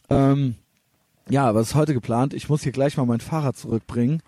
[0.09, 0.55] Ähm,
[1.29, 2.35] ja, was ist heute geplant?
[2.35, 4.23] Ich muss hier gleich mal mein Fahrrad zurückbringen.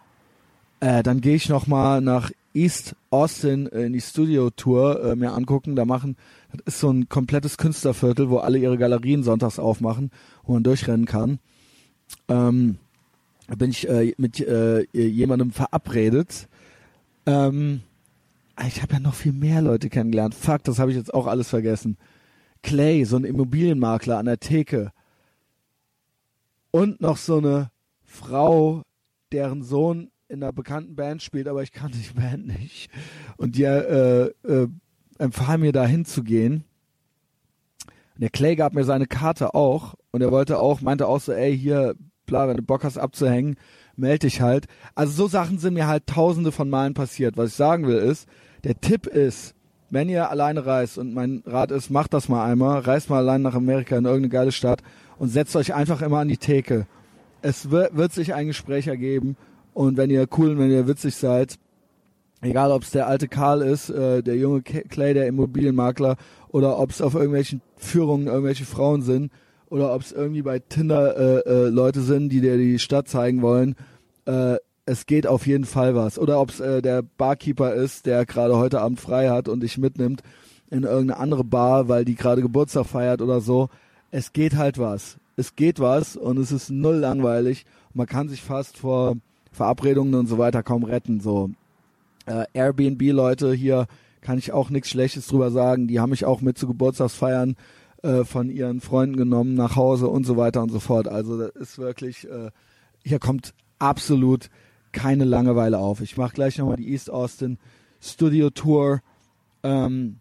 [0.81, 5.77] Äh, dann gehe ich noch mal nach East Austin in die Studio-Tour äh, mir angucken.
[5.77, 6.17] Da machen,
[6.65, 10.11] das ist so ein komplettes Künstlerviertel, wo alle ihre Galerien sonntags aufmachen,
[10.45, 11.39] wo man durchrennen kann.
[12.29, 12.79] Ähm,
[13.47, 16.49] da bin ich äh, mit äh, jemandem verabredet.
[17.27, 17.81] Ähm,
[18.67, 20.35] ich habe ja noch viel mehr Leute kennengelernt.
[20.35, 21.97] Fuck, das habe ich jetzt auch alles vergessen.
[22.63, 24.93] Clay, so ein Immobilienmakler an der Theke.
[26.71, 27.71] Und noch so eine
[28.05, 28.83] Frau,
[29.33, 32.91] deren Sohn in einer bekannten Band spielt, aber ich kannte die Band nicht.
[33.37, 34.69] Und die äh, äh,
[35.19, 36.65] empfahl mir da hinzugehen.
[38.17, 41.57] Der Clay gab mir seine Karte auch und er wollte auch, meinte auch so, ey,
[41.57, 43.57] hier, bla, wenn du Bock hast abzuhängen,
[43.97, 44.67] melde dich halt.
[44.95, 47.37] Also so Sachen sind mir halt tausende von Malen passiert.
[47.37, 48.29] Was ich sagen will ist,
[48.63, 49.55] der Tipp ist,
[49.91, 53.43] wenn ihr alleine reist und mein Rat ist, macht das mal einmal, reist mal allein
[53.43, 54.83] nach Amerika in irgendeine geile Stadt
[55.19, 56.87] und setzt euch einfach immer an die Theke.
[57.43, 59.37] Es wird, wird sich ein Gespräch ergeben
[59.73, 61.59] und wenn ihr cool und wenn ihr witzig seid,
[62.45, 66.17] egal ob es der alte Karl ist, äh, der junge Clay, der Immobilienmakler,
[66.49, 69.33] oder ob es auf irgendwelchen Führungen irgendwelche Frauen sind,
[69.69, 73.43] oder ob es irgendwie bei Tinder äh, äh, Leute sind, die dir die Stadt zeigen
[73.43, 73.75] wollen,
[74.27, 74.57] äh,
[74.87, 76.19] es geht auf jeden Fall was.
[76.19, 79.79] Oder ob es äh, der Barkeeper ist, der gerade heute Abend frei hat und dich
[79.79, 80.23] mitnimmt
[80.71, 83.69] in irgendeine andere Bar, weil die gerade Geburtstag feiert oder so.
[84.11, 85.17] Es geht halt was.
[85.37, 87.65] Es geht was und es ist null langweilig.
[87.95, 89.17] Man kann sich fast vor
[89.51, 91.21] Verabredungen und so weiter kaum retten.
[91.21, 91.51] So
[92.27, 93.87] äh, Airbnb-Leute hier
[94.21, 95.87] kann ich auch nichts Schlechtes drüber sagen.
[95.87, 97.57] Die haben mich auch mit zu Geburtstagsfeiern
[98.03, 101.09] äh, von ihren Freunden genommen nach Hause und so weiter und so fort.
[101.09, 102.51] Also das ist wirklich, äh,
[103.05, 104.49] hier kommt absolut
[104.93, 106.01] keine Langeweile auf.
[106.01, 107.59] Ich mache gleich nochmal die East Austin
[108.01, 109.01] Studio Tour.
[109.63, 110.21] Ähm,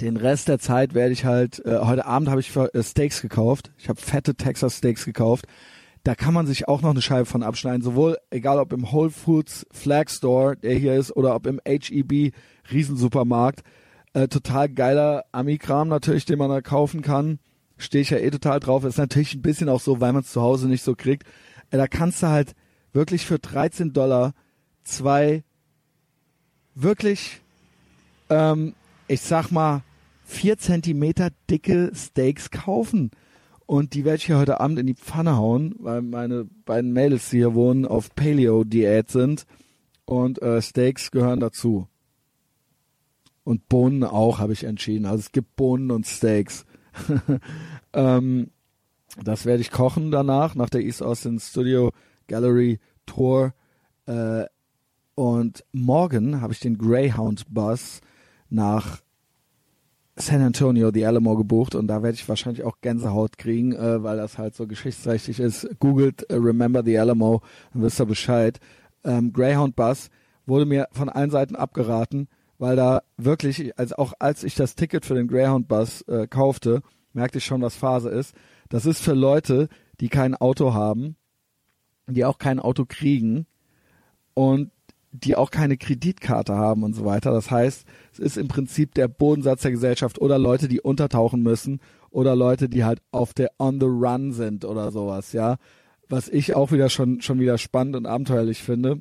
[0.00, 3.70] den Rest der Zeit werde ich halt, äh, heute Abend habe ich äh, Steaks gekauft.
[3.78, 5.46] Ich habe fette Texas Steaks gekauft.
[6.04, 7.82] Da kann man sich auch noch eine Scheibe von abschneiden.
[7.82, 12.32] Sowohl, egal ob im Whole Foods Flag Store, der hier ist, oder ob im HEB
[12.72, 13.62] Riesensupermarkt.
[14.12, 17.38] Äh, total geiler Ami-Kram natürlich, den man da kaufen kann.
[17.78, 18.84] Stehe ich ja eh total drauf.
[18.84, 21.26] Ist natürlich ein bisschen auch so, weil man es zu Hause nicht so kriegt.
[21.70, 22.54] Äh, da kannst du halt
[22.92, 24.34] wirklich für 13 Dollar
[24.84, 25.44] zwei
[26.74, 27.40] wirklich,
[28.28, 28.74] ähm,
[29.08, 29.82] ich sag mal,
[30.24, 33.10] vier Zentimeter dicke Steaks kaufen.
[33.72, 37.30] Und die werde ich hier heute Abend in die Pfanne hauen, weil meine beiden Mädels,
[37.30, 39.46] die hier wohnen, auf Paleo-Diät sind.
[40.04, 41.88] Und äh, Steaks gehören dazu.
[43.44, 45.06] Und Bohnen auch, habe ich entschieden.
[45.06, 46.66] Also es gibt Bohnen und Steaks.
[47.94, 48.50] ähm,
[49.24, 51.92] das werde ich kochen danach, nach der East Austin Studio
[52.26, 53.54] Gallery Tour.
[54.04, 54.44] Äh,
[55.14, 58.02] und morgen habe ich den Greyhound Bus
[58.50, 59.00] nach
[60.16, 64.18] San Antonio, die Alamo gebucht und da werde ich wahrscheinlich auch Gänsehaut kriegen, äh, weil
[64.18, 65.68] das halt so geschichtsträchtig ist.
[65.78, 67.40] Googelt äh, Remember the Alamo,
[67.72, 68.60] dann wisst ihr Bescheid.
[69.04, 70.10] Ähm, Greyhound Bus
[70.44, 75.06] wurde mir von allen Seiten abgeraten, weil da wirklich, also auch als ich das Ticket
[75.06, 76.82] für den Greyhound Bus äh, kaufte,
[77.14, 78.34] merkte ich schon, was Phase ist.
[78.68, 79.68] Das ist für Leute,
[80.00, 81.16] die kein Auto haben,
[82.06, 83.46] die auch kein Auto kriegen
[84.34, 84.70] und
[85.12, 87.32] die auch keine Kreditkarte haben und so weiter.
[87.32, 91.80] Das heißt, es ist im Prinzip der Bodensatz der Gesellschaft oder Leute, die untertauchen müssen
[92.10, 95.56] oder Leute, die halt auf der on the run sind oder sowas, ja.
[96.08, 99.00] Was ich auch wieder schon, schon wieder spannend und abenteuerlich finde.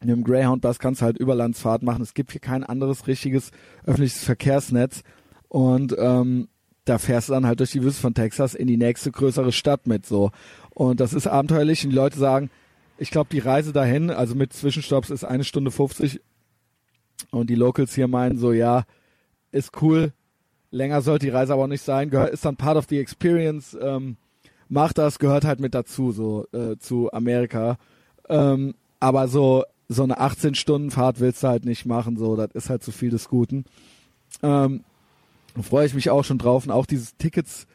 [0.00, 2.02] In dem Greyhound Bus kannst du halt Überlandsfahrt machen.
[2.02, 3.50] Es gibt hier kein anderes richtiges
[3.84, 5.02] öffentliches Verkehrsnetz
[5.48, 6.48] und ähm,
[6.84, 9.86] da fährst du dann halt durch die Wüste von Texas in die nächste größere Stadt
[9.86, 10.30] mit so.
[10.70, 12.50] Und das ist abenteuerlich und die Leute sagen,
[12.98, 16.20] ich glaube, die Reise dahin, also mit Zwischenstopps, ist eine Stunde 50.
[17.30, 18.84] Und die Locals hier meinen so, ja,
[19.50, 20.12] ist cool,
[20.70, 24.16] länger sollte die Reise aber nicht sein, gehört, ist dann part of the experience, ähm,
[24.68, 27.78] macht das, gehört halt mit dazu, so äh, zu Amerika.
[28.28, 32.82] Ähm, aber so, so eine 18-Stunden-Fahrt willst du halt nicht machen, so, das ist halt
[32.82, 33.64] zu viel des Guten.
[34.42, 34.84] Ähm,
[35.62, 37.66] freue ich mich auch schon drauf und auch dieses Tickets,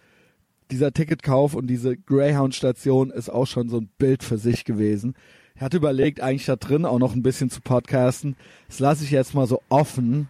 [0.73, 5.13] dieser Ticketkauf und diese Greyhound-Station ist auch schon so ein Bild für sich gewesen.
[5.55, 8.35] Ich hatte überlegt, eigentlich da drin auch noch ein bisschen zu podcasten.
[8.67, 10.29] Das lasse ich jetzt mal so offen,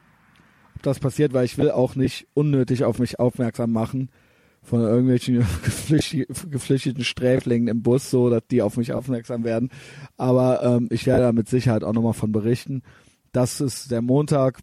[0.76, 4.10] ob das passiert, weil ich will auch nicht unnötig auf mich aufmerksam machen
[4.62, 9.70] von irgendwelchen geflücht- geflüchteten Sträflingen im Bus, so dass die auf mich aufmerksam werden.
[10.18, 12.84] Aber ähm, ich werde da mit Sicherheit auch nochmal von berichten.
[13.32, 14.60] Das ist der Montag.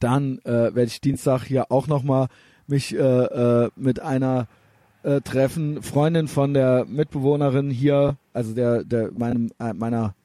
[0.00, 2.28] Dann äh, werde ich Dienstag hier auch nochmal
[2.66, 4.48] mich äh, äh, mit einer
[5.06, 10.16] äh, treffen, Freundin von der Mitbewohnerin hier, also der, der meinem, äh, meiner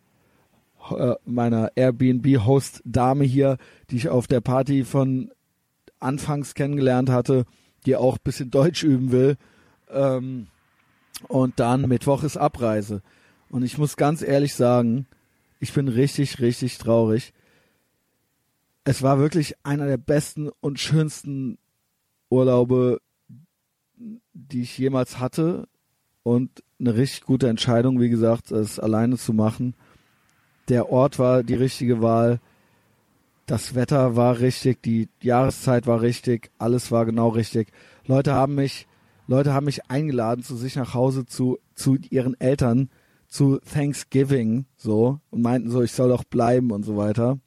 [0.90, 3.58] äh, meiner Airbnb-Host-Dame hier,
[3.92, 5.32] die ich auf der Party von
[6.00, 7.46] anfangs kennengelernt hatte,
[7.86, 9.38] die auch ein bisschen Deutsch üben will.
[9.92, 10.48] Ähm,
[11.28, 13.04] und dann Mittwoch ist Abreise.
[13.50, 15.06] Und ich muss ganz ehrlich sagen,
[15.60, 17.34] ich bin richtig, richtig traurig.
[18.84, 21.60] Es war wirklich einer der besten und schönsten
[22.32, 23.00] Urlaube,
[24.34, 25.68] die ich jemals hatte.
[26.24, 29.76] Und eine richtig gute Entscheidung, wie gesagt, es alleine zu machen.
[30.70, 32.40] Der Ort war die richtige Wahl.
[33.46, 37.72] Das Wetter war richtig, die Jahreszeit war richtig, alles war genau richtig.
[38.06, 38.88] Leute haben mich,
[39.28, 42.90] Leute haben mich eingeladen zu sich nach Hause zu, zu ihren Eltern
[43.28, 47.40] zu Thanksgiving, so, und meinten so, ich soll doch bleiben und so weiter.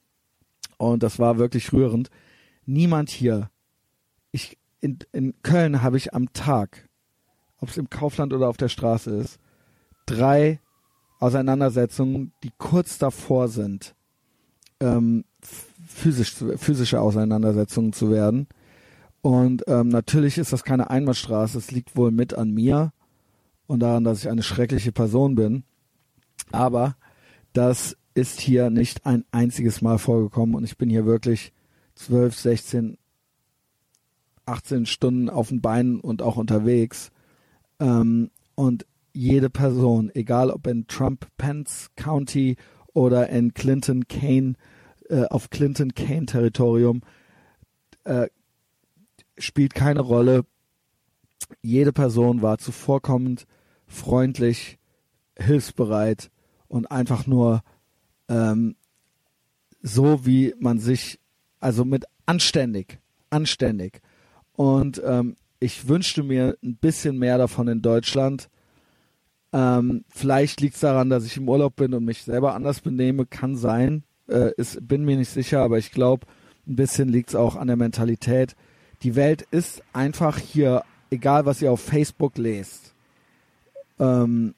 [0.79, 2.11] Und das war wirklich rührend.
[2.65, 3.51] Niemand hier.
[4.33, 6.91] Ich, in, in Köln habe ich am Tag,
[7.59, 9.39] ob es im Kaufland oder auf der Straße ist,
[10.05, 10.61] drei
[11.21, 13.95] Auseinandersetzungen, die kurz davor sind,
[14.81, 18.47] ähm, physisch, physische Auseinandersetzungen zu werden.
[19.23, 21.57] Und ähm, natürlich ist das keine Einbahnstraße.
[21.57, 22.93] Es liegt wohl mit an mir
[23.67, 25.65] und daran, dass ich eine schreckliche Person bin.
[26.53, 26.97] Aber
[27.55, 31.55] das ist hier nicht ein einziges Mal vorgekommen und ich bin hier wirklich
[31.95, 32.99] 12, 16,
[34.47, 37.11] 18 Stunden auf den Beinen und auch unterwegs.
[37.81, 42.57] Ähm, und jede Person, egal ob in Trump-Pence County
[42.93, 44.55] oder in Clinton-Kane,
[45.09, 47.03] äh, auf Clinton-Kane-Territorium,
[48.05, 48.29] äh,
[49.39, 50.45] spielt keine Rolle.
[51.63, 53.47] Jede Person war zuvorkommend,
[53.87, 54.79] freundlich,
[55.39, 56.31] hilfsbereit
[56.69, 57.63] und einfach nur
[58.29, 58.77] ähm,
[59.83, 61.21] so, wie man sich,
[61.61, 62.99] also mit anständig,
[63.31, 64.01] anständig.
[64.57, 68.49] Und ähm, ich wünschte mir ein bisschen mehr davon in Deutschland.
[69.53, 73.27] Ähm, vielleicht liegt es daran, dass ich im Urlaub bin und mich selber anders benehme,
[73.27, 74.05] kann sein.
[74.29, 76.27] Äh, ist, bin mir nicht sicher, aber ich glaube,
[76.67, 78.57] ein bisschen liegt es auch an der Mentalität.
[79.03, 82.95] Die Welt ist einfach hier, egal was ihr auf Facebook lest.
[83.99, 84.55] Ähm,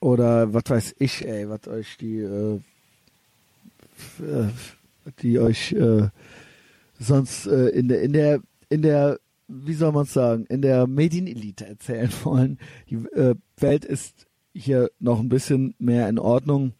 [0.00, 2.60] oder was weiß ich, ey, was euch die, äh,
[4.20, 4.48] äh,
[5.22, 6.08] die euch äh,
[7.00, 9.18] sonst äh, in der, in der, in der,
[9.48, 12.58] wie soll man sagen, in der Medienelite erzählen wollen.
[12.88, 16.72] Die äh, Welt ist hier noch ein bisschen mehr in Ordnung,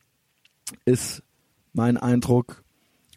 [0.84, 1.22] ist
[1.72, 2.62] mein Eindruck.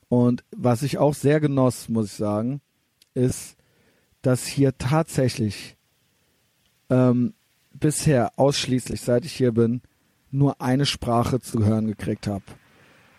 [0.10, 2.62] Und was ich auch sehr genoss, muss ich sagen,
[3.14, 3.56] ist,
[4.22, 5.78] dass hier tatsächlich
[6.90, 7.34] ähm,
[7.74, 9.82] bisher ausschließlich, seit ich hier bin,
[10.32, 12.44] nur eine Sprache zu hören gekriegt habe.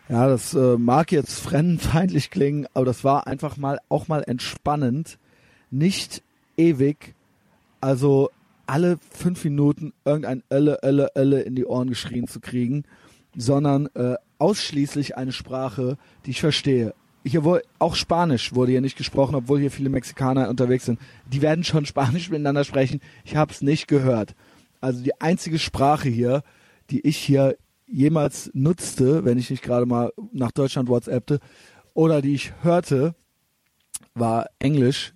[0.08, 5.18] Ja, das äh, mag jetzt fremdenfeindlich klingen, aber das war einfach mal auch mal entspannend,
[5.70, 6.22] nicht
[6.56, 7.14] ewig,
[7.80, 8.30] also
[8.66, 12.84] alle fünf Minuten irgendein Ölle, Ölle, Ölle in die Ohren geschrien zu kriegen,
[13.36, 16.94] sondern äh, ausschließlich eine Sprache, die ich verstehe.
[17.24, 21.00] Hier wohl auch Spanisch wurde hier nicht gesprochen, obwohl hier viele Mexikaner unterwegs sind.
[21.26, 23.00] Die werden schon Spanisch miteinander sprechen.
[23.24, 24.34] Ich habe es nicht gehört.
[24.80, 26.42] Also die einzige Sprache hier,
[26.90, 27.56] die ich hier
[27.86, 31.40] jemals nutzte, wenn ich nicht gerade mal nach Deutschland WhatsAppte,
[31.94, 33.14] oder die ich hörte,
[34.14, 35.14] war Englisch,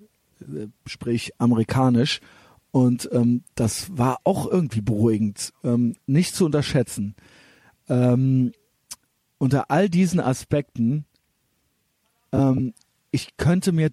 [0.86, 2.20] sprich amerikanisch.
[2.70, 7.14] Und ähm, das war auch irgendwie beruhigend, ähm, nicht zu unterschätzen.
[7.88, 8.52] Ähm,
[9.38, 11.04] unter all diesen Aspekten,
[12.32, 12.72] ähm,
[13.10, 13.90] ich könnte mir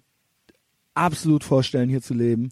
[0.94, 2.50] absolut vorstellen, hier zu leben.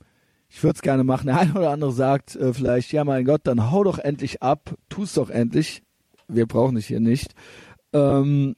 [0.51, 1.27] Ich würde es gerne machen.
[1.27, 4.75] Der eine oder andere sagt äh, vielleicht, ja mein Gott, dann hau doch endlich ab,
[4.89, 5.83] tu's doch endlich.
[6.27, 7.35] Wir brauchen dich hier nicht.
[7.93, 8.57] Ähm,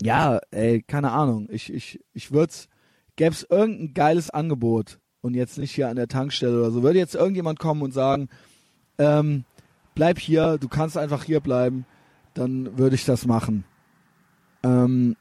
[0.00, 1.48] ja, ey, keine Ahnung.
[1.50, 2.68] Ich, ich, ich würde es,
[3.16, 6.98] gäbe es irgendein geiles Angebot und jetzt nicht hier an der Tankstelle oder so, würde
[6.98, 8.28] jetzt irgendjemand kommen und sagen,
[8.98, 9.44] ähm,
[9.94, 11.86] bleib hier, du kannst einfach hier bleiben,
[12.34, 13.64] dann würde ich das machen.
[14.62, 15.16] Ähm,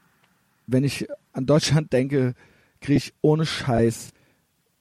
[0.67, 2.33] wenn ich an Deutschland denke,
[2.79, 4.11] kriege ich ohne Scheiß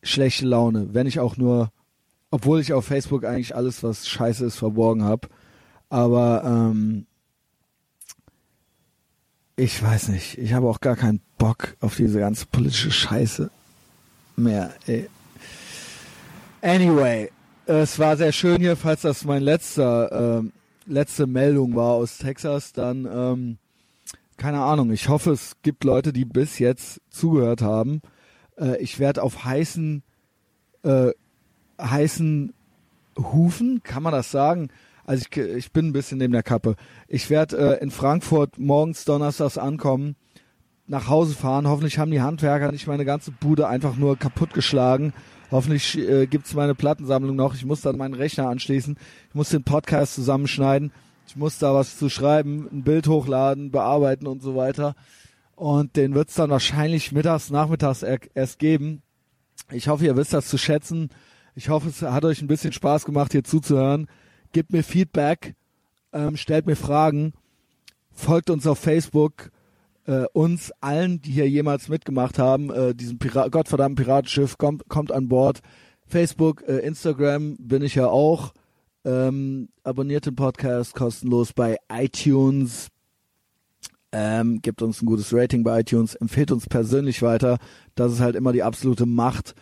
[0.02, 1.70] schlechte Laune, wenn ich auch nur,
[2.30, 5.28] obwohl ich auf Facebook eigentlich alles, was scheiße ist, verborgen habe.
[5.90, 7.06] Aber ähm,
[9.60, 13.50] ich weiß nicht, ich habe auch gar keinen Bock auf diese ganze politische Scheiße
[14.36, 14.72] mehr.
[14.86, 15.06] Ey.
[16.62, 17.30] Anyway,
[17.66, 20.52] es war sehr schön hier, falls das mein letzter ähm,
[20.86, 23.58] letzte Meldung war aus Texas, dann ähm,
[24.38, 24.92] keine Ahnung.
[24.92, 28.00] Ich hoffe, es gibt Leute, die bis jetzt zugehört haben.
[28.58, 30.02] Äh, ich werde auf heißen
[30.84, 31.10] äh,
[31.78, 32.54] heißen
[33.18, 34.70] Hufen, kann man das sagen?
[35.10, 36.76] Also ich, ich bin ein bisschen neben der Kappe.
[37.08, 40.14] Ich werde äh, in Frankfurt morgens donnerstags ankommen,
[40.86, 41.66] nach Hause fahren.
[41.66, 45.12] Hoffentlich haben die Handwerker nicht meine ganze Bude einfach nur kaputtgeschlagen.
[45.50, 47.56] Hoffentlich äh, gibt's meine Plattensammlung noch.
[47.56, 48.96] Ich muss dann meinen Rechner anschließen.
[49.30, 50.92] Ich muss den Podcast zusammenschneiden.
[51.26, 54.94] Ich muss da was zu schreiben, ein Bild hochladen, bearbeiten und so weiter.
[55.56, 59.02] Und den wird's dann wahrscheinlich mittags, nachmittags erst geben.
[59.72, 61.08] Ich hoffe, ihr wisst das zu schätzen.
[61.56, 64.06] Ich hoffe, es hat euch ein bisschen Spaß gemacht, hier zuzuhören.
[64.52, 65.54] Gebt mir Feedback,
[66.12, 67.32] ähm, stellt mir Fragen,
[68.10, 69.50] folgt uns auf Facebook,
[70.06, 75.12] äh, uns allen, die hier jemals mitgemacht haben, äh, diesem Pira gottverdammten Piratenschiff, kommt, kommt
[75.12, 75.60] an Bord.
[76.06, 78.52] Facebook, äh, Instagram bin ich ja auch.
[79.04, 82.88] Ähm, abonniert den Podcast kostenlos bei iTunes.
[84.12, 87.58] Ähm, gibt uns ein gutes Rating bei iTunes, empfiehlt uns persönlich weiter.
[87.94, 89.54] Das ist halt immer die absolute Macht.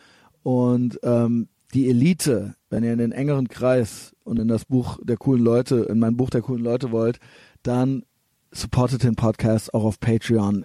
[0.42, 5.16] Und ähm, die Elite, wenn ihr in den engeren Kreis und in das Buch der
[5.16, 7.18] coolen Leute, in mein Buch der coolen Leute wollt,
[7.62, 8.04] dann
[8.50, 10.64] supportet den Podcast auch auf Patreon.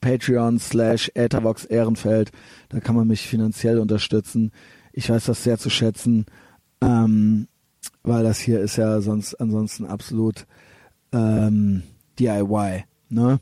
[0.00, 2.30] Patreon slash Ethervox Ehrenfeld.
[2.68, 4.52] Da kann man mich finanziell unterstützen.
[4.92, 6.26] Ich weiß das sehr zu schätzen,
[6.80, 7.48] ähm,
[8.02, 10.46] weil das hier ist ja sonst ansonsten absolut
[11.12, 11.82] ähm,
[12.18, 12.84] DIY.
[13.08, 13.40] Ne?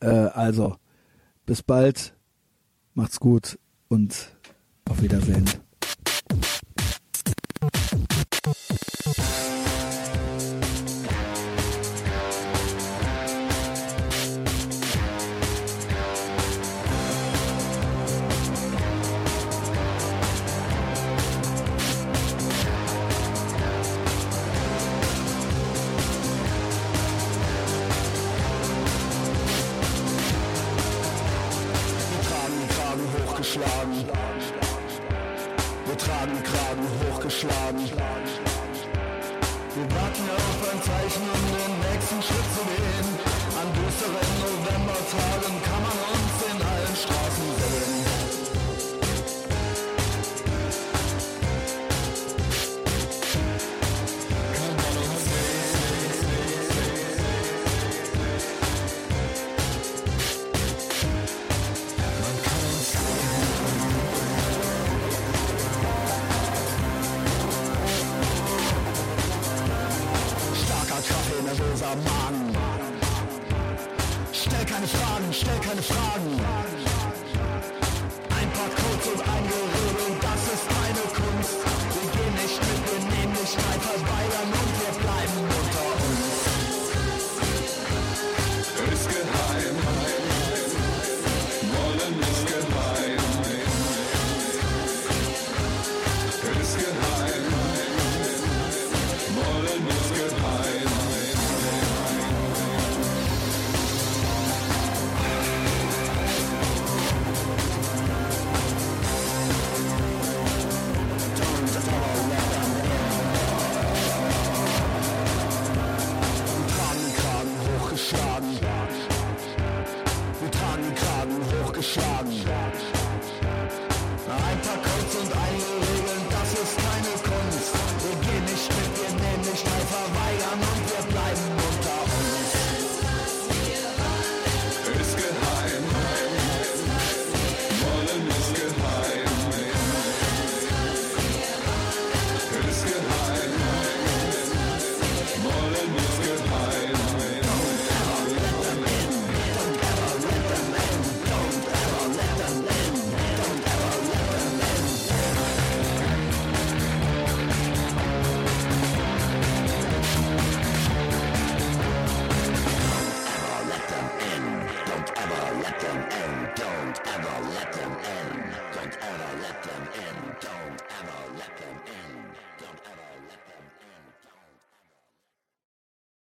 [0.00, 0.76] Äh, also,
[1.44, 2.14] bis bald,
[2.94, 4.36] macht's gut und
[4.88, 5.44] auf Wiedersehen.